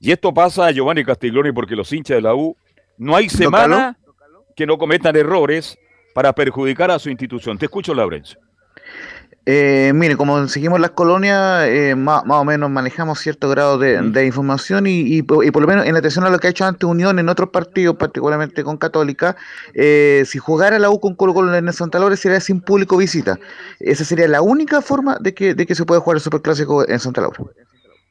Y 0.00 0.10
esto 0.10 0.34
pasa 0.34 0.66
a 0.66 0.72
Giovanni 0.72 1.04
Castiglioni 1.04 1.52
porque 1.52 1.76
los 1.76 1.92
hinchas 1.92 2.16
de 2.16 2.22
la 2.22 2.34
U 2.34 2.56
No 2.96 3.14
hay 3.14 3.28
semana 3.28 3.96
que 4.58 4.66
no 4.66 4.76
cometan 4.76 5.14
errores 5.14 5.78
para 6.12 6.32
perjudicar 6.32 6.90
a 6.90 6.98
su 6.98 7.10
institución. 7.10 7.56
Te 7.56 7.66
escucho, 7.66 7.94
Laurencio. 7.94 8.40
Eh, 9.46 9.92
mire, 9.94 10.16
como 10.16 10.48
seguimos 10.48 10.80
las 10.80 10.90
colonias, 10.90 11.68
eh, 11.68 11.94
más, 11.94 12.26
más 12.26 12.38
o 12.38 12.44
menos 12.44 12.68
manejamos 12.68 13.20
cierto 13.20 13.48
grado 13.48 13.78
de, 13.78 14.02
de 14.02 14.26
información 14.26 14.88
y, 14.88 15.16
y 15.16 15.22
por 15.22 15.46
y 15.46 15.52
por 15.52 15.62
lo 15.62 15.68
menos 15.68 15.86
en 15.86 15.94
atención 15.94 16.24
a 16.24 16.30
lo 16.30 16.40
que 16.40 16.48
ha 16.48 16.50
hecho 16.50 16.64
ante 16.64 16.86
Unión 16.86 17.20
en 17.20 17.28
otros 17.28 17.50
partidos, 17.50 17.96
particularmente 17.96 18.64
con 18.64 18.78
Católica, 18.78 19.36
eh, 19.74 20.24
si 20.26 20.38
jugara 20.38 20.76
la 20.80 20.90
U 20.90 20.98
con 20.98 21.14
Colo 21.14 21.34
Colo 21.34 21.54
en 21.54 21.72
Santa 21.72 22.00
Laura 22.00 22.16
sería 22.16 22.40
sin 22.40 22.60
público 22.60 22.96
visita. 22.96 23.38
Esa 23.78 24.04
sería 24.04 24.26
la 24.26 24.42
única 24.42 24.82
forma 24.82 25.18
de 25.20 25.34
que, 25.34 25.54
de 25.54 25.66
que 25.66 25.76
se 25.76 25.84
pueda 25.84 26.00
jugar 26.00 26.16
el 26.16 26.20
Superclásico 26.20 26.86
en 26.86 26.98
Santa 26.98 27.20
Laura. 27.20 27.38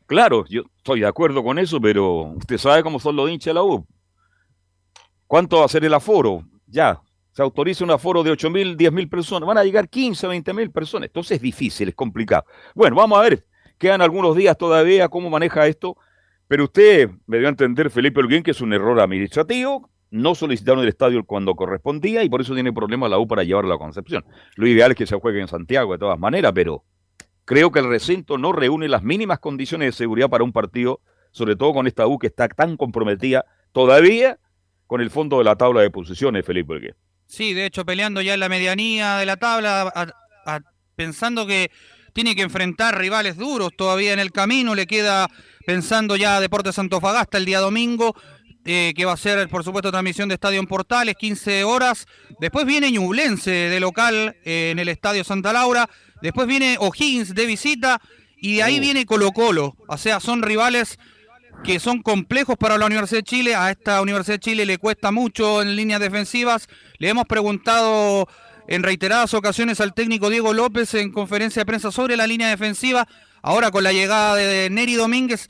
Claro, 0.05 0.45
yo 0.47 0.61
estoy 0.77 1.01
de 1.01 1.07
acuerdo 1.07 1.43
con 1.43 1.59
eso, 1.59 1.81
pero 1.81 2.31
usted 2.37 2.57
sabe 2.57 2.83
cómo 2.83 3.01
son 3.01 3.17
los 3.17 3.29
hinchas 3.29 3.47
de 3.47 3.53
la 3.55 3.63
U. 3.63 3.85
¿Cuánto 5.27 5.59
va 5.59 5.65
a 5.65 5.67
ser 5.67 5.83
el 5.83 5.93
aforo? 5.93 6.43
Ya, 6.67 7.01
se 7.37 7.43
autoriza 7.43 7.83
un 7.83 7.91
aforo 7.91 8.23
de 8.23 8.31
8 8.31 8.49
mil, 8.49 8.77
10 8.77 8.91
mil 8.93 9.09
personas. 9.09 9.45
Van 9.45 9.57
a 9.57 9.63
llegar 9.63 9.89
15, 9.89 10.25
20 10.25 10.53
mil 10.53 10.71
personas. 10.71 11.07
Entonces 11.09 11.35
es 11.35 11.41
difícil, 11.41 11.89
es 11.89 11.95
complicado. 11.95 12.45
Bueno, 12.73 12.95
vamos 12.95 13.19
a 13.19 13.21
ver. 13.21 13.45
Quedan 13.77 14.01
algunos 14.01 14.35
días 14.35 14.57
todavía 14.57 15.07
cómo 15.09 15.29
maneja 15.29 15.67
esto. 15.67 15.97
Pero 16.47 16.63
usted 16.63 17.11
me 17.27 17.37
dio 17.37 17.47
a 17.47 17.49
entender, 17.49 17.91
Felipe 17.91 18.21
Holguín, 18.21 18.41
que 18.41 18.51
es 18.51 18.61
un 18.61 18.73
error 18.73 18.99
administrativo. 18.99 19.91
No 20.09 20.33
solicitaron 20.33 20.81
el 20.81 20.87
estadio 20.87 21.23
cuando 21.25 21.53
correspondía 21.55 22.23
y 22.23 22.29
por 22.29 22.41
eso 22.41 22.53
tiene 22.53 22.71
problemas 22.71 23.09
la 23.09 23.19
U 23.19 23.27
para 23.27 23.43
llevarlo 23.43 23.71
a 23.71 23.75
la 23.75 23.79
Concepción. 23.79 24.25
Lo 24.55 24.65
ideal 24.65 24.91
es 24.91 24.97
que 24.97 25.05
se 25.05 25.19
juegue 25.19 25.41
en 25.41 25.49
Santiago 25.49 25.91
de 25.91 25.99
todas 25.99 26.17
maneras, 26.17 26.53
pero 26.55 26.85
creo 27.43 27.69
que 27.71 27.79
el 27.79 27.89
recinto 27.89 28.37
no 28.37 28.53
reúne 28.53 28.87
las 28.87 29.03
mínimas 29.03 29.39
condiciones 29.39 29.89
de 29.89 29.91
seguridad 29.91 30.29
para 30.29 30.45
un 30.45 30.53
partido, 30.53 31.01
sobre 31.31 31.57
todo 31.57 31.73
con 31.73 31.85
esta 31.85 32.07
U 32.07 32.17
que 32.17 32.27
está 32.27 32.47
tan 32.47 32.77
comprometida 32.77 33.45
todavía 33.73 34.39
con 34.87 35.01
el 35.01 35.11
fondo 35.11 35.37
de 35.37 35.43
la 35.43 35.55
tabla 35.55 35.81
de 35.81 35.91
posiciones, 35.91 36.45
Felipe 36.45 36.73
Holguín. 36.73 36.95
Sí, 37.25 37.53
de 37.53 37.65
hecho, 37.65 37.85
peleando 37.85 38.21
ya 38.21 38.33
en 38.33 38.39
la 38.39 38.49
medianía 38.49 39.17
de 39.17 39.25
la 39.25 39.35
tabla, 39.37 39.81
a- 39.93 40.07
a- 40.55 40.61
pensando 40.95 41.45
que 41.45 41.69
tiene 42.13 42.35
que 42.35 42.41
enfrentar 42.41 42.97
rivales 42.97 43.37
duros 43.37 43.71
todavía 43.77 44.13
en 44.13 44.19
el 44.19 44.31
camino. 44.31 44.73
Le 44.73 44.87
queda 44.87 45.27
pensando 45.65 46.15
ya 46.15 46.39
Deportes 46.39 46.79
Antofagasta 46.79 47.37
el 47.37 47.45
día 47.45 47.59
domingo, 47.59 48.15
eh, 48.65 48.93
que 48.95 49.05
va 49.05 49.13
a 49.13 49.17
ser, 49.17 49.47
por 49.49 49.63
supuesto, 49.63 49.91
transmisión 49.91 50.27
de 50.29 50.35
Estadio 50.35 50.59
en 50.59 50.65
Portales, 50.67 51.15
15 51.15 51.63
horas. 51.63 52.05
Después 52.39 52.65
viene 52.65 52.91
Ñublense 52.91 53.51
de 53.51 53.79
local 53.79 54.35
eh, 54.45 54.69
en 54.71 54.79
el 54.79 54.89
Estadio 54.89 55.23
Santa 55.23 55.53
Laura. 55.53 55.87
Después 56.21 56.47
viene 56.47 56.77
O'Higgins 56.79 57.35
de 57.35 57.45
visita. 57.45 58.01
Y 58.39 58.55
de 58.57 58.63
ahí 58.63 58.79
viene 58.79 59.05
Colo 59.05 59.31
Colo. 59.31 59.75
O 59.87 59.97
sea, 59.97 60.19
son 60.19 60.41
rivales 60.43 60.97
que 61.63 61.79
son 61.79 62.01
complejos 62.01 62.55
para 62.57 62.77
la 62.77 62.85
Universidad 62.85 63.19
de 63.19 63.23
Chile. 63.23 63.55
A 63.55 63.71
esta 63.71 64.01
Universidad 64.01 64.35
de 64.35 64.39
Chile 64.39 64.65
le 64.65 64.77
cuesta 64.77 65.11
mucho 65.11 65.61
en 65.61 65.75
líneas 65.75 65.99
defensivas. 65.99 66.67
Le 66.97 67.09
hemos 67.09 67.25
preguntado 67.25 68.27
en 68.67 68.83
reiteradas 68.83 69.33
ocasiones 69.33 69.79
al 69.79 69.93
técnico 69.93 70.29
Diego 70.29 70.53
López 70.53 70.93
en 70.93 71.11
conferencia 71.11 71.61
de 71.61 71.65
prensa 71.65 71.91
sobre 71.91 72.17
la 72.17 72.27
línea 72.27 72.49
defensiva. 72.49 73.07
Ahora 73.41 73.71
con 73.71 73.83
la 73.83 73.93
llegada 73.93 74.35
de 74.35 74.69
Neri 74.69 74.95
Domínguez, 74.95 75.49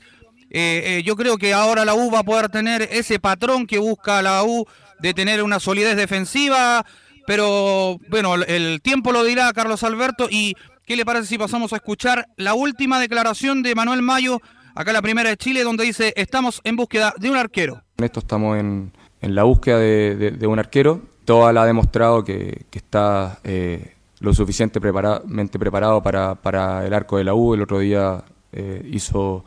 eh, 0.50 0.98
eh, 0.98 1.02
yo 1.04 1.16
creo 1.16 1.36
que 1.36 1.52
ahora 1.52 1.84
la 1.84 1.94
U 1.94 2.10
va 2.10 2.20
a 2.20 2.24
poder 2.24 2.48
tener 2.48 2.88
ese 2.92 3.18
patrón 3.18 3.66
que 3.66 3.78
busca 3.78 4.22
la 4.22 4.44
U 4.44 4.66
de 5.00 5.14
tener 5.14 5.42
una 5.42 5.60
solidez 5.60 5.96
defensiva. 5.96 6.86
Pero 7.26 7.98
bueno, 8.08 8.36
el 8.36 8.80
tiempo 8.82 9.12
lo 9.12 9.24
dirá 9.24 9.52
Carlos 9.52 9.82
Alberto. 9.82 10.28
¿Y 10.30 10.54
qué 10.86 10.96
le 10.96 11.04
parece 11.04 11.26
si 11.26 11.38
pasamos 11.38 11.72
a 11.72 11.76
escuchar 11.76 12.28
la 12.36 12.54
última 12.54 12.98
declaración 12.98 13.62
de 13.62 13.74
Manuel 13.74 14.02
Mayo? 14.02 14.40
Acá 14.78 14.92
la 14.92 15.02
primera 15.02 15.28
de 15.28 15.36
Chile, 15.36 15.64
donde 15.64 15.82
dice, 15.82 16.12
estamos 16.14 16.60
en 16.62 16.76
búsqueda 16.76 17.12
de 17.18 17.28
un 17.28 17.36
arquero. 17.36 17.82
En 17.96 18.04
esto 18.04 18.20
estamos 18.20 18.56
en, 18.58 18.92
en 19.20 19.34
la 19.34 19.42
búsqueda 19.42 19.76
de, 19.80 20.14
de- 20.14 20.30
de 20.30 20.46
un 20.46 20.56
arquero. 20.60 21.00
Toal 21.24 21.58
ha 21.58 21.66
demostrado 21.66 22.22
que, 22.22 22.64
que 22.70 22.78
está 22.78 23.40
eh, 23.42 23.94
lo 24.20 24.32
suficiente 24.32 24.80
preparamente 24.80 25.58
preparado 25.58 26.00
para, 26.00 26.36
para 26.36 26.86
el 26.86 26.94
arco 26.94 27.16
de 27.18 27.24
la 27.24 27.34
U. 27.34 27.54
El 27.54 27.62
otro 27.62 27.80
día 27.80 28.22
eh, 28.52 28.88
hizo 28.92 29.44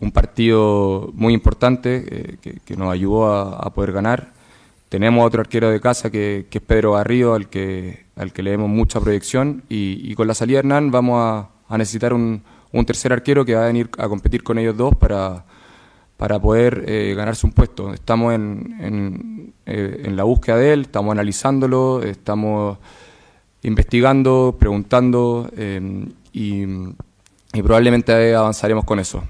un 0.00 0.10
partido 0.10 1.10
muy 1.14 1.32
importante 1.32 2.04
eh, 2.04 2.36
que, 2.42 2.54
que 2.64 2.76
nos 2.76 2.92
ayudó 2.92 3.32
a, 3.32 3.56
a 3.64 3.70
poder 3.70 3.92
ganar. 3.92 4.32
Tenemos 4.88 5.24
otro 5.24 5.42
arquero 5.42 5.70
de 5.70 5.80
casa 5.80 6.10
que, 6.10 6.46
que 6.50 6.58
es 6.58 6.64
Pedro 6.64 6.94
Garrido, 6.94 7.34
al 7.34 7.48
que, 7.48 8.04
al 8.16 8.32
que 8.32 8.42
le 8.42 8.50
demos 8.50 8.68
mucha 8.68 8.98
proyección. 8.98 9.62
Y, 9.68 10.00
y 10.02 10.16
con 10.16 10.26
la 10.26 10.34
salida 10.34 10.56
de 10.56 10.58
Hernán 10.66 10.90
vamos 10.90 11.20
a, 11.20 11.50
a 11.72 11.78
necesitar 11.78 12.12
un, 12.12 12.42
un 12.74 12.84
tercer 12.84 13.12
arquero 13.12 13.44
que 13.44 13.54
va 13.54 13.62
a 13.62 13.66
venir 13.66 13.88
a 13.98 14.08
competir 14.08 14.42
con 14.42 14.58
ellos 14.58 14.76
dos 14.76 14.96
para, 14.96 15.44
para 16.16 16.40
poder 16.40 16.84
eh, 16.88 17.14
ganarse 17.16 17.46
un 17.46 17.52
puesto. 17.52 17.94
Estamos 17.94 18.34
en, 18.34 18.76
en, 18.80 19.54
eh, 19.64 20.10
la 20.10 20.24
búsqueda 20.24 20.56
de 20.56 20.72
él, 20.72 20.80
estamos 20.82 21.12
analizándolo, 21.12 22.02
estamos 22.02 22.78
investigando, 23.62 24.56
preguntando 24.58 25.48
eh, 25.56 26.04
y, 26.32 26.62
y 26.64 27.62
probablemente 27.62 28.34
avanzaremos 28.34 28.84
con 28.84 28.98
eso. 28.98 29.22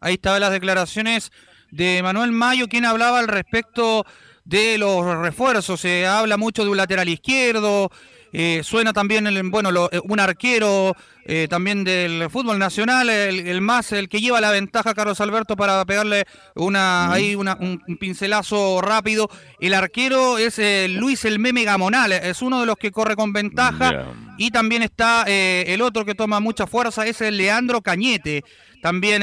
Ahí 0.00 0.14
estaban 0.14 0.40
las 0.40 0.52
declaraciones 0.52 1.30
de 1.70 2.02
Manuel 2.02 2.32
Mayo, 2.32 2.68
quien 2.68 2.86
hablaba 2.86 3.18
al 3.18 3.28
respecto 3.28 4.06
de 4.44 4.78
los 4.78 5.04
refuerzos. 5.18 5.80
Se 5.80 6.06
habla 6.06 6.38
mucho 6.38 6.64
de 6.64 6.70
un 6.70 6.78
lateral 6.78 7.08
izquierdo, 7.08 7.90
eh, 8.32 8.60
suena 8.64 8.92
también 8.92 9.26
el, 9.26 9.42
bueno, 9.50 9.70
lo- 9.70 9.90
eh, 9.92 10.00
un 10.04 10.20
arquero 10.20 10.94
eh, 11.24 11.46
también 11.48 11.84
del 11.84 12.28
fútbol 12.30 12.58
nacional, 12.58 13.08
el, 13.10 13.46
el 13.46 13.60
más, 13.60 13.92
el 13.92 14.08
que 14.08 14.20
lleva 14.20 14.40
la 14.40 14.50
ventaja, 14.50 14.94
Carlos 14.94 15.20
Alberto, 15.20 15.56
para 15.56 15.84
pegarle 15.84 16.24
una, 16.54 17.12
ahí 17.12 17.34
una- 17.34 17.56
un, 17.60 17.82
un 17.86 17.96
pincelazo 17.98 18.80
rápido. 18.80 19.28
El 19.60 19.74
arquero 19.74 20.38
es 20.38 20.58
eh, 20.58 20.88
Luis 20.88 21.24
el 21.24 21.38
Meme 21.38 21.64
Gamonal, 21.64 22.12
es 22.12 22.40
uno 22.42 22.60
de 22.60 22.66
los 22.66 22.76
que 22.76 22.90
corre 22.90 23.14
con 23.16 23.32
ventaja. 23.32 23.90
Y 24.38 24.50
también 24.50 24.82
está 24.82 25.24
el 25.26 25.82
otro 25.82 26.04
que 26.04 26.14
toma 26.14 26.38
mucha 26.40 26.66
fuerza, 26.66 27.06
es 27.06 27.20
el 27.20 27.36
Leandro 27.36 27.82
Cañete. 27.82 28.42
También 28.80 29.22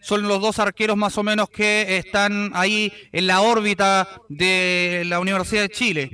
son 0.00 0.22
los 0.22 0.40
dos 0.40 0.58
arqueros 0.58 0.96
más 0.96 1.18
o 1.18 1.22
menos 1.22 1.50
que 1.50 1.98
están 1.98 2.50
ahí 2.54 2.90
en 3.12 3.26
la 3.26 3.42
órbita 3.42 4.08
de 4.28 5.02
la 5.06 5.20
Universidad 5.20 5.62
de 5.62 5.68
Chile. 5.68 6.10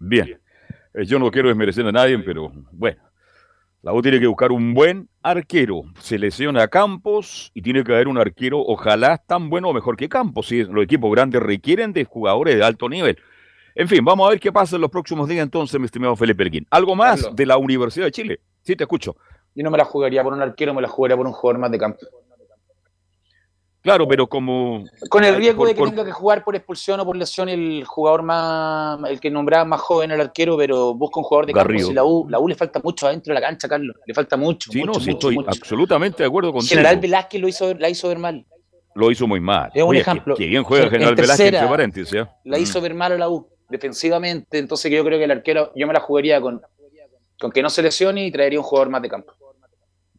Bien. 0.00 0.40
Eh, 0.94 1.04
Yo 1.04 1.18
no 1.18 1.30
quiero 1.30 1.48
desmerecer 1.48 1.86
a 1.86 1.92
nadie, 1.92 2.18
pero 2.18 2.52
bueno. 2.72 3.00
La 3.82 3.92
U 3.92 4.02
tiene 4.02 4.18
que 4.18 4.26
buscar 4.26 4.50
un 4.50 4.74
buen 4.74 5.08
arquero. 5.22 5.82
Se 6.00 6.18
lesiona 6.18 6.64
a 6.64 6.68
Campos 6.68 7.52
y 7.54 7.62
tiene 7.62 7.84
que 7.84 7.92
haber 7.92 8.08
un 8.08 8.18
arquero, 8.18 8.58
ojalá 8.60 9.18
tan 9.18 9.48
bueno 9.50 9.68
o 9.68 9.72
mejor 9.72 9.96
que 9.96 10.08
Campos. 10.08 10.48
Si 10.48 10.64
los 10.64 10.82
equipos 10.82 11.12
grandes 11.12 11.40
requieren 11.40 11.92
de 11.92 12.04
jugadores 12.04 12.56
de 12.56 12.64
alto 12.64 12.88
nivel. 12.88 13.16
En 13.76 13.86
fin, 13.86 14.04
vamos 14.04 14.26
a 14.26 14.30
ver 14.30 14.40
qué 14.40 14.50
pasa 14.50 14.74
en 14.74 14.82
los 14.82 14.90
próximos 14.90 15.28
días 15.28 15.44
entonces, 15.44 15.78
mi 15.78 15.86
estimado 15.86 16.16
Felipe 16.16 16.42
Erguín. 16.42 16.66
¿Algo 16.70 16.96
más 16.96 17.20
Carlos. 17.20 17.36
de 17.36 17.46
la 17.46 17.56
Universidad 17.56 18.06
de 18.06 18.10
Chile? 18.12 18.40
Sí, 18.62 18.74
te 18.74 18.82
escucho. 18.82 19.16
Yo 19.54 19.62
no 19.62 19.70
me 19.70 19.78
la 19.78 19.84
jugaría 19.84 20.24
por 20.24 20.32
un 20.32 20.42
arquero, 20.42 20.74
me 20.74 20.82
la 20.82 20.88
jugaría 20.88 21.16
por 21.16 21.26
un 21.26 21.32
jugador 21.32 21.60
más 21.60 21.70
de 21.70 21.78
campo. 21.78 21.98
Claro, 23.88 24.06
pero 24.08 24.26
como... 24.26 24.84
Con 25.08 25.24
el 25.24 25.34
riesgo 25.36 25.58
por- 25.60 25.68
de 25.68 25.74
que 25.74 25.78
por- 25.78 25.88
tenga 25.90 26.04
que 26.04 26.12
jugar 26.12 26.44
por 26.44 26.54
expulsión 26.56 27.00
o 27.00 27.04
por 27.06 27.16
lesión 27.16 27.48
el 27.48 27.84
jugador 27.84 28.22
más, 28.22 28.98
el 29.10 29.18
que 29.18 29.30
nombraba 29.30 29.64
más 29.64 29.80
joven 29.80 30.10
el 30.10 30.20
arquero, 30.20 30.56
pero 30.56 30.94
busca 30.94 31.20
un 31.20 31.24
jugador 31.24 31.46
de 31.46 31.52
campo. 31.54 31.68
Garrido. 31.68 31.88
Si 31.88 31.94
la 31.94 32.04
U, 32.04 32.26
la 32.28 32.38
U 32.38 32.48
le 32.48 32.54
falta 32.54 32.80
mucho 32.84 33.06
adentro 33.06 33.32
de 33.34 33.40
la 33.40 33.46
cancha, 33.46 33.66
Carlos. 33.68 33.96
Le 34.06 34.14
falta 34.14 34.36
mucho. 34.36 34.70
Sí, 34.70 34.80
mucho, 34.80 34.92
no, 34.92 35.00
sí, 35.00 35.10
estoy 35.10 35.34
mucho. 35.36 35.48
absolutamente 35.50 36.22
de 36.22 36.26
acuerdo 36.28 36.52
contigo. 36.52 36.68
General 36.68 36.98
Velázquez 36.98 37.40
lo 37.40 37.48
hizo, 37.48 37.74
la 37.74 37.88
hizo 37.88 38.08
ver 38.08 38.18
mal. 38.18 38.44
Lo 38.94 39.10
hizo 39.10 39.26
muy 39.26 39.40
mal. 39.40 39.70
Es 39.74 39.82
un 39.82 39.90
Oye, 39.90 40.00
ejemplo. 40.00 40.34
Que, 40.34 40.44
que 40.44 40.50
bien 40.50 40.64
juega 40.64 40.84
En 40.84 40.90
General 40.90 41.14
Velázquez, 41.14 41.46
entre 41.54 41.66
paréntesis. 41.68 42.12
¿eh? 42.14 42.26
La 42.44 42.58
Mm. 42.58 42.62
hizo 42.62 42.80
ver 42.80 42.94
mal 42.94 43.12
a 43.12 43.16
la 43.18 43.28
U 43.30 43.48
defensivamente. 43.68 44.58
Entonces 44.58 44.90
yo 44.92 45.04
creo 45.04 45.18
que 45.18 45.24
el 45.24 45.30
arquero, 45.30 45.72
yo 45.74 45.86
me 45.86 45.92
la 45.92 46.00
jugaría 46.00 46.40
con, 46.40 46.60
con 47.38 47.50
que 47.52 47.62
no 47.62 47.70
se 47.70 47.82
lesione 47.82 48.26
y 48.26 48.30
traería 48.32 48.58
un 48.58 48.64
jugador 48.64 48.90
más 48.90 49.00
de 49.02 49.08
campo. 49.08 49.32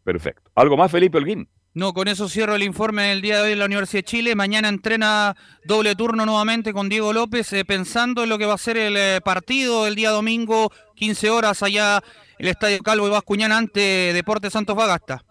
Perfecto. 0.03 0.49
¿Algo 0.55 0.76
más, 0.78 0.89
Felipe 0.91 1.17
Holguín? 1.17 1.47
No, 1.80 1.93
con 1.93 2.09
eso 2.09 2.27
cierro 2.27 2.56
el 2.56 2.64
informe 2.64 3.03
del 3.03 3.22
día 3.22 3.38
de 3.38 3.43
hoy 3.43 3.51
en 3.53 3.60
la 3.60 3.64
Universidad 3.64 3.99
de 3.99 4.03
Chile. 4.03 4.35
Mañana 4.35 4.68
entrena 4.68 5.38
doble 5.64 5.95
turno 5.95 6.26
nuevamente 6.26 6.73
con 6.73 6.89
Diego 6.89 7.14
López, 7.14 7.53
eh, 7.53 7.64
pensando 7.64 8.22
en 8.22 8.27
lo 8.27 8.38
que 8.38 8.45
va 8.45 8.56
a 8.56 8.57
ser 8.57 8.76
el 8.76 8.97
eh, 8.97 9.22
partido 9.23 9.88
el 9.88 9.95
día 9.95 10.10
domingo, 10.10 10.73
15 10.95 11.30
horas 11.30 11.64
allá 11.64 12.03
el 12.38 12.49
Estadio 12.49 12.80
Calvo 12.80 13.07
y 13.07 13.11
Bascuñán 13.11 13.53
ante 13.53 14.11
Deportes 14.14 14.51
Santos 14.51 14.76
Bagasta. 14.76 15.23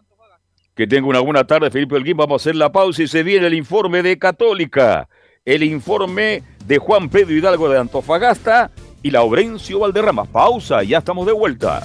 Que 0.75 0.87
tenga 0.87 1.07
una 1.07 1.21
buena 1.21 1.45
tarde, 1.45 1.71
Felipe 1.71 1.97
Holguín. 1.97 2.17
Vamos 2.17 2.41
a 2.41 2.43
hacer 2.43 2.57
la 2.57 2.73
pausa 2.73 3.03
y 3.03 3.09
se 3.09 3.23
viene 3.23 3.49
el 3.49 3.53
informe 3.53 4.03
de 4.03 4.19
Católica. 4.19 5.07
El 5.45 5.63
informe 5.63 6.43
de 6.65 6.79
Juan 6.79 7.11
Pedro 7.11 7.35
Hidalgo 7.35 7.69
de 7.69 7.79
Antofagasta 7.79 8.71
y 9.03 9.11
Laurencio 9.11 9.81
Valderrama. 9.81 10.25
Pausa, 10.25 10.83
ya 10.83 10.97
estamos 10.97 11.27
de 11.27 11.33
vuelta. 11.33 11.83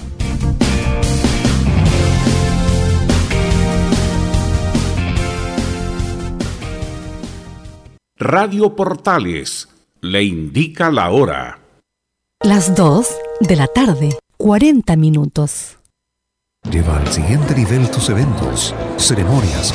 Radio 8.26 8.74
Portales 8.74 9.68
le 10.00 10.24
indica 10.24 10.90
la 10.90 11.10
hora. 11.10 11.58
Las 12.42 12.74
2 12.74 13.06
de 13.40 13.54
la 13.54 13.66
tarde, 13.66 14.16
40 14.38 14.96
minutos. 14.96 15.76
Lleva 16.70 16.96
al 16.96 17.12
siguiente 17.12 17.54
nivel 17.54 17.90
tus 17.90 18.08
eventos, 18.08 18.74
ceremonias, 18.96 19.74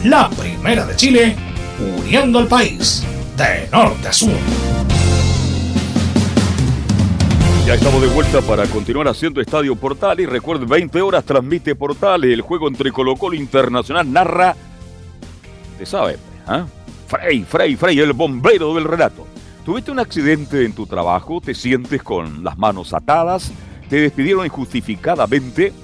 La 0.04 0.30
primera 0.30 0.86
de 0.86 0.96
Chile, 0.96 1.36
uniendo 1.78 2.38
al 2.38 2.48
país 2.48 3.04
de 3.36 3.68
norte 3.70 4.08
a 4.08 4.12
sur. 4.12 4.30
Ya 7.66 7.74
estamos 7.74 8.00
de 8.00 8.08
vuelta 8.08 8.40
para 8.40 8.66
continuar 8.66 9.08
haciendo 9.08 9.40
Estadio 9.40 9.76
Portales. 9.76 10.28
Recuerden, 10.28 10.68
20 10.68 11.02
horas 11.02 11.24
transmite 11.24 11.74
Portales, 11.74 12.32
el 12.32 12.40
juego 12.40 12.66
entre 12.66 12.90
Colo 12.90 13.14
Colo 13.16 13.36
Internacional 13.36 14.10
narra, 14.10 14.56
te 15.78 15.86
sabe, 15.86 16.18
¿ah? 16.46 16.64
Frey, 17.12 17.44
Frey, 17.44 17.76
Frey, 17.76 17.98
el 17.98 18.14
bombero 18.14 18.74
del 18.74 18.84
relato. 18.84 19.26
¿Tuviste 19.66 19.90
un 19.90 19.98
accidente 19.98 20.64
en 20.64 20.72
tu 20.72 20.86
trabajo? 20.86 21.42
¿Te 21.42 21.52
sientes 21.52 22.02
con 22.02 22.42
las 22.42 22.56
manos 22.56 22.94
atadas? 22.94 23.52
¿Te 23.90 24.00
despidieron 24.00 24.46
injustificadamente? 24.46 25.74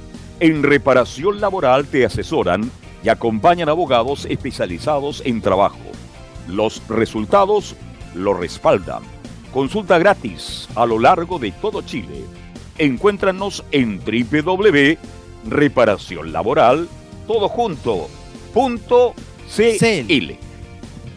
En 0.41 0.63
reparación 0.63 1.39
laboral 1.39 1.85
te 1.85 2.07
asesoran 2.07 2.71
y 3.05 3.11
acompañan 3.11 3.69
abogados 3.69 4.25
especializados 4.25 5.21
en 5.27 5.43
trabajo. 5.43 5.77
Los 6.49 6.81
resultados 6.89 7.77
lo 8.15 8.33
respaldan. 8.33 9.03
Consulta 9.53 9.99
gratis 9.99 10.67
a 10.77 10.87
lo 10.87 10.99
largo 10.99 11.39
de 11.39 11.53
todo 11.53 11.83
Chile. 11.83 12.25
Encuéntranos 12.79 13.63
en 13.71 14.01
www.reparacionlaboral, 14.01 16.89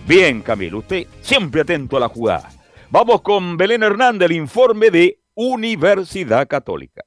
Bien, 0.07 0.41
Camilo, 0.41 0.79
usted 0.79 1.07
siempre 1.21 1.61
atento 1.61 1.95
a 1.95 1.99
la 1.99 2.09
jugada. 2.09 2.49
Vamos 2.89 3.21
con 3.21 3.55
Belén 3.55 3.83
Hernández, 3.83 4.29
el 4.29 4.35
informe 4.35 4.89
de 4.89 5.19
Universidad 5.33 6.47
Católica. 6.47 7.03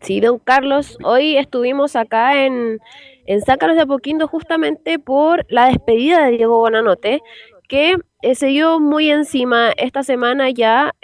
Sí, 0.00 0.20
don 0.20 0.38
Carlos, 0.38 0.96
hoy 1.04 1.36
estuvimos 1.36 1.94
acá 1.94 2.44
en, 2.44 2.80
en 3.26 3.40
de 3.40 3.80
Apoquindo 3.80 4.26
justamente 4.26 4.98
por 4.98 5.44
la 5.48 5.66
despedida 5.66 6.24
de 6.24 6.36
Diego 6.36 6.58
Bonanote, 6.58 7.20
que 7.68 7.96
eh, 8.22 8.34
se 8.34 8.46
dio 8.46 8.80
muy 8.80 9.10
encima 9.10 9.70
esta 9.76 10.02
semana 10.02 10.50
ya. 10.50 10.94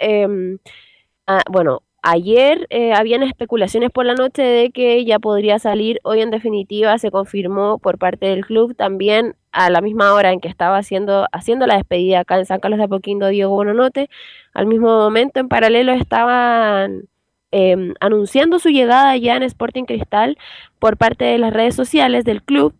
ah, 1.27 1.43
bueno, 1.49 1.83
ayer 2.05 2.67
eh, 2.69 2.93
habían 2.93 3.23
especulaciones 3.23 3.89
por 3.89 4.05
la 4.05 4.13
noche 4.13 4.43
de 4.43 4.69
que 4.69 5.03
ya 5.05 5.17
podría 5.17 5.57
salir. 5.57 5.99
Hoy 6.03 6.21
en 6.21 6.29
definitiva 6.29 6.97
se 6.99 7.09
confirmó 7.09 7.79
por 7.79 7.97
parte 7.97 8.27
del 8.27 8.45
club 8.45 8.75
también 8.75 9.35
a 9.51 9.71
la 9.71 9.81
misma 9.81 10.13
hora 10.13 10.31
en 10.31 10.39
que 10.39 10.47
estaba 10.47 10.77
haciendo, 10.77 11.25
haciendo 11.31 11.65
la 11.65 11.77
despedida 11.77 12.19
acá 12.19 12.37
en 12.37 12.45
San 12.45 12.59
Carlos 12.59 12.77
de 12.77 12.85
Apoquindo 12.85 13.27
Diego 13.27 13.55
Bonanote. 13.55 14.09
Al 14.53 14.67
mismo 14.67 14.87
momento, 14.87 15.39
en 15.39 15.47
paralelo, 15.49 15.93
estaban 15.93 17.09
em, 17.51 17.95
anunciando 17.99 18.59
su 18.59 18.69
llegada 18.69 19.17
ya 19.17 19.35
en 19.35 19.43
Sporting 19.43 19.85
Cristal 19.85 20.37
por 20.77 20.97
parte 20.97 21.25
de 21.25 21.39
las 21.39 21.53
redes 21.53 21.73
sociales 21.73 22.23
del 22.23 22.43
club. 22.43 22.75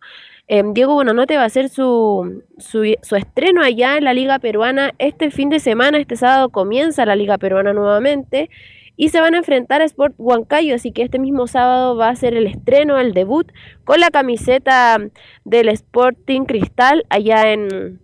Em, 0.46 0.72
Diego 0.72 0.94
Bonanote 0.94 1.36
va 1.36 1.42
a 1.42 1.46
hacer 1.46 1.68
su, 1.68 2.44
su 2.58 3.16
estreno 3.16 3.62
allá 3.62 3.96
en 3.96 4.04
la 4.04 4.14
Liga 4.14 4.38
Peruana 4.38 4.92
este 4.98 5.32
fin 5.32 5.48
de 5.50 5.58
semana. 5.58 5.98
Este 5.98 6.14
sábado 6.16 6.50
comienza 6.50 7.04
la 7.04 7.16
Liga 7.16 7.38
Peruana 7.38 7.72
nuevamente 7.72 8.50
y 8.96 9.10
se 9.10 9.20
van 9.20 9.34
a 9.34 9.38
enfrentar 9.38 9.82
a 9.82 9.84
Sport 9.84 10.14
Huancayo. 10.18 10.74
Así 10.74 10.92
que 10.92 11.02
este 11.02 11.18
mismo 11.18 11.46
sábado 11.46 11.96
va 11.96 12.08
a 12.08 12.16
ser 12.16 12.34
el 12.34 12.46
estreno, 12.46 12.98
el 12.98 13.12
debut 13.12 13.50
con 13.84 14.00
la 14.00 14.10
camiseta 14.10 14.98
del 15.44 15.68
Sporting 15.68 16.42
Cristal 16.42 17.04
allá 17.10 17.52
en, 17.52 18.00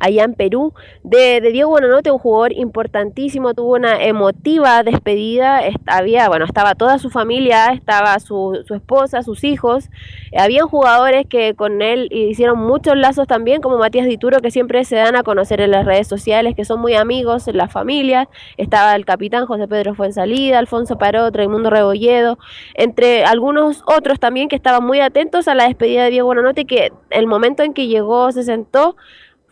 allá 0.00 0.24
en 0.24 0.34
Perú, 0.34 0.74
de, 1.02 1.40
Diego 1.40 1.70
Bonanote, 1.70 2.10
un 2.10 2.18
jugador 2.18 2.52
importantísimo, 2.52 3.54
tuvo 3.54 3.74
una 3.74 4.02
emotiva 4.04 4.82
despedida, 4.82 5.60
había, 5.86 6.28
bueno, 6.28 6.44
estaba 6.44 6.74
toda 6.74 6.98
su 6.98 7.10
familia, 7.10 7.72
estaba 7.72 8.18
su, 8.20 8.62
su 8.66 8.74
esposa, 8.74 9.22
sus 9.22 9.44
hijos, 9.44 9.90
habían 10.36 10.68
jugadores 10.68 11.26
que 11.26 11.54
con 11.54 11.82
él 11.82 12.08
hicieron 12.10 12.58
muchos 12.58 12.96
lazos 12.96 13.26
también, 13.26 13.60
como 13.60 13.78
Matías 13.78 14.06
Dituro, 14.06 14.40
que 14.40 14.50
siempre 14.50 14.84
se 14.84 14.96
dan 14.96 15.16
a 15.16 15.22
conocer 15.22 15.60
en 15.60 15.70
las 15.70 15.84
redes 15.84 16.08
sociales, 16.08 16.54
que 16.54 16.64
son 16.64 16.80
muy 16.80 16.94
amigos 16.94 17.48
en 17.48 17.56
la 17.56 17.68
familia, 17.68 18.28
estaba 18.56 18.94
el 18.94 19.04
capitán 19.04 19.46
José 19.46 19.68
Pedro 19.68 19.94
Fuensalida, 19.94 20.58
Alfonso 20.58 20.98
Parot, 20.98 21.34
Raimundo 21.34 21.70
Rebolledo, 21.70 22.38
entre 22.74 23.24
algunos 23.24 23.82
otros 23.86 24.18
también 24.20 24.48
que 24.48 24.56
estaban 24.56 24.84
muy 24.84 25.00
atentos 25.00 25.48
a 25.48 25.54
la 25.54 25.64
despedida 25.64 26.04
de 26.04 26.10
Diego 26.10 26.26
Bonanote, 26.26 26.64
que 26.64 26.92
el 27.10 27.26
momento 27.26 27.62
en 27.62 27.74
que 27.74 27.86
llegó, 27.86 28.32
se 28.32 28.42
sentó, 28.42 28.96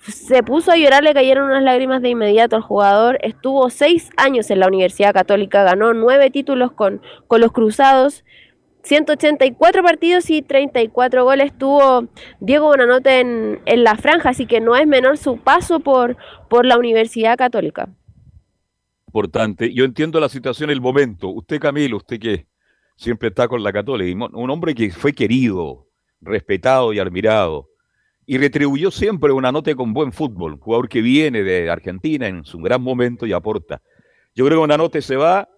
se 0.00 0.42
puso 0.42 0.72
a 0.72 0.76
llorar, 0.76 1.02
le 1.02 1.14
cayeron 1.14 1.50
unas 1.50 1.62
lágrimas 1.62 2.02
de 2.02 2.10
inmediato 2.10 2.56
al 2.56 2.62
jugador. 2.62 3.18
Estuvo 3.22 3.68
seis 3.70 4.10
años 4.16 4.50
en 4.50 4.60
la 4.60 4.68
Universidad 4.68 5.12
Católica, 5.12 5.62
ganó 5.62 5.92
nueve 5.94 6.30
títulos 6.30 6.72
con, 6.72 7.02
con 7.26 7.40
los 7.40 7.52
Cruzados, 7.52 8.24
184 8.82 9.82
partidos 9.82 10.30
y 10.30 10.42
34 10.42 11.24
goles 11.24 11.56
tuvo 11.56 12.08
Diego 12.40 12.66
Bonanote 12.66 13.20
en, 13.20 13.60
en 13.66 13.84
la 13.84 13.96
franja, 13.96 14.30
así 14.30 14.46
que 14.46 14.60
no 14.60 14.74
es 14.74 14.86
menor 14.86 15.18
su 15.18 15.36
paso 15.36 15.80
por, 15.80 16.16
por 16.48 16.64
la 16.64 16.78
Universidad 16.78 17.36
Católica. 17.36 17.90
Importante. 19.06 19.72
Yo 19.74 19.84
entiendo 19.84 20.20
la 20.20 20.28
situación, 20.28 20.70
el 20.70 20.80
momento. 20.80 21.28
Usted, 21.28 21.60
Camilo, 21.60 21.98
usted 21.98 22.18
que 22.18 22.46
siempre 22.96 23.28
está 23.28 23.48
con 23.48 23.62
la 23.62 23.72
Católica, 23.72 24.28
un 24.32 24.50
hombre 24.50 24.74
que 24.74 24.90
fue 24.90 25.12
querido, 25.12 25.88
respetado 26.20 26.92
y 26.92 27.00
admirado, 27.00 27.69
y 28.26 28.38
retribuyó 28.38 28.90
siempre 28.90 29.32
una 29.32 29.52
nota 29.52 29.74
con 29.74 29.92
buen 29.92 30.12
fútbol, 30.12 30.58
jugador 30.58 30.88
que 30.88 31.00
viene 31.00 31.42
de 31.42 31.70
Argentina 31.70 32.28
en 32.28 32.44
su 32.44 32.58
gran 32.58 32.82
momento 32.82 33.26
y 33.26 33.32
aporta. 33.32 33.82
Yo 34.34 34.44
creo 34.46 34.58
que 34.58 34.64
una 34.64 34.76
nota 34.76 35.00
se 35.00 35.16
va 35.16 35.48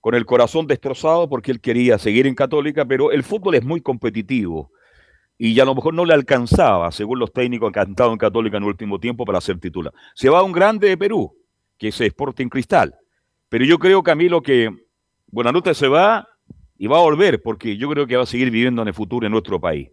con 0.00 0.14
el 0.14 0.26
corazón 0.26 0.66
destrozado 0.66 1.28
porque 1.28 1.50
él 1.50 1.60
quería 1.60 1.98
seguir 1.98 2.26
en 2.26 2.34
Católica, 2.34 2.84
pero 2.84 3.12
el 3.12 3.22
fútbol 3.22 3.54
es 3.54 3.64
muy 3.64 3.80
competitivo 3.80 4.70
y 5.38 5.54
ya 5.54 5.64
a 5.64 5.66
lo 5.66 5.74
mejor 5.74 5.94
no 5.94 6.04
le 6.04 6.14
alcanzaba, 6.14 6.90
según 6.92 7.18
los 7.18 7.32
técnicos 7.32 7.70
que 7.72 7.80
han 7.80 7.90
estado 7.90 8.12
en 8.12 8.18
Católica 8.18 8.56
en 8.56 8.62
el 8.62 8.68
último 8.70 8.98
tiempo, 8.98 9.24
para 9.24 9.40
ser 9.40 9.58
titular. 9.58 9.92
Se 10.14 10.28
va 10.28 10.40
a 10.40 10.42
un 10.42 10.52
grande 10.52 10.88
de 10.88 10.96
Perú, 10.96 11.36
que 11.78 11.88
es 11.88 12.00
Sporting 12.00 12.48
Cristal. 12.48 12.94
Pero 13.48 13.64
yo 13.64 13.78
creo, 13.78 14.02
Camilo, 14.02 14.42
que 14.42 14.70
Buenanote 15.26 15.74
se 15.74 15.88
va 15.88 16.26
y 16.78 16.86
va 16.86 16.98
a 16.98 17.02
volver 17.02 17.42
porque 17.42 17.76
yo 17.76 17.88
creo 17.90 18.06
que 18.06 18.16
va 18.16 18.22
a 18.22 18.26
seguir 18.26 18.50
viviendo 18.50 18.82
en 18.82 18.88
el 18.88 18.94
futuro 18.94 19.26
en 19.26 19.32
nuestro 19.32 19.60
país. 19.60 19.90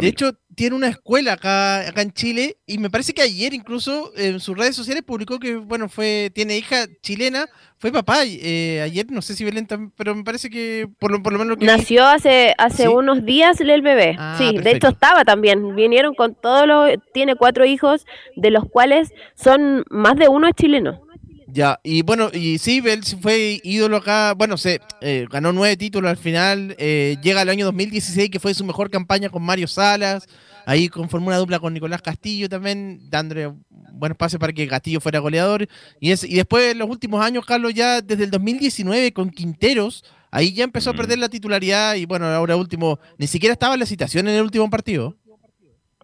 De 0.00 0.08
hecho, 0.08 0.32
tiene 0.54 0.74
una 0.74 0.88
escuela 0.88 1.34
acá, 1.34 1.80
acá 1.86 2.00
en 2.00 2.12
Chile 2.12 2.56
y 2.66 2.78
me 2.78 2.88
parece 2.88 3.12
que 3.12 3.20
ayer 3.20 3.52
incluso 3.52 4.10
en 4.16 4.40
sus 4.40 4.56
redes 4.56 4.74
sociales 4.74 5.02
publicó 5.02 5.38
que, 5.38 5.56
bueno, 5.56 5.88
fue 5.90 6.30
tiene 6.34 6.56
hija 6.56 6.86
chilena, 7.02 7.46
fue 7.76 7.92
papá 7.92 8.22
eh, 8.24 8.80
ayer, 8.82 9.04
no 9.10 9.20
sé 9.20 9.34
si 9.34 9.44
Belén 9.44 9.66
también, 9.66 9.92
pero 9.96 10.14
me 10.14 10.24
parece 10.24 10.48
que 10.48 10.88
por 10.98 11.10
lo, 11.10 11.22
por 11.22 11.32
lo 11.34 11.38
menos 11.40 11.50
lo 11.50 11.56
que 11.58 11.66
vi- 11.66 11.72
Nació 11.72 12.06
hace 12.06 12.54
hace 12.56 12.84
¿Sí? 12.84 12.88
unos 12.88 13.24
días 13.26 13.60
el 13.60 13.82
bebé. 13.82 14.16
Ah, 14.18 14.36
sí, 14.38 14.56
de 14.56 14.70
hecho 14.70 14.88
estaba 14.88 15.24
también. 15.24 15.74
Vinieron 15.76 16.14
con 16.14 16.34
todos 16.34 16.66
los. 16.66 16.90
Tiene 17.12 17.36
cuatro 17.36 17.64
hijos, 17.66 18.06
de 18.36 18.50
los 18.50 18.64
cuales 18.70 19.10
son 19.34 19.84
más 19.90 20.16
de 20.16 20.28
uno 20.28 20.48
es 20.48 20.54
chileno. 20.54 21.02
Ya, 21.54 21.78
y 21.82 22.00
bueno, 22.00 22.30
y 22.32 22.56
sí, 22.56 22.82
él 22.82 23.02
fue 23.20 23.60
ídolo 23.62 23.98
acá, 23.98 24.32
bueno, 24.32 24.56
se 24.56 24.80
eh, 25.02 25.26
ganó 25.30 25.52
nueve 25.52 25.76
títulos 25.76 26.08
al 26.10 26.16
final, 26.16 26.74
eh, 26.78 27.18
llega 27.22 27.42
al 27.42 27.50
año 27.50 27.66
2016 27.66 28.30
que 28.30 28.40
fue 28.40 28.54
su 28.54 28.64
mejor 28.64 28.88
campaña 28.88 29.28
con 29.28 29.42
Mario 29.42 29.68
Salas, 29.68 30.26
ahí 30.64 30.88
conformó 30.88 31.26
una 31.26 31.36
dupla 31.36 31.58
con 31.58 31.74
Nicolás 31.74 32.00
Castillo 32.00 32.48
también, 32.48 33.00
dándole 33.10 33.52
buen 33.68 34.12
espacio 34.12 34.38
para 34.38 34.54
que 34.54 34.66
Castillo 34.66 34.98
fuera 34.98 35.18
goleador, 35.18 35.68
y, 36.00 36.12
es, 36.12 36.24
y 36.24 36.36
después 36.36 36.72
en 36.72 36.78
los 36.78 36.88
últimos 36.88 37.22
años, 37.22 37.44
Carlos, 37.44 37.74
ya 37.74 38.00
desde 38.00 38.24
el 38.24 38.30
2019 38.30 39.12
con 39.12 39.28
Quinteros, 39.28 40.04
ahí 40.30 40.54
ya 40.54 40.64
empezó 40.64 40.88
a 40.88 40.94
perder 40.94 41.18
la 41.18 41.28
titularidad 41.28 41.96
y 41.96 42.06
bueno, 42.06 42.28
ahora 42.28 42.56
último, 42.56 42.98
ni 43.18 43.26
siquiera 43.26 43.52
estaba 43.52 43.74
en 43.74 43.80
la 43.80 43.86
citación 43.86 44.26
en 44.26 44.36
el 44.36 44.42
último 44.42 44.70
partido. 44.70 45.18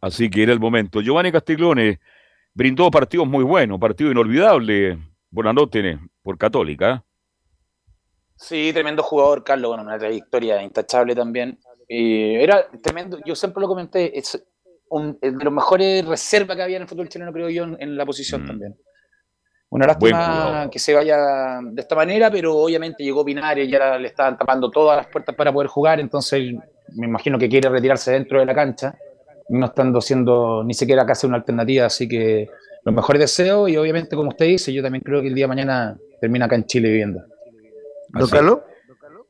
Así 0.03 0.29
que 0.29 0.43
era 0.43 0.53
el 0.53 0.61
momento. 0.61 1.01
Giovanni 1.01 1.33
Castiglione 1.33 2.01
brindó 2.53 2.91
partidos 2.91 3.27
muy 3.27 3.45
buenos, 3.45 3.81
partido 3.81 4.11
inolvidable. 4.11 4.99
Buenanote 5.31 5.99
por 6.23 6.39
Católica. 6.39 7.05
Sí, 8.37 8.71
tremendo 8.73 9.03
jugador, 9.03 9.43
Carlos, 9.43 9.71
bueno, 9.71 9.83
una 9.83 9.99
trayectoria 9.99 10.63
intachable 10.63 11.15
también. 11.15 11.59
Y 11.89 12.35
era 12.35 12.69
tremendo, 12.83 13.19
yo 13.25 13.35
siempre 13.35 13.61
lo 13.61 13.69
comenté, 13.69 14.17
es 14.17 14.43
un, 14.91 15.19
de 15.21 15.33
los 15.45 15.53
mejores 15.53 16.05
reservas 16.05 16.57
que 16.57 16.63
había 16.63 16.77
en 16.77 16.83
el 16.83 16.89
fútbol 16.89 17.09
chileno, 17.09 17.33
creo 17.33 17.49
yo, 17.49 17.65
en, 17.65 17.77
en 17.81 17.97
la 17.97 18.07
posición 18.07 18.47
también. 18.47 18.77
Una 19.71 19.85
Mm. 19.85 19.89
Lástima 19.89 20.69
que 20.71 20.79
se 20.79 20.95
vaya 20.95 21.61
de 21.63 21.81
esta 21.81 21.95
manera, 21.95 22.31
pero 22.31 22.57
obviamente 22.57 23.05
llegó 23.05 23.25
Pinares 23.25 23.69
y 23.69 23.75
ahora 23.75 23.99
le 23.99 24.09
estaban 24.09 24.39
tapando 24.39 24.71
todas 24.71 24.97
las 24.97 25.07
puertas 25.09 25.35
para 25.35 25.53
poder 25.53 25.69
jugar, 25.69 26.01
entonces 26.01 26.55
me 26.97 27.07
imagino 27.07 27.39
que 27.39 27.49
quiere 27.49 27.69
retirarse 27.69 28.13
dentro 28.13 28.41
de 28.41 28.47
la 28.47 28.55
cancha, 28.55 28.97
no 29.51 29.67
estando 29.67 30.01
siendo 30.01 30.65
ni 30.65 30.75
siquiera 30.75 31.05
casi 31.05 31.27
una 31.27 31.37
alternativa, 31.37 31.87
así 31.87 32.09
que 32.09 32.49
los 32.85 32.95
mejores 32.95 33.21
deseos 33.21 33.69
y 33.71 33.77
obviamente 33.77 34.17
como 34.17 34.31
usted 34.31 34.47
dice, 34.47 34.73
yo 34.73 34.83
también 34.83 35.03
creo 35.05 35.21
que 35.21 35.29
el 35.29 35.35
día 35.35 35.45
de 35.45 35.49
mañana 35.49 35.97
termina 36.21 36.47
acá 36.47 36.57
en 36.57 36.65
Chile 36.67 36.89
viviendo. 36.89 37.21
¿Don 38.11 38.29
Carlos? 38.29 38.59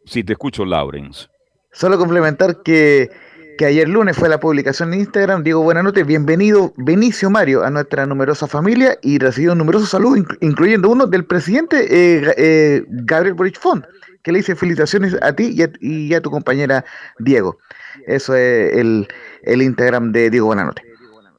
Sí, 0.04 0.24
te 0.24 0.32
escucho, 0.32 0.64
Lawrence. 0.64 1.26
Solo 1.72 1.98
complementar 1.98 2.62
que, 2.62 3.10
que 3.58 3.66
ayer 3.66 3.88
lunes 3.88 4.16
fue 4.16 4.28
la 4.28 4.40
publicación 4.40 4.94
en 4.94 5.00
Instagram. 5.00 5.42
Diego 5.42 5.62
Buenanote, 5.62 6.04
bienvenido 6.04 6.72
Benicio 6.76 7.28
Mario 7.30 7.62
a 7.62 7.70
nuestra 7.70 8.06
numerosa 8.06 8.46
familia 8.46 8.98
y 9.02 9.18
recibió 9.18 9.54
numerosos 9.54 9.90
saludos, 9.90 10.20
inclu- 10.20 10.38
incluyendo 10.40 10.88
uno 10.88 11.06
del 11.06 11.24
presidente 11.24 11.86
eh, 11.90 12.34
eh, 12.36 12.84
Gabriel 12.88 13.34
Boric 13.34 13.58
Font, 13.58 13.84
que 14.22 14.32
le 14.32 14.38
dice 14.38 14.56
felicitaciones 14.56 15.16
a 15.20 15.32
ti 15.34 15.52
y 15.54 15.62
a, 15.62 15.70
y 15.80 16.14
a 16.14 16.20
tu 16.20 16.30
compañera 16.30 16.84
Diego. 17.18 17.58
Eso 18.06 18.34
es 18.34 18.76
el, 18.76 19.08
el 19.42 19.62
Instagram 19.62 20.12
de 20.12 20.30
Diego 20.30 20.46
Buenanote. 20.46 20.82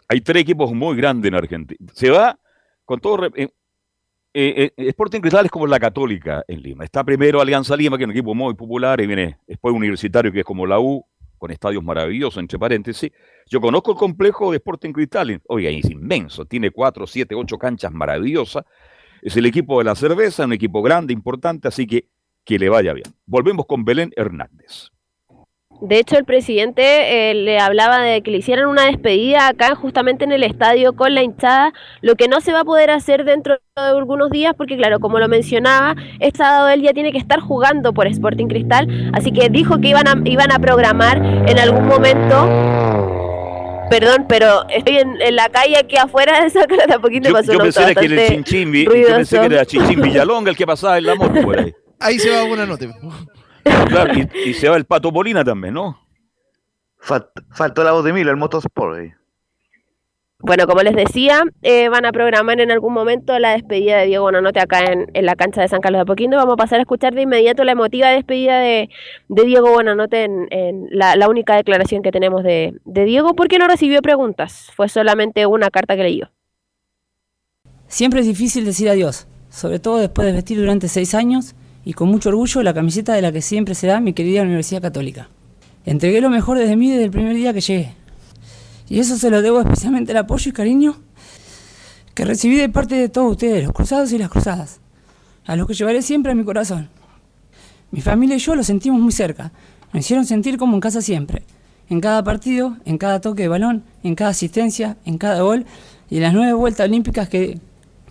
Hay 0.10 0.22
tres 0.22 0.42
equipos 0.42 0.74
muy 0.74 0.98
grandes 0.98 1.30
en 1.30 1.36
Argentina. 1.36 1.92
Se 1.94 2.10
va 2.10 2.38
con 2.84 3.00
todo. 3.00 3.28
eh, 3.36 3.48
eh, 4.34 4.72
eh, 4.76 4.88
Sporting 4.90 5.22
Cristal 5.22 5.46
es 5.46 5.52
como 5.52 5.68
la 5.68 5.80
Católica 5.80 6.44
en 6.48 6.62
Lima. 6.62 6.84
Está 6.84 7.04
primero 7.04 7.40
Alianza 7.40 7.78
Lima, 7.78 7.96
que 7.96 8.04
es 8.04 8.08
un 8.08 8.12
equipo 8.12 8.34
muy 8.34 8.56
popular, 8.56 9.00
y 9.02 9.06
viene 9.06 9.38
después 9.48 9.74
Universitario, 9.74 10.32
que 10.32 10.40
es 10.40 10.46
como 10.46 10.66
la 10.66 10.80
U, 10.80 11.06
con 11.38 11.52
estadios 11.52 11.84
maravillosos, 11.84 12.40
entre 12.40 12.58
paréntesis. 12.58 13.12
Yo 13.46 13.62
conozco 13.62 13.92
el 13.92 13.98
complejo 13.98 14.50
de 14.50 14.58
Sporting 14.58 14.92
Cristal. 14.94 15.42
Oiga, 15.48 15.70
es 15.70 15.90
inmenso. 15.90 16.46
Tiene 16.46 16.72
cuatro, 16.72 17.06
siete, 17.06 17.36
ocho 17.36 17.60
canchas 17.60 17.92
maravillosas. 17.92 18.66
Es 19.22 19.38
el 19.38 19.46
equipo 19.46 19.78
de 19.78 19.86
la 19.86 19.96
cerveza, 19.96 20.46
un 20.46 20.54
equipo 20.54 20.82
grande, 20.82 21.14
importante, 21.14 21.68
así 21.68 21.86
que 21.86 22.08
que 22.44 22.58
le 22.58 22.68
vaya 22.68 22.94
bien. 22.94 23.06
Volvemos 23.28 23.68
con 23.68 23.86
Belén 23.86 24.12
Hernández. 24.16 24.90
De 25.82 25.98
hecho, 25.98 26.18
el 26.18 26.26
presidente 26.26 27.32
eh, 27.32 27.34
le 27.34 27.58
hablaba 27.58 28.02
de 28.02 28.22
que 28.22 28.32
le 28.32 28.38
hicieran 28.40 28.68
una 28.68 28.86
despedida 28.86 29.48
acá, 29.48 29.76
justamente 29.76 30.26
en 30.26 30.34
el 30.34 30.44
estadio, 30.44 30.94
con 30.94 31.16
la 31.16 31.24
hinchada, 31.24 31.72
lo 32.02 32.16
que 32.16 32.28
no 32.28 32.42
se 32.42 32.52
va 32.52 32.62
a 32.62 32.66
poder 32.66 32.92
hacer 32.92 33.24
dentro 33.24 33.60
de 33.78 33.82
algunos 33.82 34.30
días, 34.30 34.54
porque 34.58 34.76
claro, 34.76 35.00
como 35.00 35.20
lo 35.20 35.30
mencionaba, 35.30 35.96
este 36.20 36.40
sábado 36.40 36.68
él 36.68 36.82
ya 36.82 36.92
tiene 36.92 37.14
que 37.14 37.18
estar 37.18 37.40
jugando 37.40 37.94
por 37.94 38.08
Sporting 38.08 38.48
Cristal, 38.48 39.12
así 39.14 39.32
que 39.32 39.48
dijo 39.50 39.80
que 39.80 39.88
iban 39.88 40.08
a, 40.08 40.22
iban 40.26 40.52
a 40.52 40.60
programar 40.60 41.18
en 41.18 41.58
algún 41.58 41.88
momento... 41.88 43.16
Perdón, 43.90 44.28
pero 44.30 44.70
estoy 44.70 44.98
en, 44.98 45.20
en 45.20 45.36
la 45.36 45.50
calle 45.50 45.76
aquí 45.76 45.98
afuera 45.98 46.44
de 46.44 46.52
Sácala 46.52 46.86
de 46.86 46.94
a 46.94 47.00
poquito 47.00 47.30
Yo, 47.30 47.34
pasó 47.34 47.54
yo 47.54 47.58
pensé 47.58 47.96
que 47.96 48.06
era 48.06 48.22
el 48.22 48.28
Chinchín, 48.28 48.72
yo 48.72 49.16
pensé 49.16 49.40
que 49.40 49.46
era 49.46 49.66
Chinchín 49.66 50.02
Villalonga 50.02 50.52
el 50.52 50.58
que 50.58 50.68
pasaba 50.68 51.00
en 51.00 51.08
la 51.08 51.16
moto 51.16 51.42
por 51.42 51.58
ahí. 51.58 51.74
Ahí 52.00 52.20
se 52.20 52.30
va 52.30 52.44
Buenanote. 52.44 52.88
Claro, 53.88 54.14
y, 54.14 54.50
y 54.50 54.54
se 54.54 54.70
va 54.70 54.78
el 54.78 54.86
Pato 54.86 55.12
Molina 55.12 55.44
también, 55.44 55.74
¿no? 55.74 56.00
faltó 57.52 57.84
la 57.84 57.94
voz 57.94 58.04
de 58.04 58.14
Milo, 58.14 58.30
el 58.30 58.38
Motorsport. 58.38 59.00
eh. 59.00 59.16
Bueno, 60.42 60.68
como 60.68 60.82
les 60.84 60.96
decía, 60.96 61.44
eh, 61.64 61.90
van 61.90 62.06
a 62.06 62.14
programar 62.14 62.62
en 62.62 62.72
algún 62.72 62.94
momento 62.94 63.38
la 63.40 63.52
despedida 63.52 63.98
de 63.98 64.06
Diego 64.06 64.24
Bonanote 64.24 64.62
acá 64.62 64.86
en, 64.86 65.10
en 65.14 65.26
la 65.26 65.36
cancha 65.36 65.62
de 65.62 65.68
San 65.68 65.82
Carlos 65.82 66.00
de 66.00 66.04
Apoquindo. 66.04 66.38
Vamos 66.38 66.54
a 66.54 66.58
pasar 66.58 66.80
a 66.80 66.84
escuchar 66.84 67.14
de 67.14 67.24
inmediato 67.24 67.66
la 67.66 67.74
emotiva 67.74 68.10
despedida 68.10 68.60
de, 68.60 68.90
de 69.28 69.44
Diego 69.44 69.70
Bonanote 69.72 70.24
en, 70.24 70.48
en 70.52 70.88
la, 70.92 71.18
la 71.18 71.28
única 71.28 71.58
declaración 71.58 72.02
que 72.02 72.12
tenemos 72.12 72.44
de, 72.44 72.74
de 72.86 73.04
Diego, 73.04 73.34
porque 73.36 73.58
no 73.60 73.68
recibió 73.68 74.02
preguntas. 74.02 74.72
Fue 74.76 74.88
solamente 74.88 75.46
una 75.46 75.70
carta 75.70 75.98
que 75.98 76.04
leyó. 76.04 76.32
Siempre 77.88 78.22
es 78.22 78.26
difícil 78.26 78.64
decir 78.64 78.88
adiós, 78.88 79.28
sobre 79.50 79.80
todo 79.80 79.98
después 79.98 80.26
de 80.26 80.32
vestir 80.34 80.58
durante 80.58 80.88
seis 80.88 81.16
años 81.16 81.54
y 81.86 81.94
con 81.94 82.10
mucho 82.10 82.30
orgullo 82.30 82.64
la 82.64 82.74
camiseta 82.74 83.14
de 83.14 83.22
la 83.22 83.32
que 83.32 83.42
siempre 83.42 83.76
será 83.76 84.00
mi 84.00 84.14
querida 84.14 84.42
Universidad 84.42 84.82
Católica. 84.82 85.30
Entregué 85.86 86.22
lo 86.22 86.30
mejor 86.30 86.58
desde 86.58 86.76
mí 86.76 86.90
desde 86.92 87.06
el 87.06 87.12
primer 87.12 87.36
día 87.36 87.54
que 87.54 87.62
llegué. 87.62 87.94
Y 88.90 89.00
eso 89.00 89.18
se 89.18 89.30
lo 89.30 89.42
debo 89.42 89.62
especialmente 89.62 90.12
al 90.12 90.18
apoyo 90.18 90.50
y 90.50 90.54
cariño 90.54 90.98
que 92.20 92.26
recibí 92.26 92.58
de 92.58 92.68
parte 92.68 92.96
de 92.96 93.08
todos 93.08 93.32
ustedes, 93.32 93.64
los 93.64 93.72
cruzados 93.72 94.12
y 94.12 94.18
las 94.18 94.30
cruzadas, 94.30 94.82
a 95.46 95.56
los 95.56 95.68
que 95.68 95.74
llevaré 95.74 96.02
siempre 96.02 96.34
a 96.34 96.36
mi 96.36 96.44
corazón. 96.44 96.90
Mi 97.92 98.02
familia 98.02 98.36
y 98.36 98.40
yo 98.40 98.56
lo 98.56 98.64
sentimos 98.64 99.00
muy 99.00 99.14
cerca, 99.14 99.54
nos 99.94 100.04
hicieron 100.04 100.26
sentir 100.26 100.58
como 100.58 100.76
en 100.76 100.82
casa 100.82 101.02
siempre, 101.02 101.44
en 101.90 102.02
cada 102.02 102.22
partido, 102.24 102.76
en 102.84 102.98
cada 102.98 103.22
toque 103.22 103.44
de 103.44 103.48
balón, 103.48 103.84
en 104.04 104.16
cada 104.16 104.32
asistencia, 104.32 104.98
en 105.06 105.18
cada 105.18 105.42
gol 105.44 105.66
y 106.10 106.18
en 106.18 106.24
las 106.24 106.34
nueve 106.34 106.52
vueltas 106.52 106.90
olímpicas 106.90 107.30
que, 107.30 107.60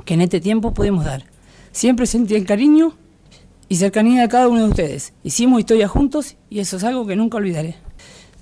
que 0.06 0.14
en 0.14 0.22
este 0.22 0.40
tiempo 0.40 0.72
pudimos 0.72 1.04
dar. 1.04 1.24
Siempre 1.72 2.06
sentí 2.06 2.34
el 2.34 2.46
cariño 2.46 2.94
y 3.68 3.76
cercanía 3.76 4.22
de 4.22 4.28
cada 4.28 4.48
uno 4.48 4.64
de 4.64 4.70
ustedes. 4.70 5.12
Hicimos 5.22 5.60
historia 5.60 5.88
juntos 5.88 6.36
y 6.48 6.60
eso 6.60 6.76
es 6.76 6.84
algo 6.84 7.06
que 7.06 7.16
nunca 7.16 7.36
olvidaré. 7.36 7.76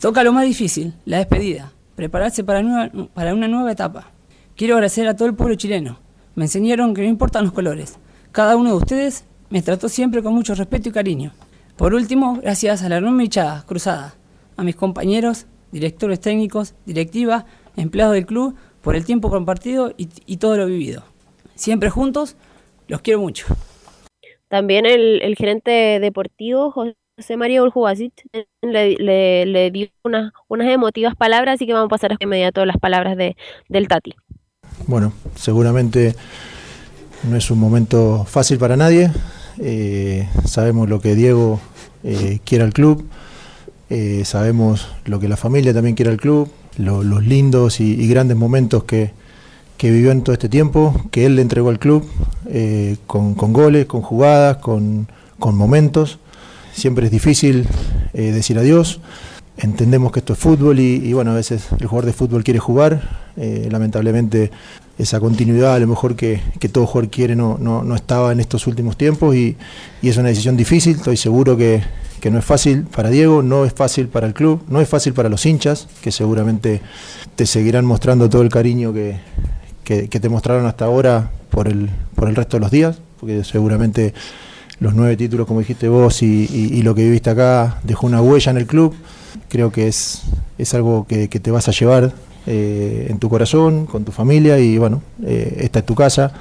Toca 0.01 0.23
lo 0.23 0.32
más 0.32 0.44
difícil, 0.44 0.94
la 1.05 1.19
despedida, 1.19 1.73
prepararse 1.94 2.44
para, 2.44 2.61
una 2.61 3.48
nueva 3.48 3.73
etapa. 3.73 4.12
Quiero 4.55 4.74
agradecer 4.74 5.09
a 5.09 5.16
todo 5.16 5.28
el 5.28 5.35
pueblo 5.35 5.55
chileno. 5.57 5.98
Me 6.35 6.44
enseñaron 6.44 6.94
que 6.94 7.03
no 7.03 7.09
importan 7.09 7.44
los 7.44 7.53
colores. 7.53 7.98
Cada 8.31 8.57
uno 8.57 8.70
de 8.70 8.77
ustedes 8.77 9.24
me 9.51 9.62
trató 9.62 9.89
siempre 9.89 10.23
con 10.23 10.35
mucho 10.35 10.55
respeto 10.55 10.89
y 10.89 10.93
cariño. 10.93 11.32
Por 11.77 11.94
último, 11.94 12.39
gracias 12.43 12.82
a 12.82 12.89
la 12.89 12.98
enorme 12.98 13.24
hinchada 13.24 13.65
cruzada, 13.66 14.15
a 14.57 14.62
mis 14.62 14.77
compañeros, 14.77 15.47
directores 15.73 16.20
técnicos, 16.20 16.74
directiva, 16.85 17.47
empleados 17.77 18.15
del 18.15 18.27
club, 18.27 18.55
por 18.82 18.97
el 18.97 19.05
tiempo 19.05 19.31
compartido 19.31 19.93
y 19.97 20.36
todo 20.36 20.57
lo 20.57 20.66
vivido. 20.66 21.03
Siempre 21.55 21.90
juntos, 21.90 22.36
los 22.86 23.01
quiero 23.01 23.20
mucho. 23.20 23.47
También 24.48 24.86
el, 24.86 25.20
el 25.23 25.36
gerente 25.36 25.98
deportivo, 26.01 26.70
José 26.70 27.36
María 27.36 27.62
Uljubasic, 27.62 28.12
le, 28.62 28.97
le, 28.97 29.47
le 29.47 29.70
dio 29.70 29.89
unas, 30.05 30.32
unas 30.48 30.68
emotivas 30.68 31.14
palabras, 31.16 31.55
así 31.56 31.66
que 31.66 31.73
vamos 31.73 31.86
a 31.86 31.90
pasar 31.90 32.10
de 32.10 32.16
inmediato 32.20 32.64
las 32.64 32.78
palabras 32.78 33.16
de, 33.16 33.36
del 33.68 33.89
Tati. 33.89 34.14
Bueno, 34.86 35.12
seguramente 35.35 36.14
no 37.28 37.36
es 37.36 37.51
un 37.51 37.59
momento 37.59 38.24
fácil 38.24 38.59
para 38.59 38.77
nadie. 38.77 39.10
Eh, 39.59 40.28
sabemos 40.44 40.89
lo 40.89 41.01
que 41.01 41.14
Diego 41.14 41.60
eh, 42.05 42.40
quiere 42.44 42.62
al 42.64 42.73
club, 42.73 43.05
eh, 43.89 44.23
sabemos 44.24 44.89
lo 45.06 45.18
que 45.18 45.28
la 45.28 45.36
familia 45.36 45.73
también 45.73 45.97
quiere 45.97 46.10
al 46.10 46.18
club, 46.18 46.51
lo- 46.77 47.02
los 47.02 47.24
lindos 47.27 47.81
y, 47.81 47.94
y 47.94 48.06
grandes 48.09 48.36
momentos 48.36 48.85
que, 48.85 49.12
que 49.77 49.90
vivió 49.90 50.11
en 50.11 50.23
todo 50.23 50.32
este 50.32 50.48
tiempo, 50.48 50.94
que 51.11 51.27
él 51.27 51.36
le 51.36 51.43
entregó 51.43 51.69
al 51.69 51.78
club, 51.78 52.09
eh, 52.48 52.97
con, 53.07 53.35
goles, 53.35 53.86
con 53.86 54.03
jugadas, 54.03 54.59
con, 54.59 55.07
momentos. 55.39 56.19
Siempre 56.73 57.07
es 57.07 57.12
difícil 57.12 57.66
eh, 58.12 58.32
decir 58.32 58.59
adiós. 58.59 59.01
Entendemos 59.59 60.12
que 60.12 60.19
esto 60.19 60.35
es 60.35 60.39
fútbol 60.39 60.78
y, 60.78 61.12
bueno, 61.12 61.31
a 61.31 61.35
veces 61.35 61.69
el 61.78 61.86
jugador 61.86 62.07
de 62.07 62.12
fútbol 62.12 62.44
quiere 62.44 62.61
jugar. 62.61 63.27
eh, 63.36 63.69
lamentablemente 63.70 64.51
esa 64.98 65.20
continuidad 65.20 65.74
a 65.74 65.78
lo 65.78 65.86
mejor 65.86 66.16
que, 66.16 66.40
todo 66.73 66.86
jugador 66.86 67.11
quiere 67.11 67.36
no, 67.36 67.94
estaba 67.94 68.32
en 68.32 68.40
estos 68.40 68.66
últimos 68.66 68.97
tiempos 68.97 69.35
y, 69.35 69.57
es 70.03 70.16
una 70.16 70.28
decisión 70.28 70.57
difícil, 70.57 70.97
estoy 70.97 71.16
seguro 71.19 71.57
que 71.57 71.82
no 72.31 72.39
es 72.39 72.44
fácil 72.44 72.85
para 72.85 73.11
Diego, 73.11 73.43
no 73.43 73.65
es 73.65 73.73
fácil 73.73 74.09
para 74.09 74.27
el 74.27 74.35
club, 74.35 74.62
no 74.69 74.81
es 74.81 74.89
fácil 74.89 75.12
para 75.12 75.28
los 75.28 75.44
hinchas, 75.47 75.86
que 76.03 76.11
seguramente 76.11 76.81
te 77.36 77.47
seguirán 77.47 77.85
mostrando 77.85 78.28
todo 78.28 78.43
el 78.43 78.48
cariño 78.48 78.93
que, 78.93 79.16
que, 79.87 80.09
te 80.09 80.29
mostraron 80.29 80.67
hasta 80.67 80.85
ahora 80.85 81.31
por 81.51 81.69
el, 81.69 81.89
por 82.17 82.29
el 82.29 82.35
resto 82.35 82.57
de 82.57 82.61
los 82.61 82.71
días, 82.73 82.99
porque 83.21 83.45
seguramente 83.45 84.13
los 84.81 84.95
nueve 84.95 85.17
títulos, 85.17 85.47
como 85.47 85.61
dijiste 85.61 85.89
vos, 85.89 86.23
y 86.23 86.83
lo 86.83 86.95
que 86.95 87.05
viviste 87.05 87.31
acá 87.31 87.79
dejó 87.85 88.07
una 88.07 88.21
huella 88.21 88.51
en 88.51 88.59
el 88.59 88.67
club. 88.67 88.95
Creo 89.49 89.71
que 89.71 89.87
es, 89.87 90.23
es 90.59 90.75
algo 90.75 91.07
que, 91.07 91.29
que 91.29 91.39
te 91.39 91.51
vas 91.51 91.69
a 91.69 91.73
llevar 91.73 92.13
eh, 92.49 93.07
en 93.11 93.19
tu 93.19 93.29
corazón, 93.29 93.87
con 93.87 94.05
tu 94.05 94.13
familia, 94.13 94.59
y 94.59 94.79
bueno, 94.79 95.03
eh, 95.25 95.59
esta 95.61 95.81
es 95.81 95.87
tu 95.87 95.95
casa. 95.95 96.33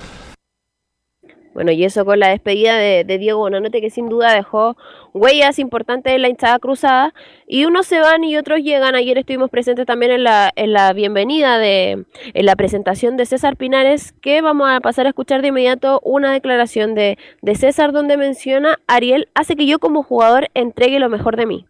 Bueno, 1.56 1.72
y 1.72 1.86
eso 1.86 2.03
con 2.03 2.19
la 2.19 2.27
despedida 2.27 2.76
de, 2.76 3.18
Diego 3.18 3.40
Bonanote, 3.40 3.80
que 3.80 3.90
sin 3.90 4.10
duda 4.10 4.34
dejó 4.34 4.76
huellas 5.14 5.57
importantes 5.57 6.14
en 6.14 6.22
la 6.22 6.27
hinchada 6.27 6.60
cruzada. 6.60 7.14
Y 7.48 7.64
unos 7.64 7.88
se 7.88 8.02
van 8.02 8.26
y 8.26 8.36
otros 8.36 8.60
llegan. 8.60 8.94
Ayer 8.94 9.18
estuvimos 9.18 9.49
presentes 9.49 9.86
también 9.86 10.11
en 10.11 10.26
la, 10.26 10.52
en 10.57 10.73
la 10.73 10.91
bienvenida, 10.91 11.57
de, 11.57 12.03
en 12.34 12.45
la 12.45 12.57
presentación 12.57 13.15
de 13.15 13.26
César 13.26 13.56
Pinares, 13.56 14.11
que 14.22 14.41
vamos 14.41 14.69
a 14.69 14.82
pasar 14.82 15.06
a 15.06 15.10
escuchar 15.10 15.41
de 15.41 15.48
inmediato 15.48 16.02
una 16.03 16.34
declaración 16.34 16.94
de, 16.94 17.18
de 17.41 17.56
César 17.56 17.94
donde 17.94 18.18
menciona, 18.18 18.80
Ariel 18.88 19.30
hace 19.34 19.56
que 19.56 19.65
yo 19.65 19.80
como 19.80 20.03
jugador 20.03 20.49
entregue 20.56 20.99
lo 20.99 21.07
mejor 21.07 21.38
de 21.38 21.45
mí. 21.45 21.65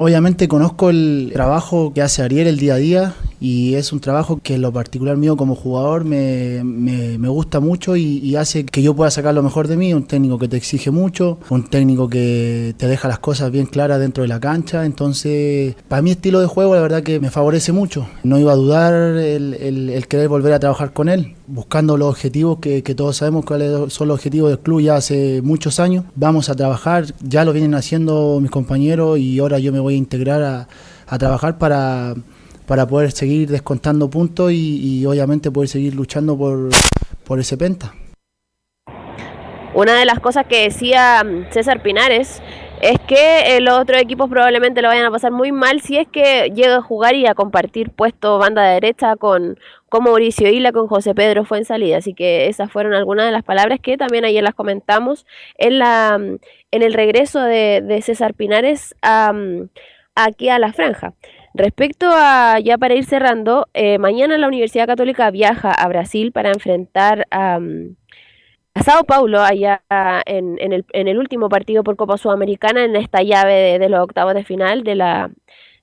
Obviamente 0.00 0.46
conozco 0.48 0.88
el 0.88 1.30
trabajo 1.34 1.92
que 1.92 2.00
hace 2.00 2.22
Ariel 2.22 2.46
el 2.46 2.58
día 2.58 2.74
a 2.74 2.78
día 2.78 3.14
y 3.40 3.74
es 3.74 3.92
un 3.92 4.00
trabajo 4.00 4.38
que 4.42 4.54
en 4.54 4.62
lo 4.62 4.72
particular 4.72 5.16
mío 5.16 5.36
como 5.36 5.54
jugador 5.56 6.04
me, 6.04 6.62
me- 6.64 7.18
gusta 7.30 7.60
mucho 7.60 7.96
y, 7.96 8.34
hace 8.36 8.64
que 8.64 8.82
yo 8.82 8.94
pueda 8.94 9.10
sacar 9.10 9.34
lo 9.34 9.42
mejor 9.42 9.66
de 9.68 9.76
mí, 9.76 9.92
un 9.94 10.04
técnico 10.04 10.36
que 10.38 10.48
te 10.48 10.56
exige 10.56 10.90
mucho, 10.90 11.38
un 11.48 11.68
técnico 11.68 12.08
que 12.08 12.74
te 12.76 12.86
deja 12.88 13.06
las 13.08 13.18
cosas 13.20 13.50
bien 13.52 13.66
claras 13.66 14.00
dentro 14.00 14.22
de 14.22 14.28
la 14.28 14.40
cancha, 14.40 14.84
entonces 14.84 15.74
para 15.88 16.02
mi 16.02 16.10
estilo 16.10 16.40
de 16.40 16.46
juego 16.46 16.74
la 16.74 16.80
verdad 16.82 17.02
que 17.02 17.20
me 17.20 17.30
favorece 17.30 17.72
mucho, 17.72 18.06
no 18.24 18.38
iba 18.38 18.52
a 18.52 18.56
dudar 18.56 18.92
el, 18.94 19.54
el- 19.54 19.90
el 19.90 20.06
querer 20.08 20.28
volver 20.28 20.52
a 20.54 20.58
trabajar 20.60 20.92
con 20.92 21.08
él, 21.08 21.34
buscando 21.46 21.96
los 21.96 22.08
objetivos 22.08 22.58
que, 22.58 22.82
que 22.82 22.94
todos 22.94 23.16
sabemos 23.16 23.44
cuáles 23.44 23.92
son 23.92 24.08
los 24.08 24.16
objetivos 24.16 24.50
del 24.50 24.58
club 24.58 24.80
ya 24.80 24.96
hace 24.96 25.40
muchos 25.42 25.78
años, 25.80 26.04
vamos 26.16 26.48
a 26.48 26.54
trabajar, 26.56 27.06
ya 27.22 27.44
lo 27.44 27.52
vienen 27.52 27.74
haciendo 27.74 28.38
mis 28.40 28.50
compañeros 28.50 29.18
y 29.20 29.38
ahora 29.38 29.58
yo 29.60 29.72
me 29.72 29.78
voy 29.80 29.89
integrar 29.96 30.42
a, 31.06 31.18
trabajar 31.18 31.58
para, 31.58 32.14
para 32.66 32.86
poder 32.86 33.10
seguir 33.12 33.50
descontando 33.50 34.08
puntos 34.10 34.52
y, 34.52 35.00
y 35.00 35.06
obviamente 35.06 35.50
poder 35.50 35.68
seguir 35.68 35.94
luchando 35.94 36.36
por, 36.36 36.70
por 37.24 37.40
ese 37.40 37.56
penta. 37.56 37.94
Una 39.74 39.94
de 39.94 40.04
las 40.04 40.18
cosas 40.18 40.46
que 40.46 40.64
decía 40.64 41.22
mm, 41.24 41.52
César 41.52 41.82
Pinares 41.82 42.42
es 42.80 42.98
que 43.00 43.56
eh, 43.56 43.60
los 43.60 43.78
otros 43.78 44.00
equipos 44.00 44.28
probablemente 44.28 44.82
lo 44.82 44.88
vayan 44.88 45.04
a 45.04 45.10
pasar 45.10 45.32
muy 45.32 45.52
mal 45.52 45.80
si 45.80 45.98
es 45.98 46.08
que 46.08 46.50
llega 46.54 46.76
a 46.76 46.82
jugar 46.82 47.14
y 47.14 47.26
a 47.26 47.34
compartir 47.34 47.90
puesto 47.90 48.38
banda 48.38 48.62
derecha 48.62 49.16
con, 49.16 49.58
con 49.88 50.04
Mauricio 50.04 50.48
Isla, 50.48 50.72
con 50.72 50.86
José 50.88 51.14
Pedro 51.14 51.44
fue 51.44 51.58
en 51.58 51.64
salida. 51.64 51.98
Así 51.98 52.14
que 52.14 52.48
esas 52.48 52.70
fueron 52.70 52.94
algunas 52.94 53.26
de 53.26 53.32
las 53.32 53.44
palabras 53.44 53.80
que 53.80 53.96
también 53.96 54.24
ayer 54.24 54.42
las 54.42 54.54
comentamos 54.54 55.26
en, 55.58 55.78
la, 55.78 56.14
en 56.16 56.82
el 56.82 56.94
regreso 56.94 57.42
de, 57.42 57.82
de 57.82 58.02
César 58.02 58.34
Pinares 58.34 58.94
a, 59.02 59.32
aquí 60.14 60.48
a 60.48 60.58
la 60.58 60.72
franja. 60.72 61.12
Respecto 61.52 62.06
a, 62.10 62.60
ya 62.60 62.78
para 62.78 62.94
ir 62.94 63.04
cerrando, 63.04 63.68
eh, 63.74 63.98
mañana 63.98 64.38
la 64.38 64.48
Universidad 64.48 64.86
Católica 64.86 65.30
viaja 65.30 65.72
a 65.72 65.88
Brasil 65.88 66.32
para 66.32 66.50
enfrentar 66.50 67.26
a... 67.30 67.58
a 68.74 68.82
Sao 68.82 69.04
Paulo, 69.04 69.40
allá 69.40 69.82
en, 70.26 70.56
en 70.60 70.72
el, 70.72 70.84
en 70.92 71.08
el 71.08 71.18
último 71.18 71.48
partido 71.48 71.82
por 71.82 71.96
Copa 71.96 72.16
Sudamericana, 72.16 72.84
en 72.84 72.96
esta 72.96 73.22
llave 73.22 73.78
de, 73.78 73.88
los 73.88 74.00
octavos 74.00 74.34
de 74.34 74.44
final 74.44 74.84
de 74.84 74.94
la, 74.94 75.30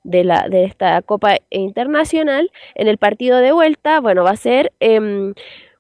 de 0.04 0.24
la 0.24 0.48
de 0.48 0.64
esta 0.64 1.02
Copa 1.02 1.38
Internacional, 1.50 2.52
en 2.76 2.88
el 2.88 2.98
partido 2.98 3.40
de 3.40 3.52
vuelta, 3.52 4.00
bueno, 4.00 4.24
va 4.24 4.32
a 4.32 4.38
ser 4.38 4.72
em, 4.80 5.34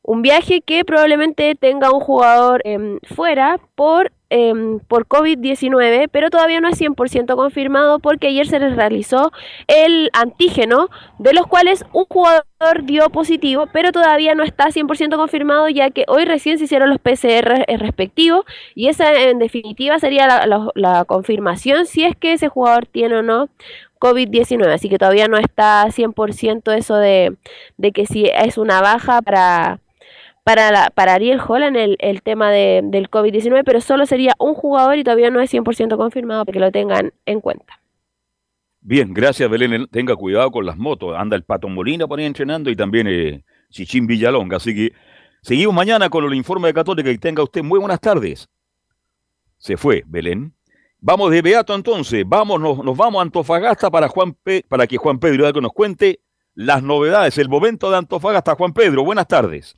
un 0.03 0.21
viaje 0.21 0.61
que 0.61 0.83
probablemente 0.85 1.55
tenga 1.55 1.91
un 1.91 2.01
jugador 2.01 2.61
em, 2.65 2.99
fuera 3.03 3.59
por, 3.75 4.11
em, 4.29 4.79
por 4.79 5.07
COVID-19, 5.07 6.09
pero 6.11 6.29
todavía 6.29 6.59
no 6.61 6.67
es 6.69 6.77
100% 6.77 7.35
confirmado 7.35 7.99
porque 7.99 8.27
ayer 8.27 8.47
se 8.47 8.59
les 8.59 8.75
realizó 8.75 9.31
el 9.67 10.09
antígeno, 10.13 10.89
de 11.19 11.33
los 11.33 11.47
cuales 11.47 11.85
un 11.93 12.05
jugador 12.05 12.43
dio 12.83 13.09
positivo, 13.09 13.67
pero 13.71 13.91
todavía 13.91 14.35
no 14.35 14.43
está 14.43 14.71
100% 14.71 15.15
confirmado 15.17 15.69
ya 15.69 15.89
que 15.91 16.05
hoy 16.07 16.25
recién 16.25 16.57
se 16.57 16.65
hicieron 16.65 16.89
los 16.89 16.99
PCR 16.99 17.65
respectivos 17.77 18.45
y 18.75 18.87
esa 18.87 19.13
en 19.13 19.39
definitiva 19.39 19.99
sería 19.99 20.27
la, 20.27 20.69
la- 20.75 21.05
confirmación 21.05 21.85
si 21.85 22.03
es 22.03 22.15
que 22.15 22.33
ese 22.33 22.47
jugador 22.49 22.85
tiene 22.87 23.17
o 23.17 23.21
no 23.23 23.49
COVID-19, 23.99 24.67
así 24.73 24.89
que 24.89 24.97
todavía 24.99 25.27
no 25.27 25.37
está 25.37 25.85
100% 25.91 26.71
eso 26.75 26.95
de, 26.97 27.35
de 27.77 27.91
que 27.91 28.05
si 28.05 28.25
es 28.25 28.57
una 28.57 28.81
baja 28.81 29.21
para, 29.21 29.79
para, 30.47 30.71
la- 30.71 30.89
para 30.89 31.13
Ariel 31.13 31.39
Holland 31.45 31.75
el, 31.77 31.97
el 31.99 32.21
tema 32.21 32.49
de- 32.51 32.81
del 32.83 33.09
COVID-19, 33.09 33.63
pero 33.65 33.81
solo 33.81 34.05
sería 34.05 34.33
un 34.39 34.53
jugador 34.53 34.97
y 34.97 35.03
todavía 35.03 35.29
no 35.29 35.41
es 35.41 35.53
100% 35.53 35.97
confirmado 35.97 36.45
para 36.45 36.53
que 36.53 36.59
lo 36.59 36.71
tengan 36.71 37.13
en 37.25 37.41
cuenta. 37.41 37.81
Bien, 38.79 39.13
gracias 39.13 39.49
Belén. 39.49 39.87
Tenga 39.91 40.15
cuidado 40.15 40.49
con 40.51 40.65
las 40.65 40.77
motos. 40.77 41.13
Anda 41.17 41.35
el 41.35 41.43
Pato 41.43 41.67
Molina 41.67 42.07
por 42.07 42.19
ahí 42.19 42.25
entrenando 42.25 42.69
y 42.69 42.75
también 42.75 43.07
eh, 43.07 43.43
Chichín 43.69 44.07
Villalonga. 44.07 44.57
Así 44.57 44.73
que 44.73 44.93
seguimos 45.41 45.75
mañana 45.75 46.09
con 46.09 46.23
el 46.23 46.33
informe 46.33 46.69
de 46.69 46.73
Católica 46.73 47.11
y 47.11 47.17
tenga 47.17 47.43
usted 47.43 47.63
muy 47.63 47.79
buenas 47.79 47.99
tardes. 47.99 48.47
Se 49.57 49.75
fue, 49.75 50.03
Belén. 50.07 50.53
Vamos 50.99 51.31
de 51.31 51.41
Beato 51.41 51.75
entonces. 51.75 52.23
Vamos, 52.25 52.61
nos, 52.61 52.83
nos 52.83 52.95
vamos 52.95 53.19
a 53.19 53.23
Antofagasta 53.23 53.91
para, 53.91 54.07
Juan 54.07 54.33
Pe- 54.33 54.63
para 54.69 54.87
que 54.87 54.97
Juan 54.97 55.19
Pedro 55.19 55.51
nos 55.61 55.73
cuente 55.73 56.21
las 56.55 56.81
novedades, 56.81 57.37
el 57.37 57.49
momento 57.49 57.91
de 57.91 57.97
Antofagasta. 57.97 58.55
Juan 58.55 58.71
Pedro, 58.73 59.03
buenas 59.03 59.27
tardes. 59.27 59.75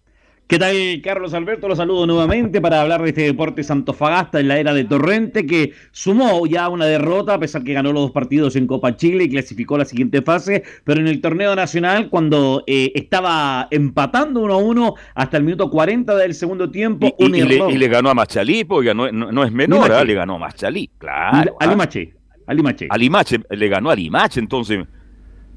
¿Qué 0.50 0.58
tal, 0.58 0.76
Carlos 1.04 1.36
Alberto? 1.36 1.68
Los 1.68 1.78
saludo 1.78 2.08
nuevamente 2.08 2.60
para 2.60 2.82
hablar 2.82 3.04
de 3.04 3.10
este 3.10 3.22
deporte 3.22 3.62
Santofagasta 3.62 4.40
en 4.40 4.48
la 4.48 4.58
era 4.58 4.74
de 4.74 4.84
Torrente, 4.84 5.46
que 5.46 5.74
sumó 5.92 6.48
ya 6.48 6.70
una 6.70 6.88
derrota, 6.88 7.36
a 7.36 7.40
pesar 7.40 7.64
que 7.64 7.74
ganó 7.74 7.94
los 7.94 8.02
dos 8.06 8.12
partidos 8.12 8.56
en 8.56 8.66
Copa 8.66 8.96
Chile 8.96 9.26
y 9.26 9.30
clasificó 9.30 9.76
a 9.76 9.78
la 9.78 9.86
siguiente 9.86 10.24
fase, 10.24 10.64
pero 10.86 11.02
en 11.02 11.08
el 11.08 11.22
torneo 11.22 11.56
nacional, 11.56 12.10
cuando 12.10 12.64
eh, 12.66 12.92
estaba 12.96 13.68
empatando 13.70 14.40
1 14.40 14.52
a 14.56 14.58
1 14.58 14.94
hasta 15.14 15.38
el 15.38 15.44
minuto 15.44 15.70
40 15.70 16.16
del 16.16 16.34
segundo 16.34 16.72
tiempo, 16.72 17.16
Y, 17.20 17.26
un 17.26 17.36
y 17.36 17.44
le, 17.44 17.72
y 17.72 17.78
le 17.78 17.88
ganó 17.88 18.10
a 18.10 18.16
Machalí, 18.16 18.64
porque 18.64 18.96
no, 18.96 19.12
no- 19.12 19.32
no 19.32 19.44
es 19.44 19.52
menor. 19.52 19.92
¿ah? 19.92 20.04
le 20.04 20.16
ganó 20.16 20.38
a 20.38 20.40
Machalí, 20.40 20.90
claro. 20.98 21.58
A 21.60 21.66
¿ah? 21.66 21.68
Limache. 21.68 22.16
A 22.48 22.56
Limache. 22.56 22.88
A 22.90 22.98
Limache, 22.98 23.40
le 23.52 23.68
ganó 23.68 23.92
a 23.92 23.96
Limache, 23.96 24.40
entonces 24.40 24.80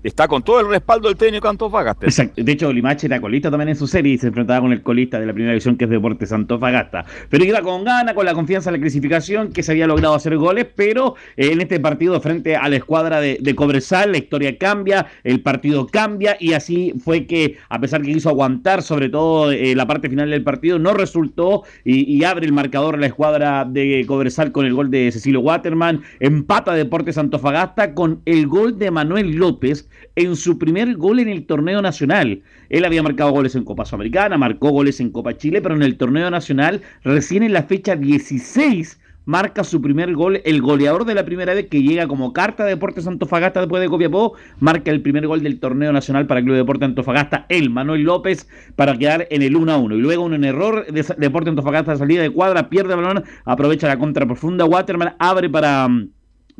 está 0.02 0.28
con 0.28 0.42
todo 0.42 0.60
el 0.60 0.68
respaldo 0.68 1.08
del 1.08 1.16
técnico 1.16 1.48
Antofagasta. 1.48 2.06
Exacto. 2.06 2.42
De 2.42 2.52
hecho, 2.52 2.72
Limache 2.72 3.06
era 3.06 3.20
colista 3.20 3.50
también 3.50 3.70
en 3.70 3.76
su 3.76 3.86
serie 3.86 4.14
y 4.14 4.18
se 4.18 4.28
enfrentaba 4.28 4.60
con 4.60 4.72
el 4.72 4.82
colista 4.82 5.20
de 5.20 5.26
la 5.26 5.32
primera 5.32 5.52
división 5.52 5.76
que 5.76 5.84
es 5.84 5.90
Deportes 5.90 6.32
Antofagasta. 6.32 7.04
Pero 7.28 7.44
iba 7.44 7.60
con 7.62 7.84
gana, 7.84 8.14
con 8.14 8.24
la 8.24 8.34
confianza 8.34 8.70
en 8.70 8.74
la 8.74 8.80
clasificación, 8.80 9.52
que 9.52 9.62
se 9.62 9.72
había 9.72 9.86
logrado 9.86 10.14
hacer 10.14 10.36
goles, 10.36 10.66
pero 10.74 11.16
eh, 11.36 11.50
en 11.52 11.60
este 11.60 11.80
partido 11.80 12.20
frente 12.20 12.56
a 12.56 12.68
la 12.68 12.76
escuadra 12.76 13.20
de, 13.20 13.38
de 13.40 13.54
Cobresal, 13.54 14.12
la 14.12 14.18
historia 14.18 14.56
cambia, 14.58 15.06
el 15.24 15.40
partido 15.40 15.86
cambia 15.86 16.36
y 16.38 16.52
así 16.52 16.94
fue 17.02 17.26
que, 17.26 17.58
a 17.68 17.80
pesar 17.80 18.02
que 18.02 18.12
quiso 18.12 18.28
aguantar, 18.28 18.82
sobre 18.82 19.08
todo 19.08 19.52
eh, 19.52 19.74
la 19.74 19.86
parte 19.86 20.08
final 20.08 20.30
del 20.30 20.42
partido, 20.42 20.78
no 20.78 20.94
resultó 20.94 21.62
y, 21.84 22.22
abre 22.24 22.46
el 22.46 22.52
marcador 22.52 22.98
la 22.98 23.06
escuadra 23.06 23.64
de 23.64 24.04
Cobresal 24.06 24.52
con 24.52 24.64
el 24.64 24.74
gol 24.74 24.90
de 24.90 25.10
Cecilio 25.10 25.40
Waterman, 25.40 26.02
empata 26.20 26.74
Deportes 26.74 27.18
Antofagasta 27.18 27.94
con 27.94 28.22
el 28.26 28.46
gol 28.46 28.78
de 28.78 28.90
Manuel 28.90 29.34
López 29.34 29.88
en 30.16 30.36
su 30.36 30.58
primer 30.58 30.96
gol 30.96 31.20
en 31.20 31.28
el 31.28 31.46
torneo 31.46 31.82
nacional. 31.82 32.42
Él 32.68 32.84
había 32.84 33.02
marcado 33.02 33.30
goles 33.30 33.54
en 33.54 33.64
Copa 33.64 33.84
Sudamericana, 33.84 34.38
marcó 34.38 34.70
goles 34.70 35.00
en 35.00 35.10
Copa 35.10 35.36
Chile, 35.36 35.60
pero 35.62 35.74
en 35.74 35.82
el 35.82 35.96
torneo 35.96 36.30
nacional, 36.30 36.82
recién 37.02 37.42
en 37.42 37.52
la 37.52 37.62
fecha 37.64 37.96
16, 37.96 38.98
marca 39.24 39.64
su 39.64 39.80
primer 39.80 40.14
gol. 40.14 40.40
El 40.44 40.60
goleador 40.60 41.04
de 41.04 41.14
la 41.14 41.24
primera 41.24 41.54
vez 41.54 41.68
que 41.68 41.82
llega 41.82 42.06
como 42.06 42.32
carta 42.32 42.64
de 42.64 42.70
Deportes 42.70 43.06
Antofagasta 43.06 43.60
después 43.60 43.82
de 43.82 43.88
Copiapó, 43.88 44.34
marca 44.60 44.90
el 44.90 45.00
primer 45.00 45.26
gol 45.26 45.42
del 45.42 45.60
torneo 45.60 45.92
nacional 45.92 46.26
para 46.26 46.40
el 46.40 46.46
Club 46.46 46.56
Deporte 46.56 46.84
Antofagasta, 46.84 47.46
el 47.48 47.70
Manuel 47.70 48.02
López, 48.02 48.48
para 48.76 48.96
quedar 48.96 49.26
en 49.30 49.42
el 49.42 49.56
1 49.56 49.72
a 49.72 49.76
1. 49.76 49.96
Y 49.96 50.00
luego 50.00 50.24
un 50.24 50.44
error 50.44 50.86
de 50.86 51.04
Deporte 51.18 51.50
Antofagasta, 51.50 51.96
salida 51.96 52.22
de 52.22 52.30
cuadra, 52.30 52.68
pierde 52.68 52.94
el 52.94 53.00
balón, 53.00 53.24
aprovecha 53.44 53.88
la 53.88 53.98
contra 53.98 54.26
profunda. 54.26 54.64
Waterman 54.64 55.14
abre 55.18 55.48
para. 55.48 55.88
mm, 55.88 56.08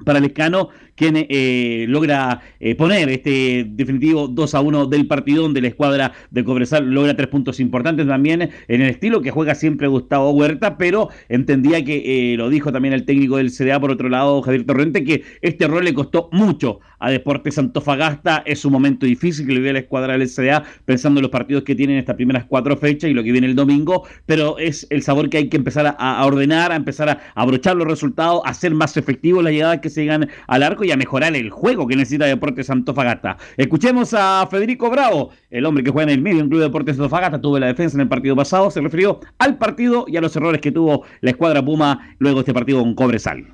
para 0.05 0.21
Lescano, 0.21 0.69
quien 0.95 1.15
eh, 1.17 1.87
logra 1.89 2.41
eh, 2.61 2.75
poner 2.75 3.09
este 3.09 3.65
definitivo 3.69 4.29
2 4.29 4.55
a 4.55 4.61
1 4.61 4.87
del 4.87 5.07
partido, 5.07 5.43
donde 5.43 5.61
la 5.61 5.69
escuadra 5.69 6.13
de 6.31 6.45
Cobresal 6.45 6.91
logra 6.91 7.17
tres 7.17 7.29
puntos 7.29 7.61
importantes 7.61 8.07
también 8.07 8.43
en 8.43 8.83
el 8.83 8.91
estilo 8.91 9.23
que 9.23 9.31
juega 9.31 9.55
siempre 9.55 9.87
Gustavo 9.89 10.31
Huerta, 10.31 10.77
pero 10.77 11.09
entendía 11.29 11.85
que 11.85 12.33
eh, 12.33 12.37
lo 12.37 12.49
dijo 12.49 12.73
también 12.73 12.95
el 12.95 13.05
técnico 13.05 13.37
del 13.37 13.51
CDA, 13.51 13.81
por 13.81 13.91
otro 13.91 14.09
lado, 14.09 14.43
Javier 14.43 14.65
Torrente, 14.65 15.05
que 15.05 15.23
este 15.41 15.67
rol 15.67 15.85
le 15.85 15.95
costó 15.95 16.29
mucho 16.33 16.81
a 16.99 17.11
Deportes 17.11 17.59
Antofagasta. 17.59 18.43
Es 18.47 18.65
un 18.65 18.73
momento 18.73 19.07
difícil 19.07 19.47
que 19.47 19.53
le 19.53 19.61
vive 19.61 19.73
la 19.73 19.79
escuadra 19.81 20.17
del 20.17 20.29
CDA, 20.29 20.63
pensando 20.85 21.19
en 21.21 21.23
los 21.23 21.31
partidos 21.31 21.65
que 21.65 21.75
tienen 21.75 21.99
estas 21.99 22.17
primeras 22.17 22.45
cuatro 22.45 22.77
fechas 22.77 23.11
y 23.11 23.15
lo 23.15 23.23
que 23.23 23.33
viene 23.33 23.47
el 23.47 23.57
domingo, 23.57 24.07
pero 24.27 24.59
es 24.59 24.87
el 24.91 25.03
sabor 25.03 25.29
que 25.29 25.39
hay 25.39 25.49
que 25.49 25.57
empezar 25.57 25.97
a, 25.99 26.25
ordenar, 26.25 26.73
a 26.73 26.77
empezar 26.77 27.09
a 27.09 27.21
abrochar 27.35 27.77
los 27.77 27.87
resultados, 27.87 28.43
a 28.45 28.55
ser 28.55 28.75
más 28.75 28.97
efectivos 28.97 29.43
las 29.43 29.53
llegadas 29.53 29.81
que 29.83 29.91
se 29.91 30.03
llegan 30.03 30.31
al 30.47 30.63
arco 30.63 30.85
y 30.85 30.91
a 30.91 30.97
mejorar 30.97 31.37
el 31.37 31.51
juego 31.51 31.87
que 31.87 31.97
necesita 31.97 32.25
Deportes 32.25 32.71
Antofagasta. 32.71 33.37
Escuchemos 33.59 34.15
a 34.15 34.47
Federico 34.51 34.89
Bravo, 34.89 35.31
el 35.51 35.67
hombre 35.67 35.85
que 35.85 35.91
juega 35.91 36.11
en 36.11 36.19
el 36.19 36.23
medio 36.23 36.41
en 36.41 36.49
Club 36.49 36.63
Deportes 36.63 36.97
Antofagasta, 36.97 37.41
tuvo 37.41 37.59
la 37.59 37.67
defensa 37.67 37.97
en 37.99 38.03
el 38.03 38.09
partido 38.09 38.35
pasado, 38.35 38.71
se 38.71 38.81
refirió 38.81 39.21
al 39.39 39.59
partido 39.59 40.07
y 40.09 40.17
a 40.17 40.23
los 40.23 40.35
errores 40.37 40.61
que 40.63 40.73
tuvo 40.73 41.05
la 41.21 41.31
escuadra 41.31 41.63
Puma 41.63 42.15
luego 42.19 42.37
de 42.37 42.41
este 42.41 42.55
partido 42.55 42.81
con 42.81 42.95
Cobresal. 42.95 43.47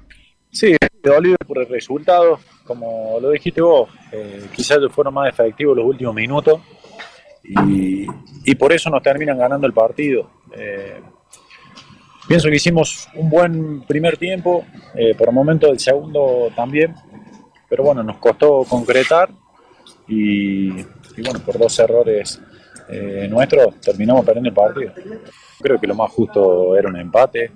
Sí, 0.51 0.77
dolido 1.03 1.37
por 1.47 1.59
el 1.59 1.69
resultado, 1.69 2.39
como 2.65 3.19
lo 3.21 3.31
dijiste 3.31 3.61
vos, 3.61 3.91
eh, 4.13 4.47
quizás 4.55 4.79
fueron 4.91 5.15
más 5.15 5.29
efectivos 5.29 5.77
los 5.77 5.87
últimos 5.87 6.15
minutos 6.15 6.61
y, 7.45 8.07
y 8.45 8.55
por 8.55 8.73
eso 8.73 8.91
nos 8.91 9.03
terminan 9.03 9.39
ganando 9.39 9.67
el 9.67 9.73
partido. 9.73 10.31
Eh, 10.57 11.01
pienso 12.29 12.51
que 12.51 12.57
hicimos 12.57 13.09
un 13.15 13.31
buen 13.31 13.81
primer 13.81 14.19
tiempo, 14.19 14.65
eh, 14.95 15.15
por 15.15 15.29
el 15.29 15.35
momento 15.35 15.67
del 15.69 15.81
segundo 15.81 16.53
también, 16.55 16.95
pero 17.69 17.83
bueno, 17.83 18.03
nos 18.03 18.19
costó 18.19 18.65
concretar 18.69 19.31
y, 20.07 20.71
bueno, 20.73 21.41
por 21.45 21.59
dos 21.59 21.79
errores 21.79 22.41
eh, 22.91 23.27
nuestros 23.29 23.81
terminamos 23.81 24.25
perdiendo 24.25 24.51
el 24.51 24.55
partido. 24.55 24.93
Creo 25.61 25.81
que 25.81 25.87
lo 25.87 25.95
más 25.95 26.11
justo 26.13 26.77
era 26.77 26.89
un 26.89 26.97
empate. 26.97 27.53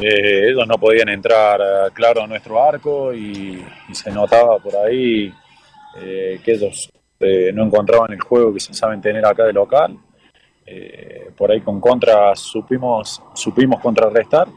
Eh, 0.00 0.48
ellos 0.48 0.66
no 0.66 0.76
podían 0.76 1.08
entrar 1.10 1.60
claro 1.92 2.22
a 2.22 2.26
nuestro 2.26 2.62
arco 2.62 3.12
y, 3.14 3.64
se 3.92 4.10
notaba 4.10 4.58
por 4.58 4.74
ahí 4.76 5.32
que 5.94 6.52
ellos 6.52 6.90
no 7.54 7.64
encontraban 7.64 8.12
el 8.12 8.20
juego 8.20 8.52
que 8.52 8.60
se 8.60 8.74
saben 8.74 9.00
tener 9.00 9.24
acá 9.24 9.44
de 9.44 9.52
local. 9.52 9.96
Eh, 10.66 11.30
por 11.36 11.50
ahí 11.50 11.60
con 11.60 11.80
contra 11.80 12.34
supimos, 12.36 13.22
supimos 13.34 13.80
contrarrestar. 13.80 14.48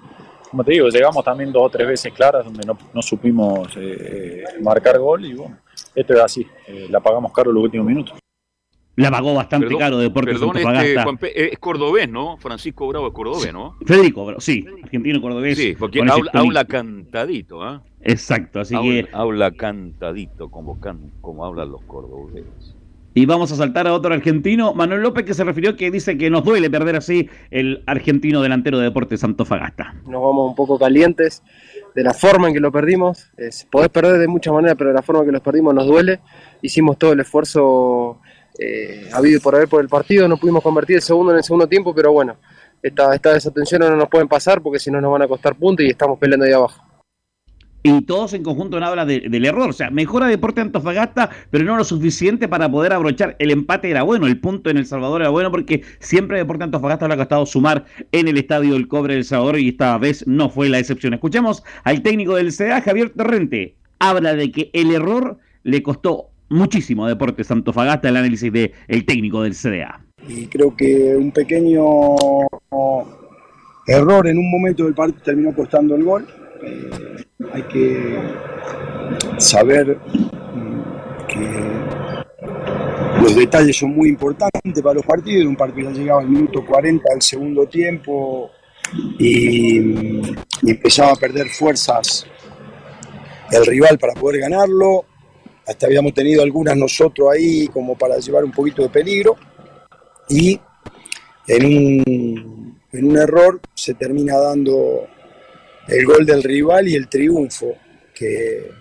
Como 0.49 0.63
te 0.63 0.71
digo, 0.73 0.87
llegamos 0.87 1.23
también 1.25 1.51
dos 1.51 1.63
o 1.65 1.69
tres 1.69 1.87
veces 1.87 2.13
claras 2.13 2.45
donde 2.45 2.65
no, 2.65 2.77
no 2.93 3.01
supimos 3.01 3.67
eh, 3.75 4.43
marcar 4.61 4.97
gol 4.99 5.25
y 5.25 5.33
bueno, 5.33 5.57
esto 5.93 6.13
es 6.13 6.19
así, 6.21 6.47
eh, 6.67 6.87
la 6.89 7.01
pagamos 7.01 7.33
caro 7.33 7.51
los 7.51 7.63
últimos 7.63 7.85
minutos. 7.85 8.17
La 8.95 9.11
pagó 9.11 9.35
bastante 9.35 9.67
Perdón, 9.67 9.79
caro 9.79 9.97
Deportes 9.99 10.39
Perdón, 10.39 10.57
este, 10.57 11.27
eh, 11.27 11.49
es 11.51 11.59
cordobés, 11.59 12.09
¿no? 12.09 12.37
Francisco 12.37 12.87
Bravo 12.87 13.07
es 13.07 13.13
cordobés, 13.13 13.53
¿no? 13.53 13.75
Federico, 13.85 14.25
Bravo, 14.25 14.41
sí, 14.41 14.65
argentino 14.81 15.21
cordobés. 15.21 15.55
Sí, 15.57 15.75
porque 15.77 16.01
habla, 16.01 16.65
cantadito, 16.65 17.61
¿ah? 17.61 17.83
Exacto, 18.01 18.61
así 18.61 18.73
habla, 18.73 18.89
que 18.89 19.09
habla 19.13 19.51
cantadito, 19.51 20.49
como, 20.49 20.79
can- 20.79 21.11
como 21.21 21.45
hablan 21.45 21.69
los 21.71 21.83
cordobeses. 21.83 22.73
Y 23.17 23.25
vamos 23.25 23.51
a 23.51 23.55
saltar 23.55 23.87
a 23.87 23.95
otro 23.95 24.13
argentino, 24.13 24.75
Manuel 24.75 25.01
López, 25.01 25.25
que 25.25 25.33
se 25.33 25.43
refirió 25.43 25.75
que 25.75 25.89
dice 25.89 26.19
que 26.19 26.29
nos 26.29 26.43
duele 26.43 26.69
perder 26.69 26.97
así 26.97 27.27
el 27.49 27.81
argentino 27.87 28.43
delantero 28.43 28.77
de 28.77 28.83
Deportes 28.83 29.23
Antofagasta. 29.23 29.95
nos 30.05 30.21
vamos 30.21 30.49
un 30.51 30.55
poco 30.55 30.77
calientes 30.77 31.41
de 31.95 32.03
la 32.03 32.13
forma 32.13 32.49
en 32.49 32.53
que 32.53 32.59
lo 32.59 32.71
perdimos. 32.71 33.31
Es, 33.35 33.65
podés 33.71 33.89
perder 33.89 34.19
de 34.19 34.27
muchas 34.27 34.53
maneras, 34.53 34.75
pero 34.77 34.93
la 34.93 35.01
forma 35.01 35.21
en 35.21 35.25
que 35.29 35.31
los 35.31 35.41
perdimos 35.41 35.73
nos 35.73 35.87
duele. 35.87 36.19
Hicimos 36.61 36.99
todo 36.99 37.13
el 37.13 37.21
esfuerzo 37.21 38.19
eh, 38.59 39.09
habido 39.11 39.41
por 39.41 39.55
haber 39.55 39.67
por 39.67 39.81
el 39.81 39.89
partido, 39.89 40.27
no 40.27 40.37
pudimos 40.37 40.61
convertir 40.61 40.97
el 40.97 41.01
segundo 41.01 41.31
en 41.31 41.39
el 41.39 41.43
segundo 41.43 41.65
tiempo, 41.65 41.95
pero 41.95 42.11
bueno, 42.11 42.35
esta, 42.83 43.15
esta 43.15 43.33
desatención 43.33 43.81
no 43.81 43.95
nos 43.95 44.09
pueden 44.09 44.27
pasar 44.27 44.61
porque 44.61 44.77
si 44.77 44.91
no 44.91 45.01
nos 45.01 45.11
van 45.11 45.23
a 45.23 45.27
costar 45.27 45.55
puntos 45.55 45.83
y 45.83 45.89
estamos 45.89 46.19
peleando 46.19 46.45
ahí 46.45 46.51
abajo. 46.51 46.86
Y 47.87 48.01
todos 48.01 48.33
en 48.33 48.43
conjunto 48.43 48.77
habla 48.77 49.05
de- 49.05 49.21
del 49.29 49.45
error. 49.45 49.69
O 49.69 49.73
sea, 49.73 49.89
mejora 49.89 50.27
Deporte 50.27 50.61
Antofagasta, 50.61 51.29
pero 51.49 51.63
no 51.63 51.77
lo 51.77 51.83
suficiente 51.83 52.47
para 52.47 52.69
poder 52.69 52.91
abrochar. 52.93 53.35
El 53.39 53.51
empate 53.51 53.89
era 53.89 54.03
bueno, 54.03 54.27
el 54.27 54.39
punto 54.39 54.69
en 54.69 54.77
El 54.77 54.85
Salvador 54.85 55.21
era 55.21 55.29
bueno 55.29 55.51
porque 55.51 55.83
siempre 55.99 56.37
Deporte 56.37 56.63
Antofagasta 56.65 57.07
le 57.07 57.13
ha 57.13 57.17
costado 57.17 57.45
sumar 57.45 57.85
en 58.11 58.27
el 58.27 58.37
estadio 58.37 58.73
del 58.73 58.87
Cobre 58.87 59.13
del 59.13 59.23
Salvador 59.23 59.59
y 59.59 59.69
esta 59.69 59.97
vez 59.97 60.25
no 60.27 60.49
fue 60.49 60.69
la 60.69 60.79
excepción. 60.79 61.13
Escuchemos 61.13 61.63
al 61.83 62.01
técnico 62.01 62.35
del 62.35 62.51
CDA, 62.51 62.81
Javier 62.81 63.09
Torrente. 63.11 63.75
Habla 63.99 64.35
de 64.35 64.51
que 64.51 64.69
el 64.73 64.91
error 64.91 65.37
le 65.63 65.81
costó 65.81 66.29
muchísimo 66.49 67.05
a 67.05 67.09
Deportes 67.09 67.49
Antofagasta 67.51 68.09
el 68.09 68.17
análisis 68.17 68.51
del 68.51 68.71
el 68.87 69.05
técnico 69.05 69.41
del 69.43 69.53
CDA. 69.53 70.01
y 70.27 70.45
creo 70.47 70.75
que 70.75 71.15
un 71.15 71.31
pequeño 71.31 71.81
error 73.87 74.27
en 74.27 74.37
un 74.37 74.51
momento 74.51 74.83
del 74.83 74.93
partido 74.93 75.21
terminó 75.23 75.53
costando 75.53 75.95
el 75.95 76.03
gol. 76.03 76.27
Hay 77.53 77.63
que 77.63 78.19
saber 79.37 79.97
mm, 79.97 80.81
que 81.27 81.77
los 83.21 83.35
detalles 83.35 83.77
son 83.77 83.95
muy 83.95 84.09
importantes 84.09 84.81
para 84.81 84.95
los 84.95 85.05
partidos. 85.05 85.47
Un 85.47 85.55
partido 85.55 85.91
ya 85.91 85.97
llegaba 85.99 86.21
al 86.21 86.29
minuto 86.29 86.65
40 86.65 87.03
del 87.11 87.21
segundo 87.21 87.65
tiempo 87.67 88.51
y, 89.19 89.79
y 90.61 90.71
empezaba 90.71 91.11
a 91.11 91.15
perder 91.15 91.47
fuerzas 91.49 92.25
el 93.51 93.65
rival 93.65 93.97
para 93.97 94.13
poder 94.13 94.41
ganarlo. 94.41 95.05
Hasta 95.65 95.85
habíamos 95.85 96.13
tenido 96.13 96.43
algunas 96.43 96.77
nosotros 96.77 97.29
ahí 97.33 97.67
como 97.67 97.97
para 97.97 98.17
llevar 98.17 98.43
un 98.43 98.51
poquito 98.51 98.81
de 98.83 98.89
peligro 98.89 99.35
y 100.29 100.59
en 101.47 101.65
un, 101.65 102.79
en 102.91 103.05
un 103.05 103.17
error 103.17 103.59
se 103.73 103.93
termina 103.93 104.37
dando 104.37 105.07
el 105.87 106.05
gol 106.05 106.25
del 106.25 106.43
rival 106.43 106.87
y 106.87 106.95
el 106.95 107.07
triunfo, 107.07 107.75
que, 108.13 108.71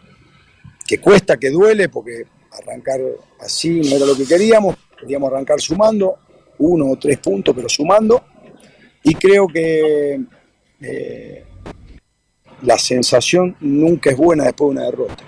que 0.87 0.99
cuesta, 0.99 1.37
que 1.37 1.51
duele, 1.51 1.89
porque 1.89 2.25
arrancar 2.51 3.01
así 3.41 3.81
no 3.81 3.97
era 3.97 4.07
lo 4.07 4.17
que 4.17 4.27
queríamos, 4.27 4.77
queríamos 4.99 5.33
arrancar 5.33 5.61
sumando, 5.61 6.17
uno 6.59 6.91
o 6.91 6.97
tres 6.97 7.19
puntos, 7.19 7.55
pero 7.55 7.69
sumando, 7.69 8.25
y 9.03 9.15
creo 9.15 9.47
que 9.47 10.21
eh, 10.81 11.45
la 12.63 12.79
sensación 12.79 13.57
nunca 13.61 14.11
es 14.11 14.17
buena 14.17 14.45
después 14.45 14.69
de 14.69 14.73
una 14.73 14.91
derrota. 14.91 15.25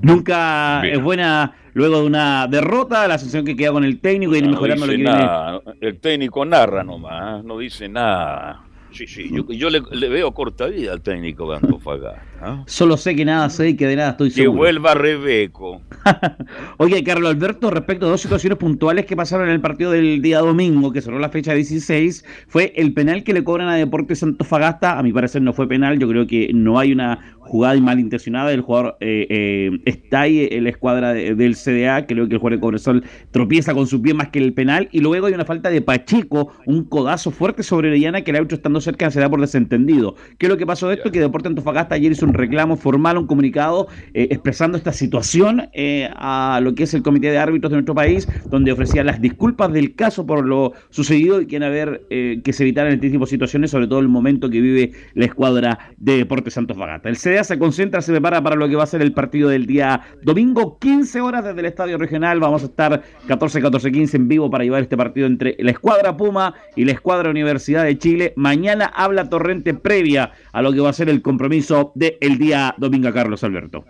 Nunca 0.00 0.86
es 0.86 1.02
buena 1.02 1.67
luego 1.78 2.00
de 2.00 2.06
una 2.06 2.46
derrota, 2.48 3.08
la 3.08 3.16
sensación 3.18 3.44
que 3.44 3.56
queda 3.56 3.72
con 3.72 3.84
el 3.84 4.00
técnico 4.00 4.36
y 4.36 4.42
No 4.42 4.50
mejorando 4.50 4.86
lo 4.86 4.92
dice 4.92 5.02
que 5.04 5.10
viene. 5.10 5.24
nada. 5.26 5.60
El 5.80 5.98
técnico 5.98 6.44
narra 6.44 6.84
nomás, 6.84 7.42
no 7.44 7.58
dice 7.58 7.88
nada. 7.88 8.62
Sí, 8.90 9.06
sí, 9.06 9.28
yo, 9.30 9.44
yo 9.52 9.68
le, 9.68 9.82
le 9.92 10.08
veo 10.08 10.32
corta 10.32 10.66
vida 10.66 10.92
al 10.94 11.02
técnico 11.02 11.50
de 11.50 11.58
Antofagasta. 11.58 12.62
Solo 12.66 12.96
sé 12.96 13.14
que 13.14 13.24
nada 13.24 13.50
sé 13.50 13.68
y 13.68 13.76
que 13.76 13.86
de 13.86 13.96
nada 13.96 14.10
estoy 14.12 14.30
Que 14.30 14.36
seguro. 14.36 14.58
vuelva 14.58 14.94
Rebeco. 14.94 15.82
Oye, 16.78 17.04
Carlos 17.04 17.30
Alberto, 17.30 17.70
respecto 17.70 18.06
a 18.06 18.08
dos 18.08 18.20
situaciones 18.22 18.58
puntuales 18.58 19.04
que 19.04 19.14
pasaron 19.14 19.48
en 19.48 19.54
el 19.54 19.60
partido 19.60 19.90
del 19.90 20.22
día 20.22 20.38
domingo, 20.38 20.90
que 20.90 21.02
cerró 21.02 21.18
la 21.18 21.28
fecha 21.28 21.52
16, 21.52 22.24
fue 22.48 22.72
el 22.76 22.94
penal 22.94 23.24
que 23.24 23.34
le 23.34 23.44
cobran 23.44 23.68
a 23.68 23.74
Deportes 23.76 24.22
Antofagasta. 24.22 24.98
A 24.98 25.02
mi 25.02 25.12
parecer 25.12 25.42
no 25.42 25.52
fue 25.52 25.68
penal, 25.68 25.98
yo 25.98 26.08
creo 26.08 26.26
que 26.26 26.50
no 26.54 26.78
hay 26.78 26.90
una 26.92 27.34
jugada 27.48 27.80
malintencionada 27.80 28.50
del 28.50 28.60
jugador 28.60 28.96
eh, 29.00 29.26
eh, 29.30 29.70
está 29.84 30.22
ahí 30.22 30.48
en 30.50 30.64
la 30.64 30.70
escuadra 30.70 31.12
de- 31.12 31.34
del 31.34 31.54
CDA, 31.56 32.06
creo 32.06 32.28
que 32.28 32.34
el 32.34 32.38
jugador 32.38 32.58
de 32.58 32.60
Cobresal 32.60 33.04
tropieza 33.30 33.74
con 33.74 33.86
su 33.86 34.00
pie 34.02 34.14
más 34.14 34.28
que 34.28 34.38
el 34.38 34.52
penal, 34.52 34.88
y 34.92 35.00
luego 35.00 35.26
hay 35.26 35.34
una 35.34 35.44
falta 35.44 35.70
de 35.70 35.80
Pacheco, 35.82 36.52
un 36.66 36.84
codazo 36.84 37.30
fuerte 37.30 37.62
sobre 37.62 37.88
Orellana 37.88 38.22
que 38.22 38.30
el 38.30 38.36
árbitro 38.36 38.56
estando 38.56 38.80
cerca 38.80 39.10
se 39.10 39.20
da 39.20 39.28
por 39.28 39.40
desentendido. 39.40 40.14
¿Qué 40.38 40.46
es 40.46 40.50
lo 40.50 40.56
que 40.56 40.66
pasó 40.66 40.88
de 40.88 40.94
esto? 40.96 41.10
Que 41.10 41.20
Deportes 41.20 41.48
Antofagasta 41.50 41.94
ayer 41.94 42.12
hizo 42.12 42.26
un 42.26 42.34
reclamo 42.34 42.76
formal, 42.76 43.18
un 43.18 43.26
comunicado 43.26 43.88
eh, 44.14 44.28
expresando 44.30 44.76
esta 44.78 44.92
situación 44.92 45.68
eh, 45.72 46.08
a 46.16 46.60
lo 46.62 46.74
que 46.74 46.82
es 46.84 46.94
el 46.94 47.02
comité 47.02 47.30
de 47.30 47.38
árbitros 47.38 47.70
de 47.70 47.76
nuestro 47.76 47.94
país, 47.94 48.28
donde 48.50 48.72
ofrecía 48.72 49.02
las 49.04 49.20
disculpas 49.20 49.72
del 49.72 49.94
caso 49.94 50.26
por 50.26 50.44
lo 50.46 50.72
sucedido 50.90 51.40
y 51.40 51.46
quieren 51.46 51.68
haber 51.68 52.02
eh, 52.10 52.40
que 52.44 52.52
se 52.52 52.62
evitaran 52.64 52.92
este 52.92 53.10
tipo 53.10 53.24
de 53.24 53.30
situaciones, 53.30 53.70
sobre 53.70 53.86
todo 53.86 54.00
el 54.00 54.08
momento 54.08 54.50
que 54.50 54.60
vive 54.60 54.92
la 55.14 55.24
escuadra 55.24 55.78
de 55.96 56.18
Deportes 56.18 56.56
Antofagasta. 56.58 57.08
El 57.08 57.16
CDA 57.16 57.37
se 57.44 57.58
concentra, 57.58 58.00
se 58.00 58.12
prepara 58.12 58.42
para 58.42 58.56
lo 58.56 58.68
que 58.68 58.76
va 58.76 58.84
a 58.84 58.86
ser 58.86 59.02
el 59.02 59.12
partido 59.12 59.48
del 59.48 59.66
día 59.66 60.02
domingo, 60.22 60.78
15 60.78 61.20
horas 61.20 61.44
desde 61.44 61.60
el 61.60 61.66
estadio 61.66 61.98
regional. 61.98 62.40
Vamos 62.40 62.62
a 62.62 62.66
estar 62.66 63.02
14, 63.26 63.60
14, 63.60 63.92
15 63.92 64.16
en 64.16 64.28
vivo 64.28 64.50
para 64.50 64.64
llevar 64.64 64.82
este 64.82 64.96
partido 64.96 65.26
entre 65.26 65.56
la 65.58 65.70
escuadra 65.70 66.16
Puma 66.16 66.54
y 66.76 66.84
la 66.84 66.92
escuadra 66.92 67.30
Universidad 67.30 67.84
de 67.84 67.98
Chile. 67.98 68.32
Mañana 68.36 68.86
habla 68.86 69.28
Torrente 69.28 69.74
previa 69.74 70.32
a 70.52 70.62
lo 70.62 70.72
que 70.72 70.80
va 70.80 70.90
a 70.90 70.92
ser 70.92 71.08
el 71.08 71.22
compromiso 71.22 71.92
del 71.94 72.38
día 72.38 72.74
domingo, 72.78 73.12
Carlos 73.12 73.44
Alberto. 73.44 73.84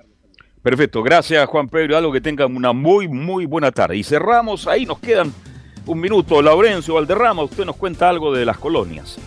Perfecto, 0.62 1.02
gracias 1.02 1.46
Juan 1.46 1.68
Pedro. 1.68 1.96
Algo 1.96 2.12
que 2.12 2.20
tengan 2.20 2.54
una 2.54 2.72
muy, 2.72 3.08
muy 3.08 3.46
buena 3.46 3.70
tarde. 3.70 3.96
Y 3.96 4.04
cerramos, 4.04 4.66
ahí 4.66 4.84
nos 4.84 4.98
quedan 4.98 5.32
un 5.86 6.00
minuto. 6.00 6.42
Laurencio 6.42 6.94
Valderrama, 6.94 7.42
usted 7.42 7.64
nos 7.64 7.76
cuenta 7.76 8.08
algo 8.08 8.32
de 8.34 8.44
las 8.44 8.58
colonias. 8.58 9.18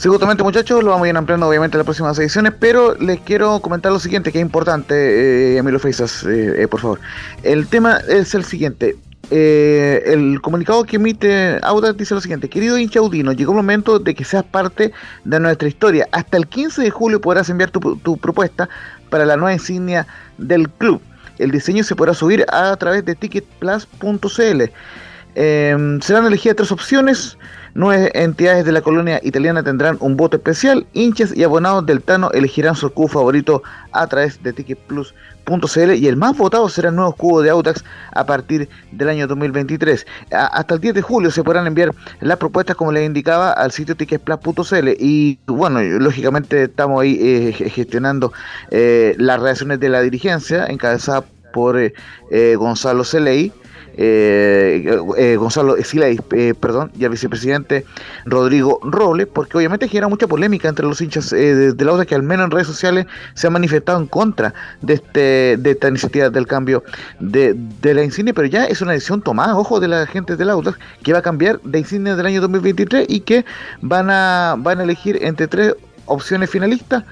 Sí, 0.00 0.08
muchachos, 0.08 0.82
lo 0.82 0.92
vamos 0.92 1.04
a 1.04 1.10
ir 1.10 1.16
ampliando 1.18 1.46
obviamente 1.46 1.76
en 1.76 1.80
las 1.80 1.84
próximas 1.84 2.18
ediciones, 2.18 2.54
pero 2.58 2.94
les 2.94 3.20
quiero 3.20 3.60
comentar 3.60 3.92
lo 3.92 3.98
siguiente, 3.98 4.32
que 4.32 4.38
es 4.38 4.42
importante, 4.42 4.94
eh, 4.94 5.58
Emilio 5.58 5.78
eh, 5.78 6.54
eh, 6.56 6.68
por 6.68 6.80
favor. 6.80 7.00
El 7.42 7.66
tema 7.66 7.98
es 8.08 8.34
el 8.34 8.44
siguiente. 8.44 8.96
Eh, 9.30 10.02
el 10.06 10.40
comunicado 10.40 10.84
que 10.84 10.96
emite 10.96 11.58
Audax 11.60 11.98
dice 11.98 12.14
lo 12.14 12.22
siguiente, 12.22 12.48
querido 12.48 12.78
hincha 12.78 13.00
Audino, 13.00 13.32
llegó 13.32 13.52
el 13.52 13.56
momento 13.56 13.98
de 13.98 14.14
que 14.14 14.24
seas 14.24 14.42
parte 14.42 14.90
de 15.26 15.38
nuestra 15.38 15.68
historia. 15.68 16.08
Hasta 16.12 16.38
el 16.38 16.46
15 16.46 16.80
de 16.80 16.88
julio 16.88 17.20
podrás 17.20 17.50
enviar 17.50 17.70
tu, 17.70 18.16
propuesta 18.16 18.70
para 19.10 19.26
la 19.26 19.36
nueva 19.36 19.52
insignia 19.52 20.06
del 20.38 20.70
club. 20.70 21.02
El 21.36 21.50
diseño 21.50 21.84
se 21.84 21.94
podrá 21.94 22.14
subir 22.14 22.46
a 22.48 22.74
través 22.76 23.04
de 23.04 23.16
ticketplus.cl. 23.16 24.62
Eh, 25.34 25.98
serán 26.00 26.24
elegidas 26.24 26.56
tres 26.56 26.72
opciones. 26.72 27.36
Nueve 27.74 28.10
entidades 28.14 28.64
de 28.64 28.72
la 28.72 28.80
colonia 28.82 29.20
italiana 29.22 29.62
tendrán 29.62 29.96
un 30.00 30.16
voto 30.16 30.36
especial. 30.36 30.86
Hinchas 30.92 31.36
y 31.36 31.44
abonados 31.44 31.86
del 31.86 32.02
Tano 32.02 32.30
elegirán 32.32 32.74
su 32.74 32.90
cubo 32.90 33.08
favorito 33.08 33.62
a 33.92 34.06
través 34.06 34.42
de 34.42 34.52
ticketplus.cl 34.52 35.94
y 35.94 36.06
el 36.06 36.16
más 36.16 36.36
votado 36.36 36.68
será 36.68 36.88
el 36.90 36.96
nuevo 36.96 37.12
cubo 37.12 37.42
de 37.42 37.50
Autax 37.50 37.84
a 38.12 38.26
partir 38.26 38.68
del 38.92 39.08
año 39.08 39.26
2023. 39.26 40.06
A- 40.32 40.46
hasta 40.46 40.74
el 40.74 40.80
10 40.80 40.94
de 40.94 41.02
julio 41.02 41.30
se 41.30 41.42
podrán 41.44 41.66
enviar 41.66 41.92
las 42.20 42.38
propuestas, 42.38 42.76
como 42.76 42.92
les 42.92 43.06
indicaba, 43.06 43.50
al 43.52 43.70
sitio 43.72 43.96
ticketplus.cl 43.96 44.88
y 44.98 45.38
bueno, 45.46 45.80
lógicamente 45.80 46.64
estamos 46.64 47.00
ahí 47.02 47.18
eh, 47.20 47.52
ge- 47.52 47.70
gestionando 47.70 48.32
eh, 48.70 49.14
las 49.18 49.40
reacciones 49.40 49.80
de 49.80 49.88
la 49.88 50.00
dirigencia 50.02 50.66
encabezada 50.66 51.24
por 51.52 51.76
eh, 51.80 52.54
Gonzalo 52.56 53.02
Celey 53.04 53.52
Gonzalo 55.38 55.76
Silay, 55.82 56.18
eh, 56.32 56.54
perdón, 56.58 56.90
y 56.98 57.04
al 57.04 57.10
vicepresidente 57.10 57.84
Rodrigo 58.24 58.80
Robles, 58.82 59.26
porque 59.26 59.58
obviamente 59.58 59.88
genera 59.88 60.08
mucha 60.08 60.26
polémica 60.26 60.68
entre 60.68 60.86
los 60.86 61.00
hinchas 61.00 61.32
eh, 61.32 61.54
de, 61.54 61.72
de 61.72 61.84
la 61.84 61.92
UDA 61.92 62.06
que 62.06 62.14
al 62.14 62.22
menos 62.22 62.46
en 62.46 62.50
redes 62.50 62.66
sociales 62.66 63.06
se 63.34 63.46
han 63.46 63.52
manifestado 63.52 64.00
en 64.00 64.06
contra 64.06 64.54
de 64.80 64.94
este 64.94 65.56
de 65.58 65.70
esta 65.72 65.88
iniciativa 65.88 66.30
del 66.30 66.46
cambio 66.46 66.82
de, 67.18 67.54
de 67.54 67.94
la 67.94 68.02
insignia, 68.02 68.32
pero 68.32 68.46
ya 68.46 68.64
es 68.64 68.80
una 68.80 68.92
decisión 68.92 69.20
tomada, 69.22 69.56
ojo, 69.56 69.80
de 69.80 69.88
la 69.88 70.06
gente 70.06 70.36
de 70.36 70.44
la 70.44 70.56
UDA 70.56 70.78
que 71.02 71.12
va 71.12 71.18
a 71.18 71.22
cambiar 71.22 71.60
de 71.62 71.78
insignia 71.78 72.16
del 72.16 72.26
año 72.26 72.40
2023 72.40 73.06
y 73.08 73.20
que 73.20 73.44
van 73.82 74.10
a, 74.10 74.56
van 74.58 74.80
a 74.80 74.84
elegir 74.84 75.18
entre 75.22 75.46
tres 75.46 75.74
opciones 76.06 76.48
finalistas 76.50 77.04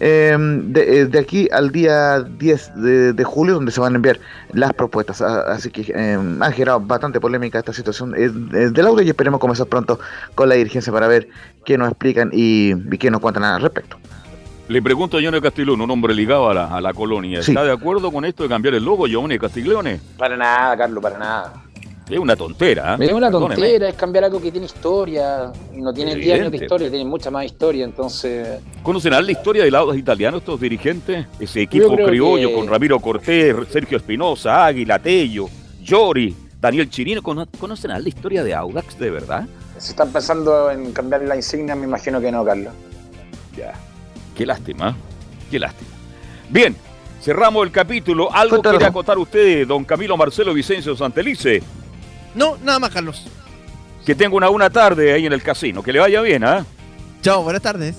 eh, 0.00 0.36
de, 0.38 1.06
de 1.06 1.18
aquí 1.18 1.48
al 1.52 1.70
día 1.70 2.20
10 2.20 2.74
de, 2.76 3.12
de 3.12 3.24
julio, 3.24 3.54
donde 3.54 3.72
se 3.72 3.80
van 3.80 3.92
a 3.94 3.96
enviar 3.96 4.18
las 4.52 4.72
propuestas. 4.72 5.20
Así 5.22 5.70
que 5.70 5.92
eh, 5.94 6.18
ha 6.40 6.50
generado 6.50 6.80
bastante 6.80 7.20
polémica 7.20 7.58
esta 7.58 7.72
situación 7.72 8.12
del 8.12 8.86
audio 8.86 9.02
y 9.02 9.08
esperemos 9.08 9.40
comenzar 9.40 9.66
pronto 9.66 9.98
con 10.34 10.48
la 10.48 10.54
dirigencia 10.54 10.92
para 10.92 11.08
ver 11.08 11.28
qué 11.64 11.78
nos 11.78 11.88
explican 11.88 12.30
y, 12.32 12.72
y 12.72 12.98
qué 12.98 13.10
nos 13.10 13.20
cuentan 13.20 13.44
al 13.44 13.60
respecto. 13.60 13.96
Le 14.66 14.80
pregunto 14.80 15.18
a 15.18 15.22
Johnny 15.22 15.42
Castiglione, 15.42 15.84
un 15.84 15.90
hombre 15.90 16.14
ligado 16.14 16.48
a 16.48 16.54
la, 16.54 16.66
a 16.74 16.80
la 16.80 16.94
colonia. 16.94 17.42
Sí. 17.42 17.50
¿Está 17.50 17.64
de 17.64 17.72
acuerdo 17.72 18.10
con 18.10 18.24
esto 18.24 18.44
de 18.44 18.48
cambiar 18.48 18.74
el 18.74 18.84
logo, 18.84 19.06
Johnny 19.10 19.38
Castiglione? 19.38 20.00
Para 20.16 20.38
nada, 20.38 20.76
Carlos, 20.76 21.02
para 21.02 21.18
nada. 21.18 21.52
Es 22.08 22.18
una 22.18 22.36
tontera. 22.36 22.96
¿eh? 23.00 23.04
Es 23.06 23.12
una 23.12 23.28
Perdóneme. 23.28 23.54
tontera, 23.54 23.88
es 23.88 23.94
cambiar 23.94 24.24
algo 24.24 24.40
que 24.40 24.50
tiene 24.50 24.66
historia. 24.66 25.50
Y 25.74 25.80
no 25.80 25.92
tiene 25.92 26.14
10 26.16 26.40
años 26.40 26.50
de 26.52 26.58
historia, 26.58 26.90
tiene 26.90 27.04
mucha 27.06 27.30
más 27.30 27.46
historia. 27.46 27.84
Entonces, 27.84 28.60
¿Conocerán 28.82 29.24
la 29.24 29.32
historia 29.32 29.64
del 29.64 29.74
audas 29.74 29.96
italiano 29.96 30.36
estos 30.38 30.60
dirigentes? 30.60 31.26
Ese 31.40 31.62
equipo 31.62 31.96
criollo 31.96 32.48
que- 32.48 32.54
con 32.54 32.68
Ramiro 32.68 33.00
Cortés, 33.00 33.56
Sergio 33.70 33.96
Espinosa, 33.96 34.66
Águila, 34.66 34.98
Tello, 34.98 35.46
Llori, 35.82 36.36
Daniel 36.60 36.90
Chirino. 36.90 37.22
¿Cono- 37.22 37.46
¿Conocerán 37.58 38.02
la 38.02 38.08
historia 38.08 38.44
de 38.44 38.54
Audax 38.54 38.98
de 38.98 39.10
verdad? 39.10 39.46
si 39.78 39.90
están 39.90 40.12
pensando 40.12 40.70
en 40.70 40.92
cambiar 40.92 41.22
la 41.22 41.36
insignia, 41.36 41.74
me 41.74 41.84
imagino 41.86 42.20
que 42.20 42.30
no, 42.30 42.44
Carlos. 42.44 42.72
Ya. 43.56 43.72
Qué 44.36 44.46
lástima. 44.46 44.96
Qué 45.50 45.58
lástima. 45.58 45.90
Bien, 46.48 46.74
cerramos 47.20 47.64
el 47.66 47.72
capítulo. 47.72 48.32
¿Algo 48.32 48.62
quiere 48.62 48.84
acotar 48.84 49.18
usted, 49.18 49.66
don 49.66 49.84
Camilo 49.84 50.16
Marcelo 50.16 50.54
Vicencio 50.54 50.96
Santelice? 50.96 51.62
No, 52.34 52.56
nada 52.62 52.78
más, 52.78 52.90
Carlos. 52.90 53.26
Que 54.04 54.14
tenga 54.14 54.36
una 54.36 54.48
buena 54.48 54.70
tarde 54.70 55.12
ahí 55.12 55.26
en 55.26 55.32
el 55.32 55.42
casino. 55.42 55.82
Que 55.82 55.92
le 55.92 56.00
vaya 56.00 56.20
bien, 56.20 56.44
¿ah? 56.44 56.64
Chao, 57.22 57.42
buenas 57.42 57.62
tardes. 57.62 57.96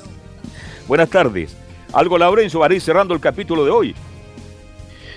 Buenas 0.87 1.09
tardes. 1.09 1.55
Algo, 1.93 2.17
Laurencio, 2.17 2.59
para 2.59 2.73
ir 2.73 2.81
cerrando 2.81 3.13
el 3.13 3.19
capítulo 3.19 3.65
de 3.65 3.71
hoy. 3.71 3.95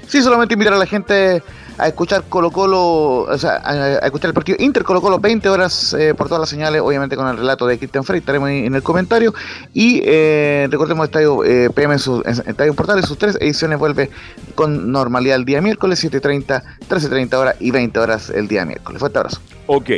Sí, 0.07 0.23
solamente 0.23 0.55
invitar 0.55 0.75
a 0.75 0.79
la 0.79 0.87
gente 0.87 1.43
a 1.79 1.89
escuchar 1.89 2.25
Colo 2.29 2.51
Colo, 2.51 3.21
o 3.23 3.39
sea, 3.39 3.61
a, 3.65 3.99
escuchar 3.99 4.29
el 4.29 4.35
partido 4.35 4.59
Inter 4.61 4.83
Colo 4.83 5.01
Colo 5.01 5.19
20 5.19 5.49
horas 5.49 5.95
eh, 5.99 6.15
por 6.15 6.27
todas 6.27 6.41
las 6.41 6.49
señales, 6.49 6.81
obviamente 6.81 7.17
con 7.17 7.27
el 7.29 7.37
relato 7.37 7.67
de 7.67 7.79
Cristian 7.79 8.05
Frey, 8.05 8.19
estaremos 8.21 8.49
ahí 8.49 8.67
en 8.67 8.75
el 8.75 8.83
comentario. 8.83 9.33
Y 9.73 10.03
eh, 10.05 10.67
recordemos 10.71 11.07
Estadio 11.07 11.45
eh, 11.45 11.71
PM, 11.71 11.95
en 11.95 11.99
su, 11.99 12.23
en 12.25 12.75
Portales, 12.75 13.07
sus 13.07 13.17
tres 13.17 13.39
ediciones 13.41 13.79
vuelve 13.79 14.11
con 14.55 14.91
normalidad 14.91 15.37
el 15.37 15.45
día 15.45 15.61
miércoles, 15.61 16.05
7.30, 16.05 16.63
13.30 16.89 17.35
horas 17.35 17.57
y 17.61 17.71
20 17.71 17.99
horas 17.99 18.31
el 18.31 18.49
día 18.49 18.65
miércoles. 18.65 18.99
Fuerte 18.99 19.19
abrazo. 19.19 19.41
Ok. 19.67 19.91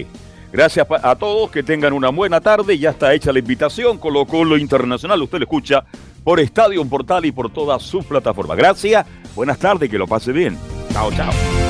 Gracias 0.52 0.85
a 0.90 1.15
todos, 1.15 1.51
que 1.51 1.62
tengan 1.62 1.93
una 1.93 2.09
buena 2.09 2.40
tarde. 2.40 2.77
Ya 2.77 2.90
está 2.90 3.15
hecha 3.15 3.32
la 3.32 3.39
invitación. 3.39 3.98
Colo 3.98 4.27
Colo 4.27 4.59
Internacional, 4.59 5.23
usted 5.23 5.39
lo 5.39 5.44
escucha 5.44 5.85
por 6.24 6.40
Estadio 6.40 6.85
Portal 6.85 7.24
y 7.24 7.32
por 7.32 7.52
toda 7.52 7.78
su 7.78 8.02
plataforma. 8.02 8.55
Gracias, 8.55 9.07
buenas 9.35 9.59
tardes, 9.59 9.89
que 9.89 9.98
lo 9.98 10.07
pase 10.07 10.32
bien. 10.32 10.59
Chao, 10.93 11.11
chao. 11.12 11.69